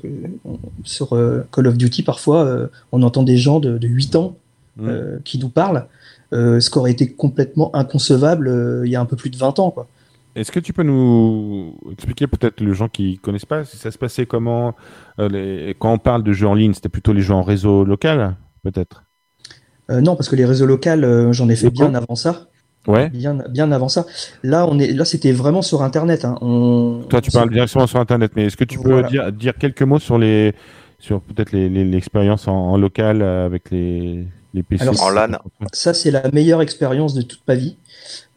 sur 0.84 1.14
euh, 1.14 1.47
Call 1.52 1.66
of 1.66 1.76
Duty, 1.76 2.02
parfois, 2.02 2.44
euh, 2.44 2.66
on 2.93 3.02
entend 3.02 3.22
des 3.22 3.36
gens 3.36 3.60
de, 3.60 3.78
de 3.78 3.89
8 3.89 4.16
ans 4.16 4.36
euh, 4.80 5.18
qui 5.24 5.39
nous 5.39 5.48
parlent. 5.48 5.86
Euh, 6.35 6.59
ce 6.61 6.69
qui 6.69 6.78
aurait 6.78 6.90
été 6.90 7.12
complètement 7.12 7.74
inconcevable 7.77 8.48
euh, 8.48 8.82
il 8.85 8.90
y 8.90 8.97
a 8.97 9.01
un 9.01 9.05
peu 9.05 9.15
plus 9.16 9.31
de 9.31 9.36
20 9.36 9.59
ans, 9.61 9.70
quoi. 9.70 9.86
Est-ce 10.35 10.51
que 10.51 10.59
tu 10.59 10.73
peux 10.73 10.82
nous 10.82 11.77
expliquer 11.93 12.27
peut-être 12.27 12.61
les 12.61 12.74
gens 12.74 12.89
qui 12.89 13.19
connaissent 13.19 13.44
pas 13.47 13.65
si 13.65 13.77
ça 13.77 13.93
se 13.93 13.98
passait 13.98 14.27
comment 14.27 14.74
euh, 15.20 15.28
les... 15.28 15.77
quand 15.78 15.93
on 15.93 15.98
parle 15.98 16.24
de 16.24 16.32
jeux 16.32 16.48
en 16.48 16.55
ligne, 16.55 16.74
c'était 16.74 16.89
plutôt 16.89 17.12
les 17.12 17.20
jeux 17.23 17.35
en 17.35 17.43
réseau 17.43 17.85
local 17.85 18.35
peut-être? 18.65 19.05
Euh, 19.90 20.01
non, 20.01 20.16
parce 20.16 20.28
que 20.28 20.35
les 20.35 20.44
réseaux 20.44 20.66
locaux, 20.66 20.89
euh, 20.90 21.32
j'en 21.32 21.48
ai 21.48 21.55
fait 21.56 21.70
bien 21.70 21.94
avant 21.94 22.16
ça. 22.16 22.48
Ouais. 22.89 23.11
Bien, 23.11 23.35
bien 23.48 23.70
avant 23.70 23.89
ça. 23.89 24.06
Là, 24.43 24.66
on 24.69 24.78
est, 24.78 24.89
là, 24.93 25.05
c'était 25.05 25.32
vraiment 25.32 25.62
sur 25.62 25.82
Internet. 25.82 26.24
Hein. 26.24 26.36
On, 26.40 27.02
Toi, 27.09 27.20
tu 27.20 27.31
parles 27.31 27.51
directement 27.51 27.86
sur 27.86 28.01
Internet, 28.01 28.32
mais 28.35 28.47
est-ce 28.47 28.56
que 28.56 28.65
tu 28.65 28.78
peux 28.78 28.90
Voilà. 28.93 29.09
dire, 29.09 29.32
dire 29.32 29.55
quelques 29.56 29.82
mots 29.82 29.98
sur 30.01 30.19
les, 30.19 30.52
sur 30.98 31.20
peut-être 31.20 31.52
les- 31.52 31.69
les- 31.69 31.85
l'expérience 31.85 32.48
en, 32.48 32.55
en 32.56 32.77
local 32.77 33.23
avec 33.23 33.70
les, 33.70 34.27
les 34.55 34.62
PC 34.62 34.82
Alors, 34.82 34.94
Ça, 35.72 35.93
c'est 35.93 36.10
la 36.10 36.31
meilleure 36.32 36.62
expérience 36.62 37.12
de 37.14 37.22
toute 37.22 37.43
ma 37.47 37.55
vie. 37.55 37.76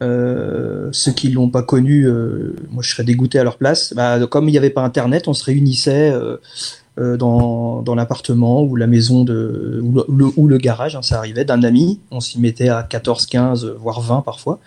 Euh, 0.02 0.88
ceux 0.92 1.12
qui 1.12 1.30
l'ont 1.30 1.48
pas 1.50 1.62
connu, 1.62 2.04
euh, 2.06 2.54
moi, 2.70 2.82
je 2.82 2.90
serais 2.90 3.04
dégoûté 3.04 3.38
à 3.38 3.44
leur 3.44 3.56
place. 3.56 3.94
Bah, 3.94 4.18
comme 4.26 4.48
il 4.48 4.52
n'y 4.52 4.58
avait 4.58 4.70
pas 4.70 4.82
Internet, 4.82 5.28
on 5.28 5.34
se 5.34 5.44
réunissait 5.44 6.10
euh, 6.12 7.16
dans, 7.16 7.82
dans 7.82 7.94
l'appartement 7.94 8.62
ou 8.62 8.74
la 8.74 8.86
maison 8.88 9.22
de, 9.24 9.80
ou 9.82 9.92
le, 9.92 10.04
ou 10.10 10.16
le- 10.16 10.32
ou 10.36 10.48
le 10.48 10.58
garage, 10.58 10.96
hein, 10.96 11.02
ça 11.02 11.18
arrivait, 11.18 11.44
d'un 11.44 11.62
ami. 11.62 12.00
On 12.10 12.20
s'y 12.20 12.40
mettait 12.40 12.68
à 12.70 12.82
14, 12.82 13.26
15, 13.26 13.66
voire 13.78 14.00
20 14.00 14.22
parfois. 14.22 14.58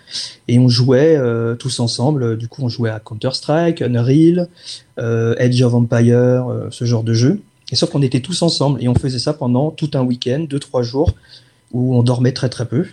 Et 0.48 0.58
on 0.58 0.68
jouait 0.68 1.16
euh, 1.16 1.54
tous 1.56 1.80
ensemble. 1.80 2.38
Du 2.38 2.48
coup, 2.48 2.62
on 2.62 2.68
jouait 2.68 2.90
à 2.90 3.00
Counter-Strike, 3.00 3.82
Unreal, 3.82 4.48
euh, 4.98 5.34
Edge 5.38 5.60
of 5.62 5.74
Empire, 5.74 6.48
euh, 6.50 6.68
ce 6.70 6.84
genre 6.86 7.02
de 7.04 7.12
jeu. 7.12 7.40
Et 7.70 7.76
sauf 7.76 7.90
qu'on 7.90 8.02
était 8.02 8.20
tous 8.20 8.42
ensemble 8.42 8.82
et 8.82 8.88
on 8.88 8.94
faisait 8.94 9.18
ça 9.18 9.32
pendant 9.32 9.70
tout 9.70 9.90
un 9.94 10.02
week-end, 10.02 10.44
deux, 10.48 10.58
trois 10.58 10.82
jours, 10.82 11.14
où 11.72 11.96
on 11.96 12.02
dormait 12.02 12.32
très 12.32 12.48
très 12.48 12.66
peu. 12.66 12.86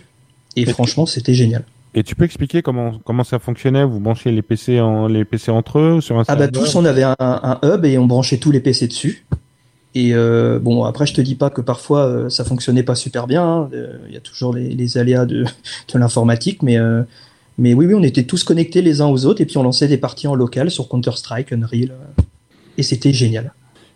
Et 0.56 0.64
franchement, 0.66 1.06
c'était 1.06 1.34
génial. 1.34 1.64
Et 1.94 2.02
tu 2.04 2.14
peux 2.14 2.24
expliquer 2.24 2.62
comment, 2.62 3.00
comment 3.04 3.24
ça 3.24 3.38
fonctionnait? 3.38 3.84
Vous 3.84 3.98
branchez 4.00 4.30
les 4.30 4.42
PC, 4.42 4.80
en, 4.80 5.06
les 5.08 5.24
PC 5.24 5.50
entre 5.50 5.78
eux 5.78 6.00
sur 6.00 6.18
un 6.18 6.24
Ah 6.28 6.36
bah 6.36 6.48
tous, 6.48 6.74
on 6.76 6.84
avait 6.84 7.02
un, 7.02 7.16
un 7.18 7.58
hub 7.64 7.84
et 7.84 7.98
on 7.98 8.06
branchait 8.06 8.38
tous 8.38 8.50
les 8.52 8.60
PC 8.60 8.86
dessus. 8.86 9.26
Et 9.96 10.14
euh, 10.14 10.60
bon, 10.60 10.84
après, 10.84 11.04
je 11.06 11.14
te 11.14 11.20
dis 11.20 11.34
pas 11.34 11.50
que 11.50 11.60
parfois 11.60 12.06
euh, 12.06 12.28
ça 12.30 12.44
fonctionnait 12.44 12.84
pas 12.84 12.94
super 12.94 13.26
bien. 13.26 13.44
hein. 13.44 13.70
Euh, 13.72 13.98
Il 14.06 14.14
y 14.14 14.16
a 14.16 14.20
toujours 14.20 14.54
les, 14.54 14.68
les 14.70 14.98
aléas 14.98 15.26
de, 15.26 15.44
de 15.92 15.98
l'informatique, 15.98 16.62
mais 16.62 16.78
euh, 16.78 17.02
mais 17.58 17.74
oui, 17.74 17.86
oui, 17.86 17.94
on 17.94 18.02
était 18.04 18.22
tous 18.22 18.44
connectés 18.44 18.82
les 18.82 19.00
uns 19.00 19.06
aux 19.08 19.26
autres 19.26 19.40
et 19.40 19.46
puis 19.46 19.58
on 19.58 19.64
lançait 19.64 19.88
des 19.88 19.98
parties 19.98 20.28
en 20.28 20.34
local 20.36 20.70
sur 20.70 20.88
Counter 20.88 21.10
Strike, 21.16 21.52
Unreal, 21.52 21.92
et 22.78 22.82
c'était 22.84 23.12
génial. 23.12 23.52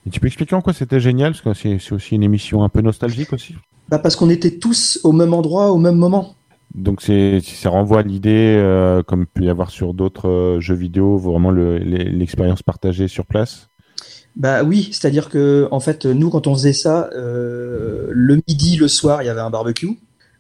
Et 0.07 0.11
tu 0.11 0.19
peux 0.21 0.27
expliquer 0.27 0.55
en 0.57 0.61
quoi 0.61 0.73
c'était 0.73 1.01
génial? 1.01 1.33
Parce 1.33 1.43
que 1.43 1.55
c'est 1.55 1.79
c'est 1.79 1.93
aussi 1.95 2.17
une 2.17 2.25
émission 2.25 2.65
un 2.65 2.69
peu 2.69 2.81
nostalgique 2.83 3.33
aussi. 3.33 3.55
Bah 3.95 4.01
parce 4.01 4.17
qu'on 4.17 4.29
était 4.29 4.51
tous 4.51 4.99
au 5.05 5.13
même 5.13 5.33
endroit 5.33 5.71
au 5.71 5.79
même 5.79 5.95
moment. 5.95 6.35
Donc 6.75 7.01
c'est 7.01 7.39
ça 7.41 7.71
renvoie 7.71 8.01
à 8.01 8.03
l'idée, 8.03 8.57
euh, 8.59 9.05
comme 9.05 9.25
peut 9.25 9.45
y 9.45 9.49
avoir 9.49 9.71
sur 9.71 9.95
d'autres 9.95 10.29
euh, 10.29 10.59
jeux 10.59 10.75
vidéo, 10.75 11.17
vraiment 11.17 11.53
le- 11.53 11.79
l'expérience 11.79 12.65
partagée 12.65 13.07
sur 13.07 13.25
place? 13.25 13.69
Bah 14.35 14.65
oui, 14.65 14.89
c'est-à-dire 14.91 15.29
que 15.29 15.69
en 15.71 15.79
fait, 15.79 16.07
nous 16.07 16.29
quand 16.29 16.49
on 16.49 16.55
faisait 16.55 16.73
ça, 16.73 17.09
euh, 17.15 18.09
le 18.11 18.43
midi, 18.49 18.77
le 18.77 18.89
soir, 18.89 19.23
il 19.23 19.27
y 19.27 19.29
avait 19.29 19.41
un 19.41 19.51
barbecue, 19.51 19.91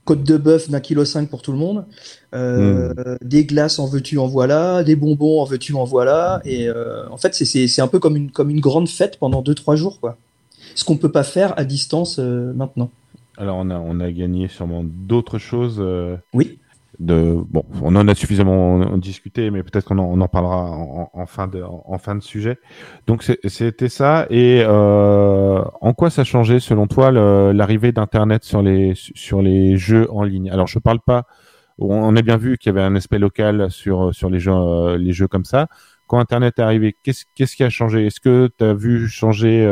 côte 0.05 0.24
de 0.24 0.36
bœuf 0.36 0.68
d'un 0.68 0.81
kilo 0.81 1.05
cinq 1.05 1.28
pour 1.31 1.40
tout 1.43 1.52
le 1.52 1.59
monde, 1.59 1.85
euh, 2.35 2.93
des 3.22 3.44
glaces 3.44 3.78
en 3.78 3.86
veux-tu 3.86 4.18
en 4.18 4.26
voilà, 4.26 4.82
des 4.82 4.97
bonbons 4.97 5.40
en 5.40 5.44
veux-tu 5.44 5.74
en 5.74 5.85
voilà, 5.85 6.40
et 6.44 6.68
en 7.09 7.16
fait 7.18 7.35
c'est- 7.36 7.81
un 7.81 7.86
peu 7.86 8.01
comme 8.01 8.16
une 8.16 8.32
comme 8.32 8.51
une 8.51 8.59
grande 8.60 8.89
fête 8.89 9.16
pendant 9.20 9.43
deux 9.43 9.55
trois 9.55 9.76
jours 9.76 10.01
quoi. 10.01 10.18
Ce 10.74 10.82
qu'on 10.85 10.97
peut 10.97 11.12
pas 11.12 11.22
faire 11.22 11.56
à 11.56 11.64
distance 11.64 12.18
maintenant. 12.18 12.90
Alors 13.36 13.56
on 13.59 13.70
a 13.70 13.78
on 13.78 14.01
a 14.01 14.11
gagné 14.12 14.48
sûrement 14.48 14.82
d'autres 14.85 15.39
choses. 15.39 15.78
euh, 15.81 16.16
Oui. 16.35 16.59
de 17.01 17.36
bon, 17.51 17.65
on 17.82 17.97
en 17.97 18.06
a 18.06 18.15
suffisamment 18.15 18.97
discuté, 18.97 19.51
mais 19.51 19.62
peut-être 19.65 19.85
qu'on 19.86 19.98
en, 19.98 20.05
on 20.05 20.20
en 20.20 20.28
parlera 20.28 20.70
en, 20.70 21.11
en 21.12 21.27
fin 21.27 21.48
de 21.48 21.61
en 21.62 21.98
fin 21.98 22.15
de 22.15 22.23
sujet. 22.23 22.59
Donc 23.09 23.24
c'était 23.24 23.89
ça. 23.89 24.27
Et 24.31 24.62
euh, 24.65 25.62
en 25.81 25.93
quoi 25.94 26.11
ça 26.11 26.23
a 26.23 26.24
changé 26.24 26.61
selon 26.61 26.86
toi 26.86 27.11
l'arrivée 27.52 27.90
d'Internet 27.93 28.44
sur 28.44 28.62
les 28.62 28.93
sur 28.94 29.43
les 29.43 29.77
jeux 29.77 30.09
en 30.12 30.23
ligne? 30.23 30.51
Alors 30.51 30.69
je 30.69 30.78
parle 30.78 31.01
pas. 31.01 31.24
On 31.78 32.15
a 32.15 32.23
bien 32.23 32.36
vu 32.36 32.56
qu'il 32.56 32.70
y 32.70 32.73
avait 32.77 32.82
un 32.86 32.94
aspect 32.94 33.19
local 33.19 33.69
sur 33.70 34.15
sur 34.15 34.31
les 34.31 34.39
jeux 34.39 34.52
euh, 34.55 34.97
les 34.97 35.12
jeux 35.12 35.27
comme 35.27 35.44
ça. 35.44 35.66
Quand 36.06 36.19
Internet 36.20 36.59
est 36.59 36.62
arrivé, 36.62 36.94
qu'est-ce 37.02 37.56
qui 37.56 37.65
a 37.65 37.70
changé? 37.70 38.06
Est-ce 38.06 38.20
que 38.20 38.48
tu 38.59 38.65
as 38.65 38.74
vu 38.74 39.09
changer 39.09 39.65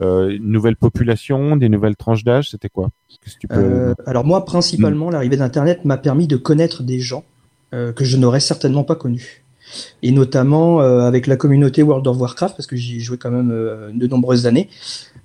une 0.00 0.50
nouvelle 0.50 0.76
population, 0.76 1.56
des 1.56 1.68
nouvelles 1.68 1.96
tranches 1.96 2.24
d'âge 2.24 2.50
C'était 2.50 2.68
quoi? 2.68 2.90
Qu'est-ce 3.22 3.34
que 3.34 3.40
tu 3.40 3.48
peux 3.48 3.54
Euh, 3.56 3.94
alors 4.06 4.24
moi, 4.24 4.44
principalement, 4.44 5.10
l'arrivée 5.10 5.36
d'Internet 5.36 5.84
m'a 5.84 5.98
permis 5.98 6.26
de 6.26 6.36
connaître 6.36 6.82
des 6.82 7.00
gens 7.00 7.24
euh, 7.74 7.92
que 7.92 8.04
je 8.04 8.16
n'aurais 8.16 8.40
certainement 8.40 8.84
pas 8.84 8.96
connus. 8.96 9.44
Et 10.02 10.10
notamment 10.10 10.80
euh, 10.80 11.02
avec 11.02 11.26
la 11.28 11.36
communauté 11.36 11.82
World 11.82 12.06
of 12.06 12.18
Warcraft, 12.18 12.56
parce 12.56 12.66
que 12.66 12.74
j'y 12.76 12.96
ai 12.96 13.00
joué 13.00 13.18
quand 13.18 13.30
même 13.30 13.52
euh, 13.52 13.90
de 13.94 14.06
nombreuses 14.08 14.46
années. 14.46 14.68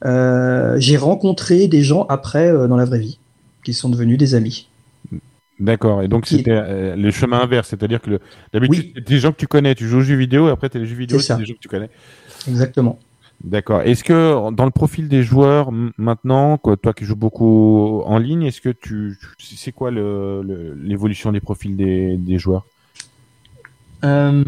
Euh, 0.06 0.76
j'ai 0.78 0.98
rencontré 0.98 1.68
des 1.68 1.82
gens 1.82 2.06
après 2.10 2.48
euh, 2.52 2.68
dans 2.68 2.78
la 2.78 2.86
vraie 2.86 3.00
vie, 3.00 3.18
qui 3.64 3.74
sont 3.74 3.90
devenus 3.90 4.18
des 4.20 4.36
amis. 4.36 4.68
D'accord. 5.60 6.04
Et 6.04 6.08
donc 6.08 6.28
c'était 6.28 6.52
euh, 6.52 6.96
le 6.96 7.12
chemin 7.12 7.40
inverse, 7.40 7.70
c'est-à-dire 7.70 8.02
que 8.02 8.20
d'habitude 8.54 8.92
c'est 8.94 9.08
des 9.08 9.20
gens 9.20 9.32
que 9.32 9.38
tu 9.38 9.48
connais, 9.48 9.74
tu 9.74 9.88
joues 9.88 10.00
aux 10.00 10.02
jeux 10.02 10.16
vidéo, 10.16 10.50
et 10.50 10.52
après 10.52 10.70
tu 10.70 10.78
as 10.78 10.82
les 10.82 10.86
jeux 10.86 10.98
vidéo, 10.98 11.18
c'est 11.20 11.38
des 11.38 11.46
gens 11.46 11.54
que 11.54 11.60
tu 11.60 11.70
connais. 11.70 11.90
Exactement. 12.48 13.00
D'accord. 13.44 13.82
Est-ce 13.82 14.04
que 14.04 14.52
dans 14.52 14.66
le 14.66 14.72
profil 14.72 15.08
des 15.08 15.22
joueurs 15.22 15.72
maintenant, 15.98 16.58
toi 16.58 16.94
qui 16.94 17.06
joues 17.06 17.16
beaucoup 17.16 18.02
en 18.06 18.18
ligne, 18.18 18.44
est-ce 18.44 18.62
que 18.62 18.70
tu, 18.70 19.20
c'est 19.38 19.72
quoi 19.72 19.92
l'évolution 19.92 21.32
des 21.32 21.42
profils 21.42 21.76
des, 21.76 22.18
des 22.18 22.40
joueurs? 22.40 22.66
Euh, 24.04 24.44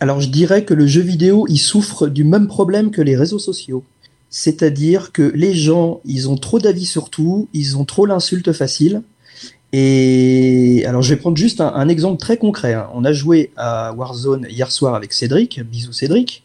alors 0.00 0.20
je 0.20 0.28
dirais 0.28 0.64
que 0.64 0.74
le 0.74 0.86
jeu 0.86 1.00
vidéo, 1.00 1.46
il 1.48 1.58
souffre 1.58 2.08
du 2.08 2.24
même 2.24 2.46
problème 2.46 2.90
que 2.90 3.02
les 3.02 3.16
réseaux 3.16 3.38
sociaux. 3.38 3.84
C'est-à-dire 4.30 5.12
que 5.12 5.22
les 5.34 5.54
gens, 5.54 6.00
ils 6.04 6.28
ont 6.28 6.36
trop 6.36 6.58
d'avis 6.58 6.86
sur 6.86 7.08
tout, 7.08 7.48
ils 7.52 7.78
ont 7.78 7.84
trop 7.84 8.04
l'insulte 8.04 8.52
facile. 8.52 9.02
Et 9.76 10.84
alors 10.86 11.02
je 11.02 11.12
vais 11.12 11.18
prendre 11.20 11.36
juste 11.36 11.60
un, 11.60 11.88
exemple 11.88 12.20
très 12.20 12.36
concret. 12.36 12.74
hein. 12.74 12.88
On 12.94 13.04
a 13.04 13.12
joué 13.12 13.50
à 13.56 13.92
Warzone 13.92 14.46
hier 14.48 14.70
soir 14.70 14.94
avec 14.94 15.12
Cédric, 15.12 15.60
bisous 15.64 15.92
Cédric. 15.92 16.44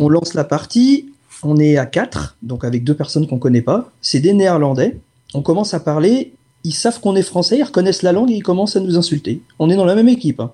On 0.00 0.08
lance 0.08 0.34
la 0.34 0.42
partie, 0.42 1.12
on 1.44 1.56
est 1.60 1.76
à 1.76 1.86
4, 1.86 2.38
donc 2.42 2.64
avec 2.64 2.82
deux 2.82 2.94
personnes 2.94 3.28
qu'on 3.28 3.38
connaît 3.38 3.62
pas. 3.62 3.92
C'est 4.00 4.18
des 4.18 4.32
Néerlandais. 4.32 4.98
On 5.34 5.42
commence 5.42 5.72
à 5.72 5.78
parler, 5.78 6.32
ils 6.64 6.74
savent 6.74 6.98
qu'on 6.98 7.14
est 7.14 7.22
français, 7.22 7.58
ils 7.58 7.62
reconnaissent 7.62 8.02
la 8.02 8.10
langue 8.10 8.32
et 8.32 8.34
ils 8.34 8.42
commencent 8.42 8.74
à 8.74 8.80
nous 8.80 8.98
insulter. 8.98 9.40
On 9.60 9.70
est 9.70 9.76
dans 9.76 9.84
la 9.84 9.94
même 9.94 10.08
équipe. 10.08 10.40
hein. 10.40 10.50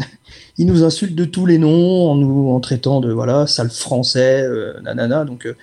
Ils 0.58 0.66
nous 0.66 0.82
insultent 0.82 1.14
de 1.14 1.24
tous 1.24 1.46
les 1.46 1.58
noms 1.58 2.10
en 2.10 2.16
nous 2.16 2.50
en 2.50 2.58
traitant 2.58 2.98
de 2.98 3.12
voilà 3.12 3.46
sale 3.46 3.70
français, 3.70 4.42
euh, 4.42 4.80
nanana. 4.80 5.24
Donc 5.24 5.46
euh, 5.46 5.54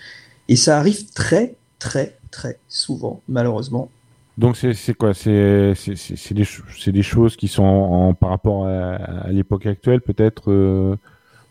et 0.47 0.56
ça 0.56 0.77
arrive 0.77 1.11
très 1.11 1.56
très 1.80 2.18
très 2.31 2.60
souvent 2.69 3.19
malheureusement. 3.27 3.89
Donc 4.38 4.57
c'est 4.57 4.74
c'est 4.74 4.94
quoi? 4.94 5.14
C'est 5.14 5.74
c'est 5.76 5.95
c'est 5.95 6.16
c'est 6.18 6.34
des 6.34 6.45
des 6.91 7.03
choses 7.03 7.36
qui 7.38 7.48
sont 7.48 7.64
en, 7.64 8.10
en- 8.10 8.14
par 8.14 8.30
rapport 8.32 8.68
à, 8.68 8.95
à 8.95 9.32
l'époque 9.32 9.66
actuelle 9.66 10.02
peut-être 10.02 10.52
euh, 10.52 10.95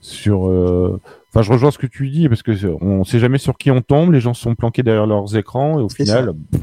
sur. 0.00 0.48
euh, 0.48 1.00
Enfin, 1.30 1.42
je 1.42 1.52
rejoins 1.52 1.72
ce 1.72 1.78
que 1.78 1.86
tu 1.88 2.10
dis 2.10 2.28
parce 2.28 2.42
que 2.44 2.52
on 2.80 3.04
sait 3.04 3.18
jamais 3.18 3.38
sur 3.38 3.58
qui 3.58 3.70
on 3.72 3.82
tombe. 3.82 4.12
Les 4.12 4.20
gens 4.20 4.34
sont 4.34 4.54
planqués 4.54 4.82
derrière 4.84 5.06
leurs 5.06 5.36
écrans 5.36 5.80
et 5.80 5.82
au 5.82 5.88
final, 5.88 6.26
ça. 6.52 6.58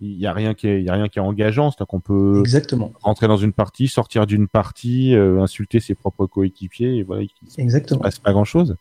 Il 0.00 0.18
y 0.18 0.26
a 0.26 0.32
rien 0.32 0.52
qui 0.54 0.68
est 0.68 0.82
y 0.82 0.88
a 0.90 0.92
rien 0.92 1.08
qui 1.08 1.18
est 1.18 1.22
engageant. 1.22 1.70
C'est-à-dire 1.70 1.86
qu'on 1.86 2.00
peut 2.00 2.40
Exactement. 2.40 2.92
rentrer 3.02 3.28
dans 3.28 3.36
une 3.36 3.52
partie, 3.52 3.88
sortir 3.88 4.26
d'une 4.26 4.46
partie, 4.48 5.14
euh, 5.14 5.40
insulter 5.40 5.80
ses 5.80 5.94
propres 5.94 6.26
coéquipiers 6.26 6.96
et 6.98 7.02
voilà. 7.02 7.22
Il 7.22 7.30
il 7.56 7.60
Exactement. 7.62 8.00
se 8.00 8.02
passe 8.02 8.18
pas 8.18 8.32
grand-chose. 8.32 8.76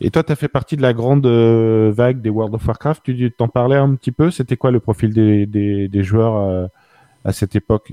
Et 0.00 0.10
toi, 0.10 0.22
tu 0.22 0.32
as 0.32 0.36
fait 0.36 0.48
partie 0.48 0.76
de 0.76 0.82
la 0.82 0.92
grande 0.92 1.26
euh, 1.26 1.90
vague 1.94 2.20
des 2.20 2.30
World 2.30 2.54
of 2.54 2.66
Warcraft. 2.66 3.02
Tu 3.04 3.32
t'en 3.32 3.48
parlais 3.48 3.76
un 3.76 3.94
petit 3.94 4.12
peu. 4.12 4.30
C'était 4.30 4.56
quoi 4.56 4.70
le 4.70 4.80
profil 4.80 5.14
des, 5.14 5.46
des, 5.46 5.88
des 5.88 6.02
joueurs 6.02 6.36
euh, 6.36 6.66
à 7.24 7.32
cette 7.32 7.56
époque? 7.56 7.92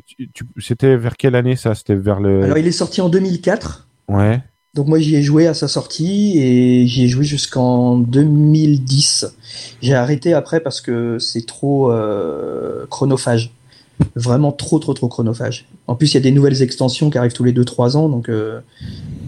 C'était 0.58 0.98
vers 0.98 1.16
quelle 1.18 1.36
année 1.36 1.56
ça? 1.56 1.76
C'était 1.76 1.96
vers 1.96 2.20
le. 2.20 2.44
Alors 2.44 2.58
il 2.58 2.68
est 2.68 2.72
sorti 2.72 3.00
en 3.02 3.10
2004. 3.10 3.88
Ouais. 4.10 4.42
Donc 4.76 4.88
moi 4.88 5.00
j'y 5.00 5.16
ai 5.16 5.24
joué 5.24 5.48
à 5.48 5.54
sa 5.54 5.70
sortie 5.70 6.38
et 6.38 6.86
j'y 6.86 7.06
ai 7.06 7.08
joué 7.08 7.24
jusqu'en 7.24 7.98
2010. 7.98 9.34
J'ai 9.82 9.94
arrêté 9.94 10.34
après 10.34 10.60
parce 10.60 10.82
que 10.82 11.18
c'est 11.18 11.46
trop 11.46 11.92
euh, 11.92 12.86
chronophage. 12.90 13.54
Vraiment 14.18 14.52
trop 14.52 14.78
trop 14.80 14.94
trop 14.94 15.08
chronophage. 15.08 15.66
En 15.88 15.96
plus 15.96 16.12
il 16.12 16.16
y 16.16 16.18
a 16.18 16.22
des 16.22 16.32
nouvelles 16.32 16.62
extensions 16.62 17.10
qui 17.10 17.18
arrivent 17.18 17.32
tous 17.32 17.46
les 17.46 17.54
2-3 17.54 17.96
ans 17.96 18.10
donc 18.10 18.28
euh, 18.28 18.60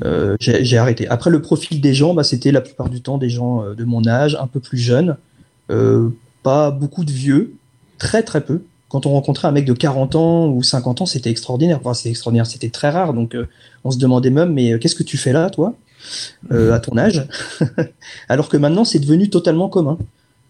euh, 0.03 0.35
j'ai 0.39 0.77
arrêté. 0.77 1.07
Après 1.07 1.29
le 1.29 1.41
profil 1.41 1.79
des 1.79 1.93
gens, 1.93 2.13
bah, 2.13 2.23
c'était 2.23 2.51
la 2.51 2.61
plupart 2.61 2.89
du 2.89 3.01
temps 3.01 3.17
des 3.17 3.29
gens 3.29 3.63
euh, 3.63 3.73
de 3.73 3.85
mon 3.85 4.05
âge, 4.05 4.37
un 4.39 4.47
peu 4.47 4.59
plus 4.59 4.77
jeunes, 4.77 5.17
pas 6.43 6.71
beaucoup 6.71 7.03
de 7.03 7.11
vieux, 7.11 7.53
très 7.97 8.23
très 8.23 8.41
peu. 8.41 8.61
Quand 8.89 9.05
on 9.05 9.11
rencontrait 9.11 9.47
un 9.47 9.51
mec 9.51 9.65
de 9.65 9.73
40 9.73 10.15
ans 10.15 10.47
ou 10.47 10.63
50 10.63 11.01
ans, 11.01 11.05
c'était 11.05 11.29
extraordinaire. 11.29 11.79
Enfin, 11.81 11.93
c'est 11.93 12.09
extraordinaire, 12.09 12.45
c'était 12.45 12.69
très 12.69 12.89
rare. 12.89 13.13
Donc, 13.13 13.35
euh, 13.35 13.47
on 13.83 13.91
se 13.91 13.97
demandait 13.97 14.29
même, 14.29 14.53
mais 14.53 14.73
euh, 14.73 14.77
qu'est-ce 14.77 14.95
que 14.95 15.03
tu 15.03 15.17
fais 15.17 15.33
là, 15.33 15.49
toi, 15.49 15.75
euh, 16.51 16.73
à 16.73 16.79
ton 16.79 16.97
âge 16.97 17.27
Alors 18.29 18.47
que 18.49 18.57
maintenant, 18.57 18.85
c'est 18.85 18.99
devenu 18.99 19.29
totalement 19.29 19.67
commun. 19.69 19.97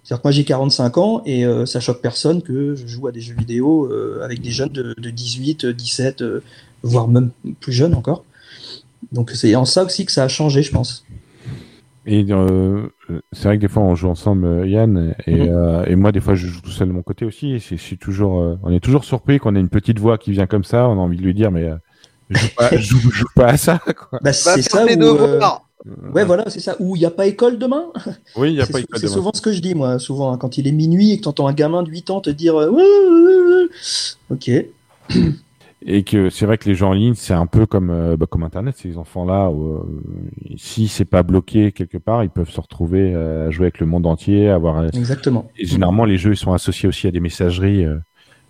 C'est-à-dire 0.07 0.21
que 0.21 0.27
moi, 0.27 0.31
j'ai 0.31 0.45
45 0.45 0.97
ans 0.99 1.21
et 1.25 1.45
euh, 1.45 1.65
ça 1.65 1.81
choque 1.81 2.01
personne 2.01 2.41
que 2.41 2.75
je 2.75 2.87
joue 2.87 3.07
à 3.07 3.11
des 3.11 3.19
jeux 3.19 3.35
vidéo 3.35 3.91
euh, 3.91 4.21
avec 4.23 4.39
des 4.39 4.51
jeunes 4.51 4.69
de, 4.69 4.95
de 4.97 5.09
18, 5.09 5.65
17, 5.65 6.21
euh, 6.21 6.41
voire 6.81 7.09
même 7.09 7.31
plus 7.59 7.73
jeunes 7.73 7.93
encore. 7.93 8.23
Donc, 9.11 9.31
c'est 9.31 9.53
en 9.55 9.65
ça 9.65 9.83
aussi 9.83 10.05
que 10.05 10.13
ça 10.13 10.23
a 10.23 10.29
changé, 10.29 10.63
je 10.63 10.71
pense. 10.71 11.03
Et 12.05 12.25
euh, 12.29 12.87
c'est 13.31 13.43
vrai 13.47 13.57
que 13.57 13.61
des 13.61 13.67
fois 13.67 13.83
on 13.83 13.95
joue 13.95 14.09
ensemble, 14.09 14.45
euh, 14.45 14.67
Yann, 14.67 15.15
et, 15.25 15.35
Mhm. 15.49 15.49
euh, 15.55 15.85
et 15.85 15.95
moi 15.95 16.11
des 16.11 16.19
fois 16.19 16.35
je 16.35 16.47
joue 16.47 16.61
tout 16.61 16.71
seul 16.71 16.87
de 16.87 16.93
mon 16.93 17.03
côté 17.03 17.25
aussi. 17.25 17.53
Et 17.53 17.59
c'est- 17.59 17.77
je 17.77 17.81
suis 17.81 17.97
toujours, 17.97 18.39
euh, 18.41 18.55
on 18.63 18.71
est 18.71 18.79
toujours 18.79 19.03
surpris 19.05 19.39
qu'on 19.39 19.55
ait 19.55 19.59
une 19.59 19.69
petite 19.69 19.99
voix 19.99 20.17
qui 20.17 20.31
vient 20.31 20.47
comme 20.47 20.63
ça. 20.63 20.87
On 20.87 20.93
a 20.93 21.01
envie 21.01 21.17
de 21.17 21.21
lui 21.23 21.33
dire, 21.33 21.51
mais 21.51 21.63
euh, 21.63 21.75
je 22.29 22.37
joue 22.39 22.47
pas, 22.57 22.77
joue, 22.77 23.25
pas 23.35 23.47
à 23.47 23.57
ça. 23.57 23.79
Quoi. 23.79 24.19
Bah, 24.21 24.33
c'est 24.33 24.61
ça. 24.61 24.85
où, 24.85 24.89
euh, 25.01 25.39
Ouais, 26.13 26.25
voilà, 26.25 26.49
c'est 26.49 26.59
ça. 26.59 26.75
Où 26.79 26.95
il 26.97 26.99
n'y 26.99 27.05
a 27.05 27.11
pas 27.11 27.27
école 27.27 27.57
demain? 27.57 27.85
Oui, 28.35 28.51
il 28.51 28.55
y 28.57 28.61
a 28.61 28.65
C'est 28.65 28.73
pas 28.73 28.79
sou- 28.79 28.83
école 28.85 28.99
C'est 28.99 29.05
demain. 29.05 29.15
souvent 29.15 29.31
ce 29.33 29.41
que 29.41 29.53
je 29.53 29.61
dis, 29.61 29.73
moi, 29.73 29.99
souvent, 29.99 30.33
hein, 30.33 30.37
quand 30.37 30.57
il 30.57 30.67
est 30.67 30.71
minuit 30.73 31.11
et 31.13 31.17
que 31.17 31.21
tu 31.23 31.27
entends 31.29 31.47
un 31.47 31.53
gamin 31.53 31.81
de 31.83 31.89
8 31.89 32.09
ans 32.09 32.19
te 32.19 32.29
dire 32.29 32.55
euh, 32.59 32.69
Ouais, 32.69 32.83
ouais, 32.83 33.09
ouais, 33.09 33.63
ouais. 33.63 33.67
Ok. 34.31 34.51
Et 35.85 36.03
que 36.03 36.29
c'est 36.31 36.45
vrai 36.47 36.57
que 36.57 36.67
les 36.67 36.73
gens 36.75 36.89
en 36.89 36.93
ligne, 36.93 37.13
c'est 37.13 37.33
un 37.35 37.45
peu 37.45 37.65
comme 37.67 37.91
euh, 37.91 38.17
bah, 38.17 38.25
comme 38.29 38.43
Internet, 38.43 38.75
ces 38.77 38.97
enfants-là. 38.97 39.49
euh, 39.51 39.79
si 40.57 40.87
c'est 40.87 41.05
pas 41.05 41.21
bloqué 41.23 41.71
quelque 41.71 41.97
part, 41.99 42.23
ils 42.23 42.29
peuvent 42.31 42.49
se 42.49 42.59
retrouver 42.59 43.13
euh, 43.13 43.47
à 43.47 43.51
jouer 43.51 43.65
avec 43.65 43.79
le 43.79 43.85
monde 43.85 44.05
entier, 44.07 44.49
avoir. 44.49 44.79
euh, 44.79 44.87
Exactement. 44.93 45.47
Et 45.57 45.65
généralement, 45.65 46.05
les 46.05 46.17
jeux 46.17 46.31
ils 46.33 46.37
sont 46.37 46.51
associés 46.53 46.89
aussi 46.89 47.07
à 47.07 47.11
des 47.11 47.19
messageries. 47.19 47.85
euh, 47.85 47.97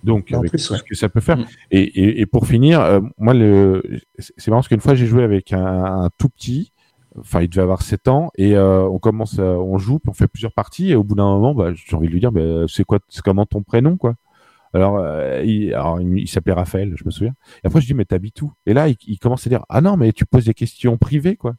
donc, 0.03 0.31
En 0.31 0.37
avec 0.39 0.51
plus, 0.51 0.65
tout 0.67 0.73
ouais. 0.73 0.79
ce 0.79 0.83
que 0.83 0.95
ça 0.95 1.09
peut 1.09 1.19
faire. 1.19 1.37
Mm. 1.37 1.45
Et, 1.71 1.81
et, 1.81 2.21
et 2.21 2.25
pour 2.25 2.47
finir, 2.47 2.79
euh, 2.79 3.01
moi, 3.17 3.33
le, 3.33 3.83
c'est 4.19 4.33
c'est 4.37 4.49
marrant 4.51 4.59
parce 4.61 4.69
qu'une 4.69 4.79
fois, 4.79 4.95
j'ai 4.95 5.05
joué 5.07 5.23
avec 5.23 5.51
un, 5.53 5.65
un 6.05 6.09
tout 6.17 6.29
petit. 6.29 6.71
Enfin, 7.19 7.41
il 7.41 7.49
devait 7.49 7.63
avoir 7.63 7.81
7 7.81 8.07
ans 8.07 8.29
et 8.37 8.55
euh, 8.55 8.83
on 8.87 8.99
commence, 8.99 9.39
à- 9.39 9.43
on 9.43 9.77
joue, 9.79 9.97
puis 9.99 10.09
on 10.11 10.13
fait 10.13 10.27
plusieurs 10.27 10.53
parties 10.53 10.91
et 10.91 10.95
au 10.95 11.03
bout 11.03 11.15
d'un 11.15 11.25
moment, 11.25 11.55
bah, 11.55 11.71
j'ai 11.73 11.95
envie 11.97 12.07
de 12.07 12.13
lui 12.13 12.19
dire, 12.19 12.31
bah, 12.31 12.65
c'est 12.67 12.83
quoi, 12.83 12.99
c'est 13.09 13.23
comment 13.23 13.45
ton 13.47 13.63
prénom, 13.63 13.97
quoi? 13.97 14.13
Alors, 14.77 14.97
euh, 14.99 15.41
il, 15.43 15.73
alors, 15.73 15.99
il, 16.01 16.17
il 16.19 16.27
s'appelait 16.27 16.53
Raphaël, 16.53 16.93
je 16.95 17.03
me 17.05 17.11
souviens. 17.11 17.33
Et 17.63 17.67
après, 17.67 17.81
je 17.81 17.87
dis, 17.87 17.93
mais 17.93 18.05
t'habites 18.05 18.41
où? 18.41 18.53
Et 18.65 18.73
là, 18.73 18.87
il, 18.89 18.95
il 19.07 19.19
commence 19.19 19.45
à 19.47 19.49
dire, 19.49 19.65
ah 19.69 19.81
non, 19.81 19.97
mais 19.97 20.13
tu 20.13 20.25
poses 20.25 20.45
des 20.45 20.53
questions 20.53 20.97
privées, 20.97 21.35
quoi. 21.35 21.55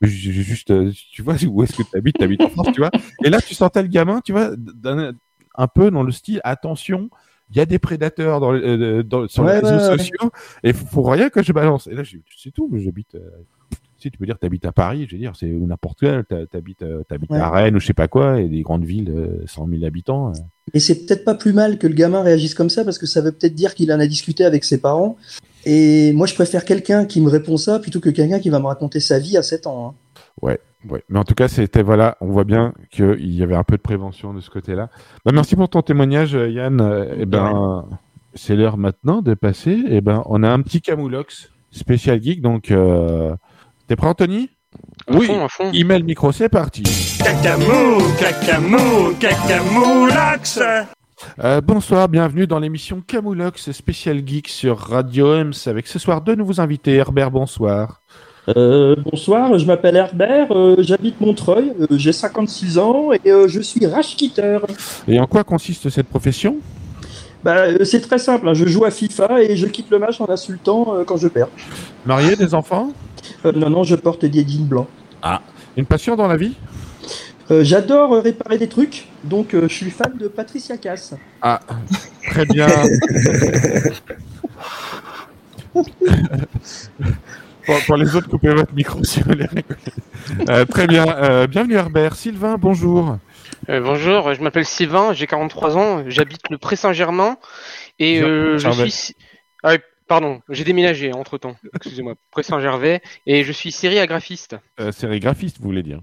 Mais 0.00 0.08
juste, 0.08 0.70
euh, 0.70 0.90
tu 1.12 1.22
vois, 1.22 1.34
où 1.48 1.62
est-ce 1.62 1.74
que 1.76 1.82
tu 1.82 1.96
habites 1.96 2.18
T'habites 2.18 2.44
en 2.44 2.48
France, 2.50 2.70
tu 2.72 2.80
vois? 2.80 2.92
Et 3.22 3.30
là, 3.30 3.40
tu 3.42 3.54
sentais 3.54 3.82
le 3.82 3.88
gamin, 3.88 4.20
tu 4.22 4.32
vois, 4.32 4.52
un 5.56 5.68
peu 5.68 5.90
dans 5.90 6.02
le 6.02 6.12
style, 6.12 6.40
attention, 6.44 7.10
il 7.50 7.56
y 7.56 7.60
a 7.60 7.66
des 7.66 7.78
prédateurs 7.78 8.40
dans, 8.40 8.54
euh, 8.54 9.02
dans- 9.02 9.28
sur 9.28 9.44
Ouais, 9.44 9.52
les 9.52 9.60
réseaux 9.60 9.78
ouais, 9.78 9.88
ouais. 9.90 9.96
sociaux, 9.98 10.30
et 10.62 10.72
faut, 10.72 10.86
faut 10.86 11.02
rien 11.02 11.28
que 11.30 11.42
je 11.42 11.52
balance. 11.52 11.86
Et 11.86 11.94
là, 11.94 12.02
je 12.02 12.16
dis, 12.16 12.24
c'est 12.36 12.50
tout, 12.52 12.68
mais 12.72 12.80
j'habite. 12.80 13.14
euh, 13.14 13.30
tu 14.10 14.18
peux 14.18 14.26
dire, 14.26 14.38
t'habites 14.38 14.64
à 14.66 14.72
Paris, 14.72 15.06
je 15.08 15.14
veux 15.14 15.20
dire, 15.20 15.32
c'est 15.38 15.50
ou 15.52 15.66
n'importe 15.66 16.00
quoi, 16.00 16.22
t'as- 16.22 16.46
t'habites, 16.46 16.82
euh, 16.82 17.02
Ouais. 17.30 17.38
à 17.38 17.50
Rennes 17.50 17.76
ou 17.76 17.80
je 17.80 17.86
sais 17.86 17.94
pas 17.94 18.08
quoi, 18.08 18.40
et 18.40 18.48
des 18.48 18.62
grandes 18.62 18.84
villes, 18.84 19.10
euh, 19.10 19.42
100 19.46 19.66
000 19.68 19.84
habitants. 19.84 20.30
euh. 20.30 20.32
Et 20.74 20.80
c'est 20.80 21.06
peut-être 21.06 21.24
pas 21.24 21.34
plus 21.34 21.52
mal 21.52 21.78
que 21.78 21.86
le 21.86 21.94
gamin 21.94 22.22
réagisse 22.22 22.54
comme 22.54 22.70
ça 22.70 22.84
parce 22.84 22.98
que 22.98 23.06
ça 23.06 23.20
veut 23.20 23.32
peut-être 23.32 23.54
dire 23.54 23.74
qu'il 23.74 23.92
en 23.92 24.00
a 24.00 24.06
discuté 24.06 24.44
avec 24.44 24.64
ses 24.64 24.80
parents. 24.80 25.16
Et 25.64 26.12
moi, 26.12 26.26
je 26.26 26.34
préfère 26.34 26.64
quelqu'un 26.64 27.04
qui 27.04 27.20
me 27.20 27.28
répond 27.28 27.56
ça 27.56 27.78
plutôt 27.78 28.00
que 28.00 28.10
quelqu'un 28.10 28.40
qui 28.40 28.50
va 28.50 28.58
me 28.58 28.66
raconter 28.66 28.98
sa 29.00 29.18
vie 29.18 29.36
à 29.36 29.42
7 29.42 29.66
ans. 29.66 29.88
hein. 29.88 29.94
Ouais, 30.40 30.58
ouais. 30.90 31.02
Mais 31.08 31.18
en 31.18 31.24
tout 31.24 31.34
cas, 31.34 31.46
c'était 31.48 31.82
voilà, 31.82 32.16
on 32.20 32.26
voit 32.28 32.44
bien 32.44 32.72
qu'il 32.90 33.34
y 33.34 33.42
avait 33.42 33.54
un 33.54 33.62
peu 33.64 33.76
de 33.76 33.82
prévention 33.82 34.32
de 34.34 34.40
ce 34.40 34.50
côté-là. 34.50 34.88
Bah, 35.24 35.32
merci 35.32 35.54
pour 35.56 35.68
ton 35.68 35.82
témoignage, 35.82 36.34
euh, 36.34 36.48
Yann. 36.50 36.80
Euh, 36.80 37.14
Eh 37.20 37.26
ben, 37.26 37.84
c'est 38.34 38.56
l'heure 38.56 38.78
maintenant 38.78 39.20
de 39.20 39.34
passer. 39.34 39.78
Eh 39.88 40.00
ben, 40.00 40.22
on 40.26 40.42
a 40.42 40.48
un 40.50 40.62
petit 40.62 40.80
Camoulox 40.80 41.50
spécial 41.70 42.20
geek. 42.22 42.40
Donc, 42.40 42.70
euh, 42.70 43.34
t'es 43.92 43.96
prêt, 43.96 44.08
Anthony 44.08 44.48
Oui. 45.10 45.26
fond, 45.26 45.44
à 45.44 45.48
fond. 45.50 45.70
Il 45.74 45.84
met 45.84 45.98
le 45.98 46.04
micro, 46.06 46.32
c'est 46.32 46.48
parti. 46.48 46.82
Cacamou, 47.18 48.00
cacamou, 48.18 49.12
cacamoulax. 49.20 50.60
Euh, 51.44 51.60
bonsoir, 51.60 52.08
bienvenue 52.08 52.46
dans 52.46 52.58
l'émission 52.58 53.02
Camoulox 53.06 53.70
spécial 53.72 54.22
geek 54.26 54.48
sur 54.48 54.78
Radio 54.78 55.34
Ems 55.34 55.52
avec 55.66 55.86
ce 55.88 55.98
soir 55.98 56.22
deux 56.22 56.34
nouveaux 56.34 56.58
invités. 56.58 56.94
Herbert, 56.94 57.30
bonsoir. 57.30 58.00
Euh, 58.56 58.96
bonsoir, 58.96 59.58
je 59.58 59.66
m'appelle 59.66 59.96
Herbert, 59.96 60.50
euh, 60.52 60.76
j'habite 60.78 61.20
Montreuil, 61.20 61.74
euh, 61.78 61.86
j'ai 61.90 62.12
56 62.12 62.78
ans 62.78 63.12
et 63.12 63.20
euh, 63.30 63.46
je 63.46 63.60
suis 63.60 63.84
rashkitter. 63.86 64.58
Et 65.06 65.20
en 65.20 65.26
quoi 65.26 65.44
consiste 65.44 65.90
cette 65.90 66.08
profession? 66.08 66.56
Bah, 67.44 67.56
euh, 67.58 67.84
c'est 67.84 68.00
très 68.00 68.18
simple, 68.18 68.48
hein, 68.48 68.54
je 68.54 68.66
joue 68.66 68.84
à 68.84 68.90
FIFA 68.90 69.42
et 69.42 69.56
je 69.56 69.66
quitte 69.66 69.90
le 69.90 69.98
match 69.98 70.20
en 70.20 70.30
insultant 70.30 70.94
euh, 70.94 71.04
quand 71.04 71.16
je 71.18 71.28
perds. 71.28 71.48
Marié, 72.06 72.36
des 72.36 72.54
enfants? 72.54 72.92
Euh, 73.44 73.52
non, 73.52 73.70
non, 73.70 73.84
je 73.84 73.96
porte 73.96 74.24
des 74.24 74.46
jeans 74.46 74.66
blancs. 74.66 74.88
Ah. 75.22 75.40
Une 75.76 75.86
passion 75.86 76.16
dans 76.16 76.28
la 76.28 76.36
vie? 76.36 76.54
Euh, 77.50 77.64
J'adore 77.64 78.14
euh, 78.14 78.20
réparer 78.20 78.58
des 78.58 78.68
trucs, 78.68 79.08
donc 79.24 79.54
euh, 79.54 79.68
je 79.68 79.74
suis 79.74 79.90
fan 79.90 80.16
de 80.16 80.28
Patricia 80.28 80.76
Cass. 80.76 81.14
Ah, 81.40 81.60
très 82.28 82.46
bien. 82.46 82.66
pour, 85.72 85.86
pour 87.86 87.96
les 87.96 88.14
autres, 88.14 88.28
coupez 88.28 88.50
votre 88.50 88.74
micro 88.74 89.02
si 89.02 89.20
vous 89.20 89.30
voulez. 89.30 89.48
Euh, 90.48 90.64
très 90.64 90.86
bien. 90.86 91.06
Euh, 91.08 91.46
bienvenue 91.46 91.74
Herbert. 91.74 92.14
Sylvain, 92.14 92.56
bonjour. 92.58 93.18
Euh, 93.68 93.80
bonjour, 93.80 94.34
je 94.34 94.42
m'appelle 94.42 94.64
Sylvain, 94.64 95.12
j'ai 95.12 95.26
43 95.26 95.76
ans, 95.76 96.04
j'habite 96.08 96.42
le 96.50 96.58
Pré-Saint-Germain 96.58 97.36
et 97.98 98.20
euh, 98.20 98.58
je 98.58 98.70
suis. 98.70 99.14
Ah, 99.62 99.76
pardon, 100.08 100.40
j'ai 100.48 100.64
déménagé 100.64 101.12
entre 101.12 101.38
temps, 101.38 101.56
excusez-moi, 101.74 102.14
Pré-Saint-Gervais 102.30 103.00
et 103.26 103.44
je 103.44 103.52
suis 103.52 103.72
sériagraphiste. 103.72 104.56
Euh, 104.80 104.92
sérigraphiste, 104.92 105.58
vous 105.58 105.64
voulez 105.66 105.82
dire? 105.82 106.00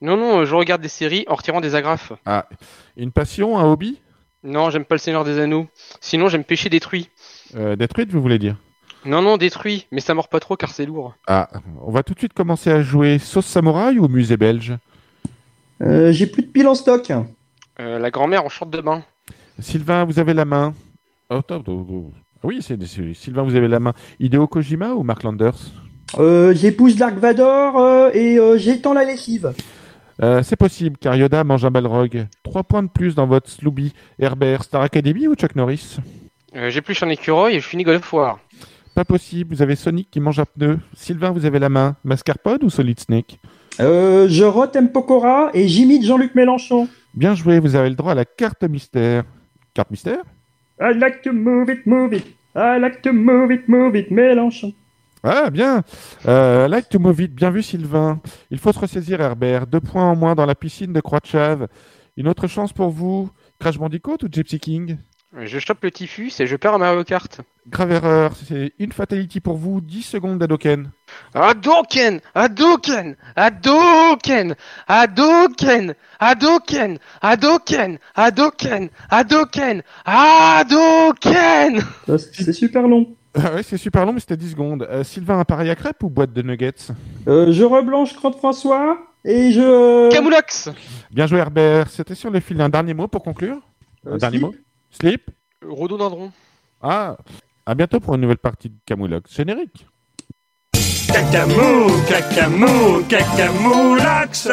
Non, 0.00 0.16
non, 0.16 0.44
je 0.44 0.54
regarde 0.54 0.82
des 0.82 0.88
séries 0.88 1.24
en 1.28 1.34
retirant 1.36 1.60
des 1.60 1.74
agrafes. 1.74 2.12
Ah, 2.26 2.48
une 2.96 3.12
passion, 3.12 3.58
un 3.58 3.70
hobby? 3.70 4.00
Non, 4.42 4.70
j'aime 4.70 4.84
pas 4.84 4.96
le 4.96 5.00
Seigneur 5.00 5.24
des 5.24 5.38
Anneaux. 5.38 5.68
Sinon, 6.00 6.28
j'aime 6.28 6.42
pêcher 6.42 6.68
détruit. 6.68 7.08
euh, 7.54 7.76
Détruite, 7.76 8.10
vous 8.10 8.20
voulez 8.20 8.40
dire? 8.40 8.56
Non, 9.04 9.22
non, 9.22 9.36
détruit, 9.36 9.86
mais 9.92 10.00
ça 10.00 10.14
mord 10.14 10.28
pas 10.28 10.40
trop 10.40 10.56
car 10.56 10.70
c'est 10.70 10.86
lourd. 10.86 11.14
Ah, 11.28 11.48
on 11.80 11.90
va 11.92 12.02
tout 12.02 12.14
de 12.14 12.18
suite 12.18 12.32
commencer 12.32 12.70
à 12.70 12.82
jouer 12.82 13.18
sauce 13.20 13.46
samouraï 13.46 13.98
ou 14.00 14.08
musée 14.08 14.36
belge? 14.36 14.74
Euh, 15.80 16.10
j'ai 16.12 16.26
plus 16.26 16.42
de 16.42 16.48
piles 16.48 16.66
en 16.68 16.74
stock. 16.74 17.12
Euh, 17.80 17.98
la 17.98 18.10
grand-mère 18.10 18.44
en 18.44 18.48
short 18.48 18.70
de 18.70 18.80
bain. 18.80 19.04
Sylvain, 19.58 20.04
vous 20.04 20.18
avez 20.18 20.34
la 20.34 20.44
main. 20.44 20.74
Oh, 21.30 21.42
top, 21.42 21.68
oh, 21.68 21.86
oh. 21.90 22.12
Oui, 22.44 22.58
c'est 22.60 22.76
Sylvain, 23.14 23.42
vous 23.42 23.54
avez 23.54 23.68
la 23.68 23.80
main. 23.80 23.92
Hideo 24.18 24.46
Kojima 24.46 24.94
ou 24.94 25.02
Mark 25.02 25.22
Landers? 25.22 25.58
Euh, 26.18 26.52
J'épouse 26.54 26.96
Dark 26.96 27.16
Vador 27.16 27.78
euh, 27.78 28.10
et 28.12 28.38
euh, 28.38 28.58
j'étends 28.58 28.92
la 28.92 29.04
lessive. 29.04 29.52
Euh, 30.22 30.42
C'est 30.42 30.56
possible, 30.56 30.96
car 31.00 31.16
Yoda 31.16 31.44
mange 31.44 31.64
un 31.64 31.70
balrog. 31.70 32.26
Trois 32.42 32.64
points 32.64 32.82
de 32.82 32.88
plus 32.88 33.14
dans 33.14 33.26
votre 33.26 33.48
Slooby. 33.48 33.92
Herbert, 34.18 34.64
Star 34.64 34.82
Academy 34.82 35.26
ou 35.28 35.34
Chuck 35.34 35.56
Norris? 35.56 35.98
Euh, 36.54 36.68
j'ai 36.68 36.82
plus 36.82 37.02
un 37.02 37.08
écureuil 37.08 37.56
et 37.56 37.60
je 37.60 37.66
finis 37.66 37.84
God 37.84 37.96
of 37.96 38.12
War. 38.12 38.38
Pas 38.94 39.06
possible, 39.06 39.54
vous 39.54 39.62
avez 39.62 39.74
Sonic 39.74 40.10
qui 40.10 40.20
mange 40.20 40.38
un 40.38 40.44
pneu. 40.44 40.78
Sylvain, 40.94 41.30
vous 41.30 41.46
avez 41.46 41.58
la 41.58 41.70
main. 41.70 41.96
Mascarpone 42.04 42.58
ou 42.62 42.68
Solid 42.68 43.00
Snake? 43.00 43.38
Euh, 43.80 44.28
je 44.28 44.44
rote 44.44 44.76
M. 44.76 44.92
Pokora 44.92 45.48
et 45.54 45.66
j'imite 45.66 46.04
Jean-Luc 46.04 46.34
Mélenchon. 46.34 46.88
Bien 47.14 47.34
joué, 47.34 47.58
vous 47.58 47.74
avez 47.74 47.88
le 47.88 47.94
droit 47.94 48.12
à 48.12 48.14
la 48.14 48.26
carte 48.26 48.64
mystère. 48.64 49.24
Carte 49.72 49.90
mystère? 49.90 50.22
I 50.82 50.94
like 50.94 51.22
to 51.22 51.32
move 51.32 51.70
it, 51.70 51.86
move 51.86 52.12
it. 52.12 52.26
I 52.56 52.78
like 52.80 53.02
to 53.02 53.12
move 53.12 53.52
it, 53.52 53.68
move 53.68 53.94
it, 53.94 54.10
Mélenchon. 54.10 54.74
Ah, 55.22 55.48
bien. 55.48 55.84
Euh, 56.26 56.66
like 56.66 56.88
to 56.88 56.98
move 56.98 57.20
it. 57.20 57.32
Bien 57.32 57.52
vu, 57.52 57.62
Sylvain. 57.62 58.20
Il 58.50 58.58
faut 58.58 58.72
se 58.72 58.80
ressaisir, 58.80 59.20
Herbert. 59.20 59.68
Deux 59.68 59.80
points 59.80 60.10
en 60.10 60.16
moins 60.16 60.34
dans 60.34 60.44
la 60.44 60.56
piscine 60.56 60.92
de 60.92 61.00
Croix 61.00 61.20
de 61.20 61.26
Chave. 61.26 61.68
Une 62.16 62.26
autre 62.26 62.48
chance 62.48 62.72
pour 62.72 62.90
vous. 62.90 63.30
Crash 63.60 63.78
Bandicoot 63.78 64.24
ou 64.24 64.28
Gypsy 64.28 64.58
King? 64.58 64.96
Je 65.40 65.58
chope 65.58 65.78
le 65.82 65.90
typhus 65.90 66.32
et 66.40 66.46
je 66.46 66.56
perds 66.56 66.74
à 66.74 66.78
Mario 66.78 67.04
Kart. 67.04 67.40
Grave 67.66 67.92
erreur. 67.92 68.32
C'est 68.46 68.72
une 68.78 68.92
fatality 68.92 69.40
pour 69.40 69.56
vous. 69.56 69.80
10 69.80 70.02
secondes 70.02 70.38
d'Adoken. 70.38 70.90
Hadouken 71.34 72.20
Hadouken 72.34 73.16
Hadouken 73.34 74.54
Hadouken 74.88 75.94
Hadouken 76.20 77.08
Hadouken 78.14 78.88
Hadouken 79.10 79.82
Hadouken 80.04 81.80
Ça, 82.06 82.18
C'est 82.18 82.42
c'est 82.44 82.52
super 82.52 82.86
long. 82.86 83.14
Ah 83.34 83.54
ouais, 83.54 83.62
c'est 83.62 83.78
super 83.78 84.04
long, 84.04 84.12
mais 84.12 84.20
c'était 84.20 84.36
10 84.36 84.50
secondes. 84.50 84.86
Euh, 84.90 85.02
Sylvain, 85.04 85.38
appareil 85.40 85.70
à 85.70 85.74
crêpes 85.74 86.02
ou 86.02 86.10
boîte 86.10 86.34
de 86.34 86.42
nuggets? 86.42 86.88
Euh, 87.26 87.50
je 87.52 87.64
reblanche 87.64 88.14
Crotte 88.14 88.36
François 88.36 88.98
et 89.24 89.50
je. 89.52 90.10
Camoulox 90.10 90.68
Bien 91.10 91.26
joué, 91.26 91.38
Herbert. 91.38 91.88
C'était 91.88 92.14
sur 92.14 92.30
le 92.30 92.40
fil. 92.40 92.60
Un 92.60 92.68
dernier 92.68 92.92
mot 92.92 93.08
pour 93.08 93.22
conclure 93.22 93.56
Un 94.06 94.12
Euh, 94.12 94.18
dernier 94.18 94.38
mot? 94.40 94.54
Slip 94.92 95.30
Rhododendron. 95.66 96.32
Ah, 96.80 97.16
à 97.66 97.74
bientôt 97.74 98.00
pour 98.00 98.14
une 98.14 98.20
nouvelle 98.22 98.38
partie 98.38 98.68
de 98.68 98.74
Camoulox. 98.86 99.34
Générique. 99.34 99.86
Cacamou, 101.06 101.90
cacamou, 102.08 103.02
cacamoulax. 103.08 104.48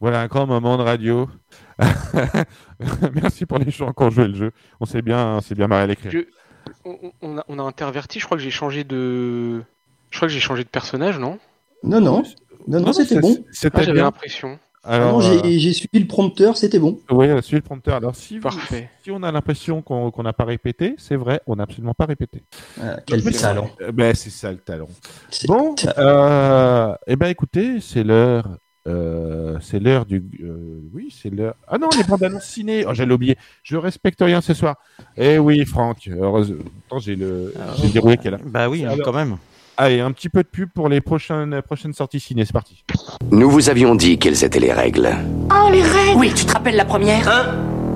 Voilà 0.00 0.20
un 0.20 0.26
grand 0.26 0.46
moment 0.46 0.76
de 0.76 0.82
radio. 0.82 1.28
Merci 3.14 3.46
pour 3.46 3.58
les 3.58 3.70
gens 3.70 3.92
qui 3.92 4.02
ont 4.02 4.10
joué 4.10 4.28
le 4.28 4.34
jeu. 4.34 4.52
On 4.80 4.84
s'est 4.86 5.02
bien, 5.02 5.36
on 5.36 5.40
s'est 5.40 5.54
bien 5.54 5.66
marré 5.66 5.82
à 5.82 5.86
l'écrire. 5.86 6.10
Je- 6.12 6.26
On, 6.84 6.98
on 7.22 7.38
a, 7.38 7.44
on 7.48 7.58
a 7.58 7.62
interverti, 7.62 8.20
je 8.20 8.26
crois 8.26 8.36
que 8.36 8.42
j'ai 8.42 8.50
changé 8.50 8.84
de. 8.84 9.62
Je 10.10 10.16
crois 10.18 10.28
que 10.28 10.34
j'ai 10.34 10.40
changé 10.40 10.64
de 10.64 10.68
personnage, 10.68 11.18
non? 11.18 11.38
Non, 11.82 12.00
non. 12.00 12.22
Non, 12.66 12.80
non, 12.80 12.92
c'était 12.92 13.18
bon. 13.20 13.36
C'était 13.52 13.78
Ah, 13.78 13.82
J'avais 13.82 13.94
bien. 13.94 14.04
l'impression. 14.04 14.58
Ah 14.84 14.94
Alors, 14.94 15.20
non, 15.20 15.26
euh, 15.26 15.40
j'ai 15.44 15.58
j'ai 15.58 15.72
suivi 15.72 15.98
le 15.98 16.06
prompteur, 16.06 16.56
c'était 16.56 16.78
bon. 16.78 17.00
oui, 17.10 17.26
euh, 17.28 17.42
suivez 17.42 17.58
le 17.58 17.64
prompteur. 17.64 17.96
Alors, 17.96 18.14
si, 18.14 18.38
vous- 18.38 18.48
si 19.02 19.10
on 19.10 19.22
a 19.22 19.32
l'impression 19.32 19.82
qu'on 19.82 20.22
n'a 20.22 20.32
pas 20.32 20.44
répété, 20.44 20.94
c'est 20.98 21.16
vrai, 21.16 21.40
on 21.46 21.56
n'a 21.56 21.64
absolument 21.64 21.94
pas 21.94 22.06
répété. 22.06 22.42
Ah, 22.80 22.96
quel 23.04 23.22
Mais- 23.24 23.32
talent. 23.32 23.70
Euh, 23.82 23.92
ben, 23.92 24.14
c'est 24.14 24.30
ça 24.30 24.50
le 24.52 24.58
talent. 24.58 24.88
C'est- 25.30 25.48
Bon, 25.48 25.74
euh, 25.98 26.94
eh 27.06 27.16
ben 27.16 27.26
écoutez, 27.28 27.80
c'est 27.80 28.04
l'heure. 28.04 28.46
euh, 28.86 29.58
c'est 29.60 29.80
l'heure 29.80 30.06
du. 30.06 30.24
euh, 30.42 30.80
oui, 30.94 31.14
c'est 31.14 31.28
l'heure. 31.28 31.54
Ah 31.66 31.76
non, 31.76 31.88
les 31.98 32.04
bandes 32.04 32.22
annonces 32.22 32.44
ciné. 32.44 32.84
Oh, 32.86 32.94
j'allais 32.94 33.12
oublier. 33.12 33.36
Je 33.62 33.76
respecte 33.76 34.20
rien 34.22 34.40
ce 34.40 34.54
soir. 34.54 34.76
Eh 35.16 35.38
oui, 35.38 35.62
Franck. 35.66 36.08
Heureusement. 36.10 36.64
J'ai 36.98 37.14
le. 37.16 37.52
J'ai 37.82 37.88
déroulé 37.88 38.16
qu'elle 38.16 38.34
a. 38.34 38.38
Bah 38.46 38.70
oui, 38.70 38.86
Alors- 38.86 39.04
quand 39.04 39.12
même. 39.12 39.36
Allez, 39.80 40.00
un 40.00 40.10
petit 40.10 40.28
peu 40.28 40.42
de 40.42 40.48
pub 40.48 40.68
pour 40.74 40.88
les 40.88 41.00
prochaines, 41.00 41.62
prochaines 41.62 41.92
sorties 41.92 42.18
ciné. 42.18 42.44
C'est 42.44 42.52
parti. 42.52 42.82
Nous 43.30 43.48
vous 43.48 43.70
avions 43.70 43.94
dit 43.94 44.18
quelles 44.18 44.42
étaient 44.44 44.58
les 44.58 44.72
règles, 44.72 45.08
Oh, 45.52 45.70
les 45.70 45.82
règles 45.82 46.16
Oui, 46.18 46.32
tu 46.34 46.44
te 46.44 46.52
rappelles 46.52 46.74
la 46.74 46.84
première 46.84 47.28
Hein? 47.28 47.46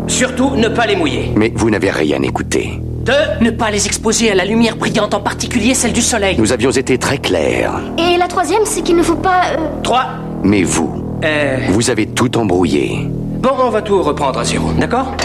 Surtout 0.06 0.50
ne 0.54 0.68
pas 0.68 0.86
les 0.86 0.94
mouiller. 0.94 1.32
mais 1.34 1.52
vous 1.54 1.70
n'avez 1.70 1.90
rien 1.90 2.22
écouté. 2.22 2.78
Deux, 3.04 3.12
ne 3.40 3.50
pas 3.50 3.70
les 3.72 3.86
exposer 3.86 4.30
à 4.30 4.34
la 4.36 4.44
lumière 4.44 4.76
brillante, 4.76 5.12
en 5.12 5.20
particulier 5.20 5.74
celle 5.74 5.92
du 5.92 6.02
soleil. 6.02 6.36
Nous 6.38 6.52
avions 6.52 6.70
été 6.70 6.98
très 6.98 7.18
clairs, 7.18 7.80
Et 7.98 8.16
la 8.16 8.28
troisième, 8.28 8.62
c'est 8.64 8.82
qu'il 8.82 8.94
ne 8.96 9.02
faut 9.02 9.16
pas... 9.16 9.46
euh, 9.52 9.56
Trois, 9.82 10.06
mais 10.44 10.62
vous, 10.62 11.16
euh... 11.24 11.58
vous 11.70 11.90
avez 11.90 12.06
tout 12.06 12.36
embrouillé. 12.38 13.08
Bon, 13.40 13.50
on 13.60 13.70
va 13.70 13.82
tout 13.82 14.00
reprendre 14.02 14.38
à 14.38 14.44
zéro, 14.44 14.70
d'accord? 14.78 15.16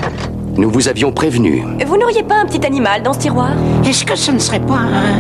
Nous 0.55 0.71
vous 0.71 0.87
avions 0.87 1.11
prévenu. 1.11 1.63
Vous 1.85 1.97
n'auriez 1.97 2.23
pas 2.23 2.35
un 2.37 2.45
petit 2.45 2.65
animal 2.65 3.03
dans 3.03 3.13
ce 3.13 3.19
tiroir? 3.19 3.51
Est-ce 3.85 4.03
que 4.05 4.15
ce 4.15 4.31
ne 4.31 4.39
serait 4.39 4.59
pas 4.59 4.73
un... 4.73 5.19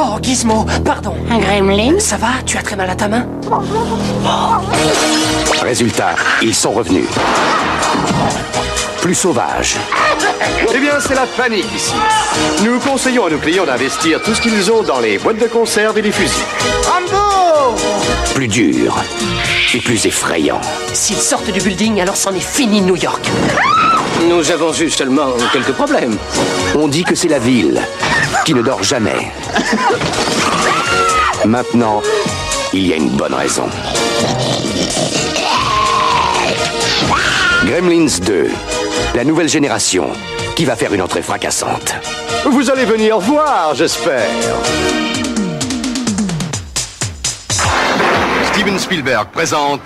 Oh, 0.00 0.18
Gizmo, 0.22 0.64
pardon. 0.84 1.14
Un 1.30 1.38
gremlin? 1.38 1.98
Ça 1.98 2.16
va 2.16 2.28
Tu 2.46 2.56
as 2.56 2.62
très 2.62 2.76
mal 2.76 2.88
à 2.88 2.94
ta 2.94 3.08
main? 3.08 3.26
Résultat, 5.62 6.14
ils 6.42 6.54
sont 6.54 6.70
revenus. 6.70 7.06
Plus 9.02 9.14
sauvages, 9.14 9.76
Eh 10.74 10.78
bien, 10.78 10.94
c'est 11.00 11.14
la 11.14 11.26
panique 11.26 11.66
ici. 11.74 11.94
Nous 12.64 12.78
conseillons 12.80 13.26
à 13.26 13.30
nos 13.30 13.38
clients 13.38 13.64
d'investir 13.64 14.20
tout 14.22 14.34
ce 14.34 14.40
qu'ils 14.40 14.70
ont 14.70 14.82
dans 14.82 15.00
les 15.00 15.18
boîtes 15.18 15.38
de 15.38 15.46
conserve 15.46 15.96
et 15.98 16.02
les 16.02 16.12
fusils. 16.12 16.44
Rambo 16.86 17.76
plus 18.38 18.46
durs 18.46 19.02
et 19.74 19.80
plus 19.80 20.06
effrayants. 20.06 20.60
S'ils 20.92 21.16
sortent 21.16 21.50
du 21.50 21.60
building, 21.60 22.00
alors 22.00 22.16
c'en 22.16 22.32
est 22.32 22.38
fini 22.38 22.80
New 22.80 22.94
York. 22.94 23.28
Nous 24.28 24.52
avons 24.52 24.72
eu 24.74 24.88
seulement 24.88 25.32
quelques 25.52 25.72
problèmes. 25.72 26.16
On 26.76 26.86
dit 26.86 27.02
que 27.02 27.16
c'est 27.16 27.26
la 27.26 27.40
ville 27.40 27.82
qui 28.44 28.54
ne 28.54 28.62
dort 28.62 28.84
jamais. 28.84 29.32
Maintenant, 31.46 32.00
il 32.72 32.86
y 32.86 32.92
a 32.92 32.96
une 32.96 33.08
bonne 33.08 33.34
raison. 33.34 33.68
Gremlins 37.64 38.20
2, 38.24 38.50
la 39.16 39.24
nouvelle 39.24 39.48
génération 39.48 40.10
qui 40.54 40.64
va 40.64 40.76
faire 40.76 40.94
une 40.94 41.02
entrée 41.02 41.22
fracassante. 41.22 41.92
Vous 42.44 42.70
allez 42.70 42.84
venir 42.84 43.18
voir, 43.18 43.74
j'espère. 43.74 44.28
Steven 48.58 48.78
Spielberg 48.80 49.28
présente 49.28 49.80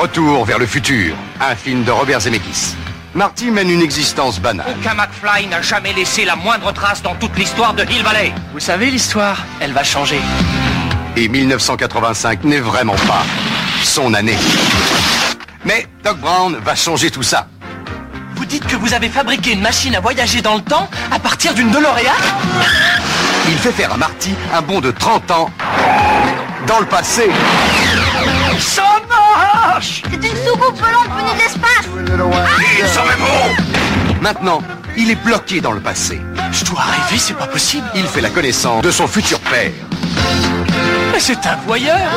Retour 0.00 0.46
vers 0.46 0.58
le 0.58 0.64
futur, 0.64 1.14
un 1.42 1.54
film 1.54 1.84
de 1.84 1.90
Robert 1.90 2.20
Zemeckis. 2.20 2.74
Marty 3.14 3.50
mène 3.50 3.68
une 3.68 3.82
existence 3.82 4.40
banale. 4.40 4.64
Aucun 4.80 4.94
McFly 4.94 5.46
n'a 5.46 5.60
jamais 5.60 5.92
laissé 5.92 6.24
la 6.24 6.34
moindre 6.34 6.72
trace 6.72 7.02
dans 7.02 7.14
toute 7.16 7.36
l'histoire 7.36 7.74
de 7.74 7.82
Hill 7.82 8.02
Valley. 8.02 8.32
Vous 8.54 8.60
savez, 8.60 8.90
l'histoire, 8.90 9.44
elle 9.60 9.74
va 9.74 9.84
changer. 9.84 10.18
Et 11.18 11.28
1985 11.28 12.44
n'est 12.44 12.60
vraiment 12.60 12.96
pas 13.06 13.24
son 13.82 14.14
année. 14.14 14.38
Mais 15.66 15.86
Doc 16.02 16.16
Brown 16.16 16.56
va 16.64 16.74
changer 16.74 17.10
tout 17.10 17.22
ça. 17.22 17.46
Vous 18.36 18.46
dites 18.46 18.66
que 18.66 18.76
vous 18.76 18.94
avez 18.94 19.10
fabriqué 19.10 19.52
une 19.52 19.60
machine 19.60 19.94
à 19.96 20.00
voyager 20.00 20.40
dans 20.40 20.54
le 20.54 20.62
temps 20.62 20.88
à 21.12 21.18
partir 21.18 21.52
d'une 21.52 21.70
DeLorean? 21.70 22.14
Il 23.48 23.58
fait 23.58 23.72
faire 23.72 23.92
à 23.92 23.98
Marty 23.98 24.34
un 24.54 24.62
bond 24.62 24.80
de 24.80 24.92
30 24.92 25.30
ans 25.30 25.50
dans 26.66 26.80
le 26.80 26.86
passé. 26.86 27.28
Ça 28.58 29.00
marche 29.08 30.02
C'est 30.10 30.16
une 30.16 30.36
soucoupe 30.46 30.78
volante 30.78 31.08
venue 31.16 31.34
de 31.34 31.38
l'espace 31.38 31.88
Il 32.80 32.86
s'en 32.88 33.04
est 33.04 33.18
bon 33.18 34.20
Maintenant, 34.20 34.62
il 34.96 35.10
est 35.10 35.22
bloqué 35.22 35.60
dans 35.60 35.72
le 35.72 35.80
passé. 35.80 36.20
Je 36.50 36.64
dois 36.64 36.80
arriver, 36.80 37.18
c'est 37.18 37.36
pas 37.36 37.46
possible. 37.46 37.86
Il 37.94 38.04
fait 38.04 38.22
la 38.22 38.30
connaissance 38.30 38.82
de 38.82 38.90
son 38.90 39.06
futur 39.06 39.38
père. 39.40 39.72
Mais 41.12 41.20
c'est 41.20 41.46
un 41.46 41.56
voyeur 41.66 42.10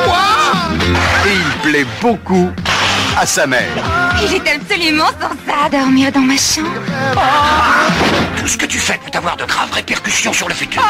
Et 1.26 1.34
il 1.34 1.70
plaît 1.70 1.86
beaucoup 2.00 2.50
à 3.16 3.26
sa 3.26 3.46
mère. 3.46 3.68
Il 4.22 4.34
est 4.34 4.54
absolument 4.54 5.06
sensé 5.20 5.70
dormir 5.70 6.12
dans 6.12 6.20
ma 6.20 6.36
chambre. 6.36 6.68
Tout 8.36 8.48
ce 8.48 8.56
que 8.56 8.66
tu 8.66 8.78
fais 8.78 8.98
peut 9.04 9.16
avoir 9.16 9.36
de 9.36 9.44
graves 9.44 9.72
répercussions 9.72 10.32
sur 10.32 10.48
le 10.48 10.54
futur. 10.54 10.82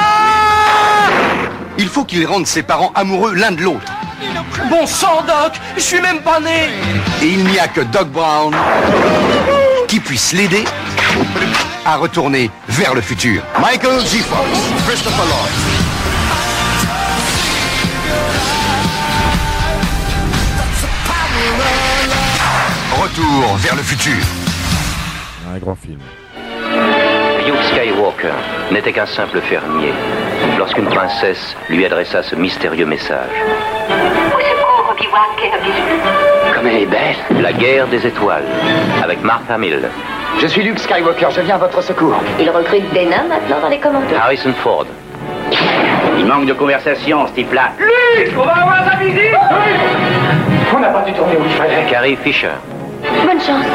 Il 1.78 1.88
faut 1.88 2.04
qu'il 2.04 2.26
rende 2.26 2.46
ses 2.46 2.62
parents 2.62 2.92
amoureux 2.94 3.34
l'un 3.34 3.52
de 3.52 3.62
l'autre. 3.62 3.92
Bon 4.70 4.86
sang, 4.86 5.22
Doc 5.26 5.52
Je 5.76 5.82
suis 5.82 6.00
même 6.00 6.20
pas 6.20 6.40
né 6.40 6.68
Et 7.22 7.28
il 7.28 7.44
n'y 7.44 7.58
a 7.58 7.68
que 7.68 7.82
Doc 7.82 8.08
Brown 8.08 8.54
qui 9.86 10.00
puisse 10.00 10.32
l'aider 10.32 10.64
à 11.84 11.96
retourner 11.96 12.50
vers 12.68 12.94
le 12.94 13.00
futur. 13.00 13.42
Michael 13.58 14.00
G. 14.06 14.18
Fox, 14.18 14.48
Christopher 14.86 15.24
Lloyd. 15.24 15.87
Retour 23.08 23.56
vers 23.56 23.74
le 23.74 23.82
futur. 23.82 24.22
Un 25.54 25.58
grand 25.58 25.74
film. 25.76 25.98
Luke 27.46 27.62
Skywalker 27.70 28.34
n'était 28.70 28.92
qu'un 28.92 29.06
simple 29.06 29.40
fermier 29.40 29.94
lorsqu'une 30.58 30.84
princesse 30.86 31.56
lui 31.70 31.86
adressa 31.86 32.22
ce 32.22 32.34
mystérieux 32.34 32.84
message. 32.84 33.30
Au 33.88 34.40
secours, 34.40 34.92
Obi-Wan 34.92 35.22
Kenobi. 35.38 35.72
Comme 36.54 36.66
elle 36.66 36.82
est 36.82 36.86
belle 36.86 37.16
La 37.40 37.52
guerre 37.54 37.86
des 37.86 38.06
étoiles, 38.06 38.44
avec 39.02 39.22
Mark 39.22 39.44
Hamill, 39.48 39.88
Je 40.40 40.46
suis 40.46 40.62
Luke 40.62 40.78
Skywalker, 40.78 41.28
je 41.34 41.40
viens 41.40 41.54
à 41.54 41.58
votre 41.58 41.82
secours. 41.82 42.20
Il 42.38 42.50
recrute 42.50 42.92
des 42.92 43.06
nains 43.06 43.24
maintenant 43.26 43.60
dans 43.62 43.68
les 43.70 43.78
commandos. 43.80 44.14
Harrison 44.20 44.52
Ford, 44.62 44.86
Il 46.18 46.26
manque 46.26 46.44
de 46.44 46.52
conversation, 46.52 47.26
ce 47.28 47.32
type-là. 47.32 47.70
Luke, 47.78 48.34
on 48.36 48.42
va 48.44 48.52
avoir 48.52 48.84
la 48.84 48.96
visite 49.02 49.34
On 50.76 50.80
n'a 50.80 50.88
pas 50.88 51.02
dû 51.02 51.12
tourner 51.14 51.36
où 51.36 51.44
il 51.46 51.52
fallait. 51.52 51.86
Carrie 51.88 52.16
Fisher, 52.16 52.50
Bonne 53.02 53.40
chance. 53.40 53.66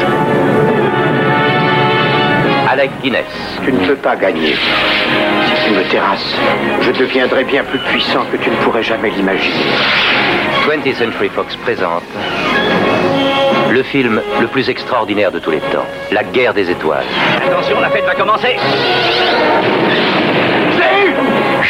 Alec 2.68 2.90
Guinness, 3.02 3.24
Tu 3.64 3.72
ne 3.72 3.86
peux 3.86 3.96
pas 3.96 4.16
gagner. 4.16 4.54
Si 4.54 5.64
tu 5.64 5.70
me 5.70 5.82
terrasses, 5.88 6.34
je 6.82 6.90
deviendrai 6.90 7.44
bien 7.44 7.62
plus 7.62 7.78
puissant 7.78 8.24
que 8.32 8.36
tu 8.36 8.50
ne 8.50 8.56
pourrais 8.56 8.82
jamais 8.82 9.10
l'imaginer. 9.10 9.64
20th 10.66 10.94
Century 10.94 11.28
Fox 11.28 11.54
présente 11.56 12.02
le 13.70 13.82
film 13.82 14.20
le 14.40 14.46
plus 14.46 14.68
extraordinaire 14.68 15.30
de 15.32 15.38
tous 15.38 15.50
les 15.50 15.58
temps, 15.58 15.86
La 16.12 16.24
guerre 16.24 16.54
des 16.54 16.70
étoiles. 16.70 17.04
Attention, 17.46 17.80
la 17.80 17.90
fête 17.90 18.04
va 18.04 18.14
commencer. 18.14 18.56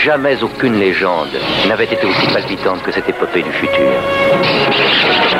Jamais 0.04 0.42
aucune 0.42 0.78
légende 0.78 1.30
n'avait 1.66 1.86
été 1.86 2.04
aussi 2.04 2.26
palpitante 2.26 2.82
que 2.82 2.92
cette 2.92 3.08
épopée 3.08 3.42
du 3.42 3.50
futur. 3.52 3.90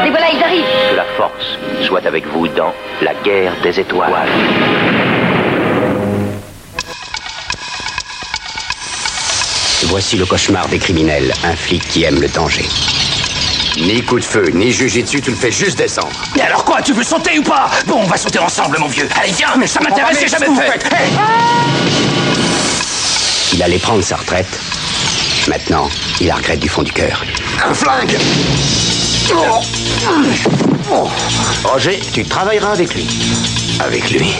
Les 0.03 0.09
voilà, 0.09 0.31
ils 0.33 0.43
arrivent. 0.43 0.65
Que 0.91 0.97
la 0.97 1.05
force 1.19 1.59
soit 1.83 2.07
avec 2.07 2.27
vous 2.29 2.49
dans 2.49 2.73
La 3.03 3.13
guerre 3.13 3.53
des 3.63 3.79
étoiles. 3.79 4.11
Voici 9.83 10.17
le 10.17 10.25
cauchemar 10.25 10.67
des 10.69 10.79
criminels, 10.79 11.35
un 11.45 11.55
flic 11.55 11.87
qui 11.87 12.05
aime 12.05 12.23
le 12.23 12.29
danger. 12.29 12.65
Ni 13.77 14.03
coup 14.03 14.19
de 14.19 14.25
feu, 14.25 14.49
ni 14.55 14.73
jujitsu, 14.73 15.21
tu 15.21 15.31
le 15.31 15.37
fais 15.37 15.51
juste 15.51 15.77
descendre. 15.77 16.09
Mais 16.37 16.43
alors 16.43 16.65
quoi 16.65 16.81
Tu 16.81 16.95
veux 16.95 17.05
sauter 17.05 17.39
ou 17.39 17.43
pas? 17.43 17.69
Bon, 17.87 17.97
on 17.99 18.07
va 18.07 18.17
sauter 18.17 18.39
ensemble, 18.39 18.79
mon 18.79 18.89
vieux. 18.89 19.09
Allez, 19.21 19.33
viens, 19.33 19.57
mais 19.59 19.67
ça 19.67 19.81
m'intéresse, 19.81 20.21
j'ai 20.21 20.29
jamais 20.29 20.47
fait. 20.47 20.81
Il 23.55 23.63
allait 23.63 23.79
prendre 23.79 24.03
sa 24.03 24.17
retraite. 24.17 24.49
Maintenant, 25.47 25.89
il 26.21 26.27
la 26.27 26.35
regrette 26.35 26.59
du 26.59 26.69
fond 26.69 26.83
du 26.83 26.91
cœur. 26.91 27.25
Un 27.65 27.73
flingue 27.73 28.19
Roger, 31.63 32.01
tu 32.13 32.25
travailleras 32.25 32.73
avec 32.73 32.93
lui. 32.97 33.07
Avec 33.79 34.11
lui 34.11 34.33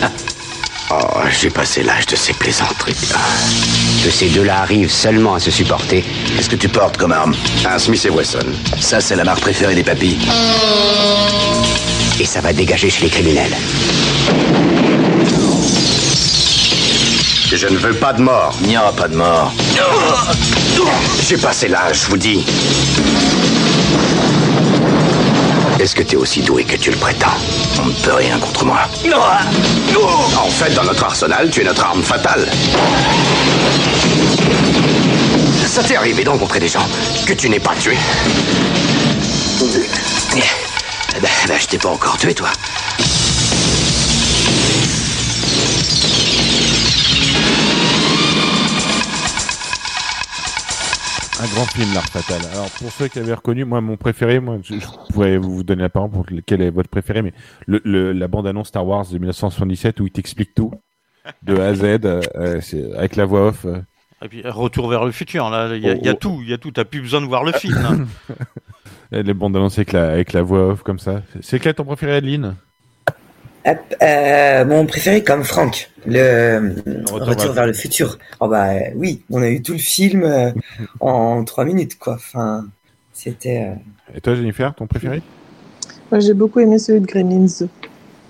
Oh, 0.90 1.20
j'ai 1.30 1.48
passé 1.48 1.84
l'âge 1.84 2.06
de 2.06 2.16
ces 2.16 2.32
plaisanteries. 2.32 2.96
Que 4.04 4.10
ces 4.10 4.28
deux-là 4.30 4.62
arrivent 4.62 4.90
seulement 4.90 5.34
à 5.34 5.38
se 5.38 5.52
supporter. 5.52 6.04
Qu'est-ce 6.36 6.50
que 6.50 6.56
tu 6.56 6.68
portes 6.68 6.96
comme 6.96 7.12
arme? 7.12 7.36
Un 7.64 7.78
Smith 7.78 8.04
et 8.04 8.10
Wesson. 8.10 8.46
Ça, 8.80 9.00
c'est 9.00 9.14
la 9.14 9.22
marque 9.22 9.42
préférée 9.42 9.76
des 9.76 9.84
papis. 9.84 10.18
Et 12.18 12.26
ça 12.26 12.40
va 12.40 12.52
dégager 12.52 12.90
chez 12.90 13.04
les 13.04 13.10
criminels. 13.10 13.54
Je 17.56 17.68
ne 17.68 17.76
veux 17.76 17.94
pas 17.94 18.12
de 18.12 18.20
mort. 18.20 18.52
Il 18.62 18.68
n'y 18.68 18.76
aura 18.76 18.92
pas 18.92 19.06
de 19.06 19.14
mort. 19.14 19.52
J'ai 21.22 21.36
passé 21.36 21.68
l'âge, 21.68 22.00
je 22.02 22.06
vous 22.10 22.16
dis. 22.16 22.44
Est-ce 25.78 25.94
que 25.94 26.02
t'es 26.02 26.16
aussi 26.16 26.42
doué 26.42 26.64
que 26.64 26.74
tu 26.74 26.90
le 26.90 26.96
prétends? 26.96 27.28
On 27.80 27.86
ne 27.86 27.92
peut 27.92 28.14
rien 28.14 28.38
contre 28.38 28.64
moi. 28.64 28.80
En 30.36 30.48
fait, 30.48 30.74
dans 30.74 30.82
notre 30.82 31.04
arsenal, 31.04 31.48
tu 31.48 31.60
es 31.60 31.64
notre 31.64 31.84
arme 31.84 32.02
fatale. 32.02 32.48
Ça 35.64 35.84
t'est 35.84 35.96
arrivé 35.96 36.24
de 36.24 36.30
rencontrer 36.30 36.58
des 36.58 36.68
gens 36.68 36.86
que 37.24 37.34
tu 37.34 37.48
n'es 37.48 37.60
pas 37.60 37.74
tué? 37.76 37.96
Ben, 41.20 41.30
ben, 41.48 41.56
je 41.60 41.66
t'ai 41.66 41.78
pas 41.78 41.90
encore 41.90 42.16
tué, 42.16 42.34
toi. 42.34 42.48
Un 51.40 51.46
grand 51.46 51.66
film, 51.66 51.92
L'Art 51.94 52.08
Fatal. 52.08 52.40
Alors, 52.52 52.70
pour 52.70 52.90
ceux 52.92 53.08
qui 53.08 53.18
avaient 53.18 53.34
reconnu, 53.34 53.64
moi, 53.64 53.80
mon 53.80 53.96
préféré, 53.96 54.38
moi, 54.40 54.58
je, 54.62 54.74
je 54.74 54.86
pourrais 55.12 55.36
vous 55.36 55.64
donner 55.64 55.82
la 55.82 55.88
parole 55.88 56.10
pour 56.10 56.24
lequel 56.30 56.62
est 56.62 56.70
votre 56.70 56.88
préféré, 56.88 57.22
mais 57.22 57.32
le, 57.66 57.80
le- 57.84 58.12
la 58.12 58.28
bande-annonce 58.28 58.68
Star 58.68 58.86
Wars 58.86 59.04
de 59.06 59.18
1977 59.18 59.98
où 60.00 60.06
il 60.06 60.12
t'explique 60.12 60.54
tout, 60.54 60.70
de 61.42 61.56
A 61.58 61.66
à 61.66 61.74
Z, 61.74 61.82
euh, 61.84 62.20
euh, 62.36 62.60
c'est- 62.60 62.92
avec 62.94 63.16
la 63.16 63.24
voix 63.24 63.48
off. 63.48 63.64
euh. 63.64 63.80
Et 64.22 64.28
puis, 64.28 64.42
retour 64.48 64.88
vers 64.88 65.04
le 65.04 65.10
futur, 65.12 65.50
là, 65.50 65.74
il 65.74 65.82
y 65.82 65.88
a, 65.90 65.94
Oh, 65.94 65.98
il 66.00 66.06
y 66.06 66.08
a 66.08 66.12
oh. 66.12 66.18
tout, 66.20 66.38
il 66.42 66.48
y 66.50 66.52
a 66.52 66.58
tout, 66.58 66.70
t'as 66.70 66.84
plus 66.84 67.00
besoin 67.00 67.20
de 67.20 67.26
voir 67.26 67.42
le 67.44 67.52
film. 67.52 67.76
hein. 67.84 68.34
Les 69.12 69.34
bandes 69.34 69.56
annonces 69.56 69.76
avec 69.78 69.92
la, 69.92 70.08
avec 70.12 70.32
la 70.32 70.42
voix 70.42 70.68
off 70.68 70.82
comme 70.82 70.98
ça. 70.98 71.22
C'est 71.40 71.58
quel 71.60 71.74
ton 71.74 71.84
préféré, 71.84 72.14
Adeline? 72.16 72.54
Euh, 73.66 74.64
mon 74.64 74.86
préféré 74.86 75.22
comme 75.22 75.42
Franck, 75.44 75.90
le 76.06 76.74
Retour 77.12 77.28
Retour, 77.28 77.42
vers- 77.44 77.52
vers 77.52 77.66
le 77.66 77.72
futur. 77.72 78.18
Oh 78.40 78.48
bah 78.48 78.70
oui, 78.94 79.22
on 79.30 79.42
a 79.42 79.48
eu 79.48 79.62
tout 79.62 79.72
le 79.72 79.78
film 79.78 80.24
euh, 80.24 80.50
en 81.00 81.44
trois 81.44 81.64
minutes 81.64 81.98
quoi. 81.98 82.14
Enfin, 82.14 82.66
c'était. 83.12 83.70
euh, 83.70 84.14
Et 84.16 84.20
toi, 84.20 84.34
Jennifer, 84.34 84.74
ton 84.74 84.86
préféré? 84.86 85.22
Moi, 86.10 86.20
j'ai 86.20 86.34
beaucoup 86.34 86.60
aimé 86.60 86.78
celui 86.78 87.00
de 87.00 87.06
Gremlins. 87.06 87.46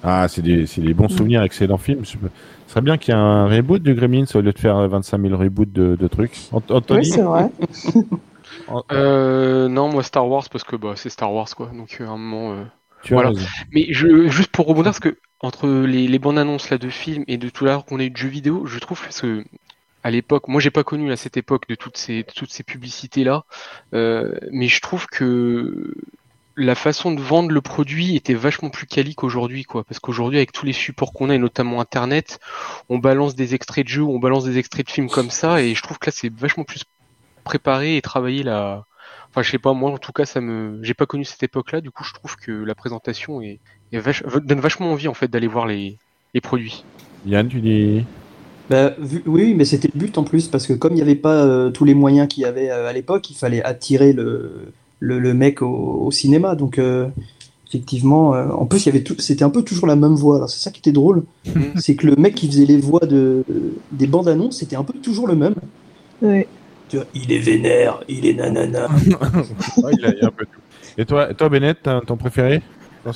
Ah, 0.02 0.26
c'est 0.28 0.42
des, 0.42 0.66
c'est 0.66 0.80
des 0.82 0.94
bons 0.94 1.08
souvenirs, 1.08 1.42
excellents 1.42 1.78
films. 1.78 2.04
Je 2.04 2.16
peux- 2.18 2.28
Ce 2.66 2.72
serait 2.72 2.82
bien 2.82 2.96
qu'il 2.98 3.14
y 3.14 3.16
ait 3.16 3.20
un 3.20 3.46
reboot 3.46 3.82
de 3.82 3.92
Gremlins 3.92 4.24
au 4.34 4.40
lieu 4.40 4.52
de 4.52 4.58
faire 4.58 4.88
25 4.88 5.20
000 5.20 5.36
reboots 5.36 5.72
de, 5.72 5.96
de 5.96 6.08
trucs. 6.08 6.38
Anthony? 6.52 7.00
Oui, 7.00 7.04
c'est 7.06 7.22
vrai. 7.22 7.48
Euh, 8.92 9.68
non, 9.68 9.88
moi 9.90 10.02
Star 10.02 10.28
Wars 10.28 10.44
parce 10.50 10.64
que 10.64 10.76
bah, 10.76 10.92
c'est 10.96 11.10
Star 11.10 11.32
Wars 11.32 11.48
quoi. 11.56 11.70
Donc 11.76 11.96
à 12.00 12.04
un 12.04 12.16
moment. 12.16 12.64
Euh, 13.04 13.08
Tu 13.08 13.14
voilà. 13.14 13.32
Mais 13.72 13.86
je, 13.90 14.28
juste 14.28 14.50
pour 14.50 14.66
rebondir 14.66 14.92
parce 14.92 15.00
que 15.00 15.18
entre 15.40 15.68
les, 15.68 16.08
les 16.08 16.18
bandes 16.18 16.38
annonces 16.38 16.70
là 16.70 16.78
de 16.78 16.88
films 16.88 17.24
et 17.28 17.36
de 17.36 17.48
tout 17.48 17.64
l'heure 17.64 17.84
qu'on 17.84 18.00
a 18.00 18.04
eu 18.04 18.10
de 18.10 18.16
jeux 18.16 18.28
vidéo, 18.28 18.66
je 18.66 18.78
trouve 18.78 19.00
parce 19.00 19.20
que 19.20 19.44
à 20.02 20.10
l'époque, 20.10 20.48
moi 20.48 20.60
j'ai 20.60 20.70
pas 20.70 20.84
connu 20.84 21.12
à 21.12 21.16
cette 21.16 21.36
époque 21.36 21.68
de 21.68 21.74
toutes 21.74 21.96
ces 21.96 22.22
de 22.22 22.32
toutes 22.34 22.52
ces 22.52 22.62
publicités 22.62 23.24
là, 23.24 23.44
mais 23.92 24.68
je 24.68 24.80
trouve 24.80 25.06
que 25.06 25.94
la 26.56 26.74
façon 26.74 27.12
de 27.12 27.20
vendre 27.20 27.50
le 27.50 27.60
produit 27.60 28.16
était 28.16 28.34
vachement 28.34 28.70
plus 28.70 28.86
quali 28.86 29.14
qu'aujourd'hui, 29.14 29.64
quoi. 29.64 29.84
Parce 29.84 29.98
qu'aujourd'hui, 29.98 30.38
avec 30.38 30.52
tous 30.52 30.66
les 30.66 30.72
supports 30.72 31.12
qu'on 31.12 31.30
a, 31.30 31.34
et 31.34 31.38
notamment 31.38 31.80
Internet, 31.80 32.38
on 32.88 32.98
balance 32.98 33.34
des 33.34 33.54
extraits 33.54 33.84
de 33.84 33.90
jeux, 33.90 34.02
on 34.02 34.18
balance 34.18 34.44
des 34.44 34.58
extraits 34.58 34.86
de 34.86 34.90
films 34.90 35.08
comme 35.08 35.30
ça, 35.30 35.60
et 35.60 35.74
je 35.74 35.82
trouve 35.82 35.98
que 35.98 36.06
là, 36.06 36.12
c'est 36.14 36.32
vachement 36.32 36.64
plus 36.64 36.84
préparé 37.42 37.96
et 37.96 38.02
travaillé 38.02 38.42
la. 38.42 38.86
Enfin, 39.34 39.42
je 39.42 39.50
sais 39.50 39.58
pas, 39.58 39.72
moi, 39.72 39.90
en 39.90 39.98
tout 39.98 40.12
cas, 40.12 40.24
ça 40.24 40.40
me. 40.40 40.78
J'ai 40.82 40.94
pas 40.94 41.06
connu 41.06 41.24
cette 41.24 41.42
époque-là, 41.42 41.80
du 41.80 41.90
coup, 41.90 42.04
je 42.04 42.14
trouve 42.14 42.36
que 42.36 42.52
la 42.52 42.76
présentation 42.76 43.40
est, 43.42 43.58
est 43.90 43.98
vache- 43.98 44.22
donne 44.44 44.60
vachement 44.60 44.92
envie, 44.92 45.08
en 45.08 45.14
fait, 45.14 45.26
d'aller 45.28 45.48
voir 45.48 45.66
les, 45.66 45.98
les 46.34 46.40
produits. 46.40 46.84
Yann, 47.26 47.48
tu 47.48 47.60
dis? 47.60 48.04
Bah, 48.70 48.94
vu- 48.98 49.24
oui, 49.26 49.54
mais 49.54 49.64
c'était 49.64 49.90
le 49.92 49.98
but 49.98 50.16
en 50.18 50.22
plus, 50.22 50.46
parce 50.46 50.66
que 50.68 50.72
comme 50.72 50.92
il 50.92 50.96
n'y 50.96 51.02
avait 51.02 51.16
pas 51.16 51.44
euh, 51.44 51.70
tous 51.70 51.84
les 51.84 51.94
moyens 51.94 52.28
qu'il 52.28 52.44
y 52.44 52.46
avait 52.46 52.70
euh, 52.70 52.88
à 52.88 52.92
l'époque, 52.92 53.28
il 53.30 53.34
fallait 53.36 53.62
attirer 53.62 54.12
le, 54.12 54.72
le, 55.00 55.18
le 55.18 55.34
mec 55.34 55.62
au, 55.62 55.66
au 55.68 56.10
cinéma. 56.12 56.54
Donc, 56.54 56.78
euh, 56.78 57.08
Effectivement, 57.66 58.34
euh, 58.36 58.48
en 58.50 58.66
plus, 58.66 58.84
il 58.84 58.86
y 58.86 58.88
avait 58.90 59.02
tout, 59.02 59.16
c'était 59.18 59.42
un 59.42 59.50
peu 59.50 59.62
toujours 59.62 59.88
la 59.88 59.96
même 59.96 60.14
voix. 60.14 60.36
Alors 60.36 60.48
c'est 60.48 60.60
ça 60.60 60.70
qui 60.70 60.78
était 60.78 60.92
drôle, 60.92 61.24
c'est 61.76 61.96
que 61.96 62.06
le 62.06 62.14
mec 62.14 62.36
qui 62.36 62.46
faisait 62.46 62.66
les 62.66 62.76
voix 62.76 63.00
de 63.00 63.42
des 63.90 64.06
bandes 64.06 64.28
annonces, 64.28 64.58
c'était 64.58 64.76
un 64.76 64.84
peu 64.84 64.92
toujours 65.00 65.26
le 65.26 65.34
même. 65.34 65.54
Ouais. 66.22 66.46
Tu 66.94 67.00
vois, 67.00 67.08
il 67.12 67.32
est 67.32 67.38
vénère, 67.38 68.00
il 68.06 68.24
est 68.24 68.34
nanana. 68.34 68.86
Ouais, 69.82 69.90
il 69.98 70.06
a- 70.06 70.10
il 70.10 70.18
y 70.18 70.22
a 70.22 70.26
un 70.26 70.30
peu 70.30 70.44
tout. 70.44 70.60
Et 70.96 71.04
toi, 71.04 71.34
toi 71.34 71.48
Bennett, 71.48 71.76
t'as 71.82 72.00
ton 72.02 72.16
préféré? 72.16 72.62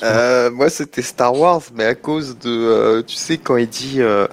Euh, 0.03 0.51
moi, 0.51 0.69
c'était 0.69 1.01
Star 1.01 1.33
Wars, 1.33 1.61
mais 1.73 1.85
à 1.85 1.95
cause 1.95 2.37
de, 2.39 2.49
euh, 2.49 3.01
tu 3.01 3.15
sais, 3.15 3.37
quand 3.37 3.55
il 3.55 3.69
dit, 3.69 4.01
euh, 4.01 4.27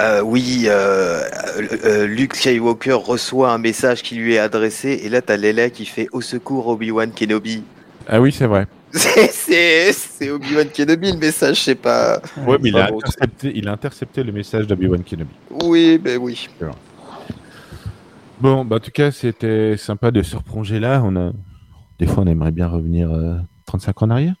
euh, 0.00 0.22
oui, 0.22 0.64
euh, 0.66 1.20
euh, 1.22 1.66
euh, 1.84 2.06
Luke 2.06 2.34
Skywalker 2.34 2.94
reçoit 2.94 3.52
un 3.52 3.58
message 3.58 4.02
qui 4.02 4.16
lui 4.16 4.34
est 4.34 4.38
adressé, 4.40 5.02
et 5.04 5.08
là, 5.08 5.22
t'as 5.22 5.36
Leia 5.36 5.70
qui 5.70 5.86
fait 5.86 6.08
au 6.10 6.20
secours 6.20 6.66
Obi-Wan 6.66 7.12
Kenobi. 7.12 7.62
Ah 8.08 8.20
oui, 8.20 8.32
c'est 8.32 8.46
vrai. 8.48 8.66
C'est- 8.92 10.30
Obi-Wan 10.30 10.66
Kenobi 10.68 11.12
le 11.12 11.18
message, 11.18 11.62
c'est 11.62 11.74
pas. 11.76 12.20
Ouais, 12.44 12.56
mais 12.60 12.70
il 12.70 12.76
a, 12.76 12.90
bon, 12.90 12.98
intercepté, 12.98 13.52
il 13.54 13.68
a 13.68 13.72
intercepté 13.72 14.24
le 14.24 14.32
message 14.32 14.66
d'Obi-Wan 14.66 15.04
Kenobi. 15.04 15.30
Oui, 15.62 15.96
ben 15.98 16.18
oui. 16.20 16.48
Bon, 18.44 18.62
bah, 18.62 18.76
en 18.76 18.78
tout 18.78 18.90
cas, 18.90 19.10
c'était 19.10 19.74
sympa 19.78 20.10
de 20.10 20.22
se 20.22 20.36
replonger 20.36 20.78
là. 20.78 21.00
On 21.02 21.16
a... 21.16 21.32
Des 21.98 22.06
fois, 22.06 22.24
on 22.24 22.26
aimerait 22.26 22.50
bien 22.50 22.68
revenir 22.68 23.10
euh, 23.10 23.38
35 23.64 24.02
ans 24.02 24.06
en 24.06 24.10
arrière. 24.10 24.34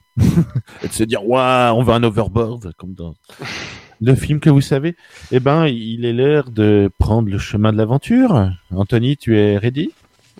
Et 0.82 0.88
de 0.88 0.92
se 0.92 1.04
dire, 1.04 1.26
waouh, 1.26 1.74
on 1.74 1.82
va 1.82 1.94
un 1.94 2.02
overboard, 2.02 2.74
comme 2.76 2.92
dans 2.92 3.14
le 4.02 4.14
film 4.14 4.40
que 4.40 4.50
vous 4.50 4.60
savez. 4.60 4.94
Eh 5.30 5.40
ben, 5.40 5.68
il 5.68 6.04
est 6.04 6.12
l'heure 6.12 6.50
de 6.50 6.90
prendre 6.98 7.30
le 7.30 7.38
chemin 7.38 7.72
de 7.72 7.78
l'aventure. 7.78 8.50
Anthony, 8.70 9.16
tu 9.16 9.38
es 9.38 9.56
ready? 9.56 9.90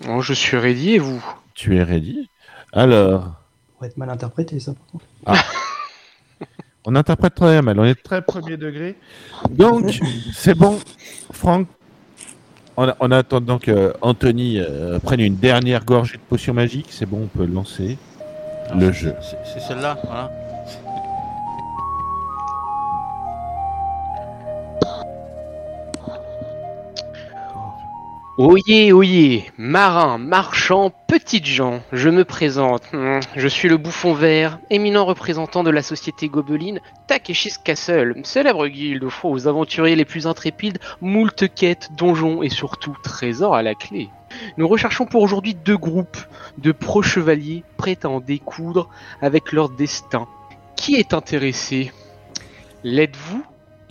Bon, 0.05 0.21
je 0.21 0.35
suis 0.35 0.57
ready 0.57 0.91
et 0.91 0.99
vous? 0.99 1.25
Tu 1.55 1.75
es 1.75 1.81
ready 1.81 2.29
Alors, 2.71 3.33
va 3.81 3.87
être 3.87 3.97
mal 3.97 4.11
interprété 4.11 4.59
ça. 4.59 4.75
par 4.75 4.85
contre. 4.91 5.05
Ah. 5.25 5.43
on 6.85 6.95
interprète 6.95 7.33
très 7.33 7.63
mal, 7.63 7.79
on 7.79 7.85
est 7.85 7.95
très 7.95 8.21
premier 8.21 8.57
degré. 8.57 8.95
Donc, 9.49 9.99
c'est 10.35 10.53
bon. 10.53 10.79
Franck, 11.31 11.67
en, 12.77 12.89
en 12.99 13.11
attendant 13.11 13.59
que 13.59 13.93
Anthony 14.01 14.59
euh, 14.59 14.99
prenne 14.99 15.19
une 15.19 15.35
dernière 15.35 15.85
gorgée 15.85 16.17
de 16.17 16.21
potion 16.21 16.53
magique, 16.53 16.87
c'est 16.89 17.05
bon, 17.05 17.21
on 17.23 17.37
peut 17.37 17.45
lancer 17.45 17.97
le 18.77 18.91
jeu. 18.91 19.13
C'est 19.43 19.61
celle-là, 19.61 19.97
voilà. 20.03 20.31
Oyez, 28.37 28.91
oyez, 28.91 29.49
marins, 29.57 30.17
marchands, 30.17 30.91
petites 31.07 31.45
gens, 31.45 31.81
je 31.93 32.09
me 32.09 32.25
présente. 32.25 32.83
Hmm, 32.91 33.21
Je 33.37 33.47
suis 33.47 33.69
le 33.69 33.77
bouffon 33.77 34.13
vert, 34.13 34.59
éminent 34.69 35.05
représentant 35.05 35.63
de 35.63 35.69
la 35.69 35.81
société 35.81 36.27
gobeline 36.27 36.81
Takeshi's 37.07 37.57
Castle, 37.57 38.13
célèbre 38.23 38.67
guilde 38.67 39.05
offrant 39.05 39.29
aux 39.31 39.47
aventuriers 39.47 39.95
les 39.95 40.03
plus 40.03 40.27
intrépides 40.27 40.79
moult 40.99 41.45
quêtes, 41.55 41.91
donjons 41.95 42.43
et 42.43 42.49
surtout 42.49 42.97
trésors 43.01 43.55
à 43.55 43.63
la 43.63 43.73
clé. 43.73 44.09
Nous 44.57 44.67
recherchons 44.67 45.05
pour 45.05 45.21
aujourd'hui 45.21 45.53
deux 45.55 45.77
groupes 45.77 46.17
de 46.57 46.73
pro-chevaliers 46.73 47.63
prêts 47.77 47.99
à 48.03 48.09
en 48.09 48.19
découdre 48.19 48.89
avec 49.21 49.53
leur 49.53 49.69
destin. 49.69 50.27
Qui 50.75 50.95
est 50.95 51.13
intéressé? 51.13 51.93
L'êtes-vous 52.83 53.45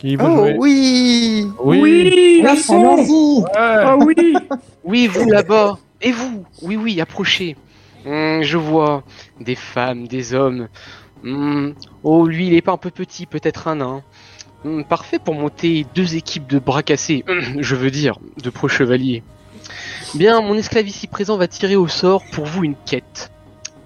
Qui 0.04 0.18
Oh 0.20 0.46
oui 0.58 1.46
Oui, 1.62 2.44
Allons-y. 2.46 3.42
Ah 3.56 3.96
oui 3.96 4.34
Oui, 4.84 5.06
vous 5.06 5.30
là-bas 5.30 5.78
Et 6.02 6.12
vous? 6.12 6.44
Oui, 6.60 6.76
oui, 6.76 7.00
approchez. 7.00 7.56
Hmm, 8.04 8.42
je 8.42 8.58
vois 8.58 9.02
des 9.40 9.54
femmes, 9.54 10.06
des 10.06 10.34
hommes. 10.34 10.68
Hmm, 11.22 11.70
Oh, 12.02 12.26
lui, 12.26 12.48
il 12.48 12.54
est 12.54 12.60
pas 12.60 12.72
un 12.72 12.76
peu 12.76 12.90
petit, 12.90 13.24
peut-être 13.24 13.66
un 13.66 13.76
nain. 13.76 14.02
Hmm, 14.62 14.82
Parfait 14.82 15.18
pour 15.18 15.34
monter 15.34 15.86
deux 15.94 16.16
équipes 16.16 16.48
de 16.48 16.58
bras 16.58 16.82
cassés, 16.82 17.24
je 17.58 17.74
veux 17.74 17.90
dire, 17.90 18.18
de 18.42 18.50
pro-chevaliers. 18.50 19.22
Bien, 20.14 20.42
mon 20.42 20.54
esclave 20.54 20.86
ici 20.86 21.06
présent 21.06 21.38
va 21.38 21.48
tirer 21.48 21.76
au 21.76 21.88
sort 21.88 22.24
pour 22.30 22.44
vous 22.44 22.62
une 22.64 22.76
quête. 22.84 23.30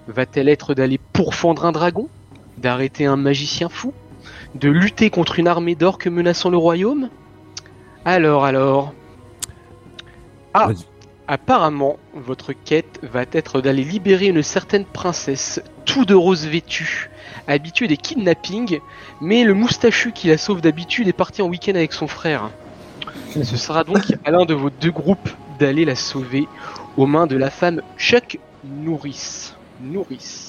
Va-t-elle 0.09 0.49
être 0.49 0.73
d'aller 0.73 0.99
pourfendre 1.13 1.65
un 1.65 1.71
dragon? 1.71 2.09
D'arrêter 2.57 3.05
un 3.05 3.15
magicien 3.15 3.69
fou? 3.69 3.93
De 4.55 4.69
lutter 4.69 5.09
contre 5.09 5.39
une 5.39 5.47
armée 5.47 5.75
d'orques 5.75 6.07
menaçant 6.07 6.49
le 6.49 6.57
royaume 6.57 7.09
Alors, 8.05 8.45
alors... 8.45 8.93
Ah. 10.53 10.69
Apparemment, 11.27 11.97
votre 12.15 12.53
quête 12.53 12.99
va 13.03 13.23
être 13.31 13.61
d'aller 13.61 13.83
libérer 13.83 14.25
une 14.25 14.41
certaine 14.41 14.83
princesse, 14.83 15.61
tout 15.85 16.03
de 16.03 16.15
rose 16.15 16.47
vêtue, 16.47 17.11
habituée 17.47 17.87
des 17.87 17.97
kidnappings, 17.97 18.79
mais 19.21 19.43
le 19.43 19.53
moustachu 19.53 20.11
qui 20.11 20.27
la 20.27 20.39
sauve 20.39 20.61
d'habitude 20.61 21.07
est 21.07 21.13
parti 21.13 21.43
en 21.43 21.47
week-end 21.47 21.75
avec 21.75 21.93
son 21.93 22.07
frère. 22.07 22.49
Ce 23.29 23.57
sera 23.57 23.83
donc 23.83 24.17
à 24.25 24.31
l'un 24.31 24.45
de 24.45 24.55
vos 24.55 24.71
deux 24.71 24.89
groupes 24.89 25.29
d'aller 25.59 25.85
la 25.85 25.95
sauver 25.95 26.47
aux 26.97 27.05
mains 27.05 27.27
de 27.27 27.37
la 27.37 27.51
femme 27.51 27.83
Chuck 27.99 28.39
Norris. 28.63 29.53
Norris. 29.81 30.48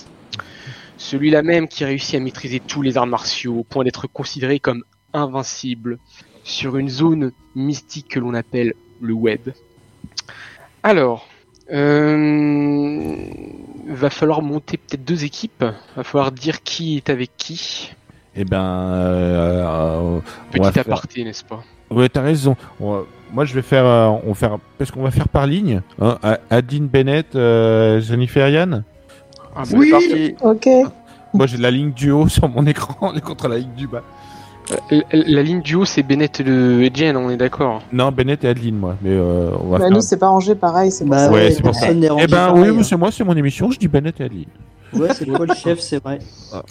Celui-là 1.04 1.42
même 1.42 1.66
qui 1.66 1.82
réussit 1.86 2.14
à 2.16 2.20
maîtriser 2.20 2.60
tous 2.60 2.82
les 2.82 2.98
arts 2.98 3.06
martiaux 3.06 3.60
au 3.60 3.64
point 3.64 3.84
d'être 3.84 4.06
considéré 4.06 4.60
comme 4.60 4.84
invincible 5.14 5.98
sur 6.44 6.76
une 6.76 6.90
zone 6.90 7.32
mystique 7.56 8.08
que 8.08 8.20
l'on 8.20 8.34
appelle 8.34 8.74
le 9.00 9.14
web. 9.14 9.40
Alors, 10.82 11.26
euh, 11.72 13.16
va 13.88 14.10
falloir 14.10 14.42
monter 14.42 14.76
peut-être 14.76 15.02
deux 15.04 15.24
équipes. 15.24 15.64
Va 15.96 16.04
falloir 16.04 16.32
dire 16.32 16.62
qui 16.62 16.98
est 16.98 17.08
avec 17.08 17.30
qui. 17.38 17.92
Eh 18.36 18.44
ben, 18.44 18.62
euh, 18.62 19.64
euh, 19.64 20.20
Petit 20.52 20.70
faire- 20.72 20.82
aparté, 20.86 21.24
n'est-ce 21.24 21.44
pas? 21.44 21.64
Ouais, 21.90 22.10
t'as 22.10 22.20
raison. 22.22 22.56
Va- 22.78 23.04
Moi, 23.32 23.44
je 23.46 23.54
vais 23.54 23.62
faire, 23.62 23.86
euh, 23.86 24.08
on 24.24 24.28
va 24.28 24.34
faire, 24.34 24.58
parce 24.76 24.90
qu'on 24.90 25.02
va 25.02 25.10
faire 25.10 25.28
par 25.28 25.46
ligne. 25.46 25.80
Hein, 26.00 26.18
A- 26.22 26.40
Adeline 26.50 26.88
Bennett, 26.88 27.34
euh, 27.36 28.00
Jennifer 28.00 28.48
Yann? 28.50 28.84
Ah, 29.56 29.62
C'est 29.64 29.90
parti. 29.90 30.34
Ok. 30.42 30.68
Moi, 31.34 31.46
j'ai 31.46 31.58
la 31.58 31.70
ligne 31.70 31.92
du 31.92 32.10
haut 32.10 32.28
sur 32.36 32.48
mon 32.48 32.66
écran 32.66 33.12
et 33.14 33.20
contre 33.20 33.48
la 33.48 33.58
ligne 33.58 33.74
du 33.76 33.86
bas. 33.86 34.02
la, 34.90 34.98
la 35.12 35.42
ligne 35.42 35.60
du 35.62 35.74
haut, 35.76 35.84
c'est 35.84 36.02
Bennett 36.02 36.40
et 36.40 36.42
le 36.44 36.82
et 36.82 36.90
Jen, 36.94 37.16
on 37.16 37.30
est 37.30 37.36
d'accord. 37.36 37.82
Non, 37.92 38.10
Bennett 38.12 38.42
et 38.44 38.48
Adeline, 38.48 38.76
moi. 38.76 38.96
Mais 39.02 39.10
euh, 39.10 39.50
on 39.60 39.68
va 39.68 39.78
Bah, 39.78 39.84
faire. 39.86 39.94
nous, 39.94 40.00
c'est 40.00 40.18
pas 40.18 40.28
rangé 40.28 40.54
pareil, 40.54 40.90
c'est 40.92 41.04
Bah 41.04 41.30
ouais, 41.30 41.50
c'est 41.50 41.62
pour 41.62 41.74
ça. 41.74 41.88
Eh 41.90 41.94
ben 41.94 42.28
pareil, 42.28 42.70
oui, 42.70 42.78
hein. 42.78 42.82
c'est 42.82 42.96
moi, 42.96 43.10
c'est 43.12 43.24
mon 43.24 43.36
émission. 43.36 43.70
Je 43.70 43.78
dis 43.78 43.88
Bennett 43.88 44.20
et 44.20 44.24
Adeline. 44.24 44.44
Ouais, 44.92 45.08
c'est 45.14 45.24
toi 45.24 45.46
le 45.46 45.54
chef, 45.54 45.78
c'est 45.80 46.02
vrai. 46.02 46.18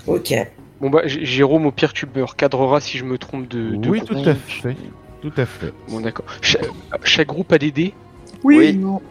Ok. 0.08 0.34
Bon 0.82 0.90
bah, 0.90 1.02
Jérôme 1.06 1.66
au 1.66 1.72
pire 1.72 1.92
tu 1.92 2.06
me 2.16 2.24
recadrera 2.24 2.80
si 2.80 2.98
je 2.98 3.04
me 3.04 3.18
trompe 3.18 3.50
de. 3.50 3.76
de 3.76 3.90
Oui, 3.90 4.02
tout 4.02 4.16
à 4.16 4.34
fait. 4.36 4.78
Tout 5.22 5.32
à 5.36 5.46
fait. 5.46 5.74
Bon 5.90 6.00
d'accord. 6.00 6.26
Cha- 6.42 6.60
chaque 7.04 7.28
groupe 7.28 7.52
a 7.52 7.58
des 7.58 7.72
dés? 7.72 7.94
Oui. 8.46 8.58
Oui. 8.58 8.74
non. 8.78 9.02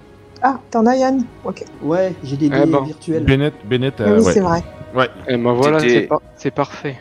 Ah, 0.43 0.61
t'en 0.71 0.87
as 0.87 0.97
Yann 0.97 1.25
Ok. 1.45 1.65
Ouais, 1.83 2.15
j'ai 2.23 2.37
des 2.37 2.49
Ah 2.53 2.65
dés 2.65 2.71
bon. 2.73 2.83
virtuels. 2.83 3.25
Bennett, 3.25 3.55
Bennett. 3.67 3.95
Ah 4.01 4.05
euh, 4.05 4.19
oui, 4.19 4.25
ouais. 4.25 4.33
c'est 4.33 4.41
vrai. 4.41 4.63
Ouais. 4.95 5.09
Et 5.29 5.37
ben 5.37 5.53
voilà, 5.53 5.81
C'était- 5.81 5.95
c'est 5.95 6.07
par- 6.07 6.23
c'est 6.37 6.51
parfait. 6.51 6.99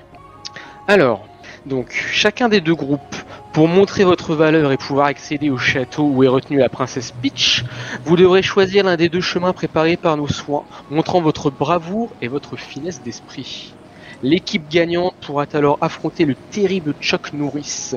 Alors, 0.88 1.28
donc 1.66 1.92
chacun 1.92 2.50
des 2.50 2.62
deux 2.62 2.76
groupes, 2.76 3.16
pour 3.54 3.68
montrer 3.68 4.04
votre 4.04 4.36
valeur 4.36 4.72
et 4.72 4.78
pouvoir 4.78 5.08
accéder 5.08 5.50
au 5.50 5.58
château 5.58 6.08
où 6.10 6.24
est 6.24 6.28
retenue 6.28 6.60
la 6.60 6.70
princesse 6.70 7.12
Peach, 7.12 7.64
vous 8.06 8.16
devrez 8.16 8.42
choisir 8.42 8.84
l'un 8.86 8.96
des 8.98 9.10
deux 9.10 9.22
chemins 9.22 9.54
préparés 9.54 9.98
par 9.98 10.16
nos 10.18 10.28
soins, 10.28 10.66
montrant 10.90 11.22
votre 11.22 11.50
bravoure 11.52 12.16
et 12.22 12.28
votre 12.28 12.56
finesse 12.56 13.02
d'esprit. 13.02 13.76
L'équipe 14.22 14.68
gagnante 14.68 15.14
pourra 15.22 15.46
alors 15.54 15.78
affronter 15.82 16.26
le 16.26 16.36
terrible 16.36 16.94
Chuck 17.00 17.34
Norris. 17.34 17.92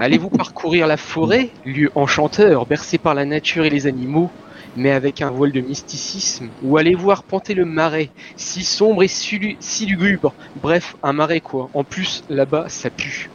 Allez-vous 0.00 0.28
parcourir 0.28 0.88
la 0.88 0.96
forêt, 0.96 1.50
lieu 1.64 1.90
enchanteur, 1.94 2.66
bercé 2.66 2.98
par 2.98 3.14
la 3.14 3.24
nature 3.24 3.64
et 3.64 3.70
les 3.70 3.86
animaux, 3.86 4.28
mais 4.76 4.90
avec 4.90 5.22
un 5.22 5.30
voile 5.30 5.52
de 5.52 5.60
mysticisme, 5.60 6.48
ou 6.64 6.76
allez-vous 6.78 7.12
arpenter 7.12 7.54
le 7.54 7.64
marais, 7.64 8.10
si 8.36 8.64
sombre 8.64 9.04
et 9.04 9.08
si, 9.08 9.86
lugubre, 9.86 10.34
bref, 10.60 10.96
un 11.04 11.12
marais 11.12 11.40
quoi. 11.40 11.70
En 11.74 11.84
plus, 11.84 12.24
là-bas, 12.28 12.68
ça 12.68 12.90
pue. 12.90 13.30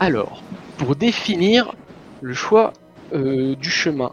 Alors, 0.00 0.42
pour 0.78 0.96
définir 0.96 1.76
le 2.20 2.34
choix 2.34 2.72
euh, 3.14 3.54
du 3.54 3.70
chemin, 3.70 4.10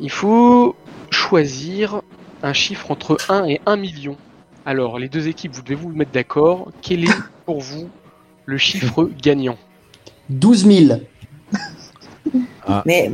il 0.00 0.10
faut 0.10 0.74
choisir 1.10 2.00
un 2.42 2.54
chiffre 2.54 2.90
entre 2.90 3.18
1 3.28 3.44
et 3.44 3.60
1 3.66 3.76
million. 3.76 4.16
Alors, 4.64 4.98
les 4.98 5.10
deux 5.10 5.28
équipes, 5.28 5.52
vous 5.52 5.62
devez 5.62 5.74
vous 5.74 5.90
mettre 5.90 6.12
d'accord. 6.12 6.70
Quel 6.80 7.04
est 7.04 7.18
pour 7.44 7.60
vous 7.60 7.90
le 8.46 8.56
chiffre 8.56 9.10
gagnant? 9.22 9.58
12 10.30 10.66
000. 10.66 11.00
Mais, 12.86 13.10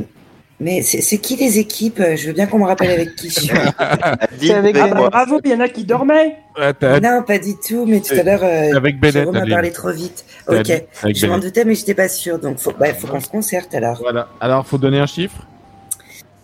mais 0.59 0.81
c'est 0.81 1.01
c'est 1.01 1.17
qui 1.17 1.35
les 1.35 1.59
équipes? 1.59 2.01
Je 2.15 2.27
veux 2.27 2.33
bien 2.33 2.47
qu'on 2.47 2.59
me 2.59 2.65
rappelle 2.65 2.91
avec 2.91 3.15
qui 3.15 3.29
je 3.29 3.39
suis. 3.41 3.51
Avec 4.51 4.75
Bennett. 4.75 4.95
moi. 4.95 5.09
bravo, 5.09 5.39
il 5.43 5.51
y 5.51 5.53
en 5.53 5.59
a 5.59 5.67
qui 5.67 5.83
dormaient. 5.83 6.37
Ouais, 6.57 7.01
Non, 7.01 7.23
pas 7.23 7.37
du 7.37 7.55
tout, 7.57 7.85
mais 7.85 7.99
tout 7.99 8.13
à 8.13 8.23
l'heure, 8.23 8.43
euh, 8.43 8.75
Avec 8.75 8.99
Bennett, 8.99 9.13
Jérôme 9.13 9.35
a 9.35 9.45
parlé 9.45 9.71
trop 9.71 9.91
vite. 9.91 10.25
Ok, 10.47 10.71
je 11.13 11.27
m'en 11.27 11.39
doutais, 11.39 11.65
mais 11.65 11.75
j'étais 11.75 11.93
pas 11.95 12.09
sûre. 12.09 12.39
Donc, 12.39 12.59
faut, 12.59 12.73
ouais, 12.79 12.93
faut 12.93 13.07
qu'on 13.07 13.19
se 13.19 13.29
concerte 13.29 13.73
alors. 13.75 13.97
Voilà. 13.99 14.29
Alors, 14.39 14.65
faut 14.65 14.77
donner 14.77 14.99
un 14.99 15.07
chiffre? 15.07 15.47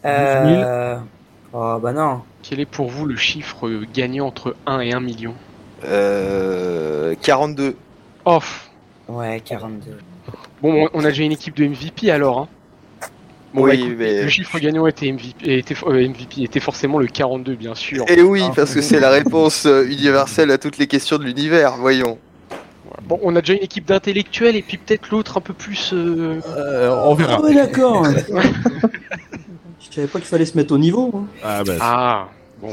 Euh... 0.05 0.95
Oh, 1.53 1.79
bah 1.81 1.91
non. 1.91 2.21
Quel 2.43 2.59
est 2.59 2.65
pour 2.65 2.87
vous 2.89 3.05
le 3.05 3.15
chiffre 3.15 3.69
gagnant 3.93 4.27
entre 4.27 4.55
1 4.65 4.79
et 4.81 4.93
1 4.93 4.99
million? 4.99 5.33
Euh, 5.85 7.15
42. 7.21 7.75
Off. 8.25 8.69
Ouais, 9.07 9.41
42. 9.43 9.97
Bon, 10.61 10.87
on- 10.93 10.99
a 11.03 11.09
déjà 11.09 11.23
une 11.23 11.31
équipe 11.31 11.55
de 11.55 11.65
MVP 11.65 12.09
alors. 12.11 12.39
Hein. 12.39 12.47
Bon, 13.53 13.63
Oui, 13.63 13.69
bah, 13.69 13.73
écoute, 13.85 13.95
mais- 13.99 14.23
Le 14.23 14.29
chiffre 14.29 14.59
gagnant 14.59 14.87
était 14.87 15.07
MVP, 15.07 15.57
était, 15.57 15.75
euh, 15.85 15.99
MVP, 16.07 16.43
était 16.43 16.59
forcément 16.59 16.99
le 16.99 17.07
42, 17.07 17.55
bien 17.55 17.75
sûr. 17.75 18.05
Et 18.09 18.21
oui, 18.21 18.41
Hein. 18.43 18.51
parce 18.55 18.73
que 18.73 18.81
c'est 18.81 18.99
la 18.99 19.09
réponse 19.09 19.65
euh, 19.65 19.85
universelle 19.87 20.51
à 20.51 20.57
toutes 20.57 20.77
les 20.77 20.87
questions 20.87 21.17
de 21.17 21.23
l'univers, 21.23 21.77
voyons. 21.77 22.17
Bon, 23.03 23.19
on 23.23 23.35
a 23.35 23.41
déjà 23.41 23.53
une 23.53 23.63
équipe 23.63 23.85
d'intellectuels 23.85 24.55
et 24.55 24.61
puis 24.61 24.77
peut-être 24.77 25.09
l'autre 25.11 25.37
un 25.37 25.41
peu 25.41 25.53
plus. 25.53 25.91
euh, 25.93 26.39
on 27.05 27.13
verra. 27.13 27.35
Ah 27.39 27.41
ouais, 27.41 27.53
d'accord. 27.53 28.05
Je 29.79 29.95
savais 29.95 30.07
pas 30.07 30.19
qu'il 30.19 30.27
fallait 30.27 30.45
se 30.45 30.57
mettre 30.57 30.73
au 30.73 30.77
niveau. 30.77 31.11
hein. 31.15 31.25
Ah, 31.43 31.63
bah, 31.63 31.73
Ah, 31.79 32.27
bon. 32.61 32.71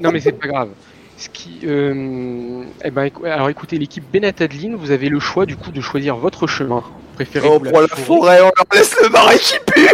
Non, 0.00 0.12
mais 0.12 0.20
c'est 0.20 0.32
pas 0.32 0.46
grave. 0.48 0.68
Ce 1.20 1.28
qui, 1.28 1.60
euh, 1.64 2.64
eh 2.82 2.90
ben, 2.90 3.10
alors 3.26 3.50
écoutez, 3.50 3.76
l'équipe 3.76 4.02
Bennett 4.10 4.40
Adeline, 4.40 4.74
vous 4.74 4.90
avez 4.90 5.10
le 5.10 5.20
choix 5.20 5.44
du 5.44 5.54
coup 5.54 5.70
de 5.70 5.82
choisir 5.82 6.16
votre 6.16 6.46
chemin. 6.46 6.82
Préférez 7.14 7.46
On 7.46 7.60
prend 7.60 7.80
la 7.82 7.88
forêt, 7.88 8.40
on 8.40 8.44
leur 8.44 8.64
laisse 8.72 8.96
le 9.02 9.10
marais 9.10 9.38
qui 9.38 9.58
pue 9.66 9.86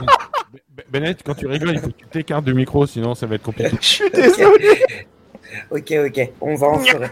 Ben- 0.00 0.06
Bennett, 0.90 1.22
quand 1.22 1.34
tu 1.34 1.46
rigoles, 1.46 1.72
il 1.74 1.78
faut 1.78 1.88
que 1.88 1.92
tu 1.92 2.06
t'écartes 2.06 2.46
du 2.46 2.54
micro, 2.54 2.86
sinon 2.86 3.14
ça 3.14 3.26
va 3.26 3.34
être 3.34 3.42
compliqué. 3.42 3.76
Je 3.82 3.86
suis 3.86 4.10
désolé. 4.10 4.82
Ok, 5.72 5.92
ok, 6.06 6.30
on 6.40 6.54
va 6.54 6.66
en 6.68 6.78
forêt. 6.78 7.10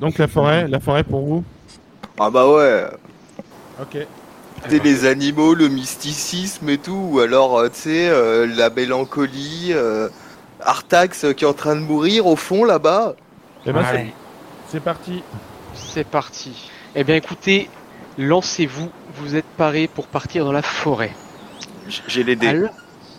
Donc 0.00 0.18
la 0.18 0.26
forêt, 0.26 0.66
la 0.66 0.80
forêt 0.80 1.04
pour 1.04 1.24
vous? 1.24 1.44
Ah 2.18 2.28
bah 2.30 2.48
ouais. 2.48 2.84
Ok. 3.80 3.98
C'est 4.68 4.82
les 4.82 5.04
animaux, 5.06 5.54
le 5.54 5.68
mysticisme 5.68 6.68
et 6.70 6.78
tout, 6.78 7.08
ou 7.12 7.20
alors, 7.20 7.58
euh, 7.58 7.68
tu 7.68 7.80
sais, 7.80 8.08
euh, 8.08 8.46
la 8.46 8.70
mélancolie, 8.70 9.68
euh, 9.72 10.08
Artax 10.60 11.24
euh, 11.24 11.32
qui 11.32 11.44
est 11.44 11.46
en 11.46 11.52
train 11.52 11.76
de 11.76 11.80
mourir 11.80 12.26
au 12.26 12.36
fond 12.36 12.64
là-bas. 12.64 13.14
Eh 13.66 13.72
ben, 13.72 13.84
c'est- 13.84 13.92
Ouais. 13.96 14.12
c'est 14.68 14.80
parti. 14.82 15.22
C'est 15.74 16.06
parti. 16.06 16.70
Eh 16.94 17.04
bien, 17.04 17.16
écoutez, 17.16 17.68
lancez-vous. 18.18 18.90
Vous 19.16 19.36
êtes 19.36 19.44
parés 19.56 19.86
pour 19.86 20.06
partir 20.06 20.44
dans 20.44 20.52
la 20.52 20.62
forêt. 20.62 21.12
J'ai 22.08 22.24
les 22.24 22.36
dés. 22.36 22.48
Alors, 22.48 22.70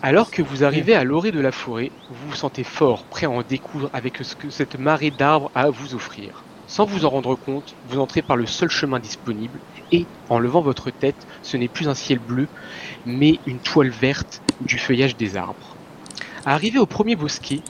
alors 0.01 0.31
que 0.31 0.41
vous 0.41 0.63
arrivez 0.63 0.95
à 0.95 1.03
l'orée 1.03 1.31
de 1.31 1.39
la 1.39 1.51
forêt, 1.51 1.91
vous 2.09 2.30
vous 2.31 2.35
sentez 2.35 2.63
fort, 2.63 3.03
prêt 3.03 3.27
à 3.27 3.30
en 3.30 3.41
découdre 3.43 3.89
avec 3.93 4.17
ce 4.22 4.35
que 4.35 4.49
cette 4.49 4.80
marée 4.80 5.11
d'arbres 5.11 5.51
a 5.55 5.61
à 5.63 5.69
vous 5.69 5.93
offrir. 5.95 6.43
Sans 6.67 6.85
vous 6.85 7.05
en 7.05 7.09
rendre 7.09 7.35
compte, 7.35 7.76
vous 7.89 7.99
entrez 7.99 8.22
par 8.23 8.35
le 8.35 8.45
seul 8.47 8.69
chemin 8.69 8.99
disponible 8.99 9.59
et, 9.95 10.05
en 10.30 10.39
levant 10.39 10.61
votre 10.61 10.89
tête, 10.91 11.15
ce 11.43 11.57
n'est 11.57 11.67
plus 11.67 11.88
un 11.88 11.93
ciel 11.93 12.19
bleu, 12.19 12.47
mais 13.05 13.39
une 13.45 13.59
toile 13.59 13.89
verte 13.89 14.41
du 14.61 14.77
feuillage 14.77 15.15
des 15.15 15.38
arbres. 15.38 15.76
Arrivé 16.45 16.80
au 16.80 16.85
premier 16.85 17.15
bosquet, 17.15 17.61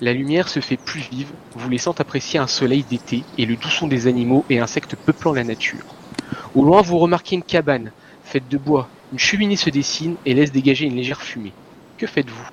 la 0.00 0.12
lumière 0.12 0.48
se 0.48 0.60
fait 0.60 0.76
plus 0.76 1.00
vive, 1.10 1.30
vous 1.54 1.68
laissant 1.68 1.94
apprécier 1.98 2.38
un 2.38 2.46
soleil 2.46 2.82
d'été 2.88 3.22
et 3.38 3.46
le 3.46 3.56
doux 3.56 3.68
son 3.68 3.86
des 3.86 4.06
animaux 4.06 4.44
et 4.50 4.58
insectes 4.58 4.96
peuplant 4.96 5.32
la 5.32 5.44
nature. 5.44 5.84
Au 6.54 6.64
loin, 6.64 6.82
vous 6.82 6.98
remarquez 6.98 7.36
une 7.36 7.42
cabane, 7.42 7.92
faite 8.24 8.48
de 8.48 8.58
bois. 8.58 8.88
Une 9.12 9.18
cheminée 9.18 9.56
se 9.56 9.70
dessine 9.70 10.16
et 10.26 10.34
laisse 10.34 10.52
dégager 10.52 10.86
une 10.86 10.96
légère 10.96 11.22
fumée. 11.22 11.52
Que 11.98 12.06
faites-vous? 12.06 12.48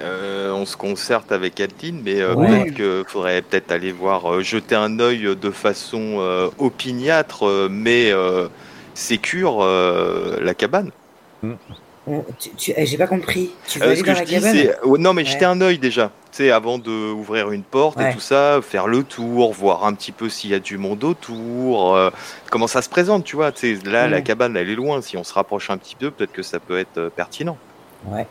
Euh, 0.00 0.52
on 0.52 0.64
se 0.64 0.76
concerte 0.76 1.32
avec 1.32 1.60
Adeline, 1.60 2.00
mais 2.04 2.20
euh, 2.20 2.34
Ouais. 2.34 2.48
peut-être 2.48 2.74
qu'il 2.76 3.04
faudrait 3.10 3.42
peut-être 3.42 3.72
aller 3.72 3.92
voir, 3.92 4.32
euh, 4.32 4.42
jeter 4.42 4.74
un 4.74 4.98
œil 5.00 5.36
de 5.36 5.50
façon 5.50 6.16
euh, 6.18 6.48
opiniâtre, 6.58 7.68
mais 7.70 8.10
euh, 8.10 8.48
sécure 8.94 9.58
euh, 9.62 10.38
la 10.40 10.54
cabane. 10.54 10.90
Tu, 12.40 12.50
tu- 12.56 12.72
eh, 12.76 12.84
J'ai 12.84 12.96
pas 12.98 13.06
compris. 13.06 13.52
Tu 13.68 13.78
veux 13.78 13.84
Euh, 13.84 13.88
aller 13.92 13.96
ce 14.00 14.04
dans 14.04 14.12
que 14.12 14.18
la 14.18 14.24
je 14.24 14.28
dis, 14.28 14.34
cabane 14.34 14.52
c'est 14.56 14.84
ouais, 14.84 14.98
non, 14.98 15.12
mais 15.14 15.22
Ouais. 15.22 15.28
jeter 15.28 15.44
un 15.44 15.60
œil 15.60 15.78
déjà, 15.78 16.10
tu 16.32 16.38
sais, 16.38 16.50
avant 16.50 16.78
de 16.78 16.90
ouvrir 17.12 17.52
une 17.52 17.62
porte 17.62 17.96
Ouais. 17.96 18.10
et 18.10 18.14
tout 18.14 18.20
ça, 18.20 18.58
faire 18.60 18.88
le 18.88 19.04
tour, 19.04 19.52
voir 19.52 19.84
un 19.84 19.94
petit 19.94 20.10
peu 20.10 20.28
s'il 20.28 20.50
y 20.50 20.54
a 20.54 20.58
du 20.58 20.78
monde 20.78 21.04
autour, 21.04 21.94
euh, 21.94 22.10
comment 22.50 22.66
ça 22.66 22.82
se 22.82 22.88
présente, 22.88 23.22
tu 23.22 23.36
vois. 23.36 23.52
Tu 23.52 23.76
sais, 23.78 23.88
là, 23.88 24.08
la 24.08 24.18
Mm. 24.18 24.24
cabane, 24.24 24.56
elle 24.56 24.68
est 24.68 24.74
loin. 24.74 25.00
Si 25.00 25.16
on 25.16 25.22
se 25.22 25.32
rapproche 25.32 25.70
un 25.70 25.76
petit 25.76 25.94
peu, 25.94 26.10
peut-être 26.10 26.32
que 26.32 26.42
ça 26.42 26.58
peut 26.58 26.78
être 26.78 27.08
pertinent. 27.14 27.56
Ouais. 28.08 28.26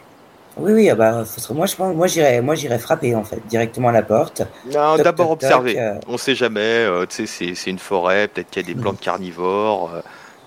Oui, 0.58 0.74
oui, 0.74 0.90
ah 0.90 0.96
bah, 0.96 1.24
moi 1.52 1.66
je 1.66 1.76
pense, 1.78 1.96
moi 1.96 2.56
j'irais 2.56 2.78
frapper 2.78 3.16
en 3.16 3.24
fait, 3.24 3.40
directement 3.48 3.88
à 3.88 3.94
la 3.94 4.02
porte. 4.02 4.42
Non, 4.74 4.98
d'abord 4.98 5.32
observer. 5.32 5.80
euh, 5.80 5.94
On 6.10 6.18
sait 6.18 6.36
jamais. 6.36 6.86
tu 7.10 7.26
sais, 7.26 7.54
c'est 7.56 7.70
une 7.70 7.80
forêt. 7.80 8.28
Peut-être 8.28 8.50
qu'il 8.50 8.68
y 8.68 8.70
a 8.70 8.74
des 8.76 8.80
plantes 8.80 9.00
carnivores. 9.00 9.92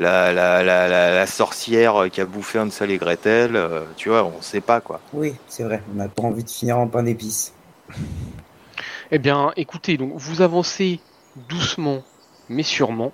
La, 0.00 0.32
la, 0.32 0.62
la, 0.62 0.88
la, 0.88 1.14
la 1.14 1.26
sorcière 1.26 2.06
qui 2.12 2.20
a 2.20 2.24
bouffé 2.24 2.58
Hansel 2.58 2.90
et 2.90 2.98
Gretel. 2.98 3.56
euh, 3.56 3.82
tu 3.96 4.08
vois, 4.08 4.24
on 4.24 4.40
sait 4.42 4.60
pas 4.60 4.80
quoi. 4.80 5.00
Oui, 5.12 5.32
c'est 5.48 5.64
vrai, 5.64 5.82
on 5.92 5.96
n'a 5.96 6.08
pas 6.08 6.22
envie 6.22 6.44
de 6.44 6.50
finir 6.50 6.78
en 6.78 6.86
pain 6.88 7.02
d'épices. 7.02 7.52
Eh 9.10 9.18
bien, 9.18 9.52
écoutez, 9.56 9.96
donc 9.96 10.12
vous 10.16 10.42
avancez 10.42 11.00
doucement, 11.48 12.02
mais 12.48 12.62
sûrement, 12.62 13.12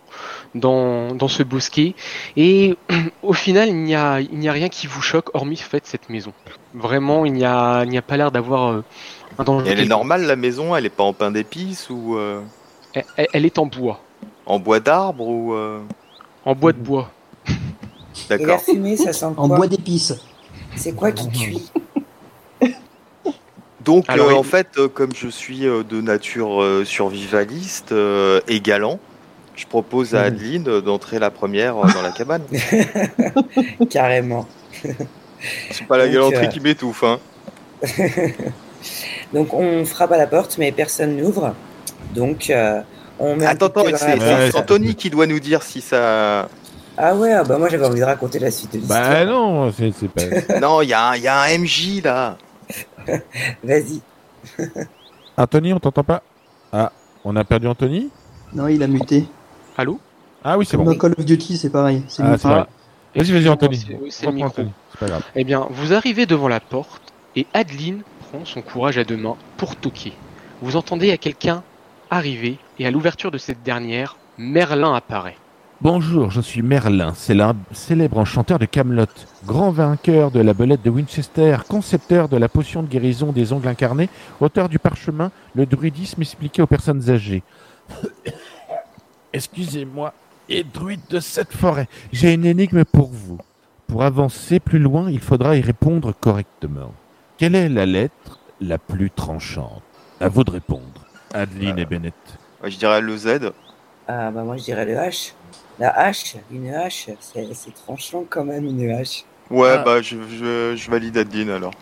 dans, 0.55 1.15
dans 1.15 1.29
ce 1.29 1.43
bosquet, 1.43 1.95
et 2.37 2.75
au 3.23 3.33
final, 3.33 3.69
il 3.69 3.77
n'y 3.77 3.95
a, 3.95 4.21
il 4.21 4.39
n'y 4.39 4.49
a 4.49 4.53
rien 4.53 4.69
qui 4.69 4.87
vous 4.87 5.03
choque, 5.03 5.35
hormis 5.35 5.57
le 5.57 5.63
fait 5.63 5.87
cette 5.87 6.09
maison. 6.09 6.33
Vraiment, 6.75 7.25
il 7.25 7.33
n'y 7.33 7.45
a, 7.45 7.83
il 7.85 7.91
n'y 7.91 7.99
a 7.99 8.03
pas 8.03 8.17
l'air 8.17 8.31
d'avoir 8.31 8.73
euh, 8.73 8.83
un 9.39 9.45
danger. 9.45 9.69
Et 9.69 9.73
elle 9.73 9.81
est 9.81 9.87
normale 9.89 10.23
la 10.25 10.37
maison? 10.37 10.75
Elle 10.77 10.87
est 10.87 10.91
pas 10.91 11.05
en 11.05 11.13
pain 11.13 11.31
d'épices 11.31 11.91
ou 11.91 12.17
euh, 12.17 12.41
Elle, 12.95 13.05
elle- 13.17 13.29
elle 13.33 13.45
est 13.47 13.59
en 13.59 13.67
bois, 13.67 14.01
en 14.47 14.59
bois 14.59 14.81
d'arbre 14.81 15.27
ou. 15.27 15.55
euh, 15.55 15.81
en 16.51 16.55
bois 16.57 16.73
de 16.73 16.79
bois. 16.79 17.11
Et 17.47 17.47
la 18.29 18.39
D'accord. 18.39 18.61
fumée, 18.61 18.97
ça 18.97 19.13
sent 19.13 19.27
En 19.37 19.47
bois 19.47 19.69
d'épices. 19.69 20.15
C'est 20.77 20.93
quoi 20.93 21.13
qui 21.13 21.29
cuit 21.31 21.71
Donc 23.85 24.05
Alors, 24.09 24.29
euh, 24.29 24.33
il- 24.33 24.37
en 24.39 24.43
fait, 24.43 24.69
euh, 24.79 24.89
comme 24.89 25.15
je 25.15 25.29
suis 25.29 25.67
euh, 25.67 25.83
de 25.85 26.01
nature 26.01 26.61
euh, 26.61 26.85
survivaliste 26.85 27.93
euh, 27.93 28.41
et 28.49 28.61
galant, 28.61 28.99
je 29.55 29.65
propose 29.67 30.15
à 30.15 30.21
Mhm. 30.21 30.27
Adeline 30.27 30.69
euh, 30.69 30.81
d'entrer 30.81 31.19
la 31.21 31.31
première 31.31 31.79
euh, 31.79 31.89
dans 31.95 32.03
la 32.03 32.11
cabane. 32.11 32.43
Carrément. 33.91 34.47
C'est 35.71 35.87
pas 35.87 35.97
la 35.99 36.07
Donc, 36.07 36.13
galanterie 36.15 36.47
euh, 36.47 36.49
qui 36.49 36.61
m'étouffe, 36.61 37.05
hein. 37.05 37.21
Donc 39.33 39.55
on 39.55 39.85
frappe 39.85 40.13
à 40.13 40.19
la 40.19 40.27
porte, 40.27 40.59
mais 40.59 40.73
personne 40.73 41.17
n'ouvre. 41.17 41.55
Donc 42.15 42.51
euh, 42.51 42.83
on 43.21 43.37
met 43.37 43.47
un 43.47 43.51
Attends, 43.51 43.67
attends, 43.67 43.85
c'est. 43.97 44.57
Anthony 44.57 44.95
qui 44.97 45.11
doit 45.11 45.27
nous 45.27 45.41
dire 45.41 45.63
si 45.63 45.81
ça. 45.81 46.49
Ah 46.99 47.15
ouais, 47.15 47.33
ah 47.33 47.45
bah 47.45 47.57
moi 47.57 47.69
j'avais 47.69 47.87
envie 47.87 48.01
de 48.01 48.05
raconter 48.05 48.39
la 48.39 48.51
suite 48.51 48.73
de 48.73 48.79
l'histoire. 48.79 49.01
Bah 49.11 49.25
non, 49.25 49.73
c'est 49.73 49.93
pas. 50.09 50.59
non, 50.61 50.83
il 50.83 50.89
y, 50.89 50.93
a 50.93 51.09
un- 51.11 51.17
il 51.17 51.23
y 51.23 51.29
a 51.29 51.41
un 51.41 51.59
MJ 51.59 52.03
là. 52.03 52.37
Vas-y. 53.65 54.01
Anthony, 55.37 55.73
on 55.73 55.79
t'entend 55.81 56.05
pas? 56.05 56.23
Ah, 56.73 56.93
on 57.25 57.35
a 57.37 57.45
perdu 57.45 57.67
Anthony? 57.69 58.11
Non, 58.53 58.69
il 58.69 58.83
a 58.83 58.87
muté. 58.87 59.27
Allô? 59.79 59.99
Ah 60.45 60.59
oui, 60.59 60.67
c'est 60.69 60.77
bon. 60.77 60.85
dans 60.85 60.95
Call 60.95 61.15
of 61.19 61.25
Duty, 61.25 61.57
c'est 61.57 61.71
pareil. 61.71 62.03
C'est 62.09 62.23
Ah. 62.23 62.67
Vas-y, 63.15 63.33
vas-y, 63.33 63.49
Anthony. 63.49 63.77
C'est- 63.77 63.95
oui, 64.01 64.11
C'est 64.11 64.27
pas 64.99 65.07
grave. 65.07 65.23
Eh 65.35 65.45
bien, 65.45 65.67
vous 65.71 65.93
arrivez 65.93 66.27
devant 66.27 66.49
la 66.49 66.61
porte 66.61 67.03
et 67.37 67.47
Adeline 67.55 68.03
prend 68.31 68.45
son 68.45 68.61
courage 68.63 68.99
à 68.99 69.05
deux 69.05 69.17
mains 69.17 69.37
pour 69.57 69.77
toquer. 69.77 70.13
Vous 70.63 70.77
entendez 70.77 71.11
à 71.11 71.17
quelqu'un 71.17 71.63
arriver 72.11 72.59
et 72.79 72.87
à 72.87 72.91
l'ouverture 72.91 73.31
de 73.31 73.39
cette 73.39 73.63
dernière, 73.63 74.17
Merlin 74.37 74.95
apparaît. 74.95 75.37
Bonjour, 75.83 76.31
je 76.31 76.43
suis 76.43 76.61
Merlin, 76.61 77.15
célèbre 77.15 78.19
enchanteur 78.19 78.59
de 78.59 78.67
Camelot, 78.67 79.07
grand 79.47 79.71
vainqueur 79.71 80.31
de 80.31 80.41
la 80.41 80.53
belette 80.53 80.83
de 80.83 80.91
Winchester, 80.91 81.57
concepteur 81.67 82.29
de 82.29 82.37
la 82.37 82.51
potion 82.51 82.83
de 82.83 82.89
guérison 82.89 83.33
des 83.33 83.55
ongles 83.55 83.69
incarnés, 83.69 84.11
auteur 84.41 84.69
du 84.69 84.79
parchemin 84.79 85.31
Le 85.55 85.65
druidisme 85.65 86.21
expliqué 86.21 86.61
aux 86.61 86.67
personnes 86.67 87.09
âgées. 87.09 87.43
Excusez-moi, 89.33 90.13
et 90.51 90.65
druide 90.65 91.01
de 91.09 91.21
cette 91.21 91.53
forêt, 91.53 91.89
j'ai 92.13 92.35
une 92.35 92.45
énigme 92.45 92.85
pour 92.85 93.09
vous. 93.09 93.39
Pour 93.87 94.03
avancer 94.03 94.61
plus 94.61 94.81
loin, 94.81 95.11
il 95.11 95.21
faudra 95.21 95.57
y 95.57 95.63
répondre 95.63 96.13
correctement. 96.13 96.93
Quelle 97.39 97.55
est 97.55 97.69
la 97.71 97.87
lettre 97.87 98.39
la 98.61 98.77
plus 98.77 99.11
tranchante? 99.11 99.83
À 100.21 100.29
vous 100.29 100.45
de 100.45 100.51
répondre. 100.51 101.10
Adeline 101.33 101.79
et 101.79 101.85
Bennett. 101.87 102.15
Ouais, 102.63 102.71
je 102.71 102.79
dirais 102.79 103.01
le 103.01 103.17
Z. 103.17 103.53
Ah 104.09 104.31
bah 104.31 104.43
moi 104.43 104.57
je 104.57 104.65
dirais 104.65 104.85
le 104.85 104.95
H. 104.95 105.33
La 105.79 105.91
hache, 105.99 106.37
une 106.51 106.75
hache, 106.75 107.09
c'est 107.21 107.55
c'est 107.55 107.75
tranchant 107.75 108.25
quand 108.29 108.45
même 108.45 108.65
une 108.65 108.91
hache. 108.91 109.25
Ouais, 109.51 109.77
Ah. 109.79 109.83
bah 109.85 110.03
je, 110.03 110.17
je, 110.29 110.75
je 110.77 110.91
valide 110.91 111.17
Adeline 111.17 111.51
alors. 111.51 111.73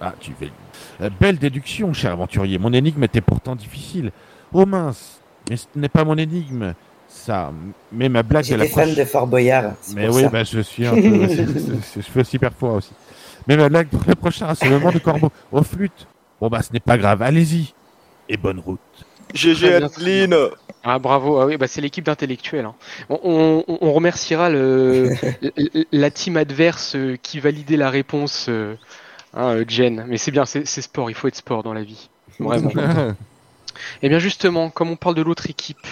Ah, 0.00 0.12
tu 0.20 0.32
fais. 0.38 0.50
Euh, 1.00 1.10
belle 1.20 1.38
déduction, 1.38 1.92
cher 1.92 2.12
aventurier. 2.12 2.58
Mon 2.58 2.72
énigme 2.72 3.02
était 3.04 3.20
pourtant 3.20 3.54
difficile. 3.56 4.10
Oh 4.52 4.64
mince, 4.66 5.20
mais 5.50 5.56
ce 5.56 5.66
n'est 5.76 5.88
pas 5.88 6.04
mon 6.04 6.16
énigme. 6.16 6.74
Ça, 7.08 7.52
mais 7.90 8.08
ma 8.10 8.22
blague 8.22 8.46
de 8.48 8.54
la 8.54 8.64
J'étais 8.64 8.74
fan 8.80 8.94
de 8.94 9.04
Fort 9.04 9.26
Boyard. 9.26 9.72
c'est 9.80 9.94
Mais 9.96 10.06
pour 10.06 10.16
oui, 10.16 10.22
ça. 10.22 10.28
bah, 10.28 10.44
je 10.44 10.60
suis 10.60 10.86
un 10.86 10.94
peu. 10.94 11.00
c'est- 11.28 11.46
c'est- 11.46 11.82
c'est- 11.82 12.00
je 12.02 12.10
fais 12.10 12.20
aussi 12.20 12.38
parfois 12.38 12.74
aussi. 12.74 12.92
Mais 13.46 13.56
ma 13.56 13.68
blague 13.68 13.88
pour 13.88 14.02
le 14.06 14.14
prochain 14.14 14.46
rassemblement 14.46 14.92
de 14.92 14.98
corbeaux 14.98 15.32
aux 15.50 15.62
flûtes. 15.62 16.06
Bon 16.40 16.48
bah, 16.48 16.60
ce 16.62 16.72
n'est 16.72 16.80
pas 16.80 16.98
grave. 16.98 17.22
Allez-y 17.22 17.72
et 18.28 18.36
bonne 18.36 18.60
route. 18.60 18.80
GG 19.34 19.74
Adeline 19.74 20.36
Ah 20.84 20.98
bravo, 20.98 21.38
ah 21.38 21.46
oui, 21.46 21.56
bah, 21.56 21.66
c'est 21.66 21.80
l'équipe 21.80 22.04
d'intellectuels. 22.04 22.64
hein. 22.64 22.74
On, 23.10 23.64
on- 23.68 23.78
on 23.80 23.92
remerciera 23.92 24.48
le, 24.50 25.10
la 25.92 26.10
team 26.10 26.36
adverse 26.36 26.94
euh, 26.96 27.16
qui 27.22 27.40
validait 27.40 27.76
la 27.76 27.90
réponse, 27.90 28.46
euh, 28.48 28.74
hein, 29.34 29.56
euh, 29.56 29.64
Jen. 29.68 30.04
Mais 30.08 30.16
c'est 30.16 30.30
bien, 30.30 30.46
c'est 30.46 30.64
sport, 30.66 31.10
il 31.10 31.14
faut 31.14 31.28
être 31.28 31.36
sport 31.36 31.62
dans 31.62 31.74
la 31.74 31.82
vie. 31.82 32.08
Vraiment. 32.38 32.70
Eh 34.02 34.08
bien 34.08 34.18
justement, 34.18 34.70
comme 34.70 34.90
on 34.90 34.96
parle 34.96 35.14
de 35.14 35.22
l'autre 35.22 35.48
équipe, 35.50 35.86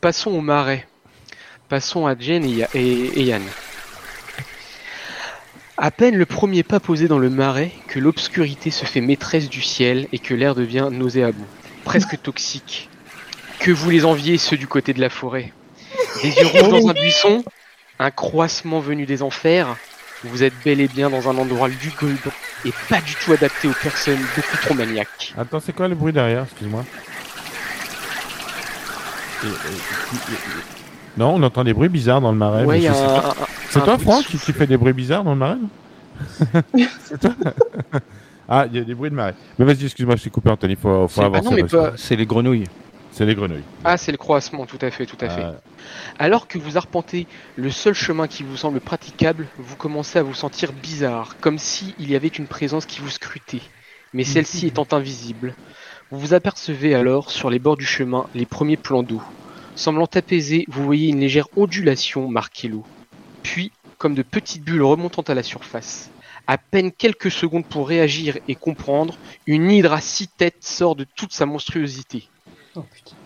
passons 0.00 0.30
au 0.30 0.40
marais. 0.40 0.86
Passons 1.68 2.06
à 2.06 2.16
Jen 2.16 2.44
et, 2.44 2.64
et- 2.74 3.20
et 3.20 3.24
Yann. 3.24 3.42
À 5.76 5.90
peine 5.90 6.14
le 6.16 6.26
premier 6.26 6.62
pas 6.62 6.78
posé 6.78 7.08
dans 7.08 7.18
le 7.18 7.30
marais 7.30 7.72
que 7.88 7.98
l'obscurité 7.98 8.70
se 8.70 8.84
fait 8.84 9.00
maîtresse 9.00 9.48
du 9.48 9.62
ciel 9.62 10.06
et 10.12 10.18
que 10.20 10.32
l'air 10.34 10.54
devient 10.54 10.88
nauséabond, 10.92 11.44
presque 11.84 12.20
toxique. 12.22 12.88
Que 13.60 13.70
vous 13.70 13.90
les 13.90 14.04
enviez 14.04 14.36
ceux 14.38 14.56
du 14.56 14.66
côté 14.66 14.92
de 14.92 15.00
la 15.00 15.08
forêt 15.08 15.52
Des 16.22 16.28
yeux 16.30 16.46
rouges 16.46 16.68
dans 16.82 16.88
un 16.88 16.92
buisson, 16.92 17.44
un 17.98 18.10
croissement 18.10 18.80
venu 18.80 19.06
des 19.06 19.22
enfers. 19.22 19.76
Vous 20.24 20.42
êtes 20.42 20.54
bel 20.64 20.80
et 20.80 20.88
bien 20.88 21.10
dans 21.10 21.28
un 21.28 21.36
endroit 21.36 21.68
lugubre 21.68 22.30
et 22.64 22.72
pas 22.88 23.00
du 23.00 23.14
tout 23.14 23.32
adapté 23.32 23.68
aux 23.68 23.72
personnes 23.82 24.18
beaucoup 24.34 24.56
trop 24.56 24.74
maniaques. 24.74 25.34
Attends, 25.38 25.60
c'est 25.60 25.74
quoi 25.74 25.86
le 25.86 25.94
bruit 25.94 26.12
derrière 26.12 26.44
Excuse-moi. 26.44 26.84
Et- 29.44 29.46
et- 29.46 29.50
et- 29.50 29.52
et- 29.52 31.18
Non, 31.18 31.34
on 31.34 31.42
entend 31.42 31.62
des 31.62 31.74
bruits 31.74 31.90
bizarres 31.90 32.22
dans 32.22 32.32
le 32.32 32.38
marais. 32.38 32.64
Ouais, 32.64 32.80
C'est 33.70 33.78
un 33.78 33.82
toi, 33.84 33.98
Franck, 33.98 34.24
qui, 34.24 34.38
qui 34.38 34.52
fait 34.52 34.66
des 34.66 34.76
bruits 34.78 34.94
bizarres 34.94 35.24
dans 35.24 35.32
le 35.34 35.38
marais 35.38 35.58
C'est 37.04 37.20
toi 37.20 37.34
Ah, 38.48 38.66
il 38.70 38.76
y 38.76 38.80
a 38.80 38.84
des 38.84 38.94
bruits 38.94 39.10
de 39.10 39.14
marais. 39.14 39.34
Mais 39.58 39.64
vas-y, 39.64 39.84
excuse-moi, 39.84 40.16
je 40.16 40.24
t'ai 40.24 40.30
coupé, 40.30 40.50
Anthony. 40.50 40.76
Faut, 40.76 41.08
faut 41.08 41.22
ah 41.22 41.26
avancer. 41.26 41.44
non, 41.44 41.52
mais 41.52 41.64
pas- 41.64 41.92
C'est 41.96 42.16
les 42.16 42.26
grenouilles. 42.26 42.66
C'est 43.12 43.24
les 43.24 43.34
grenouilles. 43.34 43.62
Ah, 43.84 43.96
c'est 43.96 44.10
le 44.10 44.18
croissement, 44.18 44.66
tout 44.66 44.78
à 44.80 44.90
fait, 44.90 45.06
tout 45.06 45.16
à 45.20 45.28
fait. 45.28 45.42
Ah. 45.44 45.54
Alors 46.18 46.48
que 46.48 46.58
vous 46.58 46.76
arpentez 46.76 47.28
le 47.54 47.70
seul 47.70 47.94
chemin 47.94 48.26
qui 48.26 48.42
vous 48.42 48.56
semble 48.56 48.80
praticable, 48.80 49.46
vous 49.58 49.76
commencez 49.76 50.18
à 50.18 50.24
vous 50.24 50.34
sentir 50.34 50.72
bizarre, 50.72 51.36
comme 51.40 51.58
si 51.58 51.94
il 52.00 52.10
y 52.10 52.16
avait 52.16 52.26
une 52.26 52.48
présence 52.48 52.86
qui 52.86 53.00
vous 53.00 53.10
scrutait, 53.10 53.62
mais 54.12 54.24
celle-ci 54.24 54.66
étant 54.66 54.88
invisible. 54.90 55.54
Vous 56.10 56.18
vous 56.18 56.34
apercevez 56.34 56.94
alors 56.94 57.30
sur 57.30 57.50
les 57.50 57.60
bords 57.60 57.76
du 57.76 57.86
chemin 57.86 58.26
les 58.34 58.46
premiers 58.46 58.76
plans 58.76 59.04
d'eau. 59.04 59.22
Semblant 59.76 60.08
apaisés, 60.12 60.64
vous 60.68 60.84
voyez 60.84 61.08
une 61.08 61.20
légère 61.20 61.46
ondulation 61.56 62.28
marquer 62.28 62.66
l'eau. 62.68 62.84
Puis, 63.44 63.70
comme 63.98 64.14
de 64.14 64.22
petites 64.22 64.64
bulles 64.64 64.82
remontant 64.82 65.22
à 65.22 65.34
la 65.34 65.42
surface. 65.42 66.10
À 66.46 66.58
peine 66.58 66.92
quelques 66.92 67.30
secondes 67.30 67.66
pour 67.66 67.88
réagir 67.88 68.38
et 68.48 68.54
comprendre, 68.54 69.16
une 69.46 69.70
hydre 69.70 69.92
à 69.92 70.00
six 70.00 70.28
têtes 70.28 70.62
sort 70.62 70.94
de 70.94 71.06
toute 71.16 71.32
sa 71.32 71.46
monstruosité. 71.46 72.28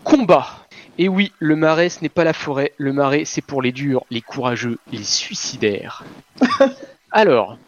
Combat 0.04 0.66
Et 0.98 1.08
oui, 1.08 1.32
le 1.38 1.56
marais, 1.56 1.88
ce 1.88 2.02
n'est 2.02 2.08
pas 2.08 2.24
la 2.24 2.32
forêt. 2.32 2.72
Le 2.76 2.92
marais, 2.92 3.24
c'est 3.24 3.42
pour 3.42 3.62
les 3.62 3.72
durs, 3.72 4.04
les 4.10 4.20
courageux, 4.20 4.78
les 4.92 5.02
suicidaires. 5.02 6.04
Alors, 7.10 7.58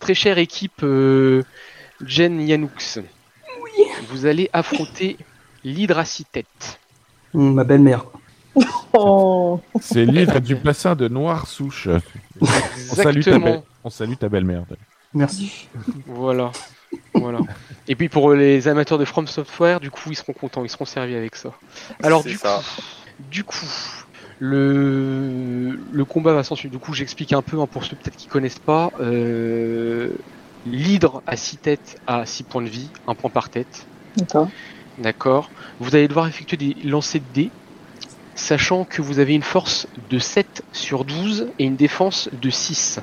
très 0.00 0.14
chère 0.14 0.38
équipe 0.38 0.82
euh, 0.82 1.42
Jen 2.04 2.40
Yanoux, 2.40 2.70
vous 4.08 4.26
allez 4.26 4.50
affronter 4.52 5.16
l'hydre 5.64 5.98
à 5.98 6.04
six 6.04 6.24
têtes. 6.24 6.80
Hum, 7.34 7.54
ma 7.54 7.64
belle-mère. 7.64 8.04
Oh. 8.94 9.60
C'est 9.80 10.04
l'île 10.04 10.40
du 10.40 10.54
bassin 10.54 10.94
de 10.94 11.08
Noire 11.08 11.46
Souche. 11.46 11.88
On 12.40 12.46
salue, 12.94 13.20
ta 13.22 13.38
belle- 13.38 13.62
on 13.84 13.90
salue 13.90 14.14
ta 14.14 14.28
belle-mère. 14.28 14.64
Merci. 15.14 15.68
Voilà. 16.06 16.52
Voilà. 17.14 17.38
Et 17.88 17.94
puis 17.96 18.08
pour 18.08 18.32
les 18.34 18.68
amateurs 18.68 18.98
de 18.98 19.04
From 19.06 19.26
Software, 19.26 19.80
du 19.80 19.90
coup, 19.90 20.10
ils 20.10 20.16
seront 20.16 20.32
contents, 20.34 20.64
ils 20.64 20.68
seront 20.70 20.84
servis 20.84 21.14
avec 21.14 21.36
ça. 21.36 21.52
Alors 22.02 22.22
du 22.22 22.34
ça. 22.36 22.60
coup, 22.76 22.82
du 23.30 23.44
coup, 23.44 23.56
le 24.38 25.78
le 25.92 26.04
combat 26.04 26.32
va 26.34 26.42
s'en 26.42 26.54
suivre. 26.56 26.72
Du 26.72 26.78
coup, 26.78 26.92
j'explique 26.94 27.32
un 27.32 27.42
peu 27.42 27.60
hein, 27.60 27.66
pour 27.66 27.84
ceux 27.84 27.96
peut-être 27.96 28.16
qui 28.16 28.26
connaissent 28.26 28.58
pas. 28.58 28.90
Euh, 29.00 30.10
L'hydre 30.66 31.22
à 31.26 31.36
6 31.36 31.56
têtes 31.56 32.00
a 32.06 32.24
6 32.24 32.44
points 32.44 32.62
de 32.62 32.68
vie, 32.68 32.88
un 33.08 33.14
point 33.16 33.30
par 33.30 33.48
tête. 33.48 33.86
D'accord. 34.16 34.48
D'accord. 34.98 35.50
Vous 35.80 35.94
allez 35.96 36.06
devoir 36.06 36.28
effectuer 36.28 36.56
des 36.56 36.76
lancers 36.84 37.20
de 37.20 37.34
dés, 37.34 37.50
sachant 38.34 38.84
que 38.84 39.02
vous 39.02 39.18
avez 39.18 39.34
une 39.34 39.42
force 39.42 39.86
de 40.10 40.18
7 40.18 40.64
sur 40.72 41.04
12 41.04 41.48
et 41.58 41.64
une 41.64 41.76
défense 41.76 42.28
de 42.32 42.50
6. 42.50 43.00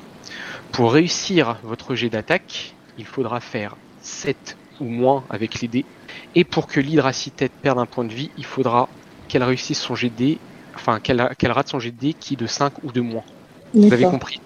Pour 0.71 0.93
réussir 0.93 1.57
votre 1.63 1.95
jet 1.95 2.09
d'attaque, 2.09 2.73
il 2.97 3.05
faudra 3.05 3.39
faire 3.39 3.75
7 4.01 4.57
ou 4.79 4.85
moins 4.85 5.23
avec 5.29 5.61
les 5.61 5.67
dés. 5.67 5.85
Et 6.35 6.43
pour 6.43 6.67
que 6.67 6.79
l'hydre 6.79 7.05
à 7.05 7.13
6 7.13 7.31
têtes 7.31 7.51
perde 7.61 7.79
un 7.79 7.85
point 7.85 8.05
de 8.05 8.13
vie, 8.13 8.29
il 8.37 8.45
faudra 8.45 8.89
qu'elle 9.27 9.43
réussisse 9.43 9.79
son 9.79 9.95
jet 9.95 10.09
de 10.09 10.15
dés, 10.15 10.37
enfin 10.75 10.99
qu'elle 10.99 11.51
rate 11.51 11.67
son 11.67 11.79
jet 11.79 11.91
de 11.91 11.99
dés 11.99 12.13
qui 12.13 12.33
est 12.35 12.37
de 12.37 12.47
5 12.47 12.83
ou 12.83 12.91
de 12.91 13.01
moins. 13.01 13.23
Vous 13.73 13.93
avez 13.93 14.05
compris? 14.05 14.41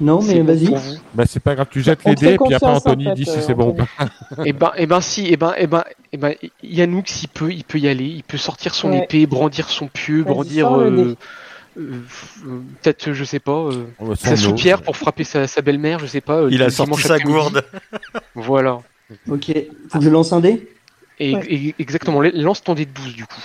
Non, 0.00 0.22
mais 0.22 0.40
vas-y. 0.42 0.68
Bah, 1.14 1.24
c'est 1.26 1.40
pas 1.40 1.54
grave, 1.54 1.66
tu 1.70 1.82
jettes 1.82 2.00
On 2.04 2.10
les 2.10 2.14
dés, 2.14 2.36
puis 2.38 2.54
après 2.54 2.68
en 2.70 2.74
Anthony 2.76 3.04
fait, 3.04 3.14
dit 3.14 3.24
si 3.24 3.30
euh, 3.30 3.42
c'est 3.44 3.54
bon 3.54 3.70
ou 3.70 3.74
pas. 3.74 3.86
Eh 4.44 4.52
ben, 4.52 4.70
eh 4.76 4.86
ben 4.86 5.00
si, 5.00 5.26
eh 5.28 5.36
ben, 5.36 5.54
eh 5.58 5.66
ben, 5.66 5.82
eh 6.12 6.16
ben, 6.16 6.34
Yanoux, 6.62 7.02
il 7.22 7.28
peut, 7.28 7.52
il 7.52 7.64
peut 7.64 7.78
y 7.78 7.88
aller, 7.88 8.04
il 8.06 8.22
peut 8.22 8.36
sortir 8.38 8.74
son 8.74 8.90
Ouais. 8.90 9.04
épée, 9.04 9.26
brandir 9.26 9.68
son 9.70 9.88
pieu, 9.88 10.22
brandir, 10.22 10.72
euh, 10.76 11.16
euh, 11.78 12.00
peut-être, 12.82 13.12
je 13.12 13.24
sais 13.24 13.40
pas, 13.40 13.52
euh, 13.70 13.86
sa 14.16 14.36
soupière 14.36 14.82
pour 14.82 14.96
frapper 14.96 15.24
sa, 15.24 15.46
sa 15.46 15.62
belle-mère, 15.62 15.98
je 15.98 16.06
sais 16.06 16.20
pas. 16.20 16.36
euh, 16.42 16.48
Il 16.50 16.62
a 16.62 16.70
sorti 16.70 17.02
sa 17.02 17.18
gourde. 17.18 17.64
Voilà. 18.34 18.80
Ok. 19.28 19.52
Faut 19.88 19.98
que 19.98 20.04
je 20.04 20.10
lance 20.10 20.32
un 20.32 20.40
dé 20.40 20.68
Et, 21.18 21.34
Ouais. 21.34 21.46
et- 21.48 21.74
exactement, 21.78 22.20
lance 22.22 22.62
ton 22.62 22.74
dé 22.74 22.84
de 22.84 22.90
12 22.92 23.14
du 23.14 23.26
coup. 23.26 23.40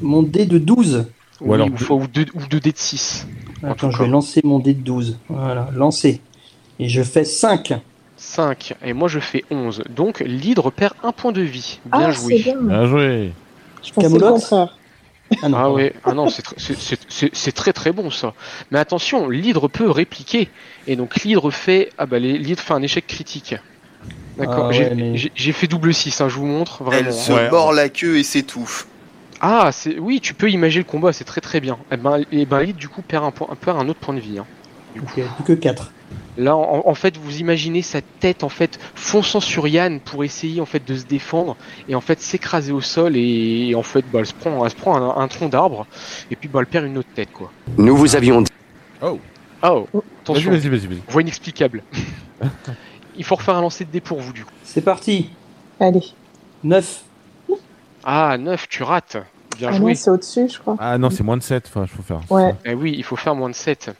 Mon 0.00 0.22
dé 0.22 0.46
de 0.46 0.56
12. 0.58 1.04
Ou, 1.42 1.52
alors 1.54 1.68
ou, 1.72 1.76
faut- 1.76 1.96
ou 2.00 2.06
deux, 2.06 2.26
ou 2.34 2.40
deux 2.48 2.60
dés 2.60 2.72
de 2.72 2.78
6. 2.78 3.26
En 3.62 3.68
Attends, 3.72 3.88
tout 3.88 3.92
je 3.92 3.98
cas. 3.98 4.04
vais 4.04 4.10
lancer 4.10 4.40
mon 4.44 4.58
dé 4.58 4.74
de 4.74 4.80
12. 4.82 5.18
Voilà, 5.28 5.68
lancer. 5.74 6.20
Et 6.78 6.88
je 6.88 7.02
fais 7.02 7.24
5. 7.24 7.74
5. 8.16 8.74
Et 8.84 8.92
moi 8.92 9.08
je 9.08 9.18
fais 9.20 9.44
11. 9.50 9.82
Donc 9.90 10.20
l'hydre 10.20 10.70
perd 10.70 10.94
un 11.02 11.12
point 11.12 11.32
de 11.32 11.42
vie. 11.42 11.80
Bien 11.86 12.06
Ah, 12.08 12.10
joué. 12.10 12.36
c'est 12.38 12.42
bien. 12.42 12.56
Bien 12.60 12.86
joué. 12.86 13.32
Je 13.82 13.92
pensais 13.92 14.08
le 14.08 14.18
contraire. 14.18 14.76
Ah 15.42 15.48
non, 15.48 15.56
Ah 15.58 15.70
ouais, 15.70 15.94
ah 16.04 16.12
non, 16.12 16.28
c'est 16.28 16.44
tr- 16.44 16.54
c'est- 16.56 16.78
c'est- 16.78 17.00
c'est- 17.08 17.30
c'est 17.32 17.52
très 17.52 17.72
très 17.72 17.92
bon 17.92 18.10
ça. 18.10 18.34
Mais 18.72 18.78
attention, 18.80 19.28
l'hydre 19.28 19.68
peut 19.68 19.88
répliquer. 19.88 20.48
Et 20.88 20.96
donc 20.96 21.16
l'hydre 21.22 21.50
fait. 21.52 21.90
Ah 21.98 22.06
bah 22.06 22.18
l'hydre 22.18 22.60
fait 22.60 22.74
un 22.74 22.82
échec 22.82 23.06
critique. 23.06 23.54
D'accord, 24.38 24.68
Ah 24.70 24.72
j'ai 24.72 24.84
ouais, 24.84 24.94
mais- 24.94 25.16
j'ai- 25.16 25.30
j'ai 25.34 25.52
fait 25.52 25.66
double 25.66 25.92
6, 25.94 26.20
hein, 26.20 26.28
je 26.28 26.36
vous 26.36 26.46
montre 26.46 26.82
vraiment. 26.82 27.06
Elle 27.08 27.12
se 27.14 27.30
Ouais. 27.32 27.50
mord 27.50 27.72
la 27.72 27.88
queue 27.90 28.18
et 28.18 28.22
s'étouffe. 28.22 28.86
Ah, 29.40 29.70
c'est 29.72 29.98
oui, 29.98 30.20
tu 30.20 30.34
peux 30.34 30.50
imaginer 30.50 30.84
le 30.84 30.90
combat, 30.90 31.12
c'est 31.12 31.24
très 31.24 31.40
très 31.40 31.60
bien. 31.60 31.78
Et 31.90 31.96
ben, 31.96 32.22
et 32.30 32.44
ben 32.44 32.60
l'hydre 32.60 32.78
du 32.78 32.88
coup 32.88 33.02
perd 33.02 33.24
un, 33.24 33.30
point, 33.30 33.48
perd 33.60 33.78
un 33.78 33.88
autre 33.88 34.00
point 34.00 34.14
de 34.14 34.20
vie. 34.20 34.38
hein. 34.38 34.46
Ok, 34.98 35.12
plus 35.36 35.44
que 35.44 35.52
4. 35.52 35.92
Là, 36.36 36.56
en, 36.56 36.82
en 36.84 36.94
fait, 36.94 37.16
vous 37.16 37.38
imaginez 37.38 37.80
sa 37.82 38.00
tête 38.02 38.42
en 38.44 38.48
fait 38.48 38.78
fonçant 38.94 39.40
sur 39.40 39.68
Yann 39.68 40.00
pour 40.00 40.24
essayer 40.24 40.60
en 40.60 40.66
fait 40.66 40.84
de 40.86 40.96
se 40.96 41.04
défendre 41.04 41.56
et 41.88 41.94
en 41.94 42.00
fait 42.00 42.20
s'écraser 42.20 42.72
au 42.72 42.80
sol 42.80 43.16
et, 43.16 43.68
et 43.70 43.74
en 43.74 43.82
fait, 43.82 44.04
bah, 44.12 44.18
elle 44.20 44.26
se 44.26 44.34
prend, 44.34 44.64
elle 44.64 44.70
se 44.70 44.76
prend 44.76 44.96
un, 44.96 45.22
un 45.22 45.28
tronc 45.28 45.48
d'arbre 45.48 45.86
et 46.30 46.36
puis 46.36 46.48
bah, 46.48 46.60
elle 46.60 46.66
perd 46.66 46.86
une 46.86 46.98
autre 46.98 47.08
tête 47.14 47.32
quoi. 47.32 47.52
Nous 47.78 47.96
vous 47.96 48.16
avions 48.16 48.42
dit. 48.42 48.50
Oh, 49.02 49.18
Vas-y, 49.62 49.86
attention, 50.22 50.50
vas-y, 50.50 50.68
vas-y. 50.68 50.86
vas-y. 50.86 51.02
voie 51.08 51.22
inexplicable. 51.22 51.82
Il 53.16 53.24
faut 53.24 53.34
refaire 53.36 53.56
un 53.56 53.60
lancer 53.60 53.84
de 53.84 53.90
dés 53.90 54.00
pour 54.00 54.20
vous 54.20 54.32
du 54.32 54.44
coup. 54.44 54.52
C'est 54.64 54.80
parti. 54.84 55.30
Allez. 55.78 56.02
9. 56.64 57.02
Ah, 58.04 58.36
9, 58.38 58.68
tu 58.68 58.82
rates. 58.82 59.16
Bien 59.56 59.68
Ah 59.70 59.72
joué. 59.76 59.90
non, 59.92 59.94
c'est 59.94 60.10
au-dessus, 60.10 60.48
je 60.48 60.58
crois. 60.58 60.76
Ah 60.78 60.96
non, 60.98 61.10
c'est 61.10 61.22
moins 61.22 61.36
de 61.36 61.42
7, 61.42 61.66
enfin, 61.68 61.82
il 61.82 61.88
faut 61.88 62.02
faire. 62.02 62.20
Ouais. 62.30 62.54
Eh 62.64 62.74
oui, 62.74 62.94
il 62.96 63.04
faut 63.04 63.16
faire 63.16 63.34
moins 63.34 63.48
de 63.50 63.54
7. 63.54 63.90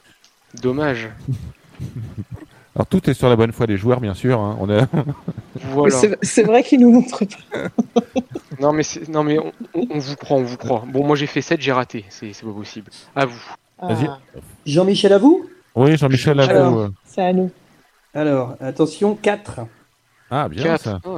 Dommage. 0.61 1.09
Alors 2.75 2.87
tout 2.87 3.09
est 3.09 3.13
sur 3.13 3.27
la 3.27 3.35
bonne 3.35 3.51
foi 3.51 3.67
des 3.67 3.75
joueurs, 3.77 3.99
bien 3.99 4.13
sûr. 4.13 4.39
hein. 4.39 4.57
On 4.59 4.69
a... 4.69 4.87
Voilà. 5.73 5.93
C'est- 5.95 6.17
C'est 6.21 6.43
vrai 6.43 6.63
qu'il 6.63 6.79
nous 6.79 6.91
montre 6.91 7.25
pas. 7.25 8.01
Non 8.59 8.73
mais, 8.73 8.83
c'est- 8.83 9.09
non, 9.09 9.23
mais 9.23 9.39
on, 9.39 9.51
on- 9.73 9.87
on 9.91 9.97
vous 9.99 10.15
croit, 10.15 10.37
on 10.37 10.43
vous 10.43 10.57
croit. 10.57 10.83
Bon, 10.87 11.05
moi 11.05 11.15
j'ai 11.15 11.25
fait 11.25 11.41
7, 11.41 11.59
j'ai 11.61 11.71
raté. 11.71 12.05
C'est 12.09 12.31
c'est 12.33 12.45
pas 12.45 12.51
possible. 12.53 12.91
À 13.15 13.25
vous. 13.25 13.41
Vas-y. 13.81 14.05
Ah, 14.07 14.19
Jean-Michel 14.67 15.13
à 15.13 15.17
vous? 15.17 15.49
Oui, 15.75 15.97
Jean-Michel, 15.97 16.39
à 16.39 16.43
Alors. 16.43 16.71
vous. 16.71 16.79
euh. 16.81 16.89
c'est 17.05 17.21
à 17.23 17.33
nous. 17.33 17.49
Alors, 18.13 18.55
attention, 18.61 19.15
4. 19.15 19.61
Ah, 20.29 20.47
bien 20.47 20.63
4. 20.63 20.81
ça. 20.83 20.99
ça, 21.03 21.09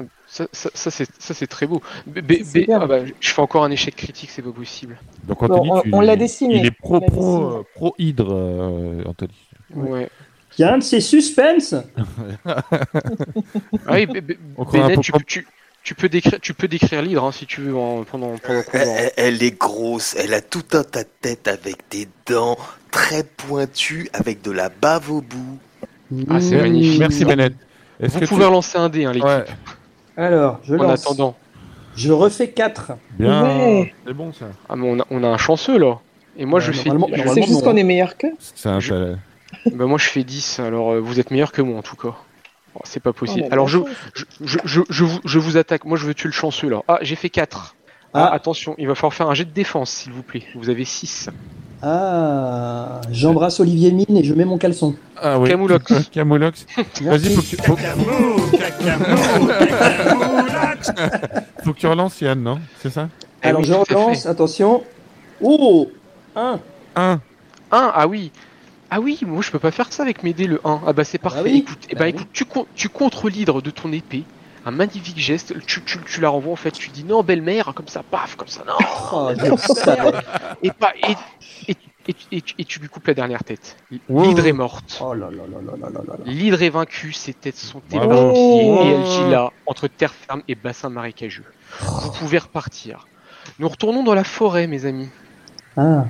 ça, 0.51 0.69
ça, 0.73 0.89
c'est 0.91 1.07
ça, 1.19 1.33
c'est 1.33 1.47
très 1.47 1.67
beau. 1.67 1.81
B- 2.09 2.21
B- 2.21 2.41
C'est 2.43 2.61
B- 2.61 2.65
bien. 2.65 2.79
ah 2.81 2.87
bah, 2.87 2.99
je 3.19 3.29
fais 3.29 3.41
encore 3.41 3.63
un 3.63 3.71
échec 3.71 3.95
critique, 3.95 4.29
c'est 4.31 4.41
pas 4.41 4.51
possible. 4.51 4.97
Donc 5.27 5.41
Anthony, 5.43 5.69
Bon, 5.69 5.83
on- 5.93 6.01
l'a 6.01 6.15
dessiné. 6.15 6.57
Il 6.57 6.65
est 6.65 6.71
pro, 6.71 6.99
pro, 7.01 7.41
euh, 7.59 7.63
pro 7.75 7.93
hydre, 7.99 8.33
euh, 8.33 9.03
Anthony. 9.05 9.33
Ouais. 9.75 10.09
Il 10.57 10.61
y 10.61 10.65
a 10.65 10.73
un 10.73 10.77
de 10.79 10.83
ces 10.83 11.01
suspens. 11.01 11.83
Ah 13.87 13.93
oui, 13.93 14.05
Bennett, 14.05 15.01
tu, 15.01 15.11
peux- 15.11 15.19
tu, 15.25 15.47
tu 15.83 15.95
peux 15.95 16.09
décrire, 16.09 16.39
tu 16.41 16.53
peux 16.53 16.67
décrire 16.67 17.01
l'hydre 17.01 17.23
hein, 17.25 17.31
si 17.31 17.45
tu 17.45 17.61
veux 17.61 17.75
en- 17.75 18.03
pendant, 18.03 18.37
pendant 18.37 18.61
Elle, 18.73 18.79
va- 18.79 18.85
elle- 18.85 19.11
elle 19.17 19.43
est 19.43 19.57
grosse, 19.59 20.15
elle 20.17 20.33
a 20.33 20.41
tout 20.41 20.63
un 20.73 20.83
tas 20.83 21.03
de 21.03 21.09
tête 21.21 21.47
avec 21.47 21.77
des 21.91 22.07
dents 22.27 22.57
très 22.91 23.23
pointues, 23.23 24.09
avec 24.13 24.41
de 24.41 24.51
la 24.51 24.69
bave 24.69 25.11
au 25.11 25.21
bout. 25.21 25.57
Ah, 26.29 26.39
c'est 26.39 26.55
Mmh. 26.57 26.61
magnifique. 26.61 26.99
Merci 26.99 27.25
Bennett. 27.25 27.53
Vous 27.99 28.19
que 28.19 28.25
pouvez 28.25 28.45
tu- 28.45 28.51
lancer 28.51 28.77
un 28.77 28.89
dé, 28.89 29.05
hein, 29.05 29.13
l'équipe. 29.13 29.27
Ouais, 29.27 29.45
Alors, 30.17 30.59
je 30.63 30.75
En 30.75 30.89
attendant. 30.89 31.35
Je 31.95 32.11
refais 32.11 32.49
4. 32.49 32.93
bien. 33.19 33.43
Ouais. 33.43 33.93
C'est 34.05 34.13
bon 34.13 34.33
ça. 34.33 34.45
Ah, 34.69 34.75
mais 34.75 34.87
on 34.89 34.99
a, 34.99 35.05
on 35.11 35.23
a 35.23 35.27
un 35.27 35.37
chanceux 35.37 35.77
là. 35.77 35.99
Et 36.37 36.45
moi 36.45 36.59
Ouais, 36.59 36.65
je 36.65 36.71
fais. 36.71 36.89
normalement- 36.89 37.15
je- 37.15 37.27
C'est 37.29 37.43
juste 37.43 37.63
qu'on 37.63 37.77
est 37.77 37.83
meilleur 37.83 38.17
qu'eux. 38.17 38.33
C'est 38.39 38.69
un- 38.69 38.79
Je- 38.79 39.15
Bah, 39.73 39.85
moi 39.85 39.97
je 39.99 40.07
fais 40.09 40.23
10, 40.23 40.59
alors 40.59 40.93
euh, 40.93 40.99
vous 40.99 41.19
êtes 41.19 41.29
meilleur 41.29 41.51
que 41.51 41.61
moi 41.61 41.77
en 41.77 41.83
tout 41.83 41.95
cas. 41.95 42.15
Oh, 42.75 42.79
c'est 42.85 42.99
pas 43.01 43.13
possible. 43.13 43.41
Oh, 43.45 43.49
la 43.49 43.53
Alors 43.53 43.67
je, 43.67 43.77
je, 44.15 44.57
je, 44.65 44.79
je 44.89 45.03
vous, 45.03 45.19
je 45.23 45.37
vous 45.39 45.57
attaque. 45.57 45.85
Moi, 45.85 45.95
je 45.95 46.07
veux 46.07 46.15
tuer 46.15 46.29
le 46.29 46.33
chanceux 46.33 46.69
là. 46.69 46.81
Ah, 46.87 46.97
j'ai 47.03 47.15
fait 47.15 47.29
4. 47.29 47.75
Ah, 48.15 48.29
Ah. 48.31 48.33
attention, 48.33 48.73
il 48.79 48.87
va 48.87 48.95
falloir 48.95 49.13
faire 49.13 49.29
un 49.29 49.35
jet 49.35 49.45
de 49.45 49.51
défense, 49.51 49.91
s'il 49.91 50.11
vous 50.11 50.23
plaît. 50.23 50.43
Vous 50.55 50.69
avez 50.71 50.85
6. 50.85 51.29
Ah, 51.85 53.01
j'embrasse 53.11 53.59
Olivier 53.59 53.91
Mine 53.91 54.15
et 54.15 54.23
je 54.23 54.33
mets 54.33 54.45
mon 54.45 54.57
caleçon. 54.57 54.95
Ah 55.21 55.37
oui. 55.37 55.49
Camoulox. 55.49 56.09
Camoulox. 56.11 56.65
Vas-y, 57.01 57.35
faut 57.35 57.41
que, 57.41 57.47
tu- 57.47 57.57
faut... 57.57 57.75
faut 61.63 61.73
que 61.73 61.79
tu 61.79 61.87
relances 61.87 62.19
Yann, 62.21 62.41
non? 62.41 62.59
C'est 62.81 62.89
ça? 62.89 63.09
Alors 63.41 63.61
oui, 63.61 63.67
je 63.67 63.73
relance, 63.73 64.25
attention. 64.25 64.83
Oh 65.41 65.89
1 66.35 66.59
1. 66.95 67.11
1, 67.11 67.19
ah 67.71 68.07
oui. 68.07 68.31
Ah 68.89 68.99
oui, 69.01 69.19
moi 69.25 69.41
je 69.41 69.51
peux 69.51 69.59
pas 69.59 69.71
faire 69.71 69.91
ça 69.91 70.03
avec 70.03 70.23
mes 70.23 70.33
dés 70.33 70.47
le 70.47 70.61
1. 70.63 70.81
Ah 70.87 70.93
bah 70.93 71.03
c'est 71.03 71.17
parfait. 71.17 71.41
oui. 71.43 71.57
Écoute, 71.67 71.79
eh 71.89 71.95
ben, 71.95 72.05
écoute 72.05 72.27
tu, 72.31 72.45
con- 72.45 72.67
tu 72.75 72.87
contre 72.89 73.29
l'hydre 73.29 73.61
de 73.61 73.71
ton 73.71 73.91
épée 73.91 74.23
un 74.65 74.71
magnifique 74.71 75.19
geste. 75.19 75.53
Tu, 75.65 75.83
tu, 75.83 75.99
tu, 75.99 76.21
la 76.21 76.29
renvoies 76.29 76.53
en 76.53 76.57
fait, 76.57 76.71
tu 76.71 76.89
dis 76.89 77.03
non, 77.03 77.23
belle-mère, 77.23 77.69
hein, 77.69 77.73
comme 77.73 77.87
ça, 77.87 78.03
paf, 78.03 78.35
comme 78.35 78.47
ça, 78.47 78.63
non. 78.65 78.73
Et, 80.63 80.71
pas, 80.71 80.93
et, 82.31 82.65
tu 82.65 82.79
lui 82.79 82.89
coupes 82.89 83.07
la 83.07 83.13
dernière 83.13 83.43
tête. 83.43 83.77
L'hydre 84.09 84.45
est 84.45 84.53
morte. 84.53 85.01
L'hydre 86.25 86.61
est 86.61 86.69
vaincue, 86.69 87.13
ses 87.13 87.33
têtes 87.33 87.57
sont 87.57 87.81
éparpillées 87.91 88.83
et 88.83 88.87
elle 88.89 89.05
gît 89.05 89.29
là, 89.29 89.51
entre 89.65 89.87
terre 89.87 90.13
ferme 90.13 90.41
et 90.47 90.55
bassin 90.55 90.89
marécageux. 90.89 91.45
Vous 91.79 92.11
pouvez 92.11 92.37
repartir. 92.37 93.07
Nous 93.59 93.67
retournons 93.67 94.03
dans 94.03 94.13
la 94.13 94.23
forêt, 94.23 94.67
mes 94.67 94.85
amis. 94.85 95.09
Ah. 95.77 96.05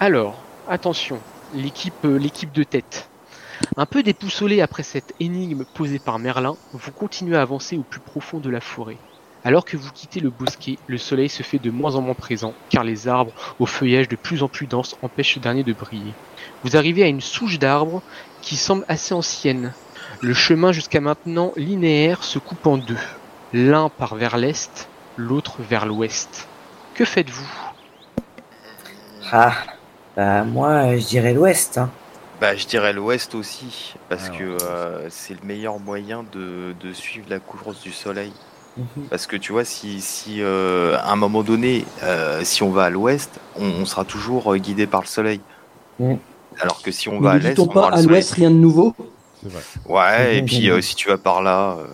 Alors, 0.00 0.42
attention, 0.68 1.18
l'équipe, 1.54 1.94
euh, 2.04 2.18
l'équipe 2.18 2.52
de 2.52 2.64
tête. 2.64 3.08
Un 3.76 3.86
peu 3.86 4.02
dépoussolé 4.02 4.60
après 4.60 4.82
cette 4.82 5.14
énigme 5.20 5.64
posée 5.74 5.98
par 5.98 6.18
Merlin, 6.18 6.56
vous 6.72 6.92
continuez 6.92 7.36
à 7.36 7.42
avancer 7.42 7.76
au 7.76 7.82
plus 7.82 8.00
profond 8.00 8.38
de 8.38 8.50
la 8.50 8.60
forêt. 8.60 8.98
Alors 9.44 9.64
que 9.64 9.76
vous 9.76 9.90
quittez 9.92 10.20
le 10.20 10.30
bosquet, 10.30 10.78
le 10.88 10.98
soleil 10.98 11.28
se 11.28 11.42
fait 11.42 11.58
de 11.58 11.70
moins 11.70 11.94
en 11.94 12.00
moins 12.00 12.14
présent, 12.14 12.52
car 12.68 12.82
les 12.82 13.06
arbres, 13.06 13.32
au 13.60 13.66
feuillage 13.66 14.08
de 14.08 14.16
plus 14.16 14.42
en 14.42 14.48
plus 14.48 14.66
dense, 14.66 14.96
empêchent 15.02 15.34
ce 15.34 15.38
dernier 15.38 15.62
de 15.62 15.72
briller. 15.72 16.12
Vous 16.64 16.76
arrivez 16.76 17.04
à 17.04 17.08
une 17.08 17.20
souche 17.20 17.58
d'arbres 17.58 18.02
qui 18.42 18.56
semble 18.56 18.84
assez 18.88 19.14
ancienne. 19.14 19.72
Le 20.20 20.34
chemin 20.34 20.72
jusqu'à 20.72 21.00
maintenant 21.00 21.52
linéaire 21.56 22.24
se 22.24 22.38
coupe 22.38 22.66
en 22.66 22.76
deux. 22.76 22.98
L'un 23.52 23.88
part 23.88 24.16
vers 24.16 24.36
l'est, 24.36 24.88
l'autre 25.16 25.58
vers 25.60 25.86
l'ouest. 25.86 26.48
Que 26.94 27.04
faites-vous? 27.04 27.48
Ah, 29.30 29.54
bah 30.16 30.42
moi, 30.42 30.96
je 30.96 31.06
dirais 31.06 31.34
l'ouest. 31.34 31.78
Hein. 31.78 31.90
Bah, 32.40 32.54
je 32.54 32.66
dirais 32.66 32.92
l'ouest 32.92 33.34
aussi, 33.34 33.94
parce 34.10 34.26
Alors, 34.26 34.38
que 34.38 34.44
euh, 34.64 35.06
c'est 35.08 35.34
le 35.34 35.46
meilleur 35.46 35.78
moyen 35.78 36.24
de, 36.32 36.74
de 36.78 36.92
suivre 36.92 37.26
la 37.30 37.38
course 37.40 37.80
du 37.80 37.92
soleil. 37.92 38.32
Mhm. 38.76 39.04
Parce 39.08 39.26
que 39.26 39.36
tu 39.36 39.52
vois, 39.52 39.64
si, 39.64 40.02
si 40.02 40.42
euh, 40.42 40.98
à 40.98 41.12
un 41.12 41.16
moment 41.16 41.42
donné, 41.42 41.86
euh, 42.02 42.42
si 42.44 42.62
on 42.62 42.70
va 42.70 42.84
à 42.84 42.90
l'ouest, 42.90 43.40
on, 43.58 43.64
on 43.64 43.86
sera 43.86 44.04
toujours 44.04 44.52
euh, 44.52 44.58
guidé 44.58 44.86
par 44.86 45.00
le 45.00 45.06
soleil. 45.06 45.40
Mhm. 45.98 46.18
Alors 46.60 46.82
que 46.82 46.90
si 46.90 47.08
on 47.08 47.20
va 47.20 47.30
mais 47.30 47.36
à 47.36 47.38
ne 47.38 47.48
l'est, 47.48 47.58
on 47.58 47.66
pas 47.68 47.88
à 47.88 47.92
soleil. 47.96 48.06
l'ouest 48.08 48.32
rien 48.32 48.50
de 48.50 48.56
nouveau 48.56 48.94
vrai. 49.42 49.62
Ouais, 49.86 50.38
et 50.38 50.42
puis 50.42 50.68
euh, 50.70 50.82
si 50.82 50.94
tu 50.94 51.08
vas 51.08 51.16
par 51.18 51.42
là, 51.42 51.76
euh, 51.78 51.86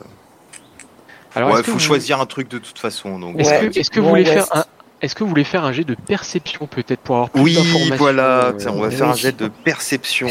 Alors, 1.37 1.53
ouais, 1.53 1.63
faut 1.63 1.73
vous- 1.73 1.79
choisir 1.79 2.21
un 2.21 2.27
truc 2.27 2.49
de 2.49 2.59
toute 2.59 2.79
façon. 2.81 3.19
Donc, 3.21 3.39
Est-ce 3.39 3.51
Ouais, 3.51 3.69
que, 3.71 3.79
est-ce 3.79 3.91
que 3.91 4.01
vous 4.01 4.09
voulez 4.09 4.25
faire 4.25 4.47
un, 4.57 4.65
est-ce 5.03 5.15
que 5.15 5.25
vous 5.25 5.29
voulez 5.31 5.45
faire 5.45 5.65
un 5.65 5.73
jet 5.73 5.85
de 5.85 5.95
perception 5.95 6.67
peut-être 6.67 7.01
pour 7.01 7.17
avoir 7.17 7.31
plus 7.31 7.43
oui, 7.43 7.93
voilà, 7.99 8.55
ça, 8.59 8.73
on 8.73 8.81
va 8.81 8.91
faire 8.91 9.09
un 9.09 9.15
jet 9.15 9.37
de 9.37 9.49
perception. 9.49 10.29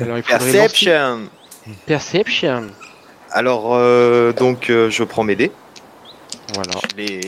alors 0.00 0.16
il 0.18 0.22
Perception. 0.28 1.28
Perception. 1.86 2.68
Alors, 3.30 3.74
euh, 3.74 4.32
donc, 4.32 4.70
euh, 4.70 4.88
je 4.88 5.04
prends 5.04 5.24
mes 5.24 5.36
dés. 5.36 5.50
Voilà. 6.54 6.70
Je 6.92 6.96
les... 6.96 7.20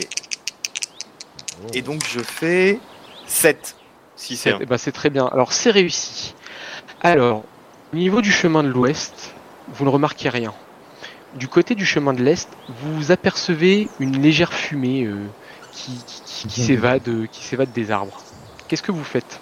Et 1.75 1.83
donc, 1.83 2.03
je 2.09 2.21
fais 2.21 2.79
7. 3.27 3.77
Si 4.17 4.37
c'est 4.37 4.55
eh 4.61 4.67
ben, 4.67 4.77
c'est 4.79 4.93
très 4.93 5.09
bien. 5.11 5.27
Alors 5.33 5.53
c'est 5.53 5.71
réussi. 5.71 6.35
Alors, 7.03 7.43
au 7.93 7.97
niveau 7.97 8.21
du 8.21 8.31
chemin 8.31 8.63
de 8.63 8.69
l'ouest, 8.69 9.33
vous 9.69 9.85
ne 9.85 9.91
remarquez 9.91 10.29
rien. 10.29 10.53
Du 11.37 11.49
côté 11.49 11.75
du 11.75 11.87
chemin 11.87 12.13
de 12.13 12.23
l'est, 12.23 12.49
vous 12.83 13.13
apercevez 13.13 13.89
une 13.99 14.21
légère 14.21 14.53
fumée 14.53 15.05
euh, 15.05 15.17
qui, 15.73 15.93
qui- 16.07 16.20
qui 16.49 16.63
s'évade, 16.63 17.09
euh, 17.09 17.27
qui 17.31 17.45
s'évade 17.45 17.73
des 17.73 17.91
arbres. 17.91 18.21
Qu'est-ce 18.69 18.83
que 18.83 18.93
vous 18.93 19.05
faites? 19.05 19.41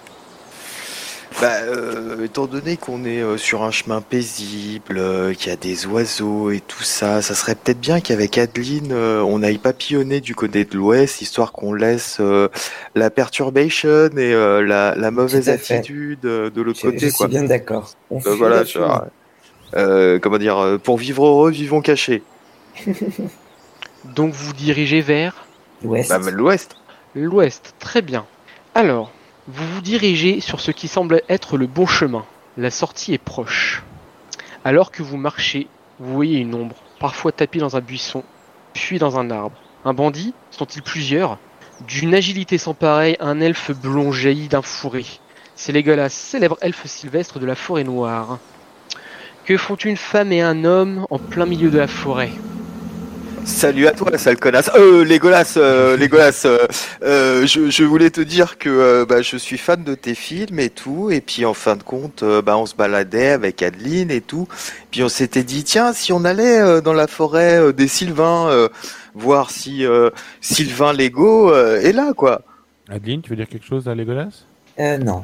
Bah, 1.41 1.53
euh, 1.61 2.25
étant 2.25 2.47
donné 2.47 2.75
qu'on 2.75 3.05
est 3.05 3.21
euh, 3.21 3.37
sur 3.37 3.63
un 3.63 3.71
chemin 3.71 4.01
paisible, 4.01 4.97
euh, 4.97 5.33
qu'il 5.33 5.49
y 5.49 5.53
a 5.53 5.55
des 5.55 5.85
oiseaux 5.85 6.49
et 6.51 6.59
tout 6.59 6.83
ça, 6.83 7.21
ça 7.21 7.35
serait 7.35 7.55
peut-être 7.55 7.79
bien 7.79 8.01
qu'avec 8.01 8.37
Adeline, 8.37 8.91
euh, 8.91 9.21
on 9.21 9.41
aille 9.43 9.59
papillonner 9.59 10.19
du 10.19 10.35
côté 10.35 10.65
de 10.65 10.75
l'ouest, 10.75 11.21
histoire 11.21 11.51
qu'on 11.53 11.73
laisse 11.73 12.17
euh, 12.19 12.49
la 12.95 13.09
perturbation 13.09 14.09
et 14.17 14.33
euh, 14.33 14.61
la, 14.61 14.95
la 14.95 15.11
mauvaise 15.11 15.47
attitude 15.47 16.25
euh, 16.25 16.49
de 16.49 16.61
l'autre 16.61 16.81
côté, 16.81 17.09
je 17.09 17.15
quoi. 17.15 17.27
suis 17.27 17.35
bien 17.37 17.43
d'accord. 17.43 17.91
Euh, 18.11 18.19
fuit 18.19 18.37
voilà, 18.37 18.65
tu 18.65 18.79
vois. 18.79 19.07
Euh, 19.75 20.19
comment 20.19 20.39
dire, 20.39 20.57
euh, 20.57 20.77
pour 20.77 20.97
vivre 20.97 21.25
heureux, 21.25 21.51
vivons 21.51 21.81
cachés. 21.81 22.23
Donc 24.03 24.33
vous 24.33 24.53
dirigez 24.53 25.01
vers? 25.01 25.45
L'ouest. 25.83 26.09
Bah, 26.09 26.19
bah, 26.19 26.31
l'ouest. 26.31 26.75
L'ouest, 27.15 27.73
très 27.79 28.03
bien. 28.03 28.27
Alors, 28.75 29.11
vous 29.47 29.67
vous 29.67 29.81
dirigez 29.81 30.41
sur 30.41 30.59
ce 30.59 30.69
qui 30.69 30.87
semble 30.87 31.23
être 31.27 31.57
le 31.57 31.65
bon 31.65 31.87
chemin. 31.87 32.23
La 32.55 32.69
sortie 32.69 33.15
est 33.15 33.17
proche. 33.17 33.81
Alors 34.63 34.91
que 34.91 35.01
vous 35.01 35.17
marchez, 35.17 35.67
vous 35.99 36.13
voyez 36.13 36.37
une 36.37 36.53
ombre, 36.53 36.75
parfois 36.99 37.31
tapie 37.31 37.57
dans 37.57 37.75
un 37.75 37.81
buisson, 37.81 38.23
puis 38.73 38.99
dans 38.99 39.17
un 39.17 39.31
arbre. 39.31 39.57
Un 39.85 39.93
bandit 39.95 40.35
Sont-ils 40.51 40.83
plusieurs? 40.83 41.39
D'une 41.87 42.13
agilité 42.13 42.59
sans 42.59 42.75
pareille, 42.75 43.17
un 43.19 43.41
elfe 43.41 43.71
blond 43.71 44.11
jaillit 44.11 44.47
d'un 44.47 44.61
fourré. 44.61 45.05
C'est 45.55 45.71
Legolas, 45.71 46.09
célèbre 46.09 46.57
elfe 46.61 46.85
sylvestre 46.85 47.39
de 47.39 47.47
la 47.47 47.55
forêt 47.55 47.83
noire. 47.83 48.37
Que 49.45 49.57
font 49.57 49.75
une 49.75 49.97
femme 49.97 50.31
et 50.31 50.41
un 50.41 50.63
homme 50.63 51.07
en 51.09 51.17
plein 51.17 51.47
milieu 51.47 51.71
de 51.71 51.79
la 51.79 51.87
forêt? 51.87 52.31
Salut 53.45 53.87
à 53.87 53.91
toi, 53.91 54.17
sale 54.17 54.37
connasse. 54.37 54.69
Euh, 54.75 55.03
Légolas, 55.03 55.53
euh, 55.57 55.97
Légolas, 55.97 56.43
euh, 56.45 56.67
euh, 57.03 57.45
je, 57.47 57.69
je 57.69 57.83
voulais 57.83 58.09
te 58.09 58.21
dire 58.21 58.57
que 58.57 58.69
euh, 58.69 59.05
bah, 59.05 59.21
je 59.21 59.37
suis 59.37 59.57
fan 59.57 59.83
de 59.83 59.95
tes 59.95 60.13
films 60.15 60.59
et 60.59 60.69
tout, 60.69 61.09
et 61.11 61.21
puis 61.21 61.45
en 61.45 61.53
fin 61.53 61.75
de 61.75 61.83
compte, 61.83 62.23
euh, 62.23 62.41
bah, 62.41 62.57
on 62.57 62.65
se 62.65 62.75
baladait 62.75 63.29
avec 63.29 63.63
Adeline 63.63 64.11
et 64.11 64.21
tout, 64.21 64.47
puis 64.91 65.03
on 65.03 65.09
s'était 65.09 65.43
dit, 65.43 65.63
tiens, 65.63 65.93
si 65.93 66.13
on 66.13 66.25
allait 66.25 66.59
euh, 66.61 66.81
dans 66.81 66.93
la 66.93 67.07
forêt 67.07 67.59
euh, 67.59 67.71
des 67.71 67.87
Sylvains, 67.87 68.49
euh, 68.49 68.67
voir 69.15 69.49
si 69.51 69.85
euh, 69.85 70.09
Sylvain 70.41 70.93
Lego 70.93 71.51
euh, 71.51 71.81
est 71.81 71.93
là, 71.93 72.13
quoi. 72.15 72.41
Adeline, 72.89 73.21
tu 73.21 73.29
veux 73.31 73.35
dire 73.35 73.47
quelque 73.47 73.65
chose 73.65 73.87
à 73.87 73.95
Legolas 73.95 74.45
Euh, 74.79 74.97
non. 74.97 75.23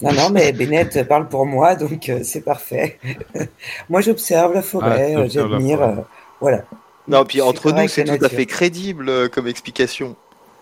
Non, 0.00 0.12
non, 0.12 0.30
mais 0.30 0.52
Bennett 0.52 1.06
parle 1.08 1.28
pour 1.28 1.44
moi, 1.44 1.74
donc 1.74 2.08
euh, 2.08 2.20
c'est 2.22 2.40
parfait. 2.42 2.98
moi, 3.88 4.00
j'observe 4.00 4.54
la 4.54 4.62
forêt, 4.62 5.14
Ah, 5.16 5.26
j'admire. 5.26 5.82
euh, 5.82 5.94
voilà. 6.40 6.62
Non, 7.08 7.24
puis 7.24 7.40
entre 7.40 7.72
nous, 7.72 7.88
c'est 7.88 8.04
tout 8.04 8.24
à 8.24 8.28
fait 8.28 8.46
crédible 8.46 9.08
euh, 9.08 9.28
comme 9.28 9.46
explication. 9.46 10.16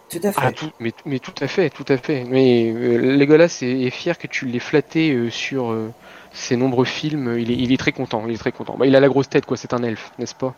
Tout 0.08 0.20
à 0.22 0.32
fait. 0.32 0.40
Ah, 0.40 0.52
tout, 0.52 0.70
mais, 0.78 0.92
mais 1.04 1.18
tout 1.18 1.34
à 1.40 1.48
fait, 1.48 1.68
tout 1.70 1.84
à 1.88 1.96
fait. 1.96 2.24
Mais 2.24 2.72
euh, 2.72 3.16
Legolas 3.16 3.58
est, 3.62 3.82
est 3.82 3.90
fier 3.90 4.16
que 4.16 4.28
tu 4.28 4.46
l'aies 4.46 4.60
flatté 4.60 5.10
euh, 5.10 5.30
sur 5.30 5.72
euh, 5.72 5.92
ses 6.32 6.56
nombreux 6.56 6.84
films. 6.84 7.36
Il 7.38 7.50
est, 7.50 7.56
il 7.56 7.72
est 7.72 7.76
très 7.76 7.90
content, 7.92 8.24
il 8.28 8.34
est 8.34 8.38
très 8.38 8.52
content. 8.52 8.76
Bah, 8.78 8.86
il 8.86 8.94
a 8.94 9.00
la 9.00 9.08
grosse 9.08 9.28
tête, 9.28 9.46
quoi. 9.46 9.56
C'est 9.56 9.74
un 9.74 9.82
elfe, 9.82 10.12
n'est-ce 10.18 10.36
pas? 10.36 10.54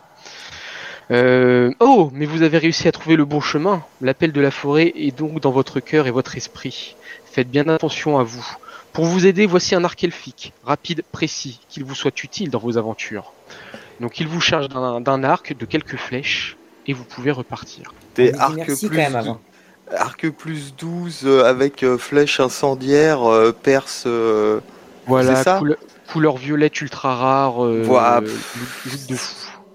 Euh, 1.11 1.71
Oh, 1.79 2.11
mais 2.13 2.27
vous 2.27 2.43
avez 2.43 2.59
réussi 2.59 2.87
à 2.87 2.91
trouver 2.91 3.15
le 3.15 3.25
bon 3.25 3.41
chemin. 3.41 3.83
L'appel 4.01 4.31
de 4.31 4.41
la 4.41 4.51
forêt 4.51 4.93
est 4.95 5.17
donc 5.17 5.39
dans 5.39 5.51
votre 5.51 5.79
cœur 5.79 6.05
et 6.05 6.11
votre 6.11 6.37
esprit. 6.37 6.95
Faites 7.25 7.49
bien 7.49 7.67
attention 7.67 8.19
à 8.19 8.23
vous. 8.23 8.45
Pour 8.93 9.05
vous 9.05 9.25
aider, 9.25 9.47
voici 9.47 9.73
un 9.73 9.83
arc 9.83 10.03
elfique, 10.03 10.53
rapide, 10.63 11.03
précis, 11.11 11.59
qu'il 11.69 11.83
vous 11.83 11.95
soit 11.95 12.23
utile 12.23 12.51
dans 12.51 12.59
vos 12.59 12.77
aventures. 12.77 13.33
Donc 13.99 14.19
il 14.19 14.27
vous 14.27 14.41
charge 14.41 14.69
d'un 14.69 15.23
arc, 15.23 15.55
de 15.57 15.65
quelques 15.65 15.97
flèches, 15.97 16.57
et 16.87 16.93
vous 16.93 17.03
pouvez 17.03 17.31
repartir. 17.31 17.93
T'es 18.13 18.31
On 18.33 18.37
dit 18.37 18.41
arc 18.41 18.53
merci 18.55 18.87
plus, 18.87 18.95
quand 18.97 19.03
même 19.03 19.15
avant. 19.15 19.39
arc 19.95 20.29
plus 20.29 20.75
12 20.75 21.21
euh, 21.25 21.43
avec 21.45 21.83
euh, 21.83 21.97
flèche 21.97 22.39
incendiaire, 22.39 23.29
euh, 23.29 23.51
perce. 23.51 24.07
Voilà, 25.07 25.43
ça 25.43 25.57
couleur, 25.57 25.77
couleur 26.11 26.37
violette 26.37 26.79
ultra 26.81 27.15
rare, 27.15 27.63
Voilà. 27.83 28.21
de 28.21 28.27
fou. 28.27 28.59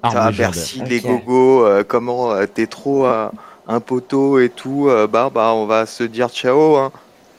Légendaire. 0.04 0.32
merci 0.38 0.80
Ok. 0.82 0.88
les 0.88 1.00
gogos, 1.00 1.64
euh, 1.64 1.82
comment 1.86 2.32
euh, 2.32 2.46
t'es 2.46 2.66
trop 2.66 3.06
euh, 3.06 3.28
un 3.66 3.80
poteau 3.80 4.38
et 4.38 4.50
tout, 4.50 4.86
euh, 4.88 5.06
bah 5.06 5.30
bah 5.34 5.52
on 5.54 5.64
va 5.66 5.86
se 5.86 6.04
dire 6.04 6.28
ciao 6.28 6.76
hein. 6.76 6.92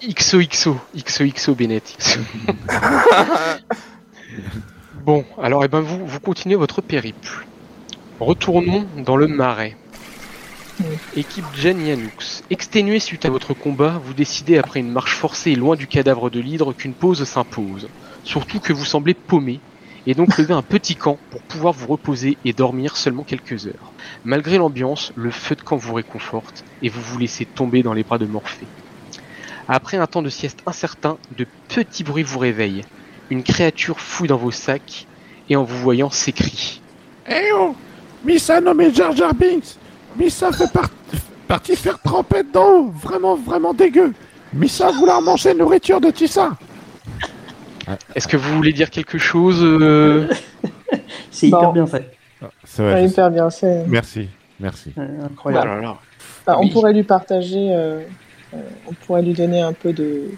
XOXO, 0.03 0.75
XOXO 0.95 1.55
Bennett. 1.55 1.93
Bon, 5.05 5.23
alors 5.39 5.63
eh 5.63 5.67
ben 5.67 5.81
vous, 5.81 6.03
vous 6.03 6.19
continuez 6.19 6.55
votre 6.55 6.81
périple. 6.81 7.45
Retournons 8.19 8.87
dans 9.05 9.17
le 9.17 9.27
marais. 9.27 9.77
Équipe 11.15 11.45
Jen 11.53 11.79
Yanux. 11.79 12.41
Exténué 12.49 12.99
suite 12.99 13.23
à 13.23 13.29
votre 13.29 13.53
combat, 13.53 14.01
vous 14.03 14.15
décidez 14.15 14.57
après 14.57 14.79
une 14.79 14.89
marche 14.89 15.13
forcée 15.15 15.51
et 15.51 15.55
loin 15.55 15.75
du 15.75 15.85
cadavre 15.85 16.31
de 16.31 16.39
l'hydre 16.39 16.73
qu'une 16.73 16.95
pause 16.95 17.23
s'impose. 17.23 17.87
Surtout 18.23 18.59
que 18.59 18.73
vous 18.73 18.83
semblez 18.83 19.13
paumé 19.13 19.59
et 20.07 20.15
donc 20.15 20.39
lever 20.39 20.55
un 20.55 20.63
petit 20.63 20.95
camp 20.95 21.19
pour 21.29 21.43
pouvoir 21.43 21.73
vous 21.73 21.85
reposer 21.85 22.39
et 22.43 22.53
dormir 22.53 22.97
seulement 22.97 23.21
quelques 23.21 23.67
heures. 23.67 23.91
Malgré 24.23 24.57
l'ambiance, 24.57 25.13
le 25.15 25.29
feu 25.29 25.53
de 25.53 25.61
camp 25.61 25.77
vous 25.77 25.93
réconforte 25.93 26.65
et 26.81 26.89
vous 26.89 27.01
vous 27.01 27.19
laissez 27.19 27.45
tomber 27.45 27.83
dans 27.83 27.93
les 27.93 28.03
bras 28.03 28.17
de 28.17 28.25
Morphée. 28.25 28.65
Après 29.67 29.97
un 29.97 30.07
temps 30.07 30.23
de 30.23 30.29
sieste 30.29 30.63
incertain, 30.65 31.19
de 31.37 31.45
petits 31.67 32.03
bruits 32.03 32.23
vous 32.23 32.39
réveillent. 32.39 32.85
Une 33.29 33.43
créature 33.43 33.99
fouille 33.99 34.27
dans 34.27 34.37
vos 34.37 34.51
sacs 34.51 35.07
et 35.49 35.55
en 35.55 35.63
vous 35.63 35.77
voyant 35.77 36.09
s'écrie. 36.09 36.81
Eh 37.29 37.51
oh 37.55 37.75
Missa 38.23 38.61
nommé 38.61 38.93
Jar 38.93 39.15
Jar 39.15 39.33
Binks 39.33 39.77
Missa 40.17 40.51
fait 40.51 40.71
par- 40.71 40.89
partie 41.47 41.75
faire 41.75 41.99
tremper 41.99 42.43
dedans 42.43 42.83
Vraiment, 43.01 43.35
vraiment 43.35 43.73
dégueu 43.73 44.13
Missa 44.53 44.91
vouloir 44.91 45.21
manger 45.21 45.53
nourriture 45.53 45.99
de 46.01 46.09
Tissa 46.11 46.51
Est-ce 48.15 48.27
que 48.27 48.37
vous 48.37 48.55
voulez 48.55 48.73
dire 48.73 48.89
quelque 48.89 49.17
chose 49.17 49.59
euh 49.63 50.27
C'est 51.31 51.47
hyper 51.47 51.61
Bon. 51.61 51.71
bien 51.73 51.87
fait. 51.87 52.11
C'est 52.63 52.81
Ouais, 52.83 52.91
vrai, 52.91 53.01
je 53.03 53.07
sais. 53.07 53.11
hyper 53.13 53.31
bien. 53.31 53.49
c'est- 53.49 53.85
Merci, 53.87 54.27
merci. 54.59 54.93
incroyable. 55.23 55.67
Oh 55.71 55.75
là 55.75 55.81
là. 55.81 55.97
Enfin, 56.47 56.59
Oui. 56.59 56.67
On 56.69 56.73
pourrait 56.73 56.93
lui 56.93 57.03
partager, 57.03 57.69
euh, 57.73 58.01
euh, 58.53 58.57
on 58.87 58.93
pourrait 58.93 59.21
lui 59.23 59.33
donner 59.33 59.61
un 59.61 59.73
peu 59.73 59.93
de. 59.93 60.29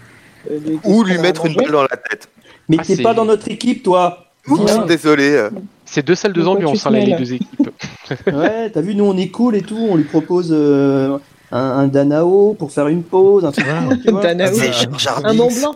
de- 0.49 0.57
de- 0.57 0.77
Ou 0.85 1.03
lui 1.03 1.17
mettre 1.19 1.45
une 1.45 1.55
balle 1.55 1.71
dans 1.71 1.81
la 1.83 1.97
tête. 1.97 2.29
Mais 2.69 2.77
Ah, 2.79 2.83
t'es 2.85 2.95
c'est- 2.97 3.03
pas 3.03 3.13
dans 3.13 3.25
notre 3.25 3.47
équipe, 3.49 3.83
toi. 3.83 4.25
Oups, 4.47 4.63
Viens. 4.65 4.85
désolé. 4.85 5.29
euh. 5.31 5.49
C'est 5.85 6.05
deux 6.05 6.15
salles 6.15 6.33
de 6.33 6.43
ambiance, 6.45 6.85
hein, 6.85 6.91
les 6.91 7.13
deux 7.15 7.33
équipes. 7.33 7.69
Ouais, 8.27 8.69
t'as 8.69 8.79
vu, 8.81 8.95
nous 8.95 9.03
on 9.03 9.17
est 9.17 9.27
cool 9.29 9.55
et 9.57 9.61
tout. 9.61 9.77
On 9.89 9.95
lui 9.97 10.05
propose 10.05 10.49
euh, 10.51 11.17
un, 11.51 11.59
un 11.59 11.87
Danao 11.87 12.53
pour 12.53 12.71
faire 12.71 12.87
une 12.87 13.03
pause, 13.03 13.43
un 13.43 13.51
truc. 13.51 13.65
cool, 13.87 14.01
tu 14.01 14.11
vois. 14.11 14.21
Danao. 14.21 14.53
Jar 14.97 15.25
Un 15.25 15.33
Mont. 15.33 15.49
Blanc. 15.51 15.75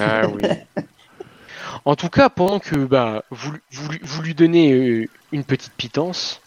Ah 0.00 0.22
oui. 0.28 0.42
En 1.84 1.96
tout 1.96 2.08
cas, 2.08 2.30
pendant 2.30 2.60
que 2.60 2.76
bah, 2.76 3.24
vous, 3.30 3.52
vous, 3.72 3.88
lui- 3.90 4.00
vous 4.02 4.22
lui 4.22 4.34
donnez 4.34 4.72
euh, 4.72 5.06
une 5.32 5.44
petite 5.44 5.72
pitance, 5.76 6.40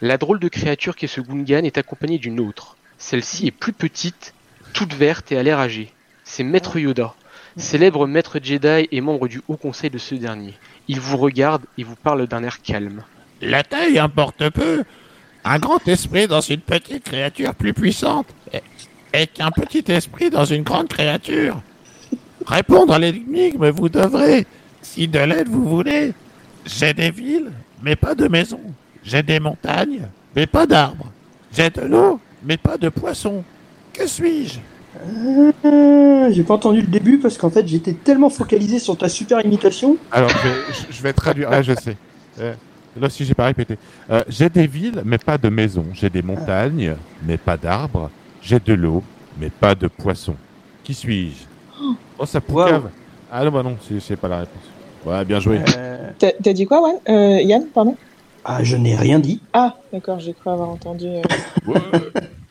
la 0.00 0.18
drôle 0.18 0.40
de 0.40 0.48
créature 0.48 0.96
qu'est 0.96 1.06
ce 1.06 1.20
Gungan 1.20 1.62
est 1.64 1.78
accompagnée 1.78 2.18
d'une 2.18 2.40
autre. 2.40 2.76
Celle-ci 2.98 3.46
est 3.46 3.52
plus 3.52 3.72
petite, 3.72 4.34
toute 4.72 4.92
verte 4.94 5.30
et 5.30 5.38
a 5.38 5.42
l'air 5.44 5.60
âgée. 5.60 5.92
C'est 6.24 6.42
Maître 6.42 6.78
Yoda, 6.80 7.14
célèbre 7.56 8.06
maître 8.06 8.38
Jedi 8.42 8.88
et 8.90 9.00
membre 9.00 9.28
du 9.28 9.40
Haut 9.48 9.56
Conseil 9.56 9.90
de 9.90 9.98
ce 9.98 10.14
dernier. 10.14 10.54
Il 10.88 11.00
vous 11.00 11.16
regarde 11.16 11.62
et 11.78 11.84
vous 11.84 11.96
parle 11.96 12.26
d'un 12.26 12.42
air 12.42 12.62
calme. 12.62 13.02
La 13.40 13.62
taille 13.62 13.98
importe 13.98 14.50
peu. 14.50 14.84
Un 15.44 15.58
grand 15.58 15.86
esprit 15.88 16.26
dans 16.26 16.40
une 16.40 16.60
petite 16.60 17.04
créature 17.04 17.54
plus 17.54 17.72
puissante. 17.72 18.26
Et 19.12 19.26
qu'un 19.26 19.50
petit 19.50 19.84
esprit 19.88 20.30
dans 20.30 20.44
une 20.44 20.62
grande 20.62 20.88
créature. 20.88 21.60
Répondre 22.46 22.94
à 22.94 22.98
l'énigme, 22.98 23.70
vous 23.70 23.88
devrez. 23.88 24.46
Si 24.82 25.08
de 25.08 25.18
l'aide 25.18 25.48
vous 25.48 25.68
voulez. 25.68 26.12
J'ai 26.66 26.92
des 26.92 27.10
villes, 27.10 27.50
mais 27.82 27.96
pas 27.96 28.14
de 28.14 28.28
maisons. 28.28 28.60
J'ai 29.02 29.22
des 29.22 29.40
montagnes, 29.40 30.08
mais 30.36 30.46
pas 30.46 30.66
d'arbres. 30.66 31.10
J'ai 31.52 31.70
de 31.70 31.80
l'eau, 31.80 32.20
mais 32.44 32.56
pas 32.56 32.76
de 32.76 32.88
poissons. 32.90 33.42
Que 33.92 34.06
suis-je? 34.06 34.60
Euh, 35.64 36.30
J'ai 36.32 36.42
pas 36.42 36.54
entendu 36.54 36.80
le 36.80 36.86
début 36.86 37.18
parce 37.18 37.38
qu'en 37.38 37.50
fait 37.50 37.66
j'étais 37.66 37.92
tellement 37.92 38.30
focalisé 38.30 38.78
sur 38.78 38.96
ta 38.96 39.08
super 39.08 39.44
imitation. 39.44 39.96
Alors, 40.10 40.28
je 40.30 40.34
vais, 40.48 40.54
je- 40.72 40.96
je 40.96 41.02
vais 41.02 41.12
traduire. 41.12 41.48
Ah, 41.50 41.62
je 41.62 41.74
sais. 41.74 41.96
Euh, 42.40 42.54
là 43.00 43.06
aussi, 43.06 43.24
j'ai 43.24 43.34
pas 43.34 43.46
répété. 43.46 43.76
Euh, 44.10 44.22
j'ai 44.28 44.48
des 44.48 44.66
villes, 44.66 45.02
mais 45.04 45.18
pas 45.18 45.38
de 45.38 45.48
maisons. 45.48 45.86
J'ai 45.94 46.10
des 46.10 46.22
montagnes, 46.22 46.94
mais 47.26 47.36
pas 47.36 47.56
d'arbres. 47.56 48.10
J'ai 48.42 48.58
de 48.60 48.74
l'eau, 48.74 49.02
mais 49.38 49.50
pas 49.50 49.74
de 49.74 49.86
poissons. 49.88 50.36
Qui 50.84 50.94
suis-je? 50.94 51.44
Oh, 52.18 52.26
ça 52.26 52.40
poucave. 52.40 52.90
Ah 53.32 53.44
non, 53.44 53.50
bah 53.50 53.62
non, 53.62 53.76
c'est 53.86 54.00
c'est 54.00 54.16
pas 54.16 54.28
la 54.28 54.38
réponse. 54.40 54.62
Ouais, 55.06 55.24
bien 55.24 55.40
joué. 55.40 55.60
Euh, 55.78 56.10
T'as 56.18 56.52
dit 56.52 56.66
quoi, 56.66 56.92
euh, 57.08 57.40
Yann, 57.42 57.64
pardon? 57.74 57.96
Ah, 58.44 58.62
je 58.64 58.76
n'ai 58.76 58.96
rien 58.96 59.18
dit. 59.18 59.40
Ah, 59.52 59.76
d'accord, 59.92 60.18
j'ai 60.20 60.32
cru 60.34 60.50
avoir 60.50 60.68
entendu. 60.70 61.06
euh, 61.06 61.22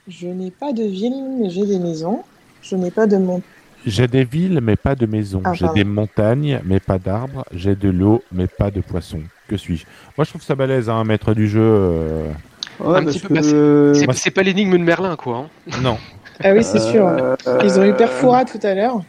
Je 0.09 0.27
n'ai 0.27 0.51
pas 0.51 0.73
de 0.73 0.83
ville, 0.83 1.13
mais 1.39 1.49
j'ai 1.49 1.65
des 1.65 1.79
maisons. 1.79 2.23
Je 2.61 2.75
n'ai 2.75 2.91
pas 2.91 3.07
de 3.07 3.17
montagne. 3.17 3.41
J'ai 3.85 4.07
des 4.07 4.25
villes, 4.25 4.59
mais 4.61 4.75
pas 4.75 4.95
de 4.95 5.05
maisons. 5.05 5.41
Ah, 5.45 5.53
j'ai 5.53 5.67
des 5.73 5.83
montagnes, 5.85 6.59
mais 6.65 6.79
pas 6.81 6.97
d'arbres. 6.99 7.45
J'ai 7.53 7.75
de 7.75 7.89
l'eau, 7.89 8.21
mais 8.31 8.47
pas 8.47 8.71
de 8.71 8.81
poissons. 8.81 9.21
Que 9.47 9.55
suis-je? 9.55 9.85
Moi, 10.17 10.25
je 10.25 10.31
trouve 10.31 10.41
ça 10.43 10.55
balèze, 10.55 10.89
hein, 10.89 11.03
maître 11.05 11.33
du 11.33 11.47
jeu. 11.47 11.61
euh, 11.61 12.31
Ouais, 12.79 12.97
Un 12.97 13.03
parce 13.03 13.15
petit 13.17 13.27
peu, 13.27 13.33
bah, 13.35 13.41
que... 13.41 13.91
C'est 13.95 14.11
c'est 14.13 14.31
pas 14.31 14.41
l'énigme 14.43 14.71
de 14.73 14.83
Merlin, 14.83 15.15
quoi. 15.15 15.37
hein. 15.71 15.79
Non. 15.81 15.97
Ah 16.43 16.51
oui, 16.53 16.63
c'est 16.63 16.79
sûr. 16.79 17.07
Euh, 17.07 17.35
Ils 17.63 17.79
ont 17.79 17.83
eu 17.85 17.93
Perfora 17.93 18.45
tout 18.45 18.59
à 18.63 18.73
l'heure. 18.73 19.01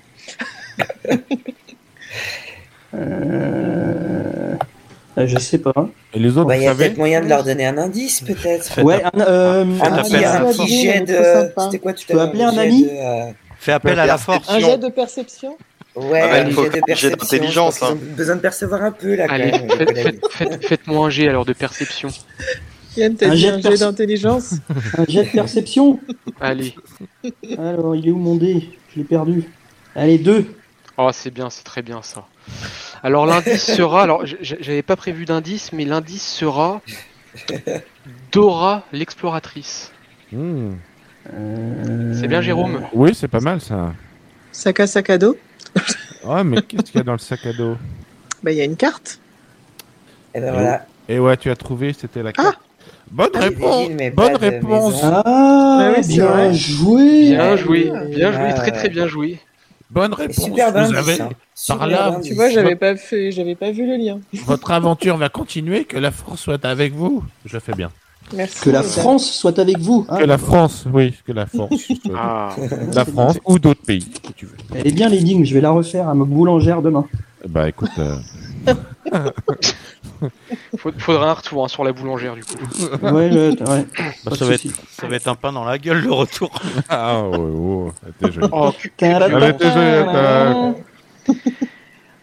Euh... 2.93 4.57
euh, 5.19 5.27
Je 5.27 5.39
sais 5.39 5.59
pas. 5.59 5.89
Et 6.15 6.19
les 6.19 6.37
autres, 6.37 6.47
Bah, 6.49 6.57
Il 6.57 6.61
vous 6.61 6.65
y 6.65 6.69
a 6.69 6.71
savez 6.71 6.85
peut-être 6.87 6.99
moyen 6.99 7.21
de 7.21 7.27
leur 7.29 7.45
donner 7.45 7.67
un 7.67 7.79
indice, 7.79 8.21
peut-être. 8.23 8.83
Ouais, 8.83 9.03
un, 9.05 9.21
euh, 9.21 9.65
Un 9.65 9.81
un 9.81 9.93
appel. 9.99 10.21
petit 10.57 10.83
jet 10.83 11.01
de. 11.01 11.53
C'était 11.65 11.79
quoi 11.79 11.93
Tu 11.93 12.07
peux 12.07 12.21
appeler 12.21 12.43
un 12.45 12.57
ami 12.57 12.85
de, 12.85 12.89
euh, 12.91 13.31
Fais 13.59 13.73
appel 13.73 13.99
à 13.99 14.07
la 14.07 14.19
force. 14.19 14.49
Un 14.51 14.59
jet 14.61 14.79
de 14.79 14.89
perception 14.89 15.57
Ouais, 15.97 16.21
Ah 16.23 16.29
bah, 16.29 16.35
un 16.43 16.51
jet 16.51 16.71
de 16.71 16.81
perception. 16.87 17.11
d'intelligence, 17.11 17.83
ont 17.83 17.99
besoin 18.17 18.37
de 18.37 18.41
percevoir 18.41 18.83
un 18.85 18.93
peu, 18.93 19.17
là, 19.17 19.27
Allez, 19.29 19.53
faites-moi 20.63 21.07
un 21.07 21.11
jet 21.11 21.29
alors 21.29 21.45
de 21.45 21.53
perception. 21.53 22.09
Yann, 22.97 23.15
t'as 23.17 23.27
Un 23.27 23.31
dit 23.35 23.39
jet 23.41 23.51
un 23.51 23.59
d'intelligence 23.59 24.55
un 24.99 25.05
jet 25.09 25.25
de 25.25 25.31
perception. 25.31 25.99
Allez. 26.41 26.75
Alors, 27.59 27.95
il 27.97 28.07
est 28.09 28.11
où 28.11 28.19
mon 28.19 28.37
dé? 28.37 28.69
Je 28.95 28.99
l'ai 29.01 29.05
perdu. 29.05 29.45
Allez, 29.95 30.19
deux. 30.19 30.45
Oh, 30.97 31.11
c'est 31.13 31.31
bien, 31.33 31.51
c'est 31.51 31.65
très 31.65 31.83
bien 31.83 32.01
ça. 32.03 32.25
Alors 33.03 33.27
l'indice 33.27 33.65
sera, 33.75 34.03
alors 34.03 34.25
j'avais 34.41 34.83
pas 34.83 34.97
prévu 34.97 35.25
d'indice, 35.25 35.73
mais 35.73 35.85
l'indice 35.85 36.27
sera 36.27 36.81
Dora 38.33 38.85
l'exploratrice. 38.93 39.93
Hmm. 40.33 40.73
C'est 42.15 42.29
bien 42.29 42.41
Jérôme? 42.41 42.83
Oui, 42.93 43.15
c'est 43.15 43.29
pas 43.29 43.41
mal 43.41 43.61
ça. 43.61 43.93
Sac 44.53 44.81
à 44.81 44.87
sac 44.87 45.11
à 45.11 45.19
dos? 45.19 45.37
Ouais, 46.25 46.45
mais 46.45 46.61
qu'est-ce 46.63 46.91
qu'il 46.91 46.97
y 46.97 47.01
a 47.01 47.05
dans 47.05 47.13
le 47.13 47.19
sac 47.19 47.47
à 47.47 47.53
dos? 47.53 47.77
Bah, 48.43 48.53
il 48.53 48.59
y 48.59 48.61
a 48.61 48.65
une 48.65 48.77
carte. 48.77 49.21
Et 50.35 50.41
ben 50.41 50.53
voilà. 50.53 50.87
Et 51.09 51.19
ouais, 51.19 51.37
tu 51.37 51.51
as 51.51 51.57
trouvé, 51.57 51.93
c'était 51.93 52.23
la 52.23 52.33
carte. 52.33 52.59
Bonne 53.11 53.31
Ah, 53.35 53.41
réponse. 53.41 53.87
villes, 53.89 53.97
mais 53.97 54.11
Bonne 54.11 54.37
réponse. 54.37 55.01
Ah, 55.03 55.23
Ah 55.25 55.93
oui, 55.97 56.07
bien 56.07 56.27
vrai. 56.27 56.55
joué. 56.55 57.31
Bien 57.31 57.57
joué, 57.57 57.91
bien 58.09 58.33
joué, 58.33 58.49
Ah, 58.51 58.53
très 58.55 58.71
très 58.73 58.83
ouais. 58.85 58.89
bien 58.91 59.07
joué. 59.09 59.41
Bonne 59.91 60.15
réponse. 60.15 60.45
Superbe 60.45 60.77
Vous 60.87 60.95
avez 60.95 61.21
hein. 61.21 61.29
par 61.69 61.87
là. 61.87 62.21
Tu 62.23 62.35
vois, 62.35 62.49
j'avais 62.51 62.77
pas 62.77 62.97
fait, 62.97 63.33
j'avais 63.33 63.55
pas 63.57 63.71
vu 63.73 63.87
le 63.87 63.97
lien. 63.97 64.21
votre 64.47 64.71
aventure 64.71 65.17
va 65.17 65.29
continuer. 65.29 65.85
Que 65.85 65.99
la 65.99 66.11
France 66.13 66.41
soit 66.41 66.65
avec 66.65 66.95
vous. 66.95 67.25
Je 67.45 67.55
le 67.55 67.61
fais 67.61 67.73
bien. 67.73 67.91
Merci. 68.33 68.61
Que 68.61 68.71
la. 68.71 68.83
France 68.85 69.29
soit 69.33 69.59
avec 69.59 69.79
vous. 69.79 70.07
hein. 70.09 70.19
Que 70.19 70.25
la 70.25 70.39
France, 70.39 70.85
oui, 70.93 71.15
que 71.27 71.33
la 71.33 71.47
France. 71.47 71.71
soit- 72.05 72.15
Ah, 72.17 72.55
La 72.95 73.05
France 73.05 73.39
ou 73.45 73.59
d'autres 73.59 73.83
pays, 73.83 74.07
si 74.25 74.33
tu 74.35 74.47
veux. 74.47 74.57
Elle 74.75 74.87
est 74.87 74.93
bien 74.93 75.09
l'énigme, 75.09 75.45
je 75.45 75.53
vais 75.55 75.61
la 75.61 75.71
refaire 75.71 76.09
à 76.09 76.15
ma 76.15 76.25
boulangère 76.25 76.83
demain. 76.83 77.07
Bah 77.49 77.69
écoute, 77.69 77.91
euh, 77.99 78.17
faudra 80.99 81.31
un 81.31 81.33
retour 81.35 81.65
hein, 81.65 81.69
sur 81.69 81.85
la 81.85 81.93
boulangère 81.93 82.35
du 82.35 82.45
coup. 82.45 82.55
Ouais, 83.03 83.11
ouais, 83.11 83.31
ouais. 83.31 83.57
Bah, 83.57 83.77
Pas 84.25 84.31
de 84.31 84.37
ça, 84.37 84.45
va 84.45 84.55
être, 84.55 84.61
souci. 84.63 84.75
ça 84.91 85.07
va 85.07 85.17
être 85.17 85.29
un 85.29 85.35
pain 85.35 85.53
dans 85.53 85.65
la 85.65 85.79
gueule 85.79 86.03
le 86.03 86.13
retour. 86.13 86.51
ah 86.89 87.23
ouais, 87.29 87.37
ouais, 87.39 87.91
c'était 88.21 88.33
joli. 88.33 88.49
Oh, 88.53 88.71
cu- 88.79 88.93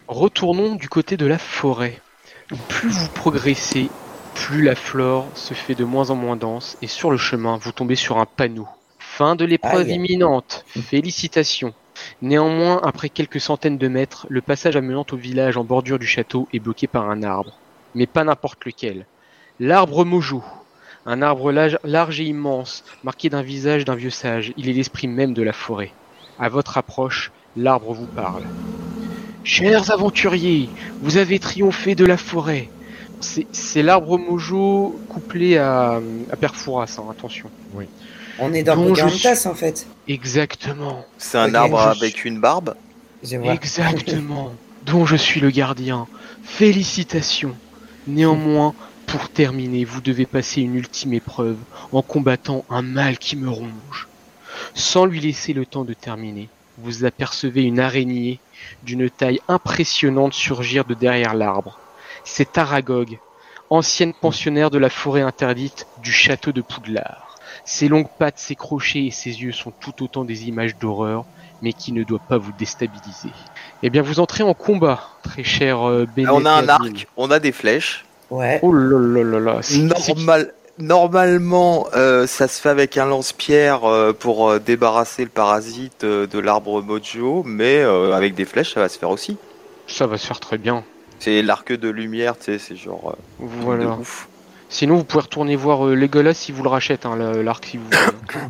Retournons 0.07 0.75
du 0.75 0.87
côté 0.89 1.17
de 1.17 1.25
la 1.25 1.37
forêt. 1.37 1.99
Plus 2.69 2.89
vous 2.89 3.09
progressez, 3.09 3.89
plus 4.35 4.63
la 4.63 4.75
flore 4.75 5.25
se 5.35 5.53
fait 5.53 5.75
de 5.75 5.83
moins 5.83 6.09
en 6.11 6.15
moins 6.15 6.37
dense 6.37 6.77
et 6.81 6.87
sur 6.87 7.11
le 7.11 7.17
chemin, 7.17 7.57
vous 7.61 7.71
tombez 7.73 7.95
sur 7.95 8.17
un 8.19 8.25
panneau. 8.25 8.67
Fin 8.99 9.35
de 9.35 9.43
l'épreuve 9.45 9.87
Aïe. 9.87 9.95
imminente. 9.95 10.63
Félicitations. 10.67 11.73
Néanmoins, 12.21 12.79
après 12.83 13.09
quelques 13.09 13.39
centaines 13.39 13.77
de 13.77 13.87
mètres, 13.87 14.25
le 14.29 14.41
passage 14.41 14.75
amenant 14.75 15.05
au 15.11 15.15
village 15.15 15.57
en 15.57 15.63
bordure 15.63 15.99
du 15.99 16.07
château 16.07 16.47
est 16.53 16.59
bloqué 16.59 16.87
par 16.87 17.09
un 17.09 17.23
arbre. 17.23 17.57
Mais 17.95 18.05
pas 18.05 18.23
n'importe 18.23 18.65
lequel. 18.65 19.05
L'arbre 19.59 20.05
Mojo. 20.05 20.43
Un 21.05 21.21
arbre 21.21 21.51
large, 21.51 22.19
et 22.19 22.25
immense, 22.25 22.83
marqué 23.03 23.29
d'un 23.29 23.41
visage 23.41 23.85
d'un 23.85 23.95
vieux 23.95 24.09
sage. 24.09 24.53
Il 24.57 24.67
est 24.67 24.73
l'esprit 24.73 25.07
même 25.07 25.33
de 25.33 25.41
la 25.41 25.53
forêt. 25.53 25.93
À 26.37 26.49
votre 26.49 26.77
approche, 26.77 27.31
l'arbre 27.55 27.93
vous 27.93 28.07
parle. 28.07 28.43
Chers 29.43 29.91
aventuriers, 29.91 30.69
vous 31.01 31.15
avez 31.15 31.39
triomphé 31.39 31.95
de 31.95 32.05
la 32.05 32.17
forêt. 32.17 32.69
C'est 33.21 33.81
l'arbre 33.81 34.17
Mojo 34.17 34.99
couplé 35.07 35.57
à, 35.57 36.01
à 36.31 36.35
Perfouras, 36.35 36.97
hein, 36.99 37.05
attention. 37.09 37.49
On 38.39 38.53
est 38.53 38.63
dans 38.63 38.75
Pocahontas, 38.75 39.45
en 39.45 39.55
fait. 39.55 39.87
Exactement. 40.07 41.05
C'est 41.17 41.37
un 41.37 41.53
arbre 41.55 41.79
je- 41.79 41.97
avec 41.97 42.25
une 42.25 42.39
barbe. 42.39 42.75
Exactement. 43.23 44.53
dont 44.85 45.05
je 45.05 45.15
suis 45.15 45.39
le 45.41 45.49
gardien. 45.49 46.07
Félicitations. 46.43 47.55
Néanmoins, 48.07 48.73
pour 49.05 49.29
terminer, 49.29 49.85
vous 49.85 50.01
devez 50.01 50.25
passer 50.25 50.61
une 50.61 50.75
ultime 50.75 51.13
épreuve 51.13 51.57
en 51.91 52.01
combattant 52.01 52.63
un 52.69 52.81
mal 52.81 53.17
qui 53.17 53.35
me 53.35 53.49
ronge. 53.49 54.07
Sans 54.73 55.05
lui 55.05 55.19
laisser 55.19 55.53
le 55.53 55.65
temps 55.65 55.83
de 55.83 55.93
terminer, 55.93 56.49
vous 56.77 57.05
apercevez 57.05 57.63
une 57.63 57.79
araignée 57.79 58.39
d'une 58.83 59.09
taille 59.09 59.39
impressionnante 59.47 60.33
surgir 60.33 60.85
de 60.85 60.93
derrière 60.93 61.33
l'arbre. 61.33 61.79
C'est 62.23 62.57
Aragog, 62.57 63.19
ancienne 63.69 64.13
pensionnaire 64.13 64.69
de 64.71 64.77
la 64.77 64.89
forêt 64.89 65.21
interdite 65.21 65.85
du 66.01 66.11
château 66.11 66.51
de 66.51 66.61
Poudlard. 66.61 67.26
Ses 67.69 67.89
longues 67.89 68.07
pattes, 68.17 68.39
ses 68.39 68.55
crochets 68.55 69.03
et 69.05 69.11
ses 69.11 69.29
yeux 69.43 69.51
sont 69.51 69.71
tout 69.77 70.01
autant 70.01 70.23
des 70.23 70.47
images 70.47 70.75
d'horreur, 70.77 71.25
mais 71.61 71.73
qui 71.73 71.91
ne 71.91 72.03
doivent 72.03 72.21
pas 72.27 72.37
vous 72.37 72.53
déstabiliser. 72.57 73.29
Eh 73.83 73.89
bien, 73.89 74.01
vous 74.01 74.19
entrez 74.21 74.43
en 74.43 74.53
combat, 74.53 75.01
très 75.21 75.43
cher 75.43 75.87
euh, 75.87 76.05
Bennett 76.15 76.31
on 76.33 76.45
a 76.45 76.51
un 76.51 76.69
arc, 76.69 77.07
on 77.17 77.29
a 77.29 77.39
des 77.39 77.51
flèches. 77.51 78.05
Ouais. 78.29 78.59
Oh 78.63 78.71
là 78.73 78.97
là 78.97 79.23
là 79.23 79.39
là. 79.39 79.57
c'est- 79.61 79.77
Normal, 79.79 80.53
normalement, 80.79 81.87
euh, 81.95 82.25
ça 82.25 82.47
se 82.47 82.59
fait 82.61 82.69
avec 82.69 82.97
un 82.97 83.05
lance-pierre 83.05 83.83
euh, 83.85 84.13
pour 84.13 84.49
euh, 84.49 84.59
débarrasser 84.59 85.23
le 85.23 85.29
parasite 85.29 86.03
euh, 86.03 86.25
de 86.25 86.39
l'arbre 86.39 86.81
Mojo, 86.81 87.43
mais 87.45 87.79
euh, 87.81 88.13
avec 88.13 88.33
des 88.33 88.45
flèches, 88.45 88.73
ça 88.73 88.79
va 88.79 88.89
se 88.89 88.97
faire 88.97 89.09
aussi. 89.09 89.37
Ça 89.87 90.07
va 90.07 90.17
se 90.17 90.25
faire 90.25 90.39
très 90.39 90.57
bien. 90.57 90.83
C'est 91.19 91.41
l'arc 91.41 91.71
de 91.73 91.89
lumière, 91.89 92.37
tu 92.37 92.45
sais, 92.45 92.59
c'est 92.59 92.75
genre. 92.75 93.15
euh, 93.41 93.45
de 93.45 93.49
Voilà. 93.63 93.87
ouf. 93.97 94.26
Sinon, 94.69 94.97
vous 94.97 95.03
pouvez 95.05 95.21
retourner 95.23 95.55
voir 95.55 95.87
euh, 95.87 95.95
Legolas 95.95 96.33
si 96.33 96.51
vous 96.51 96.61
le 96.61 96.69
rachète, 96.69 97.05
hein, 97.05 97.15
l'arc 97.15 97.65
si 97.65 97.77
vous 97.77 97.85
voulez. 97.85 97.97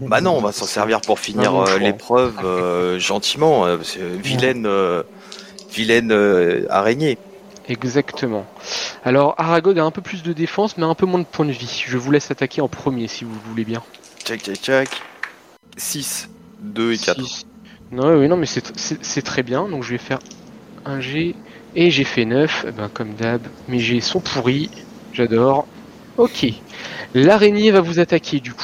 Bah 0.07 0.19
non, 0.21 0.31
on 0.35 0.41
va 0.41 0.51
s'en 0.51 0.65
servir 0.65 1.01
pour 1.01 1.19
finir 1.19 1.55
euh, 1.55 1.77
l'épreuve 1.77 2.33
euh, 2.43 2.99
gentiment. 2.99 3.65
euh, 3.65 3.77
vilaine, 4.23 4.65
euh, 4.65 5.03
vilaine 5.71 6.11
euh, 6.11 6.65
araignée. 6.69 7.17
Exactement. 7.69 8.45
Alors, 9.03 9.35
Aragog 9.37 9.77
a 9.77 9.83
un 9.83 9.91
peu 9.91 10.01
plus 10.01 10.23
de 10.23 10.33
défense, 10.33 10.77
mais 10.77 10.85
un 10.85 10.95
peu 10.95 11.05
moins 11.05 11.19
de 11.19 11.25
points 11.25 11.45
de 11.45 11.51
vie. 11.51 11.83
Je 11.85 11.97
vous 11.97 12.11
laisse 12.11 12.31
attaquer 12.31 12.61
en 12.61 12.67
premier 12.67 13.07
si 13.07 13.23
vous 13.25 13.33
le 13.33 13.49
voulez 13.49 13.65
bien. 13.65 13.83
Tchac, 14.23 14.41
tchac, 14.41 14.55
tchac. 14.57 15.01
6, 15.75 16.29
2 16.61 16.93
et 16.93 16.97
4. 16.97 17.19
Non, 17.91 18.17
oui, 18.17 18.27
non, 18.27 18.37
mais 18.37 18.47
c'est 18.47 19.21
très 19.21 19.43
bien. 19.43 19.67
Donc, 19.67 19.83
je 19.83 19.91
vais 19.91 19.97
faire 19.97 20.19
un 20.85 20.99
G. 20.99 21.35
Et 21.75 21.91
j'ai 21.91 22.05
fait 22.05 22.25
9, 22.25 22.65
eh 22.69 22.71
ben, 22.71 22.89
comme 22.91 23.13
d'hab. 23.13 23.41
Mes 23.67 23.79
G 23.79 23.99
sont 24.01 24.19
pourris. 24.21 24.69
J'adore. 25.13 25.67
Ok. 26.17 26.45
L'araignée 27.13 27.71
va 27.71 27.81
vous 27.81 27.99
attaquer, 27.99 28.39
du 28.39 28.53
coup. 28.53 28.63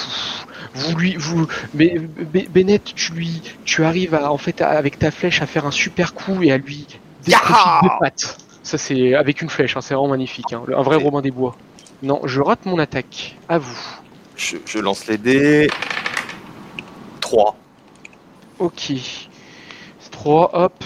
Vous 0.76 0.96
lui, 0.96 1.16
vous, 1.16 1.48
mais 1.76 1.96
Be- 2.34 2.50
Bennett, 2.50 2.84
tu 2.96 3.14
lui, 3.14 3.42
tu 3.64 3.84
arrives 3.84 4.16
à, 4.16 4.32
en 4.32 4.38
fait, 4.40 4.60
à- 4.62 4.70
avec 4.70 4.98
ta 4.98 5.12
flèche 5.12 5.42
à 5.42 5.46
faire 5.46 5.66
un 5.68 5.72
super 5.72 6.14
coup 6.16 6.42
et 6.42 6.52
à 6.52 6.58
lui 6.58 6.88
décrocher 7.26 7.70
deux 7.84 7.90
pattes. 8.00 8.38
Ça, 8.64 8.78
c'est 8.80 9.14
avec 9.14 9.42
une 9.42 9.50
flèche, 9.50 9.78
hein, 9.78 9.82
c'est 9.82 9.94
vraiment 9.94 10.10
magnifique. 10.10 10.52
hein. 10.54 10.64
Un 10.76 10.82
vrai 10.82 10.96
Robin 10.96 11.22
des 11.22 11.30
Bois. 11.32 11.56
Non, 12.02 12.22
je 12.26 12.42
rate 12.42 12.66
mon 12.66 12.80
attaque. 12.80 13.36
À 13.48 13.60
vous. 13.60 13.78
Je, 14.36 14.58
je 14.66 14.80
lance 14.80 15.06
les 15.08 15.18
dés. 15.18 15.70
3. 17.22 17.56
Ok. 18.60 18.92
3, 20.12 20.50
hop, 20.54 20.84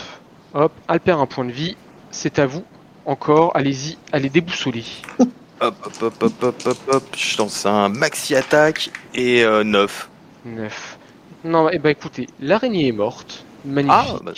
hop. 0.53 0.71
Elle 0.89 0.99
perd 0.99 1.21
un 1.21 1.25
point 1.25 1.45
de 1.45 1.51
vie. 1.51 1.77
C'est 2.11 2.39
à 2.39 2.45
vous. 2.45 2.63
Encore, 3.05 3.51
allez-y, 3.55 3.97
allez 4.11 4.29
déboussoler. 4.29 4.83
Hop, 5.59 5.75
hop, 5.83 6.03
hop, 6.03 6.23
hop, 6.23 6.43
hop, 6.43 6.67
hop, 6.67 6.77
hop. 6.93 7.03
Je 7.15 7.37
lance 7.39 7.65
un 7.65 7.89
maxi 7.89 8.35
attaque 8.35 8.91
et 9.15 9.43
euh, 9.43 9.63
9. 9.63 10.09
9. 10.45 10.97
Non, 11.45 11.69
eh 11.71 11.79
ben 11.79 11.89
écoutez, 11.89 12.27
l'araignée 12.39 12.87
est 12.89 12.91
morte. 12.91 13.43
Magnifique. 13.65 13.91
Ah, 13.91 14.19
bah, 14.23 14.33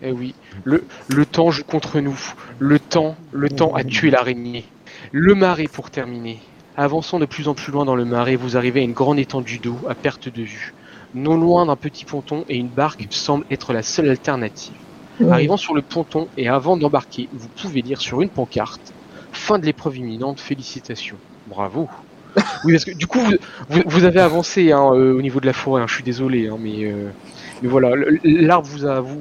Eh 0.00 0.12
oui, 0.12 0.34
le, 0.62 0.84
le 1.08 1.26
temps 1.26 1.50
joue 1.50 1.64
contre 1.64 1.98
nous. 1.98 2.18
Le 2.60 2.78
temps, 2.78 3.16
le 3.32 3.48
temps 3.48 3.74
a 3.74 3.82
tué 3.82 4.10
l'araignée. 4.10 4.64
Le 5.10 5.34
marais 5.34 5.66
pour 5.66 5.90
terminer. 5.90 6.40
Avançant 6.76 7.18
de 7.18 7.26
plus 7.26 7.48
en 7.48 7.54
plus 7.54 7.72
loin 7.72 7.84
dans 7.84 7.96
le 7.96 8.04
marais, 8.04 8.36
vous 8.36 8.56
arrivez 8.56 8.80
à 8.80 8.84
une 8.84 8.92
grande 8.92 9.18
étendue 9.18 9.58
d'eau 9.58 9.76
à 9.88 9.96
perte 9.96 10.28
de 10.28 10.42
vue. 10.42 10.72
Non 11.14 11.36
loin 11.36 11.66
d'un 11.66 11.74
petit 11.74 12.04
ponton 12.04 12.44
et 12.48 12.56
une 12.56 12.68
barque 12.68 13.04
semble 13.10 13.44
être 13.50 13.72
la 13.72 13.82
seule 13.82 14.08
alternative. 14.08 14.74
Arrivant 15.28 15.56
sur 15.56 15.74
le 15.74 15.82
ponton 15.82 16.28
et 16.36 16.48
avant 16.48 16.76
d'embarquer, 16.76 17.28
vous 17.32 17.48
pouvez 17.48 17.82
lire 17.82 18.00
sur 18.00 18.22
une 18.22 18.28
pancarte 18.28 18.92
Fin 19.38 19.58
de 19.58 19.64
l'épreuve 19.64 19.96
imminente, 19.96 20.40
félicitations. 20.40 21.16
Bravo. 21.46 21.88
Oui, 22.64 22.72
parce 22.72 22.84
que 22.84 22.90
du 22.90 23.06
coup, 23.06 23.20
vous, 23.20 23.36
vous, 23.70 23.82
vous 23.86 24.04
avez 24.04 24.20
avancé 24.20 24.72
hein, 24.72 24.90
euh, 24.92 25.16
au 25.16 25.22
niveau 25.22 25.40
de 25.40 25.46
la 25.46 25.52
forêt, 25.52 25.80
hein, 25.80 25.86
je 25.88 25.94
suis 25.94 26.02
désolé, 26.02 26.48
hein, 26.48 26.56
mais, 26.60 26.84
euh, 26.84 27.10
mais 27.62 27.68
voilà, 27.68 27.94
l'arbre 28.24 28.66
vous 28.66 28.84
a, 28.84 29.00
vous, 29.00 29.20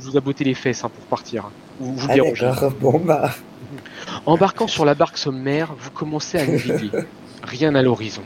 vous, 0.00 0.16
a 0.16 0.20
botté 0.20 0.44
les 0.44 0.54
fesses 0.54 0.80
pour 0.80 0.90
partir. 1.10 1.50
Vous, 1.80 1.94
vous 1.94 2.08
Ah. 2.40 2.70
Bon, 2.80 2.98
bah. 2.98 3.34
Embarquant 4.26 4.68
sur 4.68 4.84
la 4.84 4.94
barque 4.94 5.18
sommaire, 5.18 5.74
vous 5.78 5.90
commencez 5.90 6.38
à 6.38 6.46
naviguer. 6.46 6.90
Rien 7.42 7.74
à 7.74 7.82
l'horizon. 7.82 8.22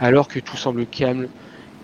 Alors 0.00 0.28
que 0.28 0.38
tout 0.38 0.56
semble 0.56 0.86
calme, 0.86 1.26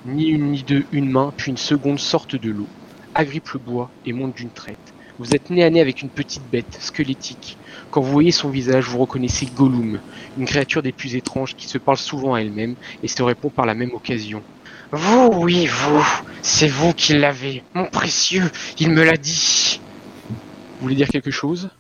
ni 0.07 0.29
une 0.29 0.53
ni 0.53 0.63
deux, 0.63 0.85
une 0.93 1.11
main, 1.11 1.33
puis 1.37 1.51
une 1.51 1.59
seconde 1.59 1.99
sortent 1.99 2.37
de 2.37 2.51
l'eau, 2.51 2.69
agrippe 3.15 3.51
le 3.51 3.59
bois 3.59 3.91
et 4.07 4.13
monte 4.13 4.37
d'une 4.37 4.51
traite. 4.51 4.79
Vous 5.19 5.35
êtes 5.35 5.51
nez 5.51 5.63
à 5.65 5.71
nez 5.71 5.81
avec 5.81 6.03
une 6.03 6.09
petite 6.09 6.43
bête, 6.51 6.79
squelettique. 6.81 7.57
Quand 7.91 8.01
vous 8.01 8.11
voyez 8.11 8.33
son 8.33 8.49
visage, 8.49 8.87
vous 8.89 8.99
reconnaissez 8.99 9.47
Gollum, 9.47 10.01
une 10.39 10.45
créature 10.47 10.83
des 10.83 10.93
plus 10.93 11.15
étranges 11.15 11.55
qui 11.55 11.69
se 11.69 11.79
parle 11.79 11.99
souvent 11.99 12.35
à 12.35 12.41
elle-même 12.41 12.75
et 13.03 13.09
se 13.09 13.23
répond 13.23 13.51
par 13.51 13.67
la 13.67 13.75
même 13.75 13.93
occasion. 13.95 14.43
Vous, 14.91 15.31
oui, 15.35 15.67
vous, 15.67 16.05
c'est 16.43 16.69
vous 16.69 16.93
qui 16.95 17.15
l'avez, 17.15 17.63
mon 17.75 17.87
précieux, 17.87 18.51
il 18.79 18.91
me 18.91 19.03
l'a 19.05 19.17
dit. 19.17 19.81
Vous 20.29 20.83
voulez 20.83 20.95
dire 20.97 21.09
quelque 21.09 21.31
chose? 21.31 21.71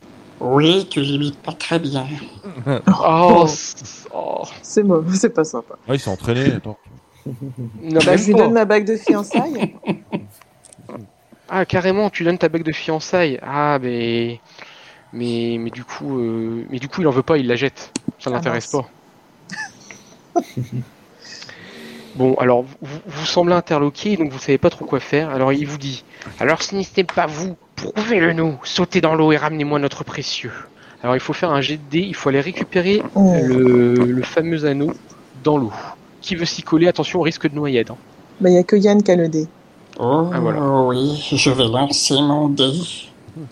Oui, 0.40 0.86
tu 0.90 1.00
l'imites 1.00 1.38
pas 1.38 1.52
très 1.52 1.78
bien. 1.78 2.06
Oh, 3.04 3.46
c- 3.48 4.06
oh. 4.14 4.42
C'est 4.62 4.82
mauvais, 4.82 5.16
c'est 5.16 5.30
pas 5.30 5.44
sympa. 5.44 5.74
Ah, 5.88 5.94
ils 5.94 6.00
sont 6.00 6.10
entraînés. 6.12 6.52
Attends. 6.52 6.78
Non, 7.26 8.00
Bah, 8.04 8.16
je 8.16 8.26
lui 8.26 8.34
donne 8.34 8.52
ma 8.52 8.64
bague 8.64 8.84
de 8.84 8.96
fiançailles. 8.96 9.74
Ah, 11.54 11.66
carrément, 11.66 12.08
tu 12.08 12.24
donnes 12.24 12.38
ta 12.38 12.48
bague 12.48 12.62
de 12.62 12.72
fiançailles. 12.72 13.38
Ah, 13.42 13.78
mais. 13.80 14.40
Mais, 15.12 15.56
mais 15.60 15.68
du 15.70 15.84
coup, 15.84 16.18
euh, 16.18 16.64
mais 16.70 16.78
du 16.78 16.88
coup, 16.88 17.02
il 17.02 17.06
en 17.06 17.10
veut 17.10 17.22
pas, 17.22 17.36
il 17.36 17.46
la 17.46 17.54
jette. 17.56 17.92
Ça 18.18 18.30
l'intéresse 18.30 18.68
pas. 18.68 18.88
Bon, 22.14 22.34
alors, 22.34 22.64
vous, 22.82 22.98
vous 23.06 23.24
semblez 23.26 23.54
interloqué, 23.54 24.18
donc 24.18 24.30
vous 24.30 24.38
savez 24.38 24.58
pas 24.58 24.68
trop 24.68 24.84
quoi 24.84 25.00
faire. 25.00 25.30
Alors, 25.30 25.52
il 25.54 25.66
vous 25.66 25.78
dit 25.78 26.04
Alors, 26.40 26.62
ce 26.62 26.74
n'était 26.74 27.04
pas 27.04 27.24
vous, 27.26 27.56
prouvez-le 27.76 28.34
nous. 28.34 28.58
Sautez 28.64 29.00
dans 29.00 29.14
l'eau 29.14 29.32
et 29.32 29.38
ramenez-moi 29.38 29.78
notre 29.78 30.04
précieux. 30.04 30.52
Alors, 31.02 31.16
il 31.16 31.20
faut 31.20 31.32
faire 31.32 31.50
un 31.50 31.62
jet 31.62 31.78
de 31.78 31.82
dés, 31.90 32.00
il 32.06 32.14
faut 32.14 32.28
aller 32.28 32.40
récupérer 32.42 33.02
Oh. 33.14 33.34
le, 33.42 33.94
le 33.94 34.22
fameux 34.22 34.66
anneau 34.66 34.92
dans 35.42 35.56
l'eau. 35.56 35.72
Qui 36.20 36.36
veut 36.36 36.44
s'y 36.44 36.62
coller 36.62 36.86
Attention 36.86 37.20
au 37.20 37.22
risque 37.22 37.48
de 37.48 37.54
noyade. 37.54 37.90
hein. 37.90 37.96
Bah, 38.42 38.50
il 38.50 38.56
y 38.56 38.58
a 38.58 38.62
que 38.62 38.76
Yann 38.76 39.02
qui 39.02 39.10
a 39.10 39.16
le 39.16 39.28
dé. 39.28 39.46
Oh 39.98 40.30
Ah, 40.32 40.40
voilà. 40.40 40.60
oui, 40.86 41.22
je 41.32 41.50
vais 41.50 41.64
lancer 41.68 42.14
mon 42.14 42.48
dé. 42.48 42.70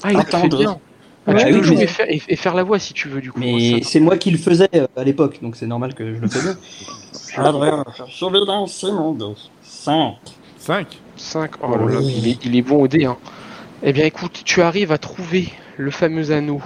Ah, 0.02 0.12
il 0.12 0.18
Attendez. 0.18 0.56
bien. 0.58 0.78
Ah, 1.26 1.32
Ouais, 1.32 1.44
tu 1.44 1.50
peux 1.52 1.58
oui, 1.58 1.62
jouer 1.64 1.76
mais- 1.76 1.82
et 1.82 1.86
faire, 1.86 2.10
et- 2.10 2.22
et 2.28 2.36
faire 2.36 2.54
la 2.54 2.62
voix 2.62 2.78
si 2.78 2.94
tu 2.94 3.08
veux, 3.08 3.20
du 3.20 3.30
coup. 3.30 3.38
Mais 3.38 3.82
c'est 3.82 4.00
moi 4.00 4.16
qui 4.16 4.30
le 4.30 4.38
faisais 4.38 4.68
euh, 4.74 4.86
à 4.96 5.04
l'époque, 5.04 5.38
donc 5.42 5.54
c'est 5.56 5.66
normal 5.66 5.94
que 5.94 6.14
je 6.14 6.20
le 6.20 6.28
fasse 6.28 6.42
bien. 6.44 6.56
Alors, 7.36 7.84
je 8.08 8.26
vais 8.26 8.44
lancer 8.46 8.90
mon 8.90 9.12
dé. 9.12 9.24
5. 9.62 10.14
5 10.58 10.86
5. 11.16 11.50
Oh 11.62 11.76
là 11.76 11.92
là, 11.94 12.00
il 12.02 12.26
est, 12.28 12.44
il 12.44 12.56
est 12.56 12.62
bon 12.62 12.82
au 12.82 12.88
dé. 12.88 13.04
Hein. 13.04 13.16
Eh 13.82 13.92
bien, 13.92 14.04
écoute, 14.06 14.42
tu 14.44 14.62
arrives 14.62 14.92
à 14.92 14.98
trouver 14.98 15.48
le 15.76 15.90
fameux 15.90 16.32
anneau 16.32 16.60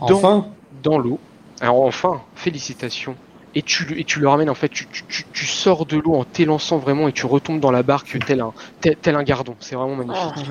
dans, 0.00 0.14
Enfin 0.16 0.46
dans 0.82 0.98
l'eau. 0.98 1.18
Alors, 1.60 1.82
enfin, 1.82 2.20
félicitations. 2.34 3.14
Et 3.54 3.62
tu, 3.62 3.84
le- 3.86 3.98
et 3.98 4.04
tu 4.04 4.20
le 4.20 4.28
ramènes, 4.28 4.50
en 4.50 4.54
fait, 4.54 4.68
tu, 4.68 4.86
tu- 4.86 5.04
tu- 5.08 5.24
tu 5.32 5.46
sors 5.46 5.86
de 5.86 5.96
l'eau 5.96 6.14
en 6.14 6.24
t'élançant 6.24 6.78
vraiment 6.78 7.08
et 7.08 7.12
tu 7.12 7.26
retombes 7.26 7.60
dans 7.60 7.70
la 7.70 7.82
barque 7.82 8.16
tel 8.26 8.40
un, 8.40 8.52
tel, 8.80 8.96
tel 8.96 9.16
un 9.16 9.22
gardon. 9.22 9.56
C'est 9.60 9.74
vraiment 9.74 9.96
magnifique. 9.96 10.46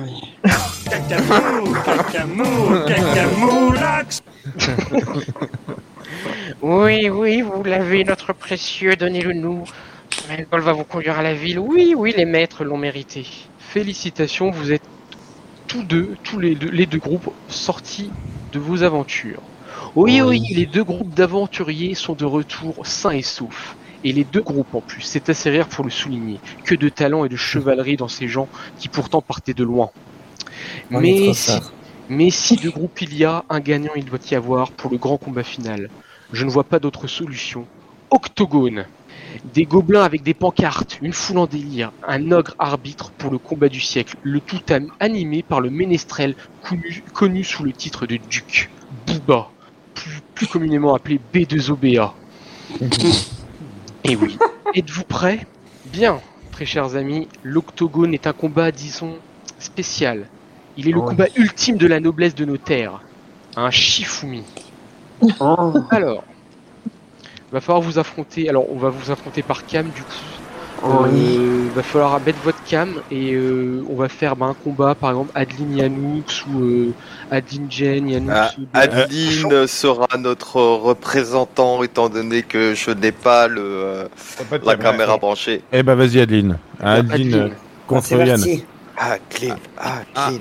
Cacamou, 0.90 1.72
cacamou, 1.84 2.84
cacamoulax. 2.86 4.22
Oui, 6.62 7.08
oui, 7.08 7.42
vous 7.42 7.62
l'avez, 7.62 8.04
notre 8.04 8.32
précieux, 8.32 8.96
donnez-le 8.96 9.32
nous. 9.32 9.64
L'école 10.36 10.60
va 10.62 10.72
vous 10.72 10.84
conduire 10.84 11.18
à 11.18 11.22
la 11.22 11.34
ville. 11.34 11.58
Oui, 11.58 11.94
oui, 11.96 12.12
les 12.16 12.24
maîtres 12.24 12.64
l'ont 12.64 12.78
mérité. 12.78 13.26
Félicitations, 13.58 14.50
vous 14.50 14.72
êtes 14.72 14.82
tous 15.66 15.82
deux, 15.82 16.16
tous 16.24 16.38
les 16.40 16.54
deux, 16.54 16.70
les 16.70 16.86
deux 16.86 16.98
groupes 16.98 17.30
sortis 17.48 18.10
de 18.52 18.58
vos 18.58 18.82
aventures. 18.82 19.42
Oui, 20.00 20.20
oui, 20.22 20.46
les 20.54 20.66
deux 20.66 20.84
groupes 20.84 21.12
d'aventuriers 21.12 21.96
sont 21.96 22.14
de 22.14 22.24
retour 22.24 22.86
sains 22.86 23.10
et 23.10 23.22
saufs. 23.22 23.76
Et 24.04 24.12
les 24.12 24.22
deux 24.22 24.42
groupes 24.42 24.72
en 24.72 24.80
plus, 24.80 25.02
c'est 25.02 25.28
assez 25.28 25.56
rare 25.58 25.66
pour 25.66 25.84
le 25.84 25.90
souligner. 25.90 26.38
Que 26.62 26.76
de 26.76 26.88
talent 26.88 27.24
et 27.24 27.28
de 27.28 27.34
chevalerie 27.34 27.96
dans 27.96 28.06
ces 28.06 28.28
gens 28.28 28.46
qui 28.78 28.86
pourtant 28.86 29.20
partaient 29.20 29.54
de 29.54 29.64
loin. 29.64 29.90
On 30.92 31.00
Mais 31.00 31.32
si, 31.34 31.58
mais 32.08 32.30
si 32.30 32.54
de 32.54 32.70
groupes 32.70 33.02
il 33.02 33.16
y 33.16 33.24
a, 33.24 33.44
un 33.50 33.58
gagnant 33.58 33.90
il 33.96 34.04
doit 34.04 34.20
y 34.30 34.36
avoir 34.36 34.70
pour 34.70 34.92
le 34.92 34.98
grand 34.98 35.16
combat 35.16 35.42
final. 35.42 35.90
Je 36.32 36.44
ne 36.44 36.50
vois 36.50 36.62
pas 36.62 36.78
d'autre 36.78 37.08
solution. 37.08 37.66
Octogone. 38.10 38.86
Des 39.52 39.64
gobelins 39.64 40.04
avec 40.04 40.22
des 40.22 40.32
pancartes, 40.32 40.98
une 41.02 41.12
foule 41.12 41.38
en 41.38 41.46
délire, 41.46 41.90
un 42.06 42.30
ogre 42.30 42.54
arbitre 42.60 43.10
pour 43.10 43.32
le 43.32 43.38
combat 43.38 43.68
du 43.68 43.80
siècle, 43.80 44.14
le 44.22 44.38
tout 44.38 44.60
animé 45.00 45.42
par 45.42 45.60
le 45.60 45.70
ménestrel 45.70 46.36
connu, 46.62 47.02
connu 47.12 47.42
sous 47.42 47.64
le 47.64 47.72
titre 47.72 48.06
de 48.06 48.16
Duc, 48.16 48.70
Booba, 49.06 49.50
plus, 50.38 50.46
communément 50.46 50.94
appelé 50.94 51.20
B2OBA. 51.34 52.12
Et 54.04 54.14
oui. 54.16 54.38
Êtes-vous 54.74 55.02
prêts 55.04 55.46
Bien, 55.86 56.20
très 56.52 56.64
chers 56.64 56.94
amis, 56.94 57.26
l'octogone 57.42 58.14
est 58.14 58.26
un 58.26 58.32
combat, 58.32 58.70
disons, 58.70 59.16
spécial. 59.58 60.26
Il 60.76 60.88
est 60.88 60.92
le 60.92 61.00
Oh. 61.00 61.06
combat 61.06 61.26
ultime 61.34 61.76
de 61.76 61.86
la 61.88 61.98
noblesse 61.98 62.34
de 62.36 62.44
nos 62.44 62.56
terres. 62.56 63.00
Un 63.56 63.70
Shifumi. 63.70 64.44
Oh. 65.40 65.74
Alors, 65.90 66.22
va 67.50 67.60
falloir 67.60 67.80
vous 67.80 67.98
affronter. 67.98 68.48
Alors, 68.48 68.70
on 68.70 68.78
va 68.78 68.90
vous 68.90 69.10
affronter 69.10 69.42
par 69.42 69.66
cam 69.66 69.88
du 69.90 70.02
coup. 70.02 70.12
Oui. 70.82 71.36
Euh, 71.38 71.68
va 71.74 71.82
falloir 71.82 72.20
mettre 72.20 72.38
votre 72.44 72.62
cam 72.64 72.94
et 73.10 73.32
euh, 73.34 73.82
on 73.90 73.96
va 73.96 74.08
faire 74.08 74.36
bah, 74.36 74.46
un 74.46 74.54
combat 74.54 74.94
par 74.94 75.10
exemple 75.10 75.30
Adeline 75.34 75.76
Yanoux 75.76 76.22
ou 76.52 76.60
euh, 76.62 76.90
Adeline 77.30 77.66
Jen 77.70 78.08
Yanoux. 78.08 78.30
Ah, 78.32 78.50
ou- 78.58 78.62
Adeline 78.74 79.66
sera 79.66 80.06
notre 80.18 80.60
représentant 80.60 81.82
étant 81.82 82.08
donné 82.08 82.42
que 82.42 82.74
je 82.74 82.90
n'ai 82.92 83.12
pas 83.12 83.48
le 83.48 83.60
euh, 83.60 84.04
la 84.50 84.58
caméra. 84.76 84.76
caméra 84.92 85.16
branchée. 85.18 85.62
Eh 85.72 85.82
ben 85.82 85.94
vas-y 85.94 86.20
Adeline. 86.20 86.58
Adeline 86.80 87.12
Adeline. 87.12 87.34
euh, 87.34 87.48
contre 87.86 88.12
Yann. 88.12 88.26
parti. 88.28 88.64
Adeline, 89.00 89.54
Adeline, 89.78 90.40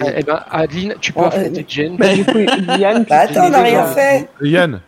Eh 0.00 0.04
eh 0.16 0.22
ben, 0.22 0.40
Adeline, 0.50 0.94
tu 1.00 1.12
peux 1.12 1.20
Bon, 1.20 1.26
affronter 1.26 1.60
euh, 1.60 1.64
Jen. 1.68 1.96
Bah, 1.96 2.14
du 2.14 2.24
coup, 2.24 2.38
Yann, 2.78 3.04
Bah 3.08 3.18
attends, 3.20 3.46
on 3.46 3.50
n'a 3.50 3.62
rien 3.62 3.84
fait. 3.86 4.28
Yann. 4.42 4.80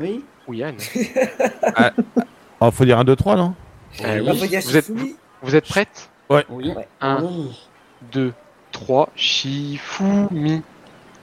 Oui. 0.00 0.22
Ou 0.48 0.54
Yann. 0.54 0.74
Ah, 1.76 1.92
oh, 2.60 2.70
faut 2.70 2.84
dire 2.84 2.98
un 2.98 3.04
2 3.04 3.14
3 3.16 3.36
non? 3.36 3.54
Euh, 4.04 4.20
oui. 4.20 4.38
faut 4.38 4.46
dire 4.46 4.60
vous, 4.64 4.76
êtes, 4.76 4.90
vous 5.42 5.54
êtes 5.56 5.66
prête 5.68 6.08
Ouais. 6.30 6.44
Oui. 6.48 6.72
1, 7.00 7.22
Oui. 7.22 7.50
2, 8.12 8.32
3, 8.72 9.08
Shifumi. 9.14 10.62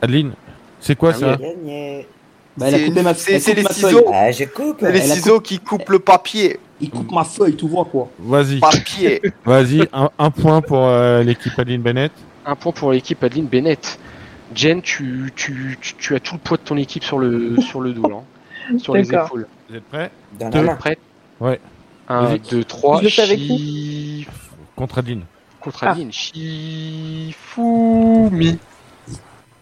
Adeline, 0.01 0.33
c'est 0.79 0.95
quoi 0.95 1.11
Ah 1.15 1.19
ça 1.19 1.35
Gagné. 1.37 2.07
Bah, 2.57 2.67
elle 2.67 2.75
a 3.07 3.13
C'est 3.13 3.53
les 3.53 3.63
ma 3.63 3.71
ciseaux. 3.71 4.05
Ah, 4.13 4.31
je 4.31 4.43
coupe. 4.45 4.77
C'est 4.81 4.91
les 4.91 5.01
ciseaux 5.01 5.39
qui 5.39 5.59
coupent 5.59 5.89
le 5.89 5.99
papier. 5.99 6.59
Il 6.81 6.89
coupe 6.89 7.11
ma 7.11 7.23
feuille, 7.23 7.55
tu 7.55 7.67
vois 7.67 7.85
quoi. 7.85 8.09
Vas-y. 8.19 8.59
Papier. 8.59 9.21
Vas-y, 9.45 9.87
un, 9.91 10.09
un 10.17 10.31
point 10.31 10.61
pour 10.61 10.85
euh, 10.85 11.23
l'équipe 11.23 11.57
Adeline 11.57 11.81
Bennett. 11.81 12.11
Un 12.45 12.55
point 12.55 12.71
pour 12.71 12.91
l'équipe 12.91 13.21
Adeline 13.23 13.47
Bennett. 13.47 13.99
Jen, 14.55 14.81
tu, 14.81 15.31
tu, 15.35 15.77
tu, 15.81 15.93
tu 15.95 16.15
as 16.15 16.19
tout 16.19 16.35
le 16.35 16.39
poids 16.39 16.57
de 16.57 16.63
ton 16.63 16.77
équipe 16.77 17.03
sur 17.03 17.19
le, 17.19 17.55
sur 17.61 17.81
le 17.81 17.93
dos, 17.93 18.11
hein, 18.11 18.77
sur 18.79 18.95
les 18.95 19.07
épaules. 19.13 19.47
Vous 19.69 19.75
êtes 19.75 19.83
prêts 19.83 20.09
Deux, 20.39 20.61
main. 20.61 20.75
prête 20.75 20.99
Ouais. 21.39 21.59
1, 22.09 22.21
Vas-y. 22.23 22.39
2, 22.39 22.63
3, 22.63 22.97
Je 22.99 23.03
le 23.03 23.09
fais 23.09 23.21
avec 23.21 23.39
Shif... 23.39 24.27
Contre 24.75 24.97
Adeline. 24.99 25.23
Contre 25.61 25.83
Ah. 25.83 25.91
Adeline. 25.91 26.11
Shifumi. 26.11 27.33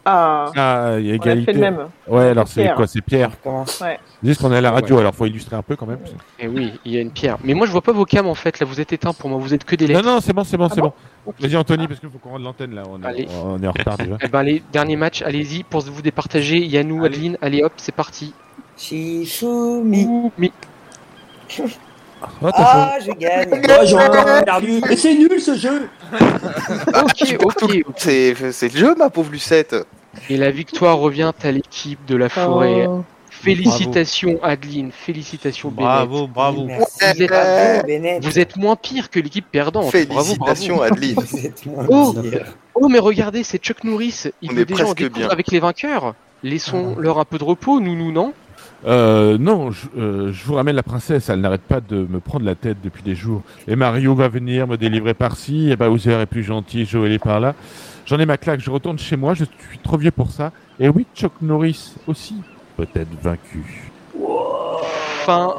Ah, 0.10 0.52
Ah, 0.56 0.96
il 1.00 1.06
y 1.08 1.10
a 1.10 1.10
on 1.10 1.12
a 1.12 1.16
égalité. 1.16 1.46
fait 1.48 1.54
le 1.54 1.60
même. 1.60 1.80
Ouais, 2.08 2.30
alors 2.30 2.48
c'est 2.48 2.74
quoi 2.76 2.88
C'est 2.88 3.02
Pierre. 3.02 3.30
Ouais. 3.82 4.00
Juste 4.24 4.40
qu'on 4.42 4.54
est 4.54 4.58
à 4.58 4.62
la 4.62 4.72
radio, 4.72 5.00
alors 5.00 5.14
faut 5.14 5.26
illustrer 5.26 5.58
un 5.58 5.62
peu 5.62 5.76
quand 5.76 5.86
même. 5.86 6.00
Eh 6.40 6.48
oui, 6.48 6.80
il 6.86 6.94
y 6.94 6.98
a 6.98 7.02
une 7.02 7.12
pierre. 7.12 7.38
Mais 7.44 7.54
moi, 7.54 7.68
je 7.68 7.74
vois 7.74 7.82
pas 7.82 7.92
vos 7.92 8.06
cams 8.06 8.26
en 8.28 8.34
fait. 8.36 8.58
Là, 8.62 8.66
vous 8.66 8.80
êtes 8.80 8.94
éteints 8.94 9.12
pour 9.12 9.30
moi. 9.30 9.38
Vous 9.38 9.54
êtes 9.54 9.66
que 9.66 9.76
des 9.76 9.86
Non, 9.88 9.96
lettres. 9.96 10.06
non, 10.08 10.22
c'est 10.22 10.32
bon, 10.32 10.46
c'est 10.46 10.56
bon, 10.56 10.68
Ah 10.68 10.72
c'est 10.74 10.80
bon 10.82 10.94
bon. 11.26 11.34
Vas-y, 11.42 11.58
Anthony, 11.58 11.88
parce 11.90 12.00
qu'il 12.00 12.10
faut 12.10 12.20
qu'on 12.20 12.30
rende 12.30 12.44
l'antenne 12.44 12.74
là. 12.74 12.84
On 12.90 13.04
est, 13.04 13.06
Allez. 13.06 13.28
on 13.44 13.62
est 13.62 13.68
en 13.68 13.72
retard 13.74 13.98
déjà. 13.98 14.16
Eh 14.22 14.30
ben, 14.30 14.44
les 14.44 14.64
derniers 14.72 14.96
matchs, 14.96 15.24
allez-y 15.24 15.64
pour 15.64 15.82
vous 15.82 16.02
départager. 16.02 16.58
Yannou, 16.66 17.04
Allez. 17.04 17.08
Adeline, 17.18 17.38
allez 17.42 17.64
hop, 17.64 17.74
c'est 17.76 17.94
parti. 17.94 18.34
Shifumi. 18.78 20.32
Oh, 22.42 22.50
t'as 22.52 22.54
Ah, 22.58 22.98
je 23.06 23.12
gagne. 23.12 23.50
Oh, 23.70 23.84
j'aurais 23.86 24.44
perdu. 24.44 24.82
Mais 24.88 24.96
c'est 24.96 25.14
nul 25.16 25.40
ce 25.40 25.56
jeu. 25.56 25.90
Ok, 26.94 27.38
ok. 27.44 27.72
C'est 27.98 28.52
c'est 28.52 28.74
le 28.74 28.80
jeu, 28.80 28.96
ma 28.96 29.10
pauvre 29.10 29.32
Lucette. 29.32 29.76
Et 30.30 30.38
la 30.38 30.50
victoire 30.52 30.98
revient 30.98 31.32
à 31.44 31.52
l'équipe 31.52 32.04
de 32.06 32.16
la 32.16 32.30
forêt. 32.30 32.88
Oh. 32.88 33.04
Félicitations, 33.30 34.40
Adeline. 34.44 34.92
Félicitations, 34.92 35.70
Bravo, 35.70 36.22
Bennett. 36.22 36.32
bravo. 36.34 36.66
Merci. 36.66 36.98
Vous 37.00 37.22
êtes- 37.24 37.30
Bravo. 37.30 38.20
Vous 38.24 38.40
êtes 38.40 38.56
moins 38.58 38.76
pire 38.76 39.10
que 39.12 39.20
l'équipe 39.20 39.46
perdante. 39.52 39.92
Bravo, 39.92 40.06
bravo. 40.08 40.24
Félicitations, 40.24 40.82
Adeline. 40.82 41.16
Vous 41.16 41.46
êtes 41.46 41.66
moins 41.68 41.86
Oh. 41.90 42.14
pire. 42.14 42.46
Oh, 42.74 42.88
mais 42.90 43.00
regardez, 43.00 43.44
c'est 43.44 43.60
Chuck 43.60 43.84
Norris. 43.84 44.24
Il 44.42 44.52
On 44.52 44.56
veut 44.56 44.62
est 44.62 44.66
déjà 44.66 44.84
en 44.84 44.86
presque 44.88 44.98
découdre 44.98 45.18
bien. 45.20 45.30
avec 45.30 45.52
les 45.52 45.60
vainqueurs. 45.60 46.16
Laissons-leur 46.44 47.20
un 47.20 47.26
peu 47.26 47.38
de 47.38 47.44
repos, 47.44 47.80
nous, 47.80 47.96
nous, 47.96 48.12
non? 48.12 48.34
Euh, 48.86 49.38
non, 49.40 49.72
je, 49.72 49.88
euh, 49.98 50.32
je 50.32 50.46
vous 50.46 50.54
ramène 50.54 50.76
la 50.76 50.84
princesse. 50.84 51.30
Elle 51.30 51.42
n'arrête 51.42 51.62
pas 51.62 51.82
de 51.82 52.06
me 52.10 52.20
prendre 52.20 52.46
la 52.46 52.56
tête 52.56 52.78
depuis 52.84 53.04
des 53.04 53.16
jours. 53.16 53.42
Et 53.68 53.76
Mario 53.76 54.14
va 54.16 54.28
venir 54.28 54.68
me 54.68 54.78
délivrer 54.78 55.14
par-ci. 55.14 55.72
Et 55.72 55.76
Bowser 55.76 56.14
est 56.22 56.26
plus 56.28 56.44
gentil. 56.44 56.86
Joël 56.86 57.12
est 57.12 57.20
par 57.20 57.40
là. 57.40 57.56
J'en 58.06 58.20
ai 58.20 58.26
ma 58.26 58.38
claque. 58.38 58.60
Je 58.60 58.70
retourne 58.70 59.00
chez 59.00 59.18
moi. 59.18 59.34
Je 59.34 59.46
suis 59.46 59.80
trop 59.80 59.98
vieux 59.98 60.12
pour 60.12 60.32
ça. 60.32 60.52
Et 60.80 60.90
oui, 60.90 61.06
Chuck 61.16 61.34
Norris 61.42 61.96
aussi. 62.08 62.36
Peut-être 62.78 63.10
vaincu. 63.22 63.92
Fin. 65.26 65.54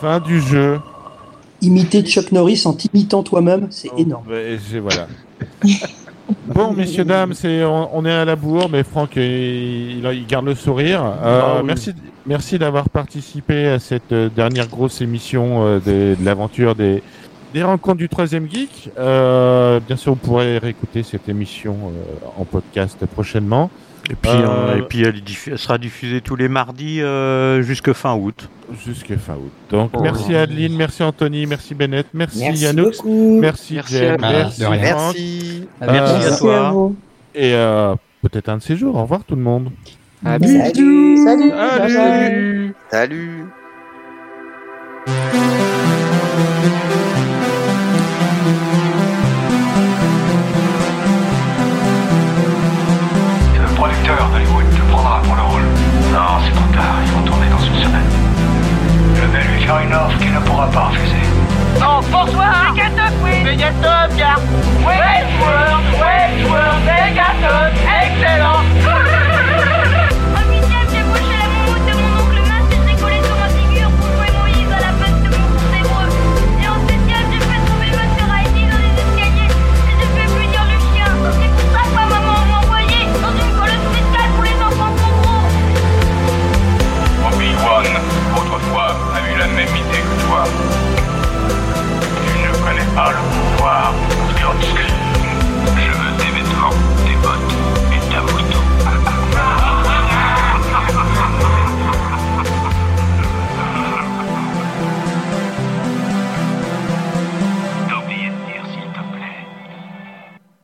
Fin 0.00 0.20
du 0.20 0.40
jeu. 0.40 0.78
Imiter 1.60 2.02
Chuck 2.02 2.30
Norris 2.32 2.62
en 2.66 2.72
t'imitant 2.74 3.22
toi-même, 3.22 3.68
c'est 3.70 3.90
énorme. 3.96 4.24
Ouais, 4.28 4.58
j'ai- 4.70 4.80
voilà. 4.80 5.06
Bon, 6.46 6.72
messieurs, 6.72 7.04
dames, 7.04 7.34
c'est, 7.34 7.64
on, 7.64 7.94
on 7.94 8.04
est 8.06 8.10
à 8.10 8.24
la 8.24 8.34
bourre, 8.34 8.68
mais 8.70 8.82
Franck, 8.82 9.16
il, 9.16 9.22
il- 9.98 10.10
il 10.14 10.26
garde 10.26 10.46
le 10.46 10.54
sourire. 10.54 11.02
Euh, 11.04 11.40
Ah 11.42 11.56
oui. 11.60 11.66
Merci, 11.66 11.92
merci 12.26 12.58
d'avoir 12.58 12.88
participé 12.88 13.68
à 13.68 13.78
cette 13.78 14.12
euh, 14.12 14.28
dernière 14.28 14.68
grosse 14.68 15.00
émission 15.00 15.64
euh, 15.66 15.78
de, 15.80 16.16
de 16.20 16.24
l'aventure 16.24 16.74
des, 16.74 17.02
des 17.52 17.62
rencontres 17.62 17.98
du 17.98 18.08
troisième 18.08 18.48
geek. 18.50 18.90
Euh, 18.98 19.80
bien 19.86 19.96
sûr, 19.96 20.12
vous 20.12 20.18
pourrez 20.18 20.58
réécouter 20.58 21.02
cette 21.02 21.28
émission 21.28 21.76
euh, 21.86 22.26
en 22.36 22.44
podcast 22.44 23.04
prochainement. 23.06 23.70
Et 24.10 24.16
puis, 24.16 24.30
Euh, 24.30 24.46
euh, 24.46 24.76
et 24.78 24.82
puis 24.82 25.02
elle, 25.02 25.22
sera 25.58 25.78
diffusée 25.78 26.20
tous 26.20 26.36
les 26.36 26.48
mardis 26.48 27.00
euh, 27.00 27.62
jusque 27.62 27.92
fin 27.94 28.14
août. 28.14 28.50
Jusque 28.84 29.16
fin 29.16 29.32
août. 29.34 29.50
Donc, 29.70 29.92
Oh. 29.94 30.00
merci 30.02 30.34
Adeline, 30.34 30.76
merci 30.76 31.02
Anthony, 31.02 31.46
merci 31.46 31.74
Bennett, 31.74 32.06
merci, 32.12 32.40
Merci 32.40 32.62
Yannoux, 32.64 32.90
merci, 33.40 33.74
Merci 33.74 33.94
Jen, 33.94 34.22
à 34.22 34.30
merci 34.32 34.60
De 34.60 34.66
rien. 34.66 34.84
Franck. 34.96 35.14
Merci. 35.14 35.68
Merci 35.80 35.82
Euh, 35.82 35.86
à 35.88 35.92
Merci 35.92 36.26
à 36.26 36.36
toi. 36.36 36.70
vous. 36.70 36.96
Et 37.34 37.54
euh, 37.54 37.94
peut-être 38.20 38.48
un 38.50 38.58
de 38.58 38.62
ces 38.62 38.76
jours. 38.76 38.94
Au 38.96 39.02
revoir 39.02 39.24
tout 39.24 39.36
le 39.36 39.42
monde. 39.42 39.70
Salut. 40.24 41.18
Salut. 41.22 41.50
Salut. 41.52 42.74
Salut. 42.90 43.44
Le 53.60 53.74
producteur 53.74 54.30
d'Hollywood 54.32 54.64
te 54.70 54.80
prendra 54.90 55.20
pour 55.22 55.34
le 55.34 55.42
rôle. 55.42 55.62
Non, 56.12 56.40
c'est 56.42 56.52
trop 56.52 56.72
tard, 56.72 56.96
ils 57.04 57.12
vont 57.12 57.22
tourner 57.26 57.48
dans 57.50 57.58
une 57.58 57.74
semaine. 57.74 58.10
Je 59.14 59.26
vais 59.26 59.44
lui 59.44 59.62
faire 59.62 59.78
une 59.80 59.92
offre 59.92 60.18
qu'il 60.18 60.32
ne 60.32 60.40
pourra 60.40 60.70
pas 60.70 60.84
refuser. 60.88 61.22
Oh, 61.76 62.00
bonsoir 62.10 62.72
Megatop, 62.74 63.12
oui 63.22 63.44
Megatop, 63.44 64.16
gars 64.16 64.40
Westworld, 64.86 65.84
excellent 68.02 68.73
Al. 92.96 94.93